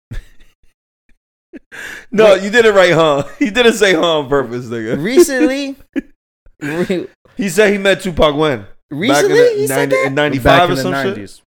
No, 2.12 2.34
you 2.36 2.49
did 2.49 2.66
it 2.66 2.74
right, 2.74 2.91
huh? 2.91 3.24
He 3.39 3.49
didn't 3.49 3.74
say 3.76 3.93
huh 3.93 4.20
on 4.20 4.28
purpose, 4.28 4.66
nigga. 4.66 5.01
Recently, 5.01 5.78
re- 6.62 7.07
He 7.38 7.50
said 7.50 7.72
he 7.72 7.78
met 7.78 8.02
Tupac 8.02 8.36
when? 8.36 8.66
recently 8.90 9.08
Back 9.36 9.52
in 9.52 9.56
he 9.58 9.62
the 9.62 9.68
said 9.68 9.76
90 9.90 9.96
that, 9.96 10.06
in 10.08 10.16
95 10.16 10.44
back 10.44 10.62
or 10.62 10.64
in 10.72 10.76
the 10.76 10.82
some 10.82 10.94
shit? 10.94 11.06
nineties. 11.06 11.42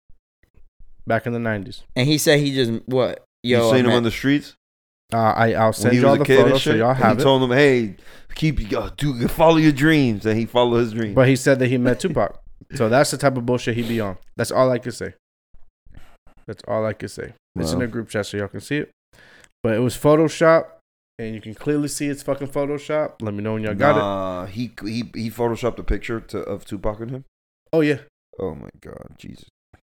Back 1.06 1.26
in 1.26 1.32
the 1.32 1.38
nineties. 1.38 1.82
and 1.96 2.06
he 2.06 2.18
said 2.18 2.38
he 2.40 2.54
just 2.54 2.72
what? 2.86 3.24
You 3.42 3.56
Yo, 3.56 3.68
I 3.68 3.76
seen 3.76 3.80
him 3.80 3.86
met- 3.88 3.96
on 3.96 4.02
the 4.02 4.10
streets? 4.10 4.54
Uh, 5.12 5.16
I 5.16 5.54
I'll 5.54 5.64
When 5.66 5.72
send 5.72 5.94
he 5.94 6.00
y'all 6.00 6.10
was 6.10 6.18
the 6.18 6.22
a 6.22 6.26
kid 6.26 6.40
and 6.46 6.50
so 6.52 6.58
shit? 6.58 6.76
y'all 6.76 6.90
And 6.90 6.98
have 6.98 7.16
he 7.16 7.20
it. 7.20 7.24
told 7.24 7.42
him, 7.42 7.50
hey, 7.50 7.96
keep, 8.36 8.72
uh, 8.72 8.90
do, 8.96 9.26
follow 9.26 9.56
your 9.56 9.72
dreams. 9.72 10.24
And 10.26 10.38
he 10.38 10.46
followed 10.46 10.78
his 10.78 10.92
dreams. 10.92 11.14
But 11.16 11.26
he 11.26 11.34
said 11.34 11.58
that 11.58 11.66
he 11.66 11.78
met 11.78 11.98
Tupac. 11.98 12.38
So 12.76 12.88
that's 12.88 13.10
the 13.10 13.16
type 13.16 13.36
of 13.36 13.44
bullshit 13.44 13.74
he 13.74 13.82
be 13.82 14.00
on. 14.00 14.18
That's 14.36 14.52
all 14.52 14.70
I 14.70 14.78
could 14.78 14.94
say. 14.94 15.14
That's 16.46 16.62
all 16.68 16.86
I 16.86 16.92
could 16.92 17.10
say. 17.10 17.32
It's 17.58 17.72
in 17.72 17.78
Wow. 17.78 17.84
a 17.86 17.88
group 17.88 18.08
chat 18.08 18.26
so 18.26 18.36
y'all 18.36 18.46
can 18.48 18.60
see 18.60 18.76
it. 18.78 18.90
But 19.64 19.74
it 19.74 19.80
was 19.80 19.96
Photoshop, 19.96 20.66
and 21.20 21.34
you 21.34 21.40
can 21.40 21.54
clearly 21.54 21.88
see 21.88 22.08
it's 22.08 22.22
fucking 22.22 22.48
Photoshop. 22.48 23.20
Let 23.20 23.34
me 23.34 23.42
know 23.42 23.54
when 23.54 23.62
y'all 23.62 23.74
got 23.74 23.96
it. 23.96 24.00
nah, 24.00 24.46
he, 24.46 24.72
he, 24.82 25.04
he 25.14 25.30
photoshopped 25.30 25.78
a 25.78 25.82
picture 25.84 26.20
to, 26.20 26.38
of 26.40 26.64
Tupac 26.64 27.00
and 27.00 27.10
him. 27.10 27.24
Oh 27.72 27.80
yeah, 27.82 27.98
Oh 28.38 28.54
my 28.54 28.70
God, 28.80 29.14
Jesus. 29.18 29.44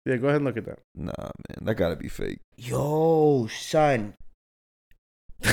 yeah. 0.07 0.17
Go 0.17 0.29
ahead 0.29 0.37
and 0.37 0.45
look 0.45 0.57
at 0.57 0.65
that. 0.67 0.79
Nah, 0.95 1.13
man, 1.49 1.59
that 1.63 1.75
gotta 1.75 1.97
be 1.97 2.09
fake. 2.09 2.39
Yo, 2.57 3.49
son, 3.49 4.15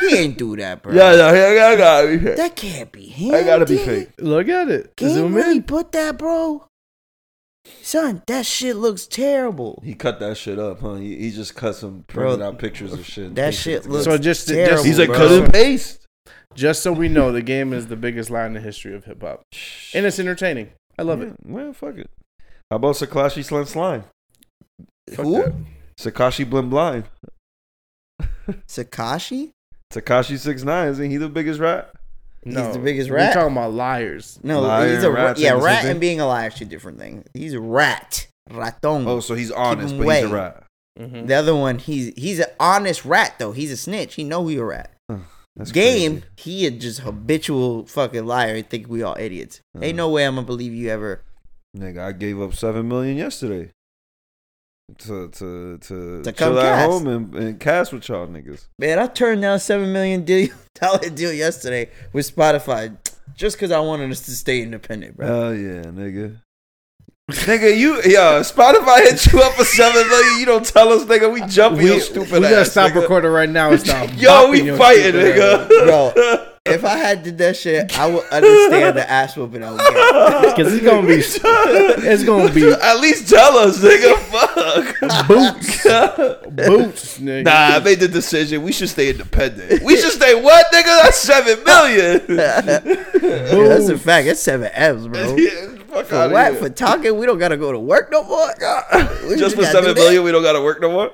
He 0.00 0.14
ain't 0.14 0.36
do 0.36 0.56
that, 0.56 0.82
bro. 0.82 0.92
Yeah, 0.92 1.14
yeah, 1.14 1.54
yeah, 1.54 1.66
I 1.68 1.76
gotta 1.76 2.08
be 2.08 2.18
fake. 2.18 2.36
That 2.36 2.54
can't 2.56 2.92
be 2.92 3.06
him. 3.06 3.34
I 3.34 3.42
gotta 3.42 3.64
be 3.64 3.76
did 3.76 3.86
fake. 3.86 4.10
Look 4.18 4.48
at 4.48 4.68
it. 4.68 4.94
Can 4.96 5.10
Zoom 5.10 5.32
you 5.32 5.36
really 5.38 5.56
in. 5.56 5.62
put 5.62 5.92
that, 5.92 6.18
bro? 6.18 6.66
Son, 7.82 8.22
that 8.26 8.44
shit 8.46 8.76
looks 8.76 9.06
terrible. 9.06 9.80
He 9.84 9.94
cut 9.94 10.18
that 10.20 10.36
shit 10.36 10.58
up, 10.58 10.80
huh? 10.80 10.94
He, 10.94 11.16
he 11.16 11.30
just 11.30 11.54
cut 11.54 11.76
some 11.76 12.04
Bro, 12.08 12.24
printed 12.30 12.42
out 12.46 12.58
pictures 12.58 12.92
of 12.92 13.06
shit. 13.06 13.34
that 13.36 13.54
shit 13.54 13.86
looks 13.86 14.04
So 14.04 14.18
just- 14.18 14.48
terrible. 14.48 14.72
just- 14.76 14.86
He's 14.86 14.98
like 14.98 15.08
bro. 15.08 15.16
cut 15.18 15.32
and 15.32 15.52
paste. 15.52 16.02
Just 16.54 16.82
so 16.82 16.92
we 16.92 17.08
know, 17.08 17.32
the 17.32 17.42
game 17.42 17.72
is 17.72 17.86
the 17.88 17.96
biggest 17.96 18.30
lie 18.30 18.46
in 18.46 18.54
the 18.54 18.60
history 18.60 18.94
of 18.94 19.04
hip 19.04 19.22
hop, 19.22 19.42
and 19.94 20.06
it's 20.06 20.18
entertaining. 20.18 20.70
I 20.98 21.02
love 21.02 21.20
it. 21.20 21.34
Well, 21.44 21.72
fuck 21.74 21.96
it. 21.98 22.08
How 22.70 22.76
about 22.76 22.94
Sakashi 22.96 23.44
Slim 23.44 23.66
Slime? 23.66 24.04
Fuck 25.12 25.24
Who? 25.26 25.42
that. 25.42 25.52
Sakashi 26.00 26.48
Blind 26.48 26.70
Blind. 26.70 27.04
Sakashi? 28.66 29.50
Sakashi 29.92 30.38
Six 30.38 30.62
Nine 30.64 30.88
isn't 30.88 31.10
he 31.10 31.16
the 31.18 31.28
biggest 31.28 31.60
rat? 31.60 31.92
No, 32.54 32.72
the 32.72 32.78
biggest 32.78 33.10
rat. 33.10 33.18
We're 33.20 33.24
rat? 33.26 33.34
talking 33.34 33.52
about 33.56 33.72
liars. 33.72 34.38
No, 34.42 34.60
Liar 34.60 34.94
he's 34.94 35.04
a 35.04 35.10
rat. 35.10 35.24
rat 35.24 35.38
Yeah, 35.38 35.52
rat 35.62 35.84
and 35.84 36.00
being 36.00 36.20
a 36.20 36.26
liar 36.26 36.48
is 36.48 36.54
two 36.54 36.64
different 36.64 36.98
things. 36.98 37.24
He's 37.34 37.52
a 37.54 37.60
rat. 37.60 38.28
Raton. 38.50 39.06
Oh, 39.06 39.20
so 39.20 39.34
he's 39.34 39.50
honest, 39.50 39.94
him 39.94 40.04
but 40.04 40.14
he's 40.14 40.22
a 40.24 40.26
away. 40.26 40.32
rat. 40.34 40.62
Mhm. 40.98 41.26
the 41.26 41.34
other 41.34 41.54
one, 41.54 41.78
he's 41.78 42.12
he's 42.16 42.38
an 42.38 42.46
honest 42.58 43.04
rat 43.04 43.34
though. 43.38 43.52
He's 43.52 43.70
a 43.72 43.76
snitch. 43.76 44.14
He 44.14 44.24
know 44.24 44.46
he 44.46 44.56
a 44.56 44.64
rat. 44.64 44.92
That's 45.58 45.72
Game, 45.72 46.20
crazy. 46.20 46.26
he 46.36 46.66
a 46.66 46.70
just 46.70 47.00
habitual 47.00 47.86
fucking 47.86 48.26
liar. 48.26 48.56
and 48.56 48.68
Think 48.68 48.88
we 48.88 49.02
all 49.02 49.16
idiots. 49.18 49.60
Uh-huh. 49.74 49.84
Ain't 49.86 49.96
no 49.96 50.10
way 50.10 50.24
I'm 50.26 50.34
gonna 50.34 50.46
believe 50.46 50.72
you 50.74 50.90
ever. 50.90 51.22
Nigga, 51.76 51.98
I 51.98 52.12
gave 52.12 52.40
up 52.40 52.54
seven 52.54 52.88
million 52.88 53.16
yesterday. 53.16 53.70
To 54.98 55.28
to 55.28 55.78
to, 55.78 56.22
To 56.22 56.32
come 56.32 56.52
chill 56.54 56.60
at 56.60 56.62
cast. 56.78 56.90
home 56.90 57.06
and, 57.08 57.34
and 57.34 57.60
cast 57.60 57.92
with 57.92 58.08
y'all 58.08 58.28
niggas. 58.28 58.66
Man, 58.78 59.00
I 59.00 59.08
turned 59.08 59.42
down 59.42 59.58
seven 59.58 59.92
million 59.92 60.24
deal, 60.24 60.50
dollar 60.74 61.10
deal 61.10 61.32
yesterday 61.32 61.90
with 62.12 62.34
Spotify 62.34 62.96
just 63.34 63.56
because 63.56 63.72
I 63.72 63.80
wanted 63.80 64.10
us 64.12 64.20
to 64.22 64.30
stay 64.30 64.62
independent, 64.62 65.16
bro. 65.16 65.26
Hell 65.26 65.54
yeah, 65.54 65.82
nigga. 65.86 66.40
nigga, 67.28 67.76
you 67.76 67.96
yo, 68.04 68.40
Spotify 68.42 69.00
hit 69.00 69.32
you 69.32 69.40
up 69.42 69.54
for 69.54 69.64
seven 69.64 70.06
million. 70.08 70.38
You 70.38 70.46
don't 70.46 70.64
tell 70.64 70.88
us, 70.92 71.02
nigga. 71.04 71.32
We 71.32 71.40
jumping 71.46 71.82
We, 71.82 71.90
your 71.90 72.00
stupid 72.00 72.30
we 72.34 72.40
gotta 72.42 72.64
stop 72.64 72.92
nigga. 72.92 73.00
recording 73.02 73.32
right 73.32 73.50
now 73.50 73.72
and 73.72 73.80
stop. 73.80 74.08
Yo, 74.16 74.50
we 74.50 74.70
fighting, 74.70 75.02
stupid 75.10 75.36
ass. 75.38 75.68
nigga. 75.68 75.84
Bro, 76.14 76.46
if 76.66 76.84
I 76.84 76.96
had 76.96 77.22
did 77.22 77.38
that 77.38 77.56
shit, 77.56 77.98
I 77.98 78.06
would 78.06 78.24
understand 78.30 78.96
the 78.96 79.08
ass 79.10 79.36
whooping 79.36 79.62
I 79.62 79.70
would 79.70 79.80
get. 79.80 80.56
Cause 80.56 80.72
it's 80.74 80.84
gonna 80.84 81.06
be, 81.06 81.14
it's 82.08 82.24
gonna 82.24 82.52
be 82.52 82.70
At 82.72 83.00
least 83.00 83.28
tell 83.28 83.56
us, 83.58 83.78
nigga. 83.82 84.16
Fuck. 84.26 85.28
boots, 85.28 85.82
boots, 86.50 87.18
nigga. 87.18 87.44
Nah, 87.44 87.76
I 87.76 87.78
made 87.80 88.00
the 88.00 88.08
decision. 88.08 88.62
We 88.62 88.72
should 88.72 88.88
stay 88.88 89.10
independent. 89.10 89.82
We 89.82 89.96
should 89.96 90.12
stay 90.12 90.34
what, 90.40 90.66
nigga? 90.72 91.02
That's 91.02 91.18
seven 91.18 91.62
million. 91.64 92.22
Yeah, 92.28 92.60
that's 92.80 93.88
a 93.88 93.98
fact. 93.98 94.26
That's 94.26 94.40
seven 94.40 94.70
M's, 94.72 95.08
bro. 95.08 95.36
Yeah, 95.36 95.76
fuck 95.88 96.06
For 96.06 96.14
outta 96.16 96.32
what? 96.32 96.52
here. 96.52 96.60
For 96.62 96.68
talking, 96.70 97.18
we 97.18 97.26
don't 97.26 97.38
gotta 97.38 97.56
go 97.56 97.72
to 97.72 97.78
work 97.78 98.10
no 98.10 98.22
more. 98.24 98.48
We 99.28 99.36
Just 99.36 99.54
for 99.56 99.62
gotta 99.62 99.72
seven 99.72 99.94
do 99.94 100.14
that. 100.14 100.22
we 100.22 100.32
don't 100.32 100.42
gotta 100.42 100.60
work 100.62 100.80
no 100.80 100.90
more. 100.90 101.10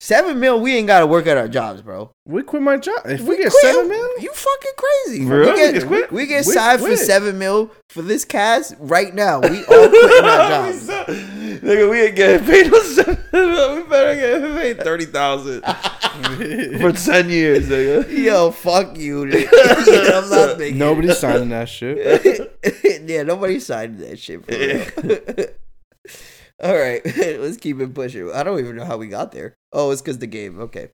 Seven 0.00 0.38
mil, 0.38 0.60
we 0.60 0.76
ain't 0.76 0.86
gotta 0.86 1.08
work 1.08 1.26
at 1.26 1.36
our 1.36 1.48
jobs, 1.48 1.82
bro. 1.82 2.12
We 2.24 2.44
quit 2.44 2.62
my 2.62 2.76
job. 2.76 3.00
If 3.04 3.22
we, 3.22 3.36
get 3.36 3.50
quit, 3.50 3.62
seven 3.62 3.88
mil, 3.88 4.20
you 4.20 4.32
fucking 4.32 4.72
crazy. 4.76 5.24
Really? 5.24 5.50
We 5.50 5.56
get, 5.56 5.86
quit? 5.88 6.12
we 6.12 6.26
get 6.26 6.46
We 6.46 6.52
signed 6.52 6.80
for 6.82 6.96
seven 6.96 7.36
mil 7.36 7.72
for 7.88 8.02
this 8.02 8.24
cast 8.24 8.76
right 8.78 9.12
now. 9.12 9.40
We 9.40 9.64
all 9.64 9.88
quitting 9.88 10.24
our 10.24 10.48
jobs. 10.48 10.86
Nigga, 10.88 11.90
we 11.90 12.00
ain't 12.02 12.14
getting 12.14 12.46
paid 12.46 12.70
no 12.70 12.80
seven. 12.80 13.18
We 13.32 13.82
better 13.88 14.14
get 14.14 14.56
paid 14.56 14.84
thirty 14.84 15.06
thousand 15.06 15.62
for 16.80 16.92
ten 16.92 17.28
years, 17.28 17.68
nigga. 17.68 18.08
Yo, 18.24 18.52
fuck 18.52 18.96
you. 18.96 19.24
nigga. 19.26 20.22
I'm 20.22 20.30
not 20.30 20.58
making 20.58 20.78
nobody's 20.78 21.18
signing 21.18 21.48
that 21.48 21.68
shit. 21.68 23.04
yeah, 23.04 23.24
nobody 23.24 23.58
signed 23.58 23.98
that 23.98 24.20
shit 24.20 24.44
for 24.44 24.52
real. 24.52 25.48
All 26.62 26.74
right, 26.76 27.00
let's 27.16 27.56
keep 27.56 27.80
it 27.80 27.94
pushing. 27.94 28.32
I 28.32 28.42
don't 28.42 28.58
even 28.58 28.76
know 28.76 28.84
how 28.84 28.96
we 28.96 29.06
got 29.06 29.32
there. 29.32 29.54
Oh, 29.72 29.90
it's 29.90 30.02
because 30.02 30.18
the 30.18 30.26
game. 30.26 30.58
Okay. 30.60 30.88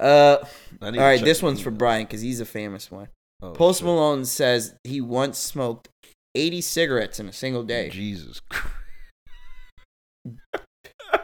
Uh, 0.00 0.38
All 0.80 0.90
right, 0.92 1.22
this 1.22 1.42
one's 1.42 1.60
for 1.60 1.70
Brian 1.70 2.04
because 2.06 2.22
he's 2.22 2.40
a 2.40 2.44
famous 2.46 2.90
one. 2.90 3.08
Oh, 3.42 3.50
Post 3.52 3.82
Malone 3.82 4.24
says 4.24 4.74
he 4.84 5.00
once 5.00 5.38
smoked 5.38 5.88
80 6.34 6.60
cigarettes 6.62 7.20
in 7.20 7.28
a 7.28 7.32
single 7.32 7.62
day. 7.62 7.90
Jesus 7.90 8.40
Christ. 8.50 8.68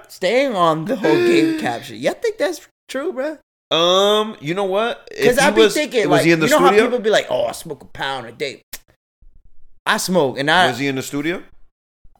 Staying 0.08 0.54
on 0.54 0.84
the 0.86 0.96
whole 0.96 1.14
game 1.14 1.58
caption. 1.60 1.96
Y'all 1.96 2.14
think 2.14 2.38
that's 2.38 2.66
true, 2.88 3.12
bro? 3.12 3.38
Um, 3.70 4.36
you 4.40 4.54
know 4.54 4.64
what? 4.64 5.08
Because 5.10 5.38
he 5.38 5.44
I 5.44 5.50
be 5.50 5.62
was- 5.62 5.74
thinking, 5.74 6.08
like, 6.08 6.24
he 6.24 6.32
in 6.32 6.40
the 6.40 6.46
you 6.46 6.52
know 6.52 6.58
how 6.60 6.70
people 6.70 6.98
be 6.98 7.10
like, 7.10 7.26
"Oh, 7.30 7.44
I 7.46 7.52
smoke 7.52 7.82
a 7.82 7.86
pound 7.86 8.26
a 8.26 8.32
day." 8.32 8.62
I 9.86 9.96
smoke, 9.98 10.38
and 10.38 10.50
I 10.50 10.68
was 10.68 10.78
he 10.78 10.86
in 10.88 10.96
the 10.96 11.02
studio? 11.02 11.42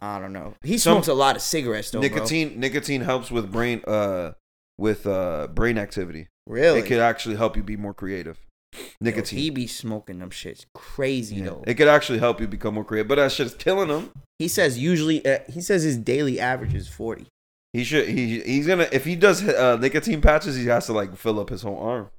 I 0.01 0.18
don't 0.18 0.32
know. 0.32 0.55
He 0.62 0.78
Some- 0.78 0.94
smokes 0.94 1.09
a 1.09 1.14
lot 1.14 1.36
of 1.36 1.42
cigarettes, 1.42 1.90
though, 1.90 2.01
nicotine 2.01 2.59
nicotine 2.61 3.01
helps 3.03 3.30
with 3.30 3.51
brain 3.51 3.82
uh 3.86 4.32
with 4.78 5.07
uh 5.07 5.49
brain 5.49 5.78
activity. 5.78 6.28
bro. 6.46 6.55
Really? 6.61 6.80
It 6.80 6.86
could 6.86 7.01
actually 7.01 7.36
help 7.36 7.57
you 7.57 7.62
be 7.62 7.76
more 7.76 7.94
creative. 7.94 8.38
Yo, 8.74 8.80
Nicotine. 9.01 9.38
he 9.38 9.51
be 9.51 9.66
smoking 9.66 10.18
them 10.18 10.28
shits 10.30 10.66
crazy 10.74 11.36
Yeah. 11.36 11.44
though. 11.46 11.64
It 11.66 11.74
could 11.74 11.88
actually 11.88 12.18
help 12.18 12.38
you 12.40 12.46
become 12.46 12.74
more 12.74 12.84
creative, 12.84 13.09
but 13.09 13.14
that 13.16 13.32
shit's 13.32 13.55
killing 13.55 13.88
him. 13.88 14.11
He 14.38 14.46
says 14.46 14.78
usually 14.78 15.24
uh, 15.26 15.38
he 15.49 15.61
says 15.62 15.82
his 15.82 15.96
daily 15.96 16.38
average 16.38 16.74
is 16.74 16.86
40. 16.86 17.26
He 17.72 17.82
should. 17.84 18.09
He 18.09 18.40
he's 18.40 18.66
gonna 18.66 18.86
if 18.92 19.05
he 19.05 19.16
does 19.16 19.46
uh, 19.46 19.76
nicotine 19.80 20.20
patches, 20.20 20.57
he 20.57 20.66
has 20.66 20.86
to 20.86 20.92
like 20.92 21.16
fill 21.16 21.40
up 21.40 21.49
his 21.51 21.62
whole 21.62 21.78
arm 21.78 22.11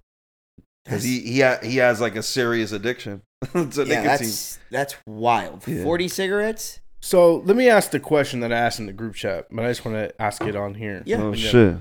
because 0.86 1.04
he 1.04 1.20
he 1.22 1.40
ha- 1.42 1.60
he 1.64 1.78
has 1.78 2.02
like 2.02 2.16
a 2.16 2.24
serious 2.24 2.72
addiction 2.72 3.22
to 3.54 3.60
yeah, 3.60 3.64
nicotine. 3.66 4.04
that's 4.04 4.60
that's 4.72 4.96
wild. 5.08 5.68
Yeah. 5.68 5.84
40 5.84 6.08
cigarettes? 6.08 6.80
So 7.02 7.38
let 7.38 7.56
me 7.56 7.70
ask 7.70 7.92
the 7.92 8.00
question 8.00 8.42
that 8.42 8.52
I 8.52 8.58
asked 8.58 8.80
in 8.80 8.86
the 8.86 8.94
group 8.94 9.16
chat, 9.16 9.48
but 9.52 9.66
I 9.66 9.70
just 9.70 9.86
want 9.86 9.98
to 9.98 10.22
ask 10.22 10.42
it 10.44 10.56
on 10.56 10.76
here. 10.76 11.02
Yeah. 11.06 11.22
oh 11.22 11.34
Yeah. 11.34 11.50
shit! 11.50 11.78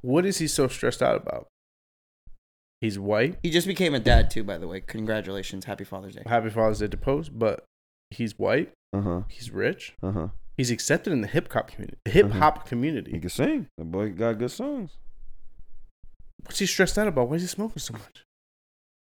What 0.00 0.24
is 0.24 0.38
he 0.38 0.46
so 0.46 0.68
stressed 0.68 1.02
out 1.02 1.16
about? 1.16 1.48
He's 2.80 2.98
white. 2.98 3.38
He 3.42 3.50
just 3.50 3.66
became 3.66 3.94
a 3.94 3.98
dad 3.98 4.30
too, 4.30 4.44
by 4.44 4.58
the 4.58 4.68
way. 4.68 4.80
Congratulations. 4.80 5.64
Happy 5.64 5.84
Father's 5.84 6.14
Day. 6.14 6.22
Happy 6.26 6.50
Father's 6.50 6.78
Day 6.78 6.86
to 6.86 6.96
Post, 6.96 7.36
but 7.36 7.64
he's 8.10 8.38
white. 8.38 8.72
Uh 8.92 9.00
huh. 9.00 9.20
He's 9.28 9.50
rich. 9.50 9.94
Uh 10.02 10.12
huh. 10.12 10.28
He's 10.56 10.70
accepted 10.70 11.12
in 11.12 11.20
the 11.20 11.28
hip 11.28 11.52
hop 11.52 11.70
community. 11.70 11.98
Hip 12.04 12.30
hop 12.30 12.64
He 12.64 12.68
community. 12.68 13.10
He 13.12 13.20
can 13.20 13.30
sing. 13.30 13.66
The 13.76 13.84
boy 13.84 14.10
got 14.10 14.38
good 14.38 14.50
songs, 14.50 14.92
What's 16.44 16.60
he 16.60 16.66
stressed 16.66 16.96
out 16.98 17.08
about? 17.08 17.28
Why 17.28 17.36
is 17.36 17.42
he 17.42 17.48
smoking 17.48 17.78
so 17.80 17.94
much? 17.94 18.22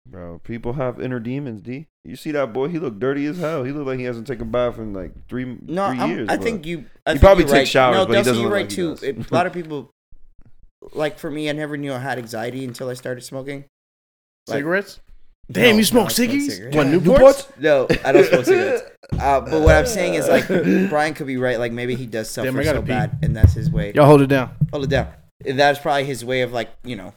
Bro. 0.08 0.40
People 0.44 0.74
have 0.74 1.00
inner 1.00 1.18
demons. 1.20 1.60
D. 1.62 1.86
You 2.04 2.16
see 2.16 2.30
that 2.32 2.52
boy? 2.52 2.68
He 2.68 2.78
look 2.78 2.98
dirty 2.98 3.26
as 3.26 3.38
hell. 3.38 3.64
He 3.64 3.72
look 3.72 3.86
like 3.86 3.98
he 3.98 4.04
hasn't 4.04 4.26
taken 4.26 4.48
a 4.48 4.50
bath 4.50 4.78
in 4.78 4.92
like 4.92 5.12
three 5.28 5.44
No, 5.44 5.88
three 5.90 5.98
I'm- 5.98 6.10
years. 6.10 6.28
I 6.28 6.36
but- 6.36 6.44
think 6.44 6.66
you. 6.66 6.84
I 7.04 7.10
He 7.10 7.14
think 7.14 7.20
probably 7.20 7.44
you're 7.44 7.52
takes 7.52 7.58
right. 7.60 7.68
showers, 7.68 7.96
no, 7.96 8.06
but 8.06 8.16
he 8.16 8.22
doesn't 8.22 8.34
you're 8.34 8.44
look 8.44 8.52
right 8.52 8.62
like 8.62 8.70
he 8.70 8.76
too. 8.76 8.90
does. 8.90 9.02
It- 9.02 9.30
a 9.30 9.34
lot 9.34 9.46
of 9.46 9.52
people, 9.52 9.90
like 10.92 11.18
for 11.18 11.30
me, 11.30 11.48
I 11.48 11.52
never 11.52 11.76
knew 11.76 11.92
I 11.92 11.98
had 11.98 12.18
anxiety 12.18 12.64
until 12.64 12.88
I 12.88 12.94
started 12.94 13.22
smoking. 13.22 13.64
Like- 14.48 14.58
Cigarettes? 14.58 15.00
Damn, 15.50 15.72
No, 15.72 15.76
you 15.78 15.84
smoke 15.84 16.08
no, 16.08 16.10
ciggies? 16.14 16.50
cigarettes. 16.50 16.76
What, 16.76 16.86
Yeah. 16.88 16.92
Newports? 16.98 17.60
No, 17.60 17.86
I 18.04 18.12
don't 18.12 18.26
smoke 18.26 18.44
cigarettes. 18.44 18.82
Uh, 19.12 19.40
but 19.40 19.60
what 19.62 19.76
I'm 19.76 19.86
saying 19.86 20.14
is 20.14 20.26
like 20.26 20.48
Brian 20.90 21.14
could 21.14 21.28
be 21.28 21.36
right. 21.36 21.60
Like 21.60 21.70
maybe 21.70 21.94
he 21.94 22.06
does 22.06 22.34
Damn, 22.34 22.46
suffer 22.46 22.60
I 22.60 22.64
gotta 22.64 22.78
so 22.78 22.82
pee. 22.82 22.88
bad, 22.88 23.18
and 23.22 23.36
that's 23.36 23.52
his 23.52 23.70
way. 23.70 23.92
Y'all 23.94 24.04
hold 24.04 24.20
it 24.20 24.26
down. 24.26 24.50
Hold 24.72 24.82
it 24.82 24.90
down. 24.90 25.06
And 25.46 25.56
That's 25.56 25.78
probably 25.78 26.02
his 26.04 26.24
way 26.24 26.40
of 26.42 26.52
like 26.52 26.70
you 26.82 26.96
know, 26.96 27.14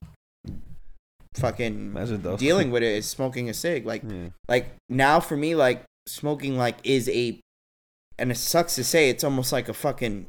fucking 1.36 1.94
dealing 2.38 2.72
with 2.72 2.84
it 2.84 2.96
is 2.96 3.08
smoking 3.08 3.50
a 3.50 3.54
cig. 3.54 3.86
Like 3.86 4.04
Yeah. 4.08 4.30
like 4.48 4.68
now 4.90 5.20
for 5.20 5.38
me 5.38 5.56
like 5.56 5.84
smoking 6.08 6.58
like 6.58 6.78
is 6.84 7.08
a, 7.10 7.40
and 8.18 8.32
it 8.32 8.36
sucks 8.38 8.76
to 8.76 8.84
say 8.84 9.10
it's 9.10 9.24
almost 9.24 9.52
like 9.52 9.70
a 9.70 9.74
fucking 9.74 10.28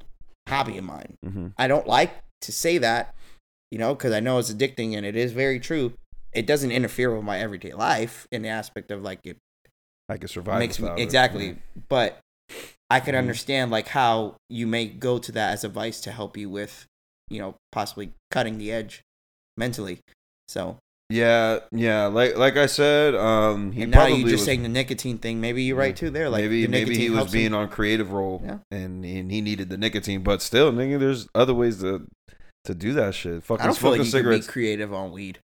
hobby 0.49 0.79
of 0.79 0.85
mine. 0.85 1.15
Mm-hmm. 1.25 1.49
I 1.57 1.69
don't 1.69 1.87
like 1.87 2.13
to 2.43 2.53
say 2.53 2.79
that, 2.79 3.15
you 3.71 3.79
know, 3.79 3.95
because 3.95 4.13
I 4.13 4.21
know 4.21 4.39
it's 4.39 4.53
addicting 4.53 4.97
and 4.97 5.05
it 5.07 5.17
is 5.17 5.33
very 5.33 5.59
true. 5.61 5.93
It 6.33 6.47
doesn't 6.47 6.71
interfere 6.71 7.15
with 7.15 7.25
my 7.25 7.39
everyday 7.41 7.73
life 7.73 8.29
in 8.31 8.43
the 8.43 8.49
aspect 8.49 8.91
of 8.91 9.03
like 9.03 9.21
it 9.25 9.37
I 10.09 10.17
could 10.17 10.31
survive. 10.31 10.59
makes 10.59 10.79
me 10.79 10.85
without 10.85 10.99
it. 10.99 11.03
exactly. 11.03 11.59
But 11.89 12.19
I 12.91 13.01
can 13.01 13.15
Mhm. 13.15 13.19
understand 13.19 13.71
like 13.71 13.89
how 13.89 14.37
you 14.49 14.67
may 14.67 14.87
go 14.87 15.19
to 15.19 15.33
that 15.33 15.53
as 15.53 15.65
a 15.65 15.69
vice 15.69 16.01
to 16.03 16.13
help 16.13 16.37
you 16.37 16.49
with, 16.51 16.87
you 17.29 17.39
know, 17.41 17.55
possibly 17.73 18.13
cutting 18.31 18.59
the 18.59 18.71
edge 18.73 19.03
mentally. 19.57 20.01
So 20.49 20.79
Yeah, 21.11 21.59
yeah. 21.73 22.07
Like 22.07 22.37
like 22.37 22.57
I 22.57 22.67
said, 22.67 23.15
um, 23.17 23.73
he 23.73 23.83
and 23.83 23.91
now 23.91 23.99
probably 23.99 24.19
you 24.19 24.25
just 24.25 24.33
was, 24.35 24.45
saying 24.45 24.63
the 24.63 24.69
nicotine 24.69 25.19
thing. 25.19 25.41
Maybe 25.41 25.65
you're 25.65 25.77
right 25.77 25.95
too. 25.97 26.09
There, 26.11 26.31
like 26.31 26.43
maybe 26.45 26.63
the 26.67 26.69
maybe 26.71 26.97
he 26.97 27.11
was 27.11 27.17
helps 27.19 27.33
him. 27.35 27.39
being 27.41 27.55
on 27.55 27.69
creative 27.69 28.13
role, 28.13 28.41
Yeah. 28.45 28.59
and 28.71 29.05
and 29.05 29.31
he 29.33 29.41
needed 29.41 29.69
the 29.71 29.77
nicotine. 29.77 30.23
But 30.23 30.41
still, 30.41 30.71
nigga, 30.73 31.01
there's 31.01 31.29
other 31.35 31.53
ways 31.53 31.81
to 31.81 32.07
to 32.65 32.75
do 32.75 32.93
that 32.95 33.15
shit. 33.15 33.43
Fucking 33.43 33.63
I 33.63 33.67
don't 33.67 33.77
feel 33.77 33.91
like 33.91 33.99
you 33.99 34.05
cigarettes. 34.05 34.47
could 34.47 34.51
be 34.51 34.53
creative 34.53 34.95
on 34.95 35.11
weed. 35.13 35.41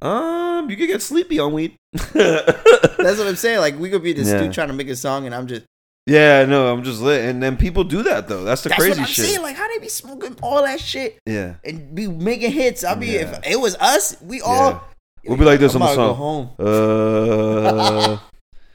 um, 0.00 0.70
you 0.70 0.76
could 0.76 0.86
get 0.88 1.02
sleepy 1.02 1.38
on 1.38 1.52
weed. 1.52 1.74
That's 1.92 3.18
what 3.18 3.26
I'm 3.26 3.36
saying. 3.36 3.58
Like 3.60 3.78
we 3.78 3.90
could 3.90 4.02
be 4.02 4.12
this 4.12 4.28
Yeah. 4.28 4.42
dude 4.42 4.52
trying 4.52 4.68
to 4.68 4.74
make 4.74 4.88
a 4.88 4.96
song, 4.96 5.26
and 5.26 5.34
I'm 5.34 5.46
just 5.46 5.64
yeah, 6.06 6.44
no, 6.44 6.72
I'm 6.72 6.82
just 6.82 7.00
lit, 7.00 7.24
and 7.24 7.42
then 7.42 7.56
people 7.56 7.84
do 7.84 8.02
that 8.02 8.28
though. 8.28 8.44
That's 8.44 8.62
the 8.62 8.70
that's 8.70 8.80
crazy 8.80 9.00
what 9.00 9.00
I'm 9.00 9.06
shit. 9.06 9.24
saying. 9.26 9.42
Like 9.42 9.56
how 9.56 9.68
they 9.68 9.78
be 9.78 9.88
smoking 9.88 10.36
all 10.42 10.62
that 10.62 10.80
shit 10.80 11.18
yeah. 11.26 11.54
and 11.64 11.94
be 11.94 12.08
making 12.08 12.52
hits. 12.52 12.82
I'll 12.82 12.96
be 12.96 13.08
Yeah. 13.08 13.38
if 13.42 13.52
it 13.52 13.60
was 13.60 13.76
us, 13.76 14.20
we 14.20 14.40
all. 14.40 14.70
Yeah. 14.70 14.80
We'll 15.30 15.38
be 15.38 15.44
like 15.44 15.60
this 15.60 15.74
I'm 15.74 15.82
on 15.82 15.88
the 15.88 15.92
to 15.94 15.96
go 15.96 16.08
song. 16.08 16.16
home. 16.16 16.50
Uh, 16.58 18.18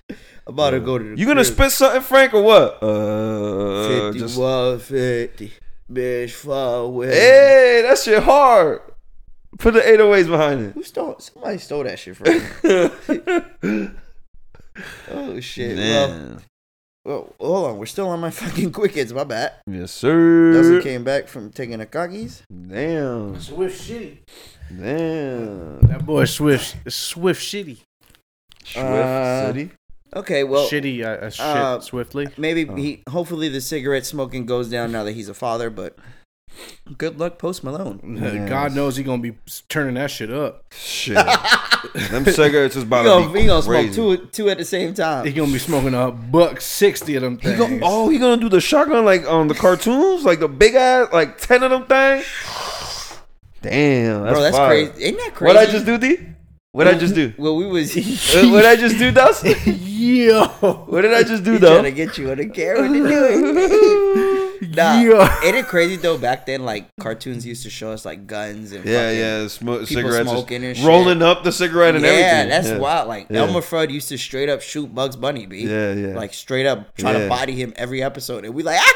I'm 0.48 0.54
about 0.54 0.70
to 0.70 0.80
go 0.80 0.98
to 0.98 1.04
the 1.04 1.18
you 1.18 1.26
gonna 1.26 1.44
spit 1.44 1.72
something, 1.72 2.02
Frank, 2.02 2.34
or 2.34 2.42
what? 2.42 2.82
Uh, 2.82 4.12
50, 4.14 4.20
just, 4.20 4.38
150. 4.38 5.52
Bitch, 5.92 6.32
far 6.32 6.84
away. 6.84 7.08
hey, 7.08 7.82
that 7.86 7.98
shit 7.98 8.24
hard. 8.24 8.80
Put 9.58 9.74
the 9.74 9.82
808s 9.82 10.28
behind 10.28 10.62
it. 10.68 10.74
Who 10.74 10.84
stole? 10.84 11.20
Somebody 11.20 11.58
stole 11.58 11.84
that 11.84 12.00
shit 12.00 12.16
from 12.16 12.28
me. 12.28 13.90
oh 15.12 15.40
shit. 15.42 15.76
Man. 15.76 16.10
well, 16.10 16.42
hold 17.08 17.66
on. 17.72 17.78
We're 17.78 17.86
still 17.86 18.10
on 18.10 18.20
my 18.20 18.30
fucking 18.42 18.72
quick 18.72 18.94
hits. 18.94 19.12
My 19.14 19.24
bad. 19.24 19.54
Yes, 19.66 19.92
sir. 19.92 20.54
Dustin 20.54 20.82
came 20.82 21.04
back 21.04 21.28
from 21.28 21.52
taking 21.52 21.82
a 21.82 21.86
cockies. 21.86 22.42
Damn. 22.52 23.40
Swift 23.40 23.82
shitty. 23.90 24.18
Damn. 24.70 25.80
That 25.88 26.06
boy 26.06 26.26
Swift 26.26 26.76
Swift 26.92 27.42
shitty. 27.42 27.78
Swift 28.64 28.78
Uh, 28.86 29.48
City. 29.48 29.72
Okay, 30.16 30.44
well, 30.46 30.68
shitty 30.68 31.04
uh, 31.04 31.26
uh, 31.26 31.30
shit 31.30 31.46
uh, 31.46 31.80
swiftly. 31.82 32.28
maybe 32.38 32.68
Oh. 32.70 32.76
he. 32.76 33.04
Hopefully, 33.10 33.50
the 33.50 33.62
cigarette 33.62 34.06
smoking 34.06 34.46
goes 34.46 34.70
down 34.70 34.92
now 34.92 35.04
that 35.04 35.12
he's 35.14 35.30
a 35.30 35.34
father. 35.34 35.70
But 35.70 35.98
good 36.98 37.20
luck, 37.20 37.38
Post 37.38 37.64
Malone. 37.64 38.00
Yes. 38.22 38.50
God 38.50 38.74
knows 38.76 38.96
he 38.96 39.04
gonna 39.04 39.22
be 39.22 39.34
turning 39.70 39.96
that 39.96 40.10
shit 40.12 40.32
up. 40.32 40.66
Shit. 40.74 41.16
Them 42.12 42.26
cigarettes 42.26 42.76
is 42.76 42.84
He 42.84 42.88
about 42.88 43.06
gonna, 43.06 43.28
to 43.28 43.34
be 43.34 43.42
he 43.42 43.48
gonna 43.48 43.62
smoke 43.62 43.94
two 43.94 44.18
two 44.32 44.50
at 44.50 44.58
the 44.58 44.66
same 44.66 44.94
time. 44.94 45.26
He 45.26 45.32
gonna 45.34 45.52
be 45.52 45.60
smoking 45.60 45.94
a 45.94 46.12
buck 46.12 46.60
sixty 46.62 47.16
of 47.16 47.22
them 47.22 47.38
He 47.38 47.54
things. 47.54 47.60
go, 47.60 47.80
oh, 47.84 48.10
he 48.10 48.18
gonna 48.18 48.38
do 48.42 48.50
the 48.50 48.60
shotgun 48.62 49.06
like 49.06 49.28
on 49.30 49.48
the 49.48 49.54
cartoons, 49.56 50.24
like 50.26 50.40
the 50.40 50.48
big 50.48 50.76
ass, 50.76 51.10
like 51.14 51.38
ten 51.38 51.64
of 51.64 51.72
them 51.72 51.86
things. 51.86 52.26
Damn, 53.62 54.24
that's, 54.24 54.34
Bro, 54.34 54.42
that's 54.44 54.56
fire. 54.58 54.68
crazy. 54.90 55.04
Ain't 55.06 55.18
that 55.18 55.34
crazy? 55.36 55.48
What 55.56 55.58
I 55.68 55.72
just 55.72 55.86
do, 55.86 55.98
D? 55.98 56.18
What 56.72 56.88
I 56.88 56.94
just 56.96 57.16
do? 57.16 57.34
Well, 57.38 57.56
we 57.56 57.66
was 57.66 57.96
Uh, 57.98 58.50
what 58.50 58.66
I 58.66 58.76
just 58.76 58.98
do, 59.00 59.12
Dustin? 59.12 59.56
Yo, 59.66 60.46
What 60.88 61.02
did 61.02 61.14
I 61.14 61.24
just 61.24 61.44
do, 61.44 61.54
He 61.54 61.58
though? 61.58 61.72
trying 61.80 61.84
to 61.86 61.92
get 61.92 62.18
you 62.20 62.30
on 62.30 62.38
the 62.38 62.48
camera 62.50 62.88
to 62.88 62.94
do 62.94 63.08
it. 63.08 64.47
Nah, 64.62 65.00
Yeah. 65.02 65.40
ain't 65.44 65.56
it 65.56 65.66
crazy 65.68 65.96
though? 65.96 66.18
Back 66.18 66.46
then, 66.46 66.64
like 66.66 66.88
cartoons 67.00 67.46
used 67.46 67.64
to 67.64 67.70
show 67.70 67.92
us 67.92 68.06
like 68.06 68.28
guns 68.28 68.72
and 68.72 68.86
Yeah, 68.86 69.12
yeah, 69.12 69.48
smoke, 69.48 69.88
people 69.88 70.10
cigarettes, 70.10 70.30
smoking 70.30 70.64
and 70.64 70.76
shit. 70.78 70.86
rolling 70.86 71.22
up 71.22 71.44
the 71.44 71.52
cigarette 71.52 71.96
and 71.96 72.04
yeah, 72.04 72.12
everything. 72.12 72.50
that's 72.50 72.66
yeah. 72.68 72.72
That's 72.74 72.82
wild. 72.82 73.08
Like 73.08 73.28
Yeah. 73.30 73.42
Elmer 73.42 73.62
Fudd 73.62 73.90
used 73.92 74.10
to 74.10 74.18
straight 74.18 74.50
up 74.50 74.62
shoot 74.62 74.94
Bugs 74.94 75.16
Bunny, 75.16 75.46
b. 75.46 75.60
Yeah, 75.66 75.94
yeah. 75.94 76.16
Like 76.16 76.34
straight 76.34 76.66
up 76.66 76.96
trying 76.98 77.16
Yeah. 77.16 77.24
to 77.24 77.30
body 77.30 77.54
him 77.54 77.74
every 77.76 78.02
episode, 78.04 78.46
and 78.46 78.54
we 78.54 78.64
like. 78.64 78.80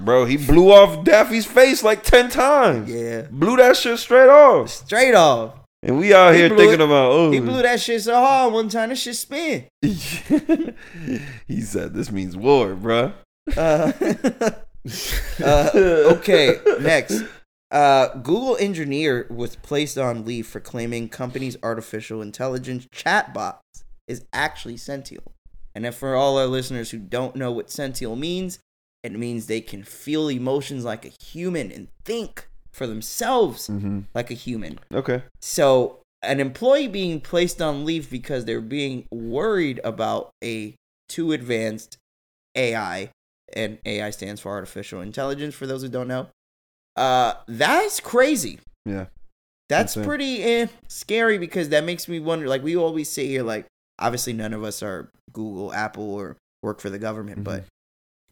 Bro, 0.00 0.26
he 0.26 0.36
blew 0.36 0.70
off 0.70 1.04
Daffy's 1.04 1.46
face 1.46 1.82
like 1.82 2.02
ten 2.04 2.30
times. 2.30 2.88
yeah, 2.90 3.22
Blew 3.30 3.56
that 3.56 3.76
shit 3.76 3.98
straight 3.98 4.28
off. 4.28 4.68
straight 4.70 5.14
off. 5.14 5.54
And 5.82 5.98
we 5.98 6.12
out 6.14 6.32
He 6.34 6.40
here 6.40 6.48
thinking 6.50 6.74
it- 6.74 6.80
about 6.82 7.12
oh 7.12 7.30
He 7.32 7.40
blew 7.40 7.62
that 7.62 7.80
shit 7.80 8.02
so 8.02 8.14
hard 8.14 8.52
one 8.52 8.68
time, 8.68 8.90
that 8.90 8.96
shit 8.98 9.16
spin. 9.16 9.64
he 9.82 11.60
said 11.62 11.94
this 11.94 12.10
means 12.12 12.36
war, 12.36 12.74
bruh. 12.74 13.12
Uh, 13.56 13.92
uh, 15.42 15.70
okay, 15.74 16.58
next. 16.80 17.22
Uh, 17.70 18.08
Google 18.16 18.56
engineer 18.56 19.26
was 19.30 19.56
placed 19.56 19.96
on 19.96 20.24
leave 20.24 20.46
for 20.46 20.58
claiming 20.60 21.08
company's 21.08 21.56
artificial 21.62 22.20
intelligence 22.20 22.86
chatbot 22.94 23.58
is 24.08 24.24
actually 24.32 24.76
sentient. 24.76 25.24
And 25.74 25.86
if 25.86 25.94
for 25.94 26.16
all 26.16 26.36
our 26.38 26.46
listeners 26.46 26.90
who 26.90 26.98
don't 26.98 27.36
know 27.36 27.52
what 27.52 27.70
sentient 27.70 28.18
means, 28.18 28.58
it 29.04 29.12
means 29.12 29.46
they 29.46 29.60
can 29.60 29.84
feel 29.84 30.28
emotions 30.28 30.84
like 30.84 31.04
a 31.04 31.12
human 31.24 31.70
and 31.70 31.88
think 32.04 32.48
for 32.72 32.86
themselves 32.86 33.68
Mm-hmm. 33.68 34.00
like 34.14 34.30
a 34.30 34.34
human. 34.34 34.80
Okay. 34.92 35.22
So, 35.40 35.98
an 36.22 36.40
employee 36.40 36.88
being 36.88 37.20
placed 37.20 37.62
on 37.62 37.84
leave 37.84 38.10
because 38.10 38.44
they're 38.44 38.60
being 38.60 39.06
worried 39.12 39.80
about 39.84 40.30
a 40.44 40.74
too 41.08 41.32
advanced 41.32 41.96
AI, 42.56 43.10
and 43.54 43.78
AI 43.84 44.10
stands 44.10 44.40
for 44.40 44.50
artificial 44.50 45.00
intelligence 45.00 45.54
for 45.54 45.66
those 45.66 45.82
who 45.82 45.88
don't 45.88 46.08
know. 46.08 46.28
Uh, 46.96 47.34
that's 47.46 48.00
crazy. 48.00 48.58
Yeah. 48.84 49.06
That's 49.68 49.94
Insane. 49.96 50.08
pretty 50.08 50.42
eh, 50.42 50.66
scary 50.88 51.38
because 51.38 51.68
that 51.68 51.84
makes 51.84 52.08
me 52.08 52.18
wonder. 52.18 52.48
Like 52.48 52.62
we 52.62 52.76
always 52.76 53.08
say 53.10 53.26
here, 53.26 53.42
like 53.44 53.66
obviously 53.98 54.32
none 54.32 54.52
of 54.52 54.64
us 54.64 54.82
are 54.82 55.10
Google, 55.32 55.72
Apple, 55.72 56.12
or 56.14 56.36
work 56.62 56.80
for 56.80 56.90
the 56.90 56.98
government, 56.98 57.40
Mhm. 57.40 57.44
but 57.44 57.64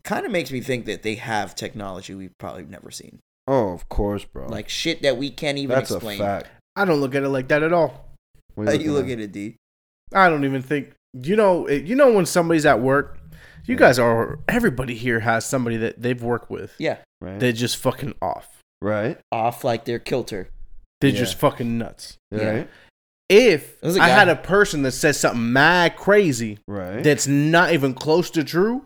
kind 0.05 0.27
of 0.27 0.33
makes 0.33 0.51
me 0.51 0.61
think 0.61 0.87
that 0.87 1.03
they 1.03 1.15
have 1.15 1.55
technology 1.55 2.15
we've 2.15 2.37
probably 2.39 2.65
never 2.65 2.91
seen, 2.91 3.21
Oh, 3.47 3.73
of 3.73 3.89
course, 3.89 4.25
bro. 4.25 4.49
like 4.49 4.69
shit 4.69 5.03
that 5.03 5.17
we 5.17 5.31
can't 5.31 5.59
even 5.59 5.75
that's 5.77 5.91
explain. 5.91 6.21
a 6.21 6.25
fact. 6.25 6.49
I 6.77 6.85
don't 6.85 7.01
look 7.01 7.15
at 7.15 7.23
it 7.23 7.29
like 7.29 7.49
that 7.49 7.63
at 7.63 7.73
all. 7.73 8.07
What 8.55 8.67
How 8.67 8.73
you 8.73 8.81
you 8.87 8.93
look 8.93 9.03
looking 9.03 9.13
at 9.21 9.21
it, 9.21 9.33
D? 9.33 9.57
I 10.13 10.29
don't 10.29 10.45
even 10.45 10.63
think 10.63 10.93
you 11.13 11.37
know. 11.37 11.69
You 11.69 11.95
know 11.95 12.13
when 12.13 12.27
somebody's 12.27 12.67
at 12.67 12.81
work, 12.81 13.18
you 13.69 13.75
Yeah. 13.75 13.79
guys 13.79 13.99
are. 13.99 14.39
Everybody 14.49 14.95
here 14.95 15.21
has 15.21 15.45
somebody 15.47 15.77
that 15.77 16.01
they've 16.03 16.21
worked 16.23 16.51
with. 16.51 16.75
Yeah, 16.79 16.97
right? 17.21 17.39
They're 17.39 17.53
just 17.53 17.77
fucking 17.77 18.15
off. 18.21 18.49
right. 18.83 19.19
off 19.33 19.65
like 19.65 19.85
their 19.85 19.99
kilter. 19.99 20.49
They're 21.01 21.11
Yeah. 21.11 21.19
just 21.19 21.37
fucking 21.39 21.79
nuts. 21.79 22.17
Yeah. 22.31 22.49
Right. 22.51 22.69
If 23.29 23.81
There's 23.81 23.97
a 23.97 24.03
I 24.03 24.09
guy- 24.09 24.15
had 24.15 24.29
a 24.29 24.37
person 24.37 24.83
that 24.83 24.93
says 24.93 25.19
something 25.21 25.53
mad 25.53 25.97
crazy 25.97 26.59
Right. 26.67 27.03
that's 27.05 27.27
not 27.27 27.73
even 27.73 27.93
close 27.95 28.31
to 28.31 28.43
true, 28.45 28.85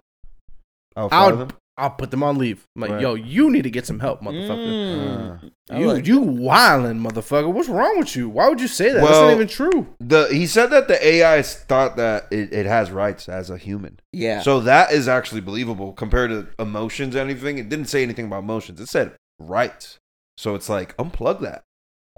I'll 0.97 1.09
fire 1.11 1.31
I'll 1.31 1.37
them. 1.37 1.49
I'll 1.79 1.91
put 1.91 2.11
them 2.11 2.23
on 2.23 2.37
leave. 2.37 2.67
I'm 2.77 2.83
like, 2.83 2.91
Right. 2.93 3.01
yo, 3.01 3.15
you 3.15 3.51
need 3.51 3.63
to 3.63 3.71
get 3.71 3.87
some 3.87 3.99
help, 4.01 4.21
motherfucker. 4.21 5.41
Mm. 5.41 5.51
I 5.71 5.79
You 5.79 5.87
like 5.93 6.07
you 6.07 6.21
wildin', 6.21 7.01
motherfucker. 7.01 7.51
What's 7.51 7.69
wrong 7.69 7.99
with 7.99 8.15
you? 8.15 8.29
Why 8.29 8.49
would 8.49 8.61
you 8.61 8.69
say 8.69 8.93
that? 8.93 9.01
That's 9.01 9.11
not 9.11 9.33
even 9.33 9.49
true. 9.49 9.87
The 9.99 10.27
he 10.31 10.47
said 10.47 10.67
that 10.67 10.87
the 10.89 11.05
AI 11.07 11.41
thought 11.41 11.97
that 11.97 12.27
it, 12.31 12.53
it 12.53 12.67
has 12.67 12.91
rights 12.91 13.27
as 13.29 13.49
a 13.49 13.57
human. 13.57 14.01
Yeah. 14.13 14.43
So 14.43 14.61
that 14.61 14.93
is 14.93 15.09
actually 15.09 15.41
believable 15.41 15.93
compared 15.95 16.31
to 16.31 16.49
emotions. 16.59 17.17
Anything. 17.17 17.57
It 17.59 17.71
didn't 17.71 17.87
say 17.87 18.03
anything 18.03 18.27
about 18.27 18.43
emotions. 18.43 18.79
It 18.79 18.89
said 18.89 19.17
rights. 19.39 19.99
So 20.37 20.55
it's 20.55 20.69
like 20.69 20.95
unplug 20.99 21.41
that. 21.41 21.63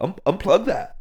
Um, 0.00 0.16
unplug 0.26 0.64
that. 0.64 0.93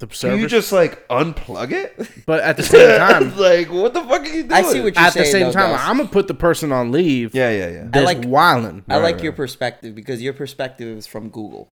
The 0.00 0.06
Can 0.06 0.16
servers, 0.16 0.40
you 0.40 0.46
just 0.48 0.72
like 0.72 1.06
unplug 1.08 1.72
it? 1.72 2.24
but 2.26 2.40
at 2.40 2.56
the 2.56 2.62
same 2.74 2.98
time, 2.98 3.36
like 3.36 3.70
what 3.70 3.94
the 3.94 4.00
fuck 4.02 4.22
are 4.22 4.26
you 4.26 4.42
doing? 4.44 4.52
I 4.52 4.62
see 4.62 4.80
what 4.80 4.94
you're 4.96 5.04
at 5.04 5.12
the 5.14 5.20
saying. 5.24 5.30
same 5.32 5.42
though, 5.48 5.52
time, 5.52 5.70
Gus. 5.72 5.80
I'm 5.84 5.96
gonna 5.98 6.08
put 6.08 6.26
the 6.26 6.34
person 6.34 6.72
on 6.72 6.90
leave. 6.90 7.34
Yeah, 7.34 7.50
yeah, 7.50 7.68
yeah. 7.68 7.84
That's 7.86 8.06
like- 8.06 8.22
wildin'. 8.22 8.82
I 8.88 8.94
Right, 8.96 9.02
like 9.02 9.14
right. 9.16 9.24
your 9.24 9.32
perspective 9.34 9.94
because 9.94 10.22
your 10.22 10.32
perspective 10.32 10.96
is 10.98 11.06
from 11.06 11.28
Google. 11.28 11.68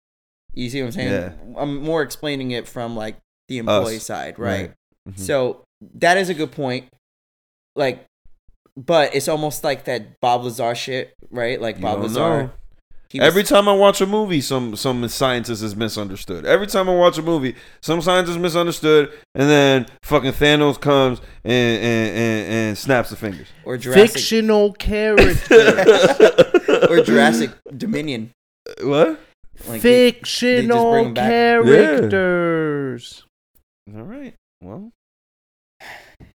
You 0.53 0.69
see 0.69 0.81
what 0.81 0.87
I'm 0.87 0.91
saying? 0.93 1.11
Yeah. 1.11 1.31
I'm 1.55 1.77
more 1.81 2.01
explaining 2.01 2.51
it 2.51 2.67
from 2.67 2.95
like 2.95 3.17
the 3.47 3.59
employee 3.59 3.97
Us. 3.97 4.03
side, 4.03 4.39
right? 4.39 4.71
Mhm. 5.07 5.19
So 5.19 5.61
that 5.95 6.17
is 6.17 6.29
a 6.29 6.33
good 6.33 6.51
point. 6.51 6.85
Like, 7.75 8.05
but 8.75 9.13
it's 9.13 9.27
almost 9.27 9.63
like 9.63 9.85
that 9.85 10.19
Bob 10.19 10.43
Lazar 10.43 10.73
shit, 10.73 11.13
right? 11.29 11.61
Like 11.61 11.75
You 11.75 11.81
Bob 11.83 11.93
don't 11.97 12.03
Lazar. 12.03 12.19
know. 12.43 12.49
He 13.15 13.19
was- 13.21 13.27
Every 13.27 13.43
time 13.43 13.67
I 13.69 13.73
watch 13.73 14.01
a 14.01 14.05
movie, 14.05 14.41
some 14.41 14.75
some 14.75 15.07
scientist 15.07 15.63
is 15.63 15.75
misunderstood. 15.75 16.45
Every 16.45 16.67
time 16.67 16.89
I 16.89 16.95
watch 16.95 17.17
a 17.17 17.21
movie, 17.21 17.55
some 17.81 18.01
scientist 18.01 18.35
is 18.37 18.41
misunderstood, 18.41 19.11
and 19.33 19.49
then 19.49 19.85
fucking 20.03 20.33
Thanos 20.33 20.79
comes 20.79 21.19
and 21.43 21.83
and, 21.83 22.17
and, 22.17 22.53
and 22.53 22.77
snaps 22.77 23.09
the 23.11 23.15
fingers. 23.15 23.47
or 23.63 23.77
Jurassic 23.77 24.11
Fictional 24.11 24.73
character. 24.73 26.87
or 26.89 27.01
Jurassic 27.03 27.51
Dominion. 27.77 28.31
Uh, 28.69 28.87
what? 28.87 29.19
Like 29.67 29.81
they- 29.81 30.11
they 30.11 30.11
just 30.11 30.39
Fictional 30.39 31.13
characters. 31.13 33.23
All 33.95 34.03
right. 34.03 34.33
Well, 34.61 34.91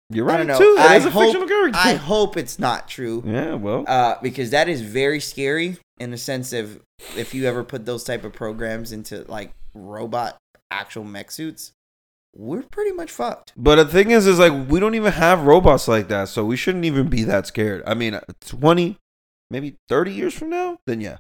you're 0.09 0.29
I 0.29 0.33
right 0.33 0.37
don't 0.37 0.47
know. 0.47 0.57
too. 0.57 0.75
That 0.77 0.91
I 0.91 0.95
is 0.97 1.05
a 1.05 1.09
hope- 1.11 1.23
fictional 1.25 1.47
character. 1.47 1.79
I 1.81 1.93
hope 1.93 2.37
it's 2.37 2.57
not 2.59 2.87
true. 2.87 3.23
yeah. 3.25 3.53
Well. 3.55 3.85
uh, 3.87 4.15
because 4.21 4.49
that 4.51 4.67
is 4.69 4.81
very 4.81 5.19
scary 5.19 5.77
in 5.99 6.11
the 6.11 6.17
sense 6.17 6.53
of 6.53 6.79
if 7.17 7.33
you 7.33 7.45
ever 7.45 7.63
put 7.63 7.85
those 7.85 8.03
type 8.03 8.23
of 8.23 8.33
programs 8.33 8.91
into 8.91 9.23
like 9.27 9.51
robot 9.73 10.37
actual 10.71 11.03
mech 11.03 11.31
suits, 11.31 11.71
we're 12.35 12.63
pretty 12.63 12.91
much 12.91 13.11
fucked. 13.11 13.53
But 13.57 13.75
the 13.75 13.85
thing 13.85 14.11
is, 14.11 14.27
is 14.27 14.39
like 14.39 14.53
we 14.69 14.79
don't 14.79 14.95
even 14.95 15.11
have 15.13 15.43
robots 15.43 15.87
like 15.87 16.07
that, 16.09 16.29
so 16.29 16.45
we 16.45 16.55
shouldn't 16.57 16.85
even 16.85 17.07
be 17.07 17.23
that 17.23 17.47
scared. 17.47 17.83
I 17.87 17.93
mean, 17.93 18.19
twenty, 18.41 18.97
maybe 19.51 19.75
thirty 19.89 20.13
years 20.13 20.33
from 20.33 20.49
now, 20.49 20.77
then 20.85 21.01
yeah, 21.01 21.17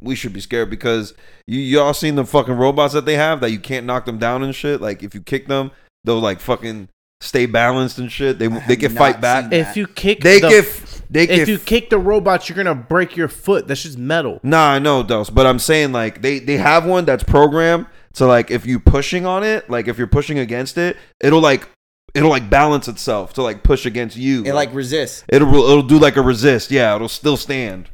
we 0.00 0.14
should 0.14 0.32
be 0.32 0.40
scared 0.40 0.68
because 0.70 1.14
you 1.46 1.58
y'all 1.60 1.94
seen 1.94 2.16
the 2.16 2.24
fucking 2.24 2.54
robots 2.56 2.92
that 2.94 3.06
they 3.06 3.14
have 3.16 3.40
that 3.40 3.50
you 3.50 3.58
can't 3.58 3.86
knock 3.86 4.04
them 4.04 4.18
down 4.18 4.42
and 4.42 4.54
shit. 4.54 4.80
Like 4.80 5.02
if 5.02 5.14
you 5.14 5.20
kick 5.22 5.46
them, 5.48 5.70
they'll 6.04 6.20
like 6.20 6.40
fucking 6.40 6.88
stay 7.20 7.46
balanced 7.46 7.98
and 7.98 8.10
shit. 8.10 8.38
They 8.38 8.48
they 8.48 8.76
can 8.76 8.94
fight 8.94 9.20
back. 9.20 9.52
If 9.52 9.76
you 9.76 9.86
kick 9.86 10.20
They 10.20 10.40
the, 10.40 10.48
give 10.48 11.02
they 11.10 11.24
if 11.24 11.28
give. 11.30 11.48
you 11.48 11.58
kick 11.58 11.90
the 11.90 11.98
robots, 11.98 12.48
you're 12.48 12.56
gonna 12.56 12.74
break 12.74 13.16
your 13.16 13.28
foot. 13.28 13.66
That's 13.68 13.82
just 13.82 13.98
metal. 13.98 14.40
Nah, 14.42 14.72
I 14.72 14.78
know, 14.78 15.02
Dos, 15.02 15.30
but 15.30 15.46
I'm 15.46 15.58
saying 15.58 15.92
like 15.92 16.22
they 16.22 16.38
they 16.38 16.56
have 16.56 16.84
one 16.86 17.04
that's 17.04 17.24
programmed 17.24 17.86
to 18.14 18.26
like 18.26 18.50
if 18.50 18.66
you 18.66 18.78
pushing 18.80 19.24
on 19.26 19.44
it, 19.44 19.68
like 19.70 19.88
if 19.88 19.98
you're 19.98 20.06
pushing 20.06 20.38
against 20.38 20.78
it, 20.78 20.96
it'll 21.20 21.40
like 21.40 21.68
it'll 22.14 22.30
like 22.30 22.48
balance 22.50 22.88
itself 22.88 23.34
to 23.34 23.42
like 23.42 23.62
push 23.62 23.86
against 23.86 24.16
you. 24.16 24.42
it 24.44 24.54
like 24.54 24.72
resists. 24.74 25.24
It'll 25.28 25.48
it'll 25.54 25.82
do 25.82 25.98
like 25.98 26.16
a 26.16 26.22
resist. 26.22 26.70
Yeah, 26.70 26.94
it'll 26.96 27.08
still 27.08 27.36
stand. 27.36 27.88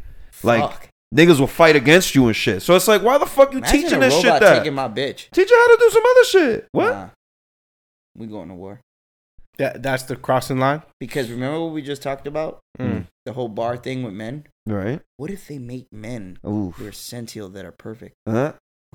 Like 0.45 0.63
Fuck. 0.63 0.89
niggas 1.15 1.39
will 1.39 1.47
fight 1.47 1.77
against 1.77 2.15
you 2.15 2.27
and 2.27 2.35
shit. 2.35 2.63
So 2.63 2.75
it's 2.75 2.89
like, 2.89 3.03
why 3.03 3.19
the 3.19 3.27
fuck 3.27 3.53
you 3.53 3.59
Imagine 3.59 3.81
teaching 3.83 3.99
a 3.99 4.01
this 4.01 4.15
shit 4.15 4.25
robot 4.25 4.41
that? 4.41 4.59
taking 4.59 4.75
my 4.75 4.89
bitch. 4.89 5.31
Teach 5.31 5.51
you 5.51 5.57
how 5.57 5.77
to 5.77 5.77
do 5.79 5.91
some 5.91 6.03
other 6.11 6.25
shit. 6.25 6.69
What? 6.73 6.91
Nah. 6.91 7.09
we 8.17 8.27
going 8.27 8.49
to 8.49 8.55
war. 8.55 8.81
That 9.59 9.83
that's 9.83 10.05
the 10.05 10.17
crossing 10.17 10.59
line. 10.59 10.83
Because 10.99 11.31
remember 11.31 11.61
what 11.61 11.73
we 11.73 11.83
just 11.83 12.03
talked 12.03 12.27
about? 12.27 12.61
Mm. 12.79 13.07
The 13.27 13.33
whole 13.35 13.49
bar 13.49 13.77
thing 13.77 14.03
with 14.03 14.15
men? 14.15 14.47
Right. 14.67 15.01
What 15.19 15.31
if 15.31 15.47
they 15.47 15.59
make 15.59 15.87
men 15.93 16.39
Ooh. 16.47 16.71
who 16.77 16.87
are 16.87 16.93
sentient 16.93 17.53
that 17.55 17.65
are 17.65 17.73
perfect? 17.73 18.15
Uh, 18.27 18.53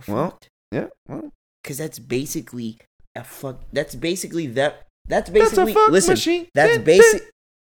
Well, 0.08 0.32
fucked. 0.32 0.50
yeah. 0.72 0.88
Well, 1.08 1.32
Because 1.64 1.78
that's 1.78 2.00
basically 2.00 2.80
a 3.16 3.24
fuck. 3.24 3.62
That's 3.72 3.96
basically 3.96 4.48
that. 4.48 4.84
That's 5.08 5.30
that's 5.30 5.54
a 5.54 5.56
basically. 5.56 5.74
fuck 5.74 5.92
listen, 5.92 6.12
machine. 6.14 6.48
that's 6.54 6.78
basic. 6.80 7.30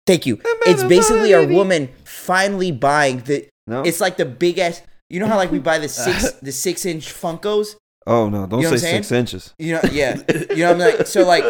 Thank 0.06 0.26
you. 0.26 0.38
It's 0.66 0.84
basically 0.84 1.32
a 1.32 1.46
woman 1.46 1.88
finally 2.04 2.70
buying 2.70 3.18
the. 3.20 3.48
No. 3.66 3.82
It's 3.82 4.00
like 4.00 4.16
the 4.18 4.26
big 4.26 4.58
ass. 4.58 4.82
You 5.08 5.20
know 5.20 5.26
how 5.26 5.36
like 5.36 5.50
we 5.50 5.58
buy 5.58 5.78
the 5.78 5.88
six 6.04 6.32
the 6.34 6.52
six 6.52 6.84
inch 6.84 7.06
Funkos. 7.12 7.76
Oh 8.06 8.28
no! 8.28 8.46
Don't 8.46 8.60
You 8.60 8.70
know 8.70 8.76
say 8.76 8.92
six 8.92 9.10
inches. 9.12 9.54
You 9.58 9.74
know, 9.74 9.80
yeah. 9.90 10.20
You 10.50 10.56
know 10.56 10.72
what 10.74 10.82
I'm 10.82 10.98
like. 10.98 11.06
So 11.06 11.26
like, 11.26 11.44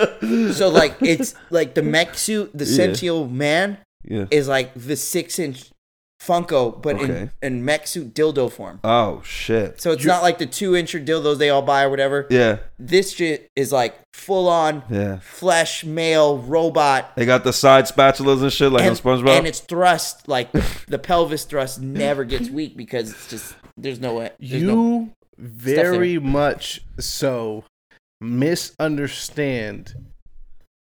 so 0.54 0.68
like, 0.68 0.96
it's 1.00 1.34
like 1.50 1.74
the 1.74 1.82
mech 1.82 2.14
suit, 2.16 2.50
the 2.54 2.64
Yeah. 2.64 2.86
Sentio 2.88 3.30
man 3.30 3.78
Yeah. 4.04 4.26
is 4.30 4.48
like 4.48 4.72
the 4.74 4.96
six 4.96 5.38
inch 5.38 5.70
Funko, 6.22 6.80
but 6.80 6.96
Okay. 6.96 7.28
in 7.42 7.56
in 7.56 7.64
mech 7.66 7.86
suit 7.86 8.14
dildo 8.14 8.50
form. 8.50 8.80
Oh 8.82 9.20
shit. 9.24 9.80
So 9.80 9.90
it's 9.92 10.06
not 10.06 10.22
like 10.22 10.38
the 10.38 10.46
two 10.46 10.74
inch 10.74 10.92
dildos 10.94 11.36
they 11.38 11.50
all 11.50 11.60
buy 11.60 11.82
or 11.82 11.90
whatever. 11.90 12.26
Yeah. 12.30 12.58
This 12.78 13.12
shit 13.12 13.50
is 13.56 13.72
like 13.72 13.94
full 14.14 14.48
on 14.48 14.84
Yeah. 14.88 15.18
flesh 15.18 15.84
male 15.84 16.38
robot. 16.38 17.14
They 17.16 17.26
got 17.26 17.44
the 17.44 17.52
side 17.52 17.84
spatulas 17.84 18.42
and 18.42 18.50
shit 18.50 18.72
like 18.72 18.82
and, 18.84 18.90
on 18.92 18.96
SpongeBob. 18.96 19.36
and 19.36 19.46
it's 19.46 19.60
thrust 19.60 20.26
like 20.26 20.50
the, 20.52 20.64
the 20.88 20.98
pelvis 20.98 21.44
thrust 21.44 21.82
never 21.82 22.24
gets 22.24 22.48
weak 22.48 22.74
because 22.74 23.10
it's 23.10 23.28
just 23.28 23.54
there's 23.76 24.00
no 24.00 24.14
way. 24.14 24.30
There's 24.40 24.62
you 24.62 24.66
no, 24.66 25.10
very 25.38 26.18
much 26.18 26.80
so 26.98 27.64
misunderstand 28.20 29.94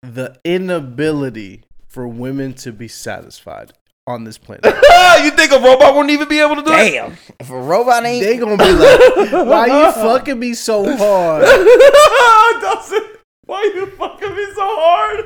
the 0.02 0.40
inability 0.44 1.64
for 1.88 2.08
women 2.08 2.54
to 2.54 2.72
be 2.72 2.88
satisfied 2.88 3.72
on 4.08 4.24
this 4.24 4.38
planet. 4.38 4.66
You 5.22 5.30
think 5.32 5.52
a 5.52 5.60
robot 5.60 5.94
won't 5.94 6.10
even 6.10 6.28
be 6.30 6.40
able 6.40 6.56
to 6.56 6.64
do 6.64 6.72
it? 6.72 6.92
damn. 6.94 7.18
If 7.40 7.50
a 7.50 7.60
robot 7.60 8.04
ain't 8.06 8.24
they 8.24 8.38
gonna 8.38 8.58
be 8.58 8.72
like, 8.72 9.32
"Why 9.32 9.66
you 9.68 9.92
fucking 10.02 10.40
me 10.40 10.54
so 10.54 10.86
hard?" 10.98 11.44
Dawson, 12.62 13.04
why 13.46 13.62
you 13.76 13.86
fucking 13.88 14.34
me 14.34 14.46
so 14.56 14.62
hard? 14.64 15.26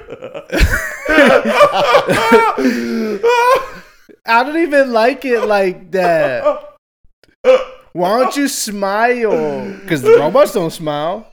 I 4.26 4.44
don't 4.44 4.58
even 4.58 4.92
like 4.92 5.24
it 5.24 5.42
like 5.46 5.92
that. 5.92 6.44
Why 7.96 8.20
don't 8.20 8.36
you 8.36 8.50
smile? 8.50 9.72
Because 9.80 10.02
the 10.02 10.18
robots 10.20 10.52
don't 10.52 10.70
smile. 10.72 11.32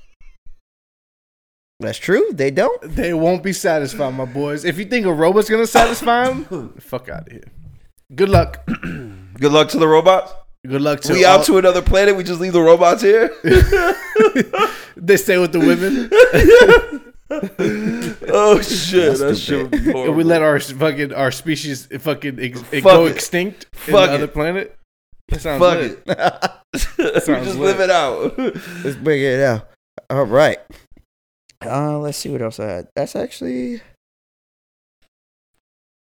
That's 1.81 1.99
true. 1.99 2.31
They 2.33 2.53
don't. 2.53 2.81
They 2.83 3.13
won't 3.13 3.43
be 3.43 3.53
satisfied, 3.53 4.15
my 4.15 4.27
boys. 4.27 4.65
If 4.65 4.79
you 4.79 4.85
think 4.85 5.05
a 5.05 5.13
robot's 5.13 5.51
gonna 5.51 5.67
satisfy 5.67 6.29
them, 6.29 6.75
fuck 6.81 7.09
out 7.09 7.27
of 7.27 7.33
here. 7.33 7.51
Good 8.15 8.29
luck. 8.29 8.65
Good 8.85 9.51
luck 9.51 9.71
to 9.71 9.79
the 9.79 9.89
robots. 9.89 10.33
Good 10.65 10.83
luck 10.83 11.01
to 11.01 11.15
we 11.15 11.25
all- 11.25 11.41
out 11.41 11.47
to 11.47 11.59
another 11.59 11.83
planet. 11.83 12.15
We 12.15 12.23
just 12.23 12.41
leave 12.41 12.53
the 12.53 12.63
robots 12.63 13.03
here. 13.03 13.35
They 14.95 15.17
stay 15.17 15.39
with 15.39 15.51
the 15.53 15.59
women. 15.59 16.11
oh 18.29 18.61
shit, 18.61 19.19
that 19.19 19.37
stupid. 19.37 19.39
shit. 19.39 19.63
would 19.73 19.85
be 19.85 19.91
And 20.03 20.17
we 20.17 20.23
let 20.23 20.43
our 20.43 20.61
fucking 20.61 21.13
our 21.13 21.33
species 21.33 21.89
fucking 21.99 22.39
ex- 22.39 22.61
Fuck 22.61 22.83
go 22.85 23.07
it. 23.07 23.13
extinct 23.17 23.67
in 23.89 23.93
Fuck 23.93 24.11
the 24.11 24.15
other 24.15 24.27
planet. 24.29 24.77
That 25.33 25.41
sounds 25.41 25.61
Fuck 25.63 25.79
lit. 25.79 26.03
it. 26.07 27.23
Sounds 27.25 27.47
just 27.47 27.59
lit. 27.59 27.79
live 27.79 27.81
it 27.81 27.91
out. 27.91 28.39
Let's 28.85 28.97
bring 28.97 29.23
it 29.23 29.41
out. 29.41 29.69
All 30.11 30.25
right. 30.25 30.59
Uh, 31.65 31.99
let's 31.99 32.19
see 32.19 32.29
what 32.29 32.43
else 32.43 32.61
I 32.61 32.67
had. 32.67 32.89
That's 32.95 33.17
actually. 33.17 33.81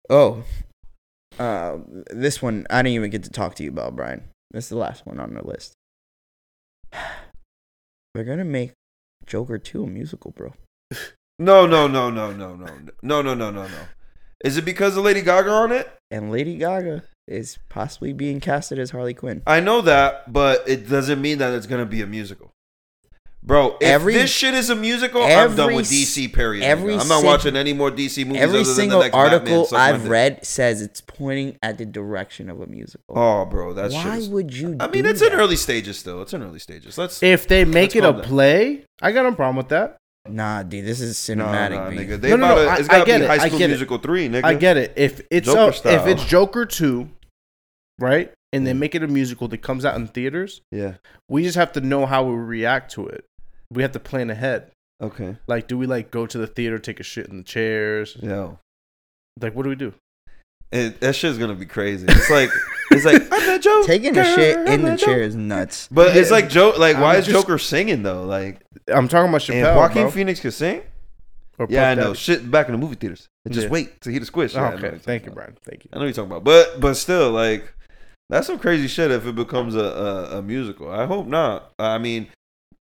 Oh. 0.09 0.43
Uh, 1.39 1.77
this 2.09 2.41
one 2.41 2.65
I 2.69 2.81
didn't 2.81 2.95
even 2.95 3.09
get 3.11 3.23
to 3.23 3.29
talk 3.29 3.55
to 3.55 3.63
you 3.63 3.69
about, 3.69 3.95
Brian. 3.95 4.23
This 4.51 4.65
is 4.65 4.69
the 4.69 4.77
last 4.77 5.05
one 5.05 5.19
on 5.19 5.33
the 5.33 5.45
list. 5.45 5.73
They're 8.13 8.25
gonna 8.25 8.43
make 8.43 8.73
Joker 9.25 9.57
2 9.57 9.83
a 9.83 9.87
musical, 9.87 10.31
bro. 10.31 10.53
No, 11.39 11.65
no, 11.65 11.87
no, 11.87 12.09
no, 12.09 12.31
no, 12.31 12.55
no, 12.55 12.67
no, 13.01 13.21
no, 13.21 13.33
no, 13.33 13.49
no, 13.51 13.51
no. 13.51 13.67
Is 14.43 14.57
it 14.57 14.65
because 14.65 14.97
of 14.97 15.05
Lady 15.05 15.21
Gaga 15.21 15.49
on 15.49 15.71
it? 15.71 15.91
And 16.09 16.31
Lady 16.31 16.57
Gaga 16.57 17.03
is 17.31 17.57
possibly 17.69 18.13
being 18.13 18.39
casted 18.39 18.77
as 18.79 18.91
Harley 18.91 19.13
Quinn. 19.13 19.41
I 19.47 19.59
know 19.59 19.81
that, 19.81 20.31
but 20.31 20.67
it 20.67 20.87
doesn't 20.89 21.21
mean 21.21 21.37
that 21.39 21.53
it's 21.53 21.65
gonna 21.67 21.85
be 21.85 22.01
a 22.01 22.07
musical. 22.07 22.51
Bro, 23.43 23.77
if 23.81 23.87
Every- 23.87 24.13
this 24.13 24.29
shit 24.29 24.53
is 24.53 24.69
a 24.69 24.75
musical, 24.75 25.23
I'm 25.23 25.55
done 25.55 25.73
with 25.73 25.89
DC. 25.89 26.27
Period. 26.31 26.63
every. 26.63 26.93
I'm 26.93 27.07
not 27.07 27.21
sing- 27.21 27.25
watching 27.25 27.55
any 27.55 27.73
more 27.73 27.89
DC 27.89 28.23
movies. 28.23 28.39
Every 28.39 28.59
other 28.59 28.65
than 28.65 28.75
single 28.75 28.99
the 28.99 29.05
next 29.05 29.15
article 29.15 29.65
suck 29.65 29.79
I've 29.79 30.01
dick. 30.03 30.11
read 30.11 30.45
says 30.45 30.79
it's 30.83 31.01
pointing 31.01 31.57
at 31.63 31.79
the 31.79 31.85
direction 31.87 32.51
of 32.51 32.61
a 32.61 32.67
musical. 32.67 33.03
Oh, 33.09 33.45
bro, 33.45 33.73
that 33.73 33.91
shit. 33.91 34.05
Why 34.05 34.17
Is, 34.17 34.29
would 34.29 34.55
you? 34.55 34.77
I 34.79 34.87
mean, 34.89 35.05
do 35.05 35.09
it's 35.09 35.23
in 35.23 35.33
early 35.33 35.55
stages 35.55 35.97
still. 35.97 36.21
It's 36.21 36.33
in 36.33 36.43
early 36.43 36.59
stages. 36.59 36.99
Let's. 36.99 37.23
If 37.23 37.47
they 37.47 37.65
make 37.65 37.95
it 37.95 37.99
a 37.99 38.11
calm 38.11 38.17
down. 38.17 38.25
play, 38.25 38.83
I 39.01 39.11
got 39.11 39.23
no 39.23 39.33
problem 39.33 39.55
with 39.55 39.69
that. 39.69 39.97
Nah, 40.29 40.61
dude, 40.61 40.85
this 40.85 41.01
is 41.01 41.17
cinematic. 41.17 41.71
nah, 41.71 41.89
B. 41.89 41.95
nigga. 41.95 42.21
They 42.21 42.29
No, 42.29 42.35
no, 42.35 42.45
about 42.45 42.55
no, 42.57 42.63
to- 42.65 42.69
I- 42.69 42.75
it's 42.77 42.89
I 42.89 42.91
gotta 42.93 43.05
get 43.07 43.17
be 43.17 43.23
it, 43.23 43.27
High 43.27 43.33
I 43.33 43.47
School 43.47 43.57
get 43.57 43.65
it. 43.65 43.67
Musical 43.69 43.97
three, 43.97 44.29
nigga. 44.29 44.43
I 44.43 44.53
get 44.53 44.77
it. 44.77 44.93
If 44.95 45.21
it's 45.31 45.47
uh, 45.49 45.71
Joker 45.71 45.89
a, 45.89 45.93
if 45.95 46.05
it's 46.05 46.25
Joker 46.25 46.65
two, 46.67 47.09
right, 48.01 48.31
and 48.51 48.65
they 48.67 48.73
make 48.73 48.95
it 48.95 49.03
a 49.03 49.07
musical 49.07 49.47
that 49.49 49.59
comes 49.59 49.85
out 49.85 49.95
in 49.95 50.07
theaters, 50.07 50.61
Yeah. 50.71 50.95
we 51.29 51.43
just 51.43 51.55
have 51.55 51.71
to 51.73 51.81
know 51.81 52.05
how 52.05 52.23
we 52.25 52.35
react 52.35 52.91
to 52.93 53.07
it. 53.07 53.25
We 53.71 53.81
have 53.83 53.91
to 53.93 53.99
plan 53.99 54.29
ahead. 54.29 54.71
Okay. 55.01 55.37
Like, 55.47 55.67
do 55.67 55.77
we 55.77 55.85
like 55.87 56.11
go 56.11 56.25
to 56.27 56.37
the 56.37 56.47
theater, 56.47 56.77
take 56.79 56.99
a 56.99 57.03
shit 57.03 57.27
in 57.27 57.37
the 57.37 57.43
chairs? 57.43 58.17
Yo. 58.21 58.59
Like, 59.39 59.55
what 59.55 59.63
do 59.63 59.69
we 59.69 59.75
do? 59.75 59.93
It, 60.71 60.99
that 61.01 61.15
shit's 61.15 61.37
gonna 61.37 61.55
be 61.55 61.65
crazy. 61.65 62.05
It's 62.07 62.29
like 62.29 62.49
it's 62.91 63.03
like 63.05 63.21
I'm 63.31 63.45
the 63.45 63.59
Joker. 63.59 63.87
Taking 63.87 64.17
a 64.17 64.23
shit 64.23 64.57
I'm 64.57 64.67
in 64.67 64.81
the 64.83 64.95
Joker. 64.95 65.11
chair 65.13 65.21
is 65.21 65.35
nuts. 65.35 65.87
But 65.91 66.15
it's 66.15 66.31
like 66.31 66.49
Joe. 66.49 66.73
Like, 66.77 66.97
why 66.97 67.13
I'm 67.15 67.19
is 67.19 67.25
just- 67.25 67.37
Joker 67.45 67.57
singing 67.57 68.03
though? 68.03 68.23
Like, 68.23 68.61
I'm 68.87 69.07
talking 69.09 69.29
about 69.29 69.41
Chappelle, 69.41 69.67
and 69.67 69.77
Joaquin 69.77 70.03
bro. 70.03 70.11
Phoenix 70.11 70.39
can 70.39 70.51
sing. 70.51 70.81
Or 71.59 71.67
Yeah, 71.69 71.89
I 71.89 71.95
know. 71.95 72.03
Daddy. 72.07 72.17
Shit, 72.19 72.49
back 72.51 72.67
in 72.67 72.71
the 72.73 72.77
movie 72.77 72.95
theaters. 72.95 73.27
And 73.43 73.53
just 73.53 73.65
Yeah. 73.67 73.71
wait 73.71 74.01
to 74.01 74.11
hear 74.11 74.19
the 74.21 74.25
squish. 74.25 74.53
Yeah, 74.53 74.61
I 74.61 74.69
know 74.69 74.75
what 74.75 74.85
okay, 74.85 74.97
thank 74.97 75.23
talking 75.23 75.25
you, 75.25 75.31
about. 75.31 75.35
Brian. 75.35 75.57
Thank 75.65 75.83
you. 75.83 75.89
I 75.91 75.95
know 75.95 75.99
what 76.01 76.05
you're 76.05 76.13
talking 76.13 76.31
about, 76.31 76.43
but 76.45 76.79
but 76.79 76.93
still, 76.95 77.31
like, 77.31 77.73
that's 78.31 78.47
some 78.47 78.57
crazy 78.57 78.87
shit 78.87 79.11
if 79.11 79.27
it 79.27 79.35
becomes 79.35 79.75
a, 79.75 79.79
a, 79.79 80.37
a 80.37 80.41
musical. 80.41 80.89
I 80.89 81.05
hope 81.05 81.27
not. 81.27 81.71
I 81.77 81.97
mean, 81.99 82.27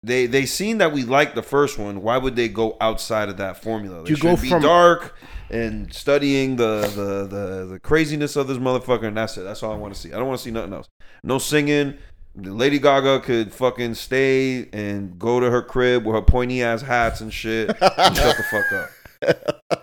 they 0.03 0.27
they 0.27 0.47
seen 0.47 0.79
that 0.79 0.93
we 0.93 1.03
like 1.03 1.35
the 1.35 1.43
first 1.43 1.79
one. 1.79 2.01
Why 2.03 2.17
would 2.17 2.37
they 2.37 2.49
go 2.49 2.77
outside 2.81 3.29
of 3.29 3.37
that 3.37 3.63
formula? 3.63 4.05
They 4.05 4.11
You 4.11 4.17
should 4.17 4.23
go 4.23 4.37
be 4.37 4.49
from- 4.49 4.63
dark 4.63 5.15
and 5.51 5.93
studying 5.93 6.57
the, 6.57 6.81
the 6.83 7.27
the 7.27 7.67
the 7.73 7.79
craziness 7.81 8.37
of 8.37 8.49
this 8.49 8.59
motherfucker, 8.59 9.05
and 9.09 9.17
that's 9.17 9.37
it. 9.37 9.43
That's 9.43 9.63
all 9.63 9.73
I 9.73 9.77
want 9.77 9.93
to 9.95 10.01
see. 10.01 10.13
I 10.13 10.17
don't 10.19 10.27
want 10.29 10.39
to 10.39 10.45
see 10.45 10.51
nothing 10.51 10.73
else. 10.73 10.89
No 11.23 11.39
singing. 11.39 11.99
Lady 12.35 12.79
Gaga 12.79 13.21
could 13.21 13.53
fucking 13.53 13.95
stay 13.95 14.67
and 14.73 15.19
go 15.19 15.39
to 15.39 15.51
her 15.51 15.61
crib 15.61 16.07
with 16.07 16.15
her 16.15 16.23
pointy 16.23 16.63
ass 16.63 16.81
hats 16.81 17.21
and 17.21 17.31
shit 17.31 17.69
and 17.69 18.17
shut 18.17 18.37
the 18.39 18.45
fuck 18.51 18.73
up. 18.73 19.75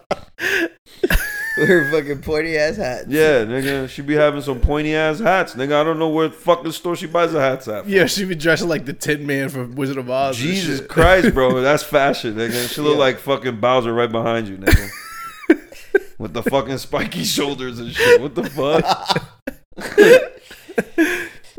We're 1.60 1.92
fucking 1.92 2.22
pointy 2.22 2.58
ass 2.58 2.78
hats. 2.78 3.06
Yeah, 3.10 3.44
nigga, 3.46 3.90
she 3.90 4.02
be 4.02 4.16
having 4.16 4.42
some 4.42 4.60
pointy 4.60 4.96
ass 4.96 5.20
hats, 5.20 5.54
nigga. 5.56 5.74
I 5.80 5.84
don't 5.84 6.00
know 6.00 6.10
where 6.10 6.28
the 6.30 6.34
fucking 6.36 6.72
store 6.72 6.96
she 6.96 7.08
buys 7.08 7.32
the 7.34 7.40
hats 7.42 7.68
at. 7.68 7.88
Yeah, 7.88 8.06
she 8.06 8.26
be 8.26 8.36
dressed 8.36 8.66
like 8.66 8.86
the 8.86 8.94
Tin 8.94 9.26
Man 9.26 9.50
from 9.50 9.76
Wizard 9.76 9.98
of 9.98 10.10
Oz. 10.10 10.40
and 10.40 10.48
Jesus 10.50 10.80
shit. 10.80 10.90
Christ, 10.90 11.34
bro, 11.34 11.62
that's 11.62 11.84
fashion, 11.84 12.36
nigga. 12.36 12.74
She 12.74 12.82
look 12.82 12.94
Yeah. 12.94 13.00
like 13.00 13.20
fucking 13.20 13.60
Bowser 13.60 13.94
right 13.94 14.12
behind 14.12 14.48
you, 14.48 14.58
nigga. 14.58 14.90
With 16.18 16.34
the 16.34 16.44
fucking 16.44 16.78
spiky 16.80 17.24
shoulders 17.24 17.80
and 17.80 17.92
shit. 17.94 18.20
What 18.22 18.36
the 18.36 18.50
fuck? 18.50 19.26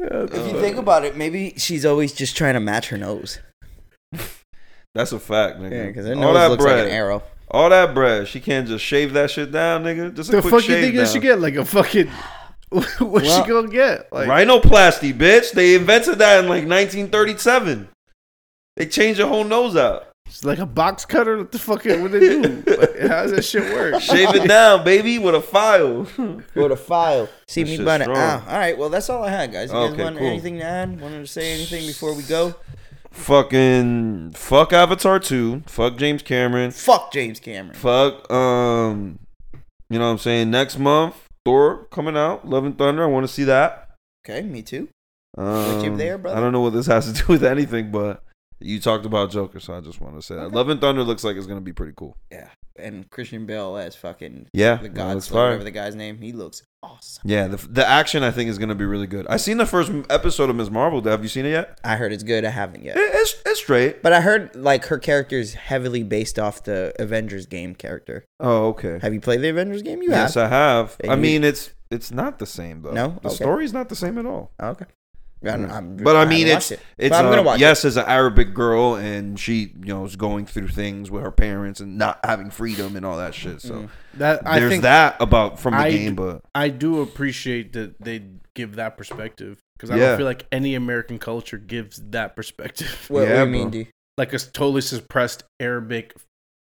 If 0.03 0.53
you 0.53 0.61
think 0.61 0.77
about 0.77 1.05
it, 1.05 1.17
maybe 1.17 1.55
she's 1.57 1.85
always 1.85 2.13
just 2.13 2.37
trying 2.37 2.55
to 2.55 2.61
match 2.61 2.89
her 2.89 2.97
nose. 2.99 3.39
That's 4.95 5.13
a 5.13 5.21
fact, 5.21 5.59
nigga. 5.61 5.71
Yeah, 5.71 5.87
because 5.87 6.07
her 6.07 6.15
all 6.15 6.21
nose 6.21 6.35
that 6.35 6.51
looks 6.51 6.65
bread, 6.65 6.79
like 6.79 6.87
an 6.89 6.93
arrow. 6.93 7.23
All 7.51 7.69
that 7.71 7.95
bread. 7.95 8.29
She 8.29 8.41
can't 8.41 8.67
just 8.69 8.85
shave 8.85 9.13
that 9.15 9.31
shit 9.31 9.51
down, 9.53 9.85
nigga. 9.85 10.15
Just 10.15 10.31
a 10.31 10.37
The 10.37 10.41
quick 10.43 10.53
fuck 10.55 10.63
you 10.69 10.75
shave 10.75 10.83
think 10.85 10.97
down. 10.97 11.07
she 11.07 11.19
get? 11.21 11.41
Like 11.41 11.55
a 11.57 11.65
fucking. 11.65 12.09
what 12.71 13.01
Well- 13.01 13.43
she 13.45 13.49
gonna 13.49 13.69
get? 13.69 14.13
Like, 14.13 14.29
Rhinoplasty, 14.29 15.13
bitch. 15.13 15.53
They 15.53 15.75
invented 15.75 16.19
that 16.19 16.39
in 16.41 16.49
like 16.49 16.67
1937. 16.69 17.89
They 18.77 18.87
changed 18.87 19.21
her 19.21 19.27
whole 19.27 19.45
nose 19.45 19.77
out. 19.77 20.07
It's 20.27 20.45
like 20.45 20.61
a 20.61 20.67
box 20.67 21.05
cutter. 21.05 21.39
What 21.39 21.51
the 21.51 21.59
fuck? 21.59 21.85
What 21.85 22.13
they 22.13 22.21
do? 22.21 22.63
Like, 22.79 23.01
how 23.01 23.23
does 23.25 23.33
that 23.33 23.43
shit 23.45 23.65
work? 23.75 24.01
Shave 24.01 24.33
it 24.35 24.47
down, 24.47 24.85
baby, 24.85 25.19
with 25.19 25.35
a 25.35 25.41
file. 25.41 26.07
With 26.55 26.71
a 26.71 26.77
file. 26.77 27.29
See 27.49 27.65
That 27.65 27.69
me 27.71 27.77
shit's 27.79 27.85
by 27.85 27.99
the 27.99 28.05
strong. 28.05 28.17
ah. 28.19 28.45
All 28.49 28.57
right, 28.59 28.79
well, 28.79 28.89
that's 28.91 29.11
all 29.11 29.25
I 29.25 29.31
had, 29.31 29.53
guys. 29.53 29.71
You 29.71 29.75
guys 29.77 29.93
Okay, 29.93 30.05
want 30.05 30.19
cool. 30.19 30.27
anything 30.29 30.59
to 30.59 30.65
add? 30.65 31.01
Wanted 31.01 31.19
to 31.19 31.27
say 31.27 31.53
anything 31.53 31.85
before 31.87 32.15
we 32.15 32.23
go? 32.23 32.55
Fucking 33.11 34.33
fuck 34.33 34.73
Avatar 34.73 35.19
2. 35.19 35.65
Fuck 35.67 35.97
James 35.97 36.23
Cameron. 36.23 36.71
Fuck 36.71 37.13
James 37.13 37.41
Cameron. 37.41 37.75
Fuck 37.77 38.31
um 38.31 39.19
you 39.91 39.99
know 39.99 40.07
what 40.07 40.13
I'm 40.13 40.19
saying? 40.19 40.51
Next 40.53 40.79
month, 40.79 41.17
Thor 41.45 41.87
coming 41.91 42.17
out, 42.17 42.47
Love 42.49 42.65
and 42.65 42.79
Thunder. 42.79 43.03
I 43.03 43.07
want 43.07 43.27
to 43.27 43.33
see 43.33 43.45
that. 43.45 43.91
Okay, 44.25 44.43
me 44.43 44.63
too. 44.63 44.89
Um, 45.37 45.85
you 45.85 45.97
there, 45.97 46.17
brother? 46.17 46.37
I 46.37 46.41
don't 46.41 46.53
know 46.53 46.61
what 46.61 46.73
this 46.73 46.87
has 46.87 47.13
to 47.13 47.23
do 47.27 47.33
with 47.33 47.45
anything, 47.45 47.91
but 47.91 48.23
You 48.61 48.79
talked 48.81 49.07
about 49.07 49.31
Joker, 49.31 49.59
so 49.61 49.75
I 49.75 49.81
just 49.81 50.01
want 50.01 50.17
to 50.17 50.23
say 50.23 50.35
that 50.35 50.43
Okay. 50.43 50.55
Love 50.57 50.69
and 50.69 50.81
Thunder 50.81 51.03
looks 51.03 51.25
like 51.25 51.37
it's 51.37 51.47
gonna 51.47 51.61
be 51.61 51.73
pretty 51.73 51.95
cool. 51.97 52.17
Yeah, 52.31 52.49
and 52.77 53.09
Christian 53.11 53.47
Bale 53.47 53.77
as 53.77 53.97
fucking 53.97 54.49
Yeah, 54.53 54.77
the 54.77 54.89
god, 54.91 55.17
whatever 55.31 55.65
the 55.65 55.71
guy's 55.71 55.95
name. 55.95 56.19
He 56.19 56.33
looks 56.33 56.63
awesome. 56.83 57.23
Yeah, 57.25 57.47
the 57.49 57.57
the 57.57 57.87
action 57.87 58.23
I 58.23 58.31
think 58.31 58.51
is 58.51 58.59
gonna 58.59 58.75
be 58.75 58.85
really 58.85 59.07
good. 59.07 59.27
I 59.29 59.39
seen 59.39 59.57
the 59.57 59.67
first 59.67 59.91
episode 60.11 60.51
of 60.51 60.57
Ms. 60.57 60.71
Marvel. 60.71 61.03
Have 61.05 61.23
you 61.23 61.29
seen 61.29 61.47
it 61.47 61.51
yet? 61.51 61.79
I 61.85 61.97
heard 61.97 62.13
it's 62.13 62.23
good. 62.23 62.45
I 62.45 62.51
haven't 62.51 62.85
yet, 62.85 62.97
It, 62.99 63.11
it's 63.15 63.35
it's 63.47 63.61
straight. 63.61 64.03
but 64.03 64.13
I 64.13 64.21
heard 64.21 64.55
like 64.55 64.85
her 64.87 64.99
character 64.99 65.37
is 65.39 65.55
heavily 65.55 66.03
based 66.03 66.39
off 66.39 66.63
the 66.65 66.93
Avengers 66.99 67.47
game 67.47 67.75
character. 67.75 68.25
Oh, 68.41 68.69
okay. 68.69 68.99
Have 69.01 69.15
you 69.15 69.21
played 69.21 69.41
the 69.41 69.49
Avengers 69.49 69.83
game? 69.83 70.03
You 70.03 70.11
yes, 70.11 70.35
have. 70.35 70.53
I 70.53 70.55
have. 70.55 70.97
And 71.01 71.13
I 71.13 71.15
you- 71.15 71.21
mean, 71.23 71.45
it's 71.45 71.71
it's 71.91 72.11
not 72.13 72.39
the 72.39 72.47
same 72.47 72.83
though. 72.83 72.93
No? 72.93 73.19
the 73.23 73.29
Okay. 73.29 73.37
story's 73.37 73.73
not 73.73 73.89
the 73.89 73.97
same 73.97 74.19
at 74.19 74.27
all. 74.27 74.53
Okay. 74.63 74.85
I 75.43 75.57
don't- 75.57 75.71
I'm- 75.71 75.97
But 75.97 76.17
I 76.17 76.25
mean, 76.27 76.47
haven't 76.49 76.57
it's 76.59 76.71
it. 76.73 76.81
it's 76.99 77.11
But 77.17 77.25
I'm 77.25 77.31
gonna 77.31 77.43
watch 77.43 77.59
it. 77.59 77.63
yes, 77.63 77.85
as 77.85 77.97
an 77.97 78.05
Arabic 78.07 78.53
girl, 78.55 78.95
and 78.97 79.39
she 79.41 79.73
you 79.81 79.87
know 79.95 80.05
is 80.05 80.17
going 80.17 80.45
through 80.47 80.69
things 80.69 81.11
with 81.11 81.23
her 81.23 81.31
parents 81.31 81.81
and 81.81 81.97
not 81.97 82.21
having 82.25 82.51
freedom 82.51 82.95
and 82.97 83.07
all 83.07 83.17
that 83.17 83.35
shit. 83.35 83.61
So 83.63 83.75
Mm. 83.75 83.89
That 84.15 84.43
I 84.47 84.59
there's 84.61 84.71
think 84.71 84.83
that 84.83 85.17
about 85.21 85.59
from 85.61 85.75
the 85.75 85.81
I 85.81 85.91
game, 85.91 86.11
d- 86.11 86.15
but 86.17 86.43
I 86.55 86.69
do 86.69 87.01
appreciate 87.01 87.73
that 87.75 88.01
they 88.01 88.23
give 88.55 88.77
that 88.77 88.99
perspective 88.99 89.59
because 89.79 89.91
I 89.91 89.97
Yeah. 89.97 90.09
don't 90.09 90.17
feel 90.19 90.27
like 90.27 90.47
any 90.53 90.75
American 90.75 91.19
culture 91.19 91.57
gives 91.59 92.03
that 92.11 92.37
perspective. 92.37 92.89
What, 93.09 93.21
what 93.29 93.29
do 93.35 93.39
you 93.41 93.47
mean. 93.47 93.71
D? 93.71 93.89
like 94.19 94.35
a 94.35 94.39
totally 94.39 94.83
suppressed 94.83 95.45
Arabic 95.61 96.13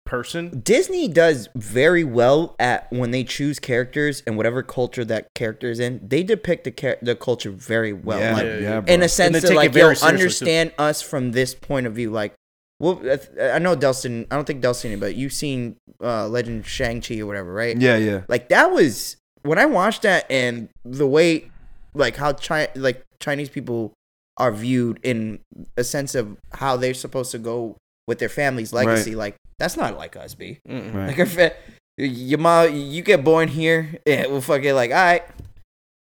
person. 0.10 0.60
Disney 0.61 1.07
does 1.07 1.48
very 1.56 2.03
well 2.03 2.56
at 2.60 2.91
when 2.91 3.11
they 3.11 3.23
choose 3.23 3.60
characters 3.60 4.23
and 4.26 4.36
whatever 4.36 4.64
culture 4.64 5.06
that 5.06 5.27
character 5.36 5.69
is 5.69 5.80
in, 5.80 6.06
they 6.06 6.23
depict 6.23 6.64
the 6.65 6.72
char- 6.72 6.98
the 7.02 7.15
culture 7.15 7.52
very 7.52 7.94
well. 7.94 8.19
yeah, 8.19 8.34
like, 8.34 8.45
yeah, 8.45 8.57
yeah. 8.57 8.80
bro. 8.81 8.94
in 8.94 9.02
a 9.03 9.10
sense 9.10 9.34
take 9.41 9.44
that 9.49 9.56
like 9.56 9.72
very 9.72 9.90
you'll 9.90 9.95
too. 9.95 10.06
understand 10.06 10.73
us 10.77 11.02
from 11.02 11.31
this 11.31 11.53
point 11.53 11.86
of 11.86 11.94
view. 11.94 12.10
Like, 12.11 12.34
well, 12.80 13.02
I- 13.40 13.52
I 13.52 13.60
know 13.60 13.76
Dustin. 13.76 14.26
I 14.31 14.36
don't 14.36 14.45
think 14.45 14.61
Dustin, 14.61 14.99
but 14.99 15.15
you've 15.15 15.34
seen 15.34 15.76
uh, 16.03 16.27
Legend 16.27 16.61
of 16.61 16.68
Shang 16.68 17.02
Chi 17.02 17.19
or 17.19 17.26
whatever, 17.27 17.53
right? 17.53 17.80
yeah, 17.80 17.98
yeah, 17.98 18.22
Like 18.27 18.49
that 18.49 18.72
was 18.72 19.15
when 19.44 19.57
I 19.60 19.65
watched 19.65 20.02
that 20.02 20.26
and 20.31 20.69
the 20.84 21.07
way, 21.07 21.52
like 21.94 22.15
how 22.18 22.34
Chi- 22.34 22.69
like 22.76 23.03
Chinese 23.19 23.49
people 23.49 23.94
are 24.38 24.52
viewed 24.52 24.99
in 25.03 25.40
a 25.77 25.84
sense 25.84 26.15
of 26.15 26.38
how 26.53 26.77
they're 26.77 26.94
supposed 26.94 27.30
to 27.31 27.38
go 27.38 27.76
with 28.10 28.19
their 28.19 28.27
family's 28.27 28.73
legacy. 28.73 29.15
Like 29.15 29.36
that's 29.60 29.77
not 29.77 29.95
like 29.95 30.18
us, 30.18 30.34
b. 30.34 30.60
Right. 30.68 31.07
Like 31.07 31.19
if 31.19 31.38
it, 31.38 31.56
your 31.98 32.40
mom, 32.40 32.73
you 32.76 33.02
get 33.03 33.23
born 33.23 33.48
here, 33.48 33.95
yeah, 34.06 34.26
well, 34.27 34.41
fuck 34.41 34.64
it. 34.64 34.73
Like, 34.73 34.90
all 34.91 34.98
right, 34.98 35.23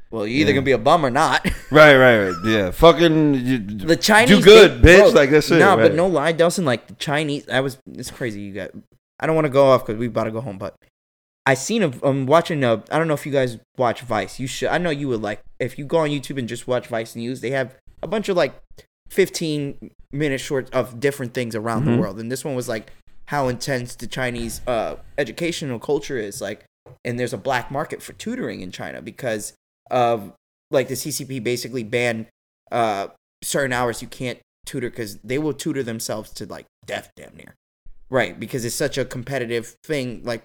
well, 0.09 0.25
you're 0.25 0.41
either 0.41 0.51
Yeah. 0.51 0.55
gonna 0.55 0.65
be 0.65 0.71
a 0.71 0.77
bum 0.77 1.05
or 1.05 1.09
not. 1.11 1.45
right, 1.71 1.95
right, 1.97 2.29
right. 2.29 2.35
Yeah, 2.45 2.71
fucking 2.71 3.33
you, 3.45 3.57
the 3.59 3.95
Chinese 3.97 4.37
do 4.39 4.43
good, 4.43 4.81
they- 4.81 4.97
bitch. 4.99 5.13
Like, 5.13 5.29
that's 5.31 5.51
it, 5.51 5.59
No, 5.59 5.75
right. 5.75 5.83
but 5.83 5.95
no 5.95 6.07
lie, 6.07 6.31
Dustin. 6.31 6.65
Like 6.65 6.87
the 6.87 6.95
Chinese, 6.95 7.47
I 7.49 7.59
was 7.59 7.77
it's 7.93 8.09
crazy. 8.09 8.41
You 8.41 8.53
got. 8.53 8.71
I 9.19 9.25
don't 9.25 9.35
want 9.35 9.45
to 9.45 9.49
go 9.49 9.65
off 9.71 9.85
because 9.85 9.99
we 9.99 10.07
about 10.07 10.25
to 10.25 10.31
go 10.31 10.41
home, 10.41 10.57
but 10.57 10.75
I 11.45 11.55
seen 11.55 11.81
a. 11.83 11.91
I'm 12.03 12.25
watching 12.25 12.63
a. 12.63 12.83
I 12.91 12.97
don't 12.99 13.07
know 13.07 13.15
if 13.15 13.25
you 13.25 13.31
guys 13.31 13.57
watch 13.77 14.01
Vice. 14.01 14.39
You 14.39 14.47
should. 14.47 14.69
I 14.69 14.77
know 14.77 14.91
you 14.91 15.07
would 15.09 15.21
like 15.21 15.41
if 15.59 15.77
you 15.77 15.85
go 15.85 15.97
on 15.97 16.09
YouTube 16.09 16.37
and 16.39 16.47
just 16.47 16.67
watch 16.67 16.87
Vice 16.87 17.15
News. 17.15 17.41
They 17.41 17.49
have 17.51 17.75
a 18.03 18.07
bunch 18.07 18.29
of 18.29 18.37
like 18.37 18.53
15 19.09 19.91
minutes 20.11 20.43
short 20.43 20.73
of 20.73 20.99
different 20.99 21.33
things 21.33 21.55
around 21.55 21.83
Mhm. 21.83 21.95
the 21.95 22.01
world, 22.01 22.19
and 22.19 22.31
this 22.31 22.43
one 22.45 22.55
was 22.55 22.67
like 22.67 22.91
how 23.25 23.47
intense 23.47 23.95
the 23.95 24.07
Chinese 24.07 24.61
uh, 24.67 24.95
educational 25.17 25.79
culture 25.79 26.17
is. 26.17 26.39
Like, 26.41 26.63
and 27.03 27.19
there's 27.19 27.33
a 27.33 27.37
black 27.37 27.69
market 27.71 28.01
for 28.01 28.13
tutoring 28.13 28.61
in 28.61 28.71
China 28.71 29.01
because 29.01 29.53
of 29.91 30.31
like 30.71 30.87
the 30.87 30.95
CCP 30.95 31.39
basically 31.43 31.83
banned 31.83 32.27
uh, 32.71 33.07
certain 33.43 33.73
hours 33.73 34.01
you 34.01 34.07
can't 34.07 34.39
tutor 34.65 34.89
because 34.89 35.17
they 35.23 35.37
will 35.37 35.53
tutor 35.53 35.81
themselves 35.83 36.31
to 36.31 36.45
like 36.45 36.65
death 36.85 37.09
damn 37.15 37.33
near 37.37 37.53
right 38.09 38.37
because 38.37 38.65
it's 38.65 38.75
such 38.75 38.97
a 38.97 39.05
competitive 39.05 39.75
thing 39.85 40.21
like 40.25 40.41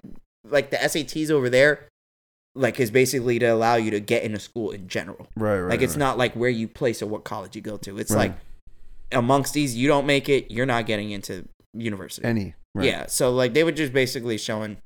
like 0.49 0.69
the 0.69 0.77
SATs 0.77 1.29
over 1.29 1.49
there 1.49 1.89
like 2.55 2.79
is 2.79 2.89
basically 2.89 3.37
to 3.39 3.47
allow 3.47 3.75
you 3.75 3.91
to 3.91 3.99
get 3.99 4.23
into 4.23 4.39
school 4.39 4.71
in 4.71 4.87
general 4.87 5.27
right, 5.35 5.59
right. 5.59 5.69
like 5.71 5.81
it's 5.81 5.93
right. 5.95 5.99
not 5.99 6.17
like 6.17 6.33
where 6.35 6.49
you 6.49 6.69
place 6.69 7.01
or 7.01 7.07
what 7.07 7.25
college 7.25 7.53
you 7.55 7.61
go 7.61 7.75
to 7.75 7.97
it's 7.97 8.11
Right. 8.11 8.29
like 8.29 8.37
amongst 9.11 9.53
these 9.53 9.75
you 9.75 9.87
don't 9.87 10.05
make 10.05 10.29
it 10.29 10.49
you're 10.51 10.65
not 10.65 10.85
getting 10.85 11.11
into 11.11 11.47
university 11.73 12.25
any. 12.25 12.55
Right. 12.75 12.85
yeah 12.87 13.05
so 13.07 13.31
like 13.31 13.53
they 13.53 13.63
were 13.63 13.71
just 13.71 13.93
basically 13.93 14.37
showing 14.37 14.77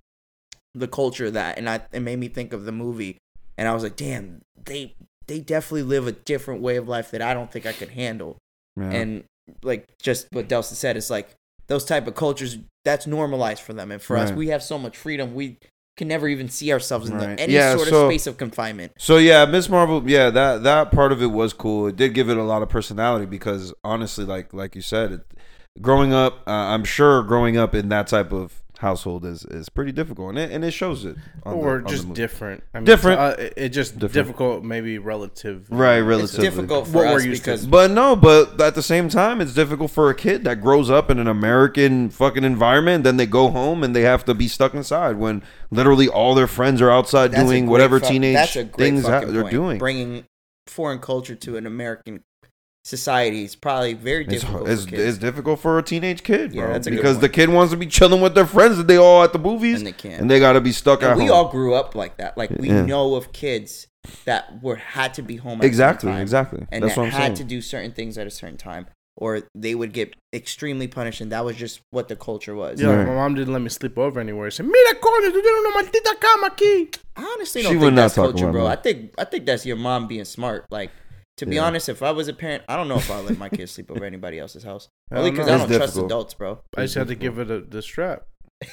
the 0.73 0.87
culture 0.87 1.25
of 1.27 1.33
that 1.33 1.57
and 1.57 1.69
i 1.69 1.81
it 1.91 2.01
made 2.01 2.19
me 2.19 2.27
think 2.27 2.53
of 2.53 2.65
the 2.65 2.71
movie 2.71 3.17
and 3.57 3.67
i 3.67 3.73
was 3.73 3.83
like 3.83 3.95
damn 3.95 4.41
they 4.65 4.93
they 5.27 5.39
definitely 5.39 5.83
live 5.83 6.07
a 6.07 6.11
different 6.11 6.61
way 6.61 6.75
of 6.77 6.87
life 6.87 7.11
that 7.11 7.21
i 7.21 7.33
don't 7.33 7.51
think 7.51 7.65
i 7.65 7.71
could 7.73 7.89
handle 7.89 8.37
Yeah. 8.75 8.91
and 8.91 9.23
like 9.63 9.85
just 10.01 10.27
what 10.33 10.49
Delson 10.49 10.73
said, 10.73 10.97
it's 10.97 11.09
like 11.09 11.29
those 11.67 11.85
type 11.85 12.05
of 12.05 12.15
cultures 12.15 12.57
that's 12.83 13.07
normalized 13.07 13.61
for 13.61 13.71
them, 13.73 13.91
and 13.93 14.01
for 14.01 14.17
us, 14.17 14.29
we 14.31 14.47
have 14.49 14.61
so 14.61 14.77
much 14.77 14.97
freedom, 14.97 15.33
we 15.33 15.57
can 15.97 16.07
never 16.07 16.27
even 16.27 16.47
see 16.47 16.71
ourselves 16.71 17.09
in 17.09 17.17
the, 17.17 17.27
any 17.39 17.53
Yeah, 17.53 17.75
sort 17.75 17.87
so- 17.89 18.05
of 18.05 18.09
space 18.11 18.27
of 18.27 18.37
confinement. 18.37 18.93
So 18.97 19.17
yeah, 19.17 19.45
Miss 19.45 19.67
Marvel, 19.67 20.07
yeah, 20.09 20.29
that 20.29 20.63
that 20.63 20.91
part 20.91 21.11
of 21.11 21.21
it 21.21 21.27
was 21.31 21.51
cool. 21.53 21.87
It 21.87 21.95
did 21.97 22.13
give 22.13 22.29
it 22.29 22.37
a 22.37 22.43
lot 22.43 22.61
of 22.61 22.69
personality 22.69 23.25
because 23.25 23.73
honestly, 23.83 24.23
like 24.23 24.53
like 24.53 24.75
you 24.75 24.81
said, 24.81 25.11
it, 25.11 25.21
growing 25.81 26.13
up, 26.13 26.43
uh, 26.47 26.51
I'm 26.51 26.83
sure 26.85 27.23
growing 27.23 27.57
up 27.57 27.75
in 27.75 27.89
that 27.89 28.07
type 28.07 28.31
of 28.31 28.61
household 28.77 29.25
is 29.25 29.43
is 29.45 29.69
pretty 29.69 29.91
difficult, 29.91 30.29
and 30.29 30.37
it, 30.39 30.51
and 30.51 30.63
it 30.63 30.71
shows 30.71 31.05
it. 31.05 31.15
on 31.43 31.53
the- 31.53 31.57
or 31.63 31.75
on 31.77 31.83
the 31.83 31.89
just 31.89 32.03
movie. 32.07 32.15
different. 32.15 32.63
I 32.73 32.77
mean, 32.79 32.85
Different. 32.85 33.19
Uh, 33.19 33.35
it, 33.37 33.53
it 33.57 33.69
just 33.69 33.93
Different. 33.99 34.13
difficult, 34.13 34.63
maybe 34.63 34.97
relative. 34.97 35.67
right? 35.69 35.97
It's 35.97 36.05
Relatively 36.05 36.43
difficult 36.45 36.87
for 36.87 36.93
What 36.97 37.05
we're 37.07 37.15
us 37.17 37.25
used 37.25 37.43
to. 37.43 37.51
because 37.51 37.65
But 37.67 37.91
no, 37.91 38.15
but 38.15 38.59
at 38.61 38.75
the 38.75 38.83
same 38.83 39.09
time, 39.09 39.41
it's 39.41 39.53
difficult 39.53 39.91
for 39.91 40.09
a 40.09 40.15
kid 40.15 40.43
that 40.45 40.61
grows 40.61 40.89
up 40.89 41.09
in 41.09 41.19
an 41.19 41.27
American 41.27 42.09
fucking 42.09 42.43
environment. 42.43 43.03
Then 43.03 43.17
they 43.17 43.25
go 43.25 43.49
home 43.49 43.83
and 43.83 43.95
they 43.95 44.01
have 44.01 44.25
to 44.25 44.33
be 44.33 44.47
stuck 44.47 44.73
inside 44.73 45.17
when 45.17 45.43
literally 45.71 46.07
all 46.07 46.35
their 46.35 46.47
friends 46.47 46.81
are 46.81 46.91
outside 46.91 47.31
that's 47.31 47.43
doing 47.43 47.67
whatever 47.67 47.99
fuck- 47.99 48.09
teenage 48.09 48.35
that's 48.35 48.55
a 48.55 48.63
great 48.63 48.75
things 48.77 49.05
ha- 49.07 49.21
they're 49.21 49.41
point. 49.43 49.51
doing. 49.51 49.77
bringing 49.77 50.23
foreign 50.67 50.99
culture 50.99 51.35
to 51.35 51.55
an 51.57 51.65
American 51.65 52.23
society 52.87 53.43
is 53.43 53.55
probably 53.55 53.93
very 53.93 54.23
difficult. 54.23 54.67
it's, 54.69 54.85
for 54.85 54.95
it's 54.95 55.17
difficult 55.17 55.59
for 55.59 55.77
a 55.77 55.83
teenage 55.83 56.23
kid, 56.23 56.53
Yeah, 56.53 56.63
bro, 56.63 56.73
that's 56.73 56.87
a 56.87 56.91
because 56.91 57.15
point. 57.17 57.21
the 57.21 57.29
kid 57.29 57.49
wants 57.49 57.71
to 57.71 57.77
be 57.77 57.85
chilling 57.85 58.21
with 58.21 58.33
their 58.33 58.45
friends 58.45 58.77
that 58.77 58.87
they 58.87 58.97
all 58.97 59.23
at 59.23 59.33
the 59.33 59.39
movies, 59.39 59.77
and 59.79 59.87
they 59.87 59.91
can't. 59.91 60.21
and 60.21 60.31
they 60.31 60.39
got 60.39 60.53
to 60.53 60.61
be 60.61 60.71
stuck 60.71 61.01
And 61.01 61.11
at 61.11 61.17
we 61.17 61.25
home. 61.25 61.31
all 61.35 61.49
grew 61.51 61.73
up 61.73 61.95
like 61.95 62.17
that. 62.17 62.37
Like 62.37 62.49
we 62.51 62.69
Yeah. 62.69 62.85
know 62.85 63.15
of 63.15 63.33
kids 63.33 63.87
that 64.25 64.63
were 64.63 64.77
had 64.77 65.13
to 65.15 65.21
be 65.21 65.35
home 65.35 65.59
at 65.59 65.65
exactly, 65.65 66.09
time. 66.11 66.21
exactly. 66.21 66.65
and 66.71 66.81
That's 66.83 66.95
that 66.95 67.01
what 67.01 67.07
I'm 67.07 67.11
had 67.11 67.21
saying. 67.23 67.35
to 67.35 67.43
do 67.43 67.61
certain 67.61 67.91
things 67.91 68.17
at 68.17 68.25
a 68.25 68.31
certain 68.31 68.55
time, 68.55 68.87
or 69.17 69.41
they 69.53 69.75
would 69.75 69.91
get 69.91 70.13
extremely 70.33 70.87
punished, 70.87 71.19
and 71.19 71.29
that 71.33 71.43
was 71.43 71.57
just 71.57 71.81
what 71.91 72.07
the 72.07 72.15
culture 72.15 72.55
was. 72.55 72.79
Yeah, 72.79 72.87
Right. 72.91 73.05
my 73.07 73.15
mom 73.15 73.35
didn't 73.35 73.51
let 73.51 73.61
me 73.61 73.69
sleep 73.69 73.97
over 73.97 74.21
anywhere. 74.21 74.49
She 74.49 74.57
said, 74.57 74.65
"Mira, 74.67 74.93
coño, 75.01 75.29
tú 75.33 75.41
tienes 75.41 75.59
una 75.65 75.71
maldita 75.75 76.13
cama 76.21 76.49
aquí." 76.55 76.95
I 77.17 77.23
honestly 77.35 77.63
She 77.63 77.67
don't 77.67 77.79
would 77.79 77.85
think 77.87 77.95
not 77.95 78.01
that's 78.03 78.15
culture, 78.15 78.49
bro. 78.51 78.63
me. 78.63 78.69
I 78.69 78.75
think 78.77 79.11
I 79.17 79.25
think 79.25 79.45
that's 79.45 79.65
your 79.65 79.75
mom 79.75 80.07
being 80.07 80.23
smart. 80.25 80.65
Like 80.71 80.91
to 81.37 81.45
be 81.45 81.55
Yeah. 81.55 81.65
honest, 81.65 81.87
if 81.89 82.03
I 82.03 82.11
was 82.11 82.27
a 82.27 82.33
parent, 82.33 82.63
I 82.67 82.75
don't 82.75 82.87
know 82.87 82.97
if 82.97 83.09
I'd 83.09 83.25
let 83.25 83.37
my 83.37 83.49
kids 83.49 83.71
sleep 83.71 83.89
over 83.91 84.03
anybody 84.05 84.39
else's 84.39 84.63
house. 84.63 84.89
I 85.11 85.17
Only 85.17 85.31
don't 85.31 85.37
because. 85.45 85.49
I 85.49 85.57
don't 85.67 85.77
trust 85.77 85.97
adults, 85.97 86.33
bro. 86.33 86.59
I 86.75 86.81
just 86.83 86.95
had 86.95 87.07
to 87.07 87.15
give 87.15 87.39
it 87.39 87.49
a, 87.51 87.61
the 87.61 87.81
strap. 87.81 88.23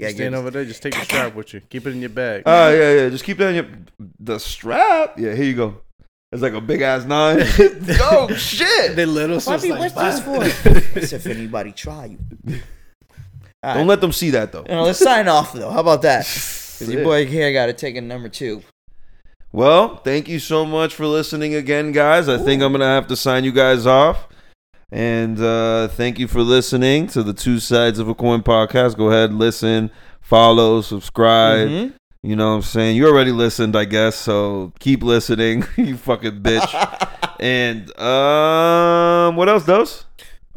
Yeah, 0.00 0.10
stand 0.10 0.36
over 0.36 0.52
there, 0.52 0.64
just 0.64 0.80
take 0.80 0.94
the 0.94 1.00
strap 1.00 1.34
with 1.34 1.52
you. 1.52 1.60
Keep 1.60 1.88
it 1.88 1.90
in 1.90 1.98
your 2.00 2.10
bag. 2.10 2.44
Oh 2.46 2.70
yeah, 2.72 2.92
yeah. 3.02 3.08
Just 3.08 3.24
keep 3.24 3.36
that 3.38 3.48
in 3.48 3.54
your 3.56 3.66
the 4.20 4.38
strap. 4.38 5.18
Yeah, 5.18 5.34
here 5.34 5.44
you 5.46 5.54
go. 5.56 5.80
It's 6.30 6.40
like 6.40 6.52
a 6.52 6.60
big 6.60 6.82
ass 6.82 7.04
nine. 7.04 7.38
oh 8.02 8.32
shit! 8.36 8.94
they 8.94 9.04
little 9.06 9.40
Bobby, 9.40 9.58
sis 9.58 9.70
like, 9.70 9.80
what's 9.80 9.94
this 9.94 10.20
"Bye." 10.20 10.50
for? 10.92 10.98
As 11.00 11.12
if 11.14 11.26
anybody 11.26 11.72
try 11.72 12.04
you. 12.04 12.18
All 13.64 13.74
Don't 13.74 13.76
right. 13.78 13.86
let 13.88 14.00
them 14.00 14.12
see 14.12 14.30
that 14.30 14.52
though. 14.52 14.62
You 14.68 14.74
know, 14.76 14.82
let's 14.84 15.00
sign 15.00 15.26
off 15.26 15.52
though. 15.52 15.70
How 15.70 15.80
about 15.80 16.02
that? 16.02 16.26
'Cause 16.26 16.88
your 16.88 17.02
boy 17.02 17.26
here 17.26 17.52
got 17.52 17.66
to 17.66 17.72
take 17.72 17.96
a 17.96 18.00
number 18.00 18.28
two. 18.28 18.62
Well, 19.52 19.96
thank 19.96 20.28
you 20.28 20.38
so 20.38 20.66
much 20.66 20.94
for 20.94 21.06
listening 21.06 21.54
again, 21.54 21.92
guys. 21.92 22.28
I 22.28 22.36
think 22.36 22.62
I'm 22.62 22.72
gonna 22.72 22.84
have 22.84 23.06
to 23.06 23.16
sign 23.16 23.44
you 23.44 23.52
guys 23.52 23.86
off. 23.86 24.28
And 24.92 25.40
uh, 25.40 25.88
thank 25.88 26.18
you 26.18 26.28
for 26.28 26.42
listening 26.42 27.06
to 27.08 27.22
the 27.22 27.32
Two 27.32 27.58
Sides 27.58 27.98
of 27.98 28.08
a 28.08 28.14
Coin 28.14 28.42
podcast. 28.42 28.96
Go 28.96 29.10
ahead, 29.10 29.32
listen, 29.32 29.90
follow, 30.20 30.82
subscribe. 30.82 31.68
Mhm. 31.68 31.92
You 32.22 32.36
know 32.36 32.50
what 32.50 32.56
I'm 32.56 32.62
saying? 32.62 32.96
You 32.96 33.06
already 33.06 33.32
listened, 33.32 33.74
I 33.76 33.84
guess. 33.86 34.16
So 34.16 34.72
keep 34.80 35.02
listening, 35.02 35.64
you 35.76 35.96
fucking 35.96 36.42
bitch. 36.42 37.36
and 37.40 37.88
um, 37.98 39.36
what 39.36 39.48
else, 39.48 39.64
Dos? 39.64 40.04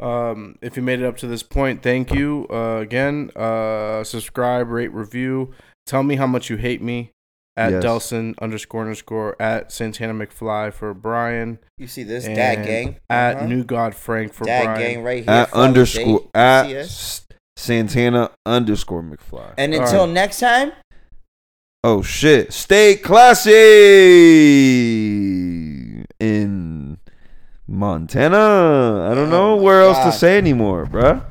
Um, 0.00 0.58
if 0.60 0.76
you 0.76 0.82
made 0.82 1.00
it 1.00 1.06
up 1.06 1.16
to 1.18 1.26
this 1.26 1.42
point, 1.42 1.82
thank 1.82 2.12
you 2.12 2.46
uh, 2.50 2.78
again. 2.80 3.30
Uh, 3.36 4.04
subscribe, 4.04 4.68
rate, 4.68 4.92
review. 4.92 5.52
Tell 5.86 6.02
me 6.02 6.16
how 6.16 6.26
much 6.26 6.50
you 6.50 6.56
hate 6.56 6.82
me 6.82 7.11
at 7.56 7.72
Yes. 7.72 7.84
Delson 7.84 8.34
underscore 8.40 8.82
underscore 8.82 9.36
at 9.40 9.70
Santana 9.70 10.14
McFly 10.14 10.72
for 10.72 10.94
Brian 10.94 11.58
You 11.78 11.86
see 11.86 12.02
this 12.02 12.24
and 12.26 12.34
dad 12.34 12.64
gang 12.64 12.96
at 13.10 13.36
Uh-huh. 13.36 13.46
New 13.46 13.62
God 13.64 13.94
Frank 13.94 14.32
for 14.32 14.44
Brian. 14.44 14.64
dad 14.66 14.74
Brian. 14.74 14.80
gang 14.94 15.04
right 15.04 15.22
here. 15.24 15.30
At 15.32 15.52
underscore 15.52 16.28
at 16.34 16.66
See 16.66 16.76
us? 16.78 16.86
S- 16.88 17.26
Santana 17.56 18.30
underscore 18.46 19.02
McFly. 19.02 19.52
And 19.58 19.74
until 19.74 20.06
right. 20.06 20.12
next 20.14 20.40
time, 20.40 20.72
Oh 21.84 22.00
shit! 22.00 22.52
Stay 22.52 22.94
classy 24.12 26.04
in 26.20 26.98
Montana. 27.66 29.08
I 29.10 29.14
don't 29.14 29.30
know 29.30 29.54
Oh 29.54 29.56
my 29.56 29.62
where 29.62 29.82
else 29.82 29.98
to 30.04 30.12
say 30.12 30.38
anymore, 30.38 30.86
bruh. 30.86 31.22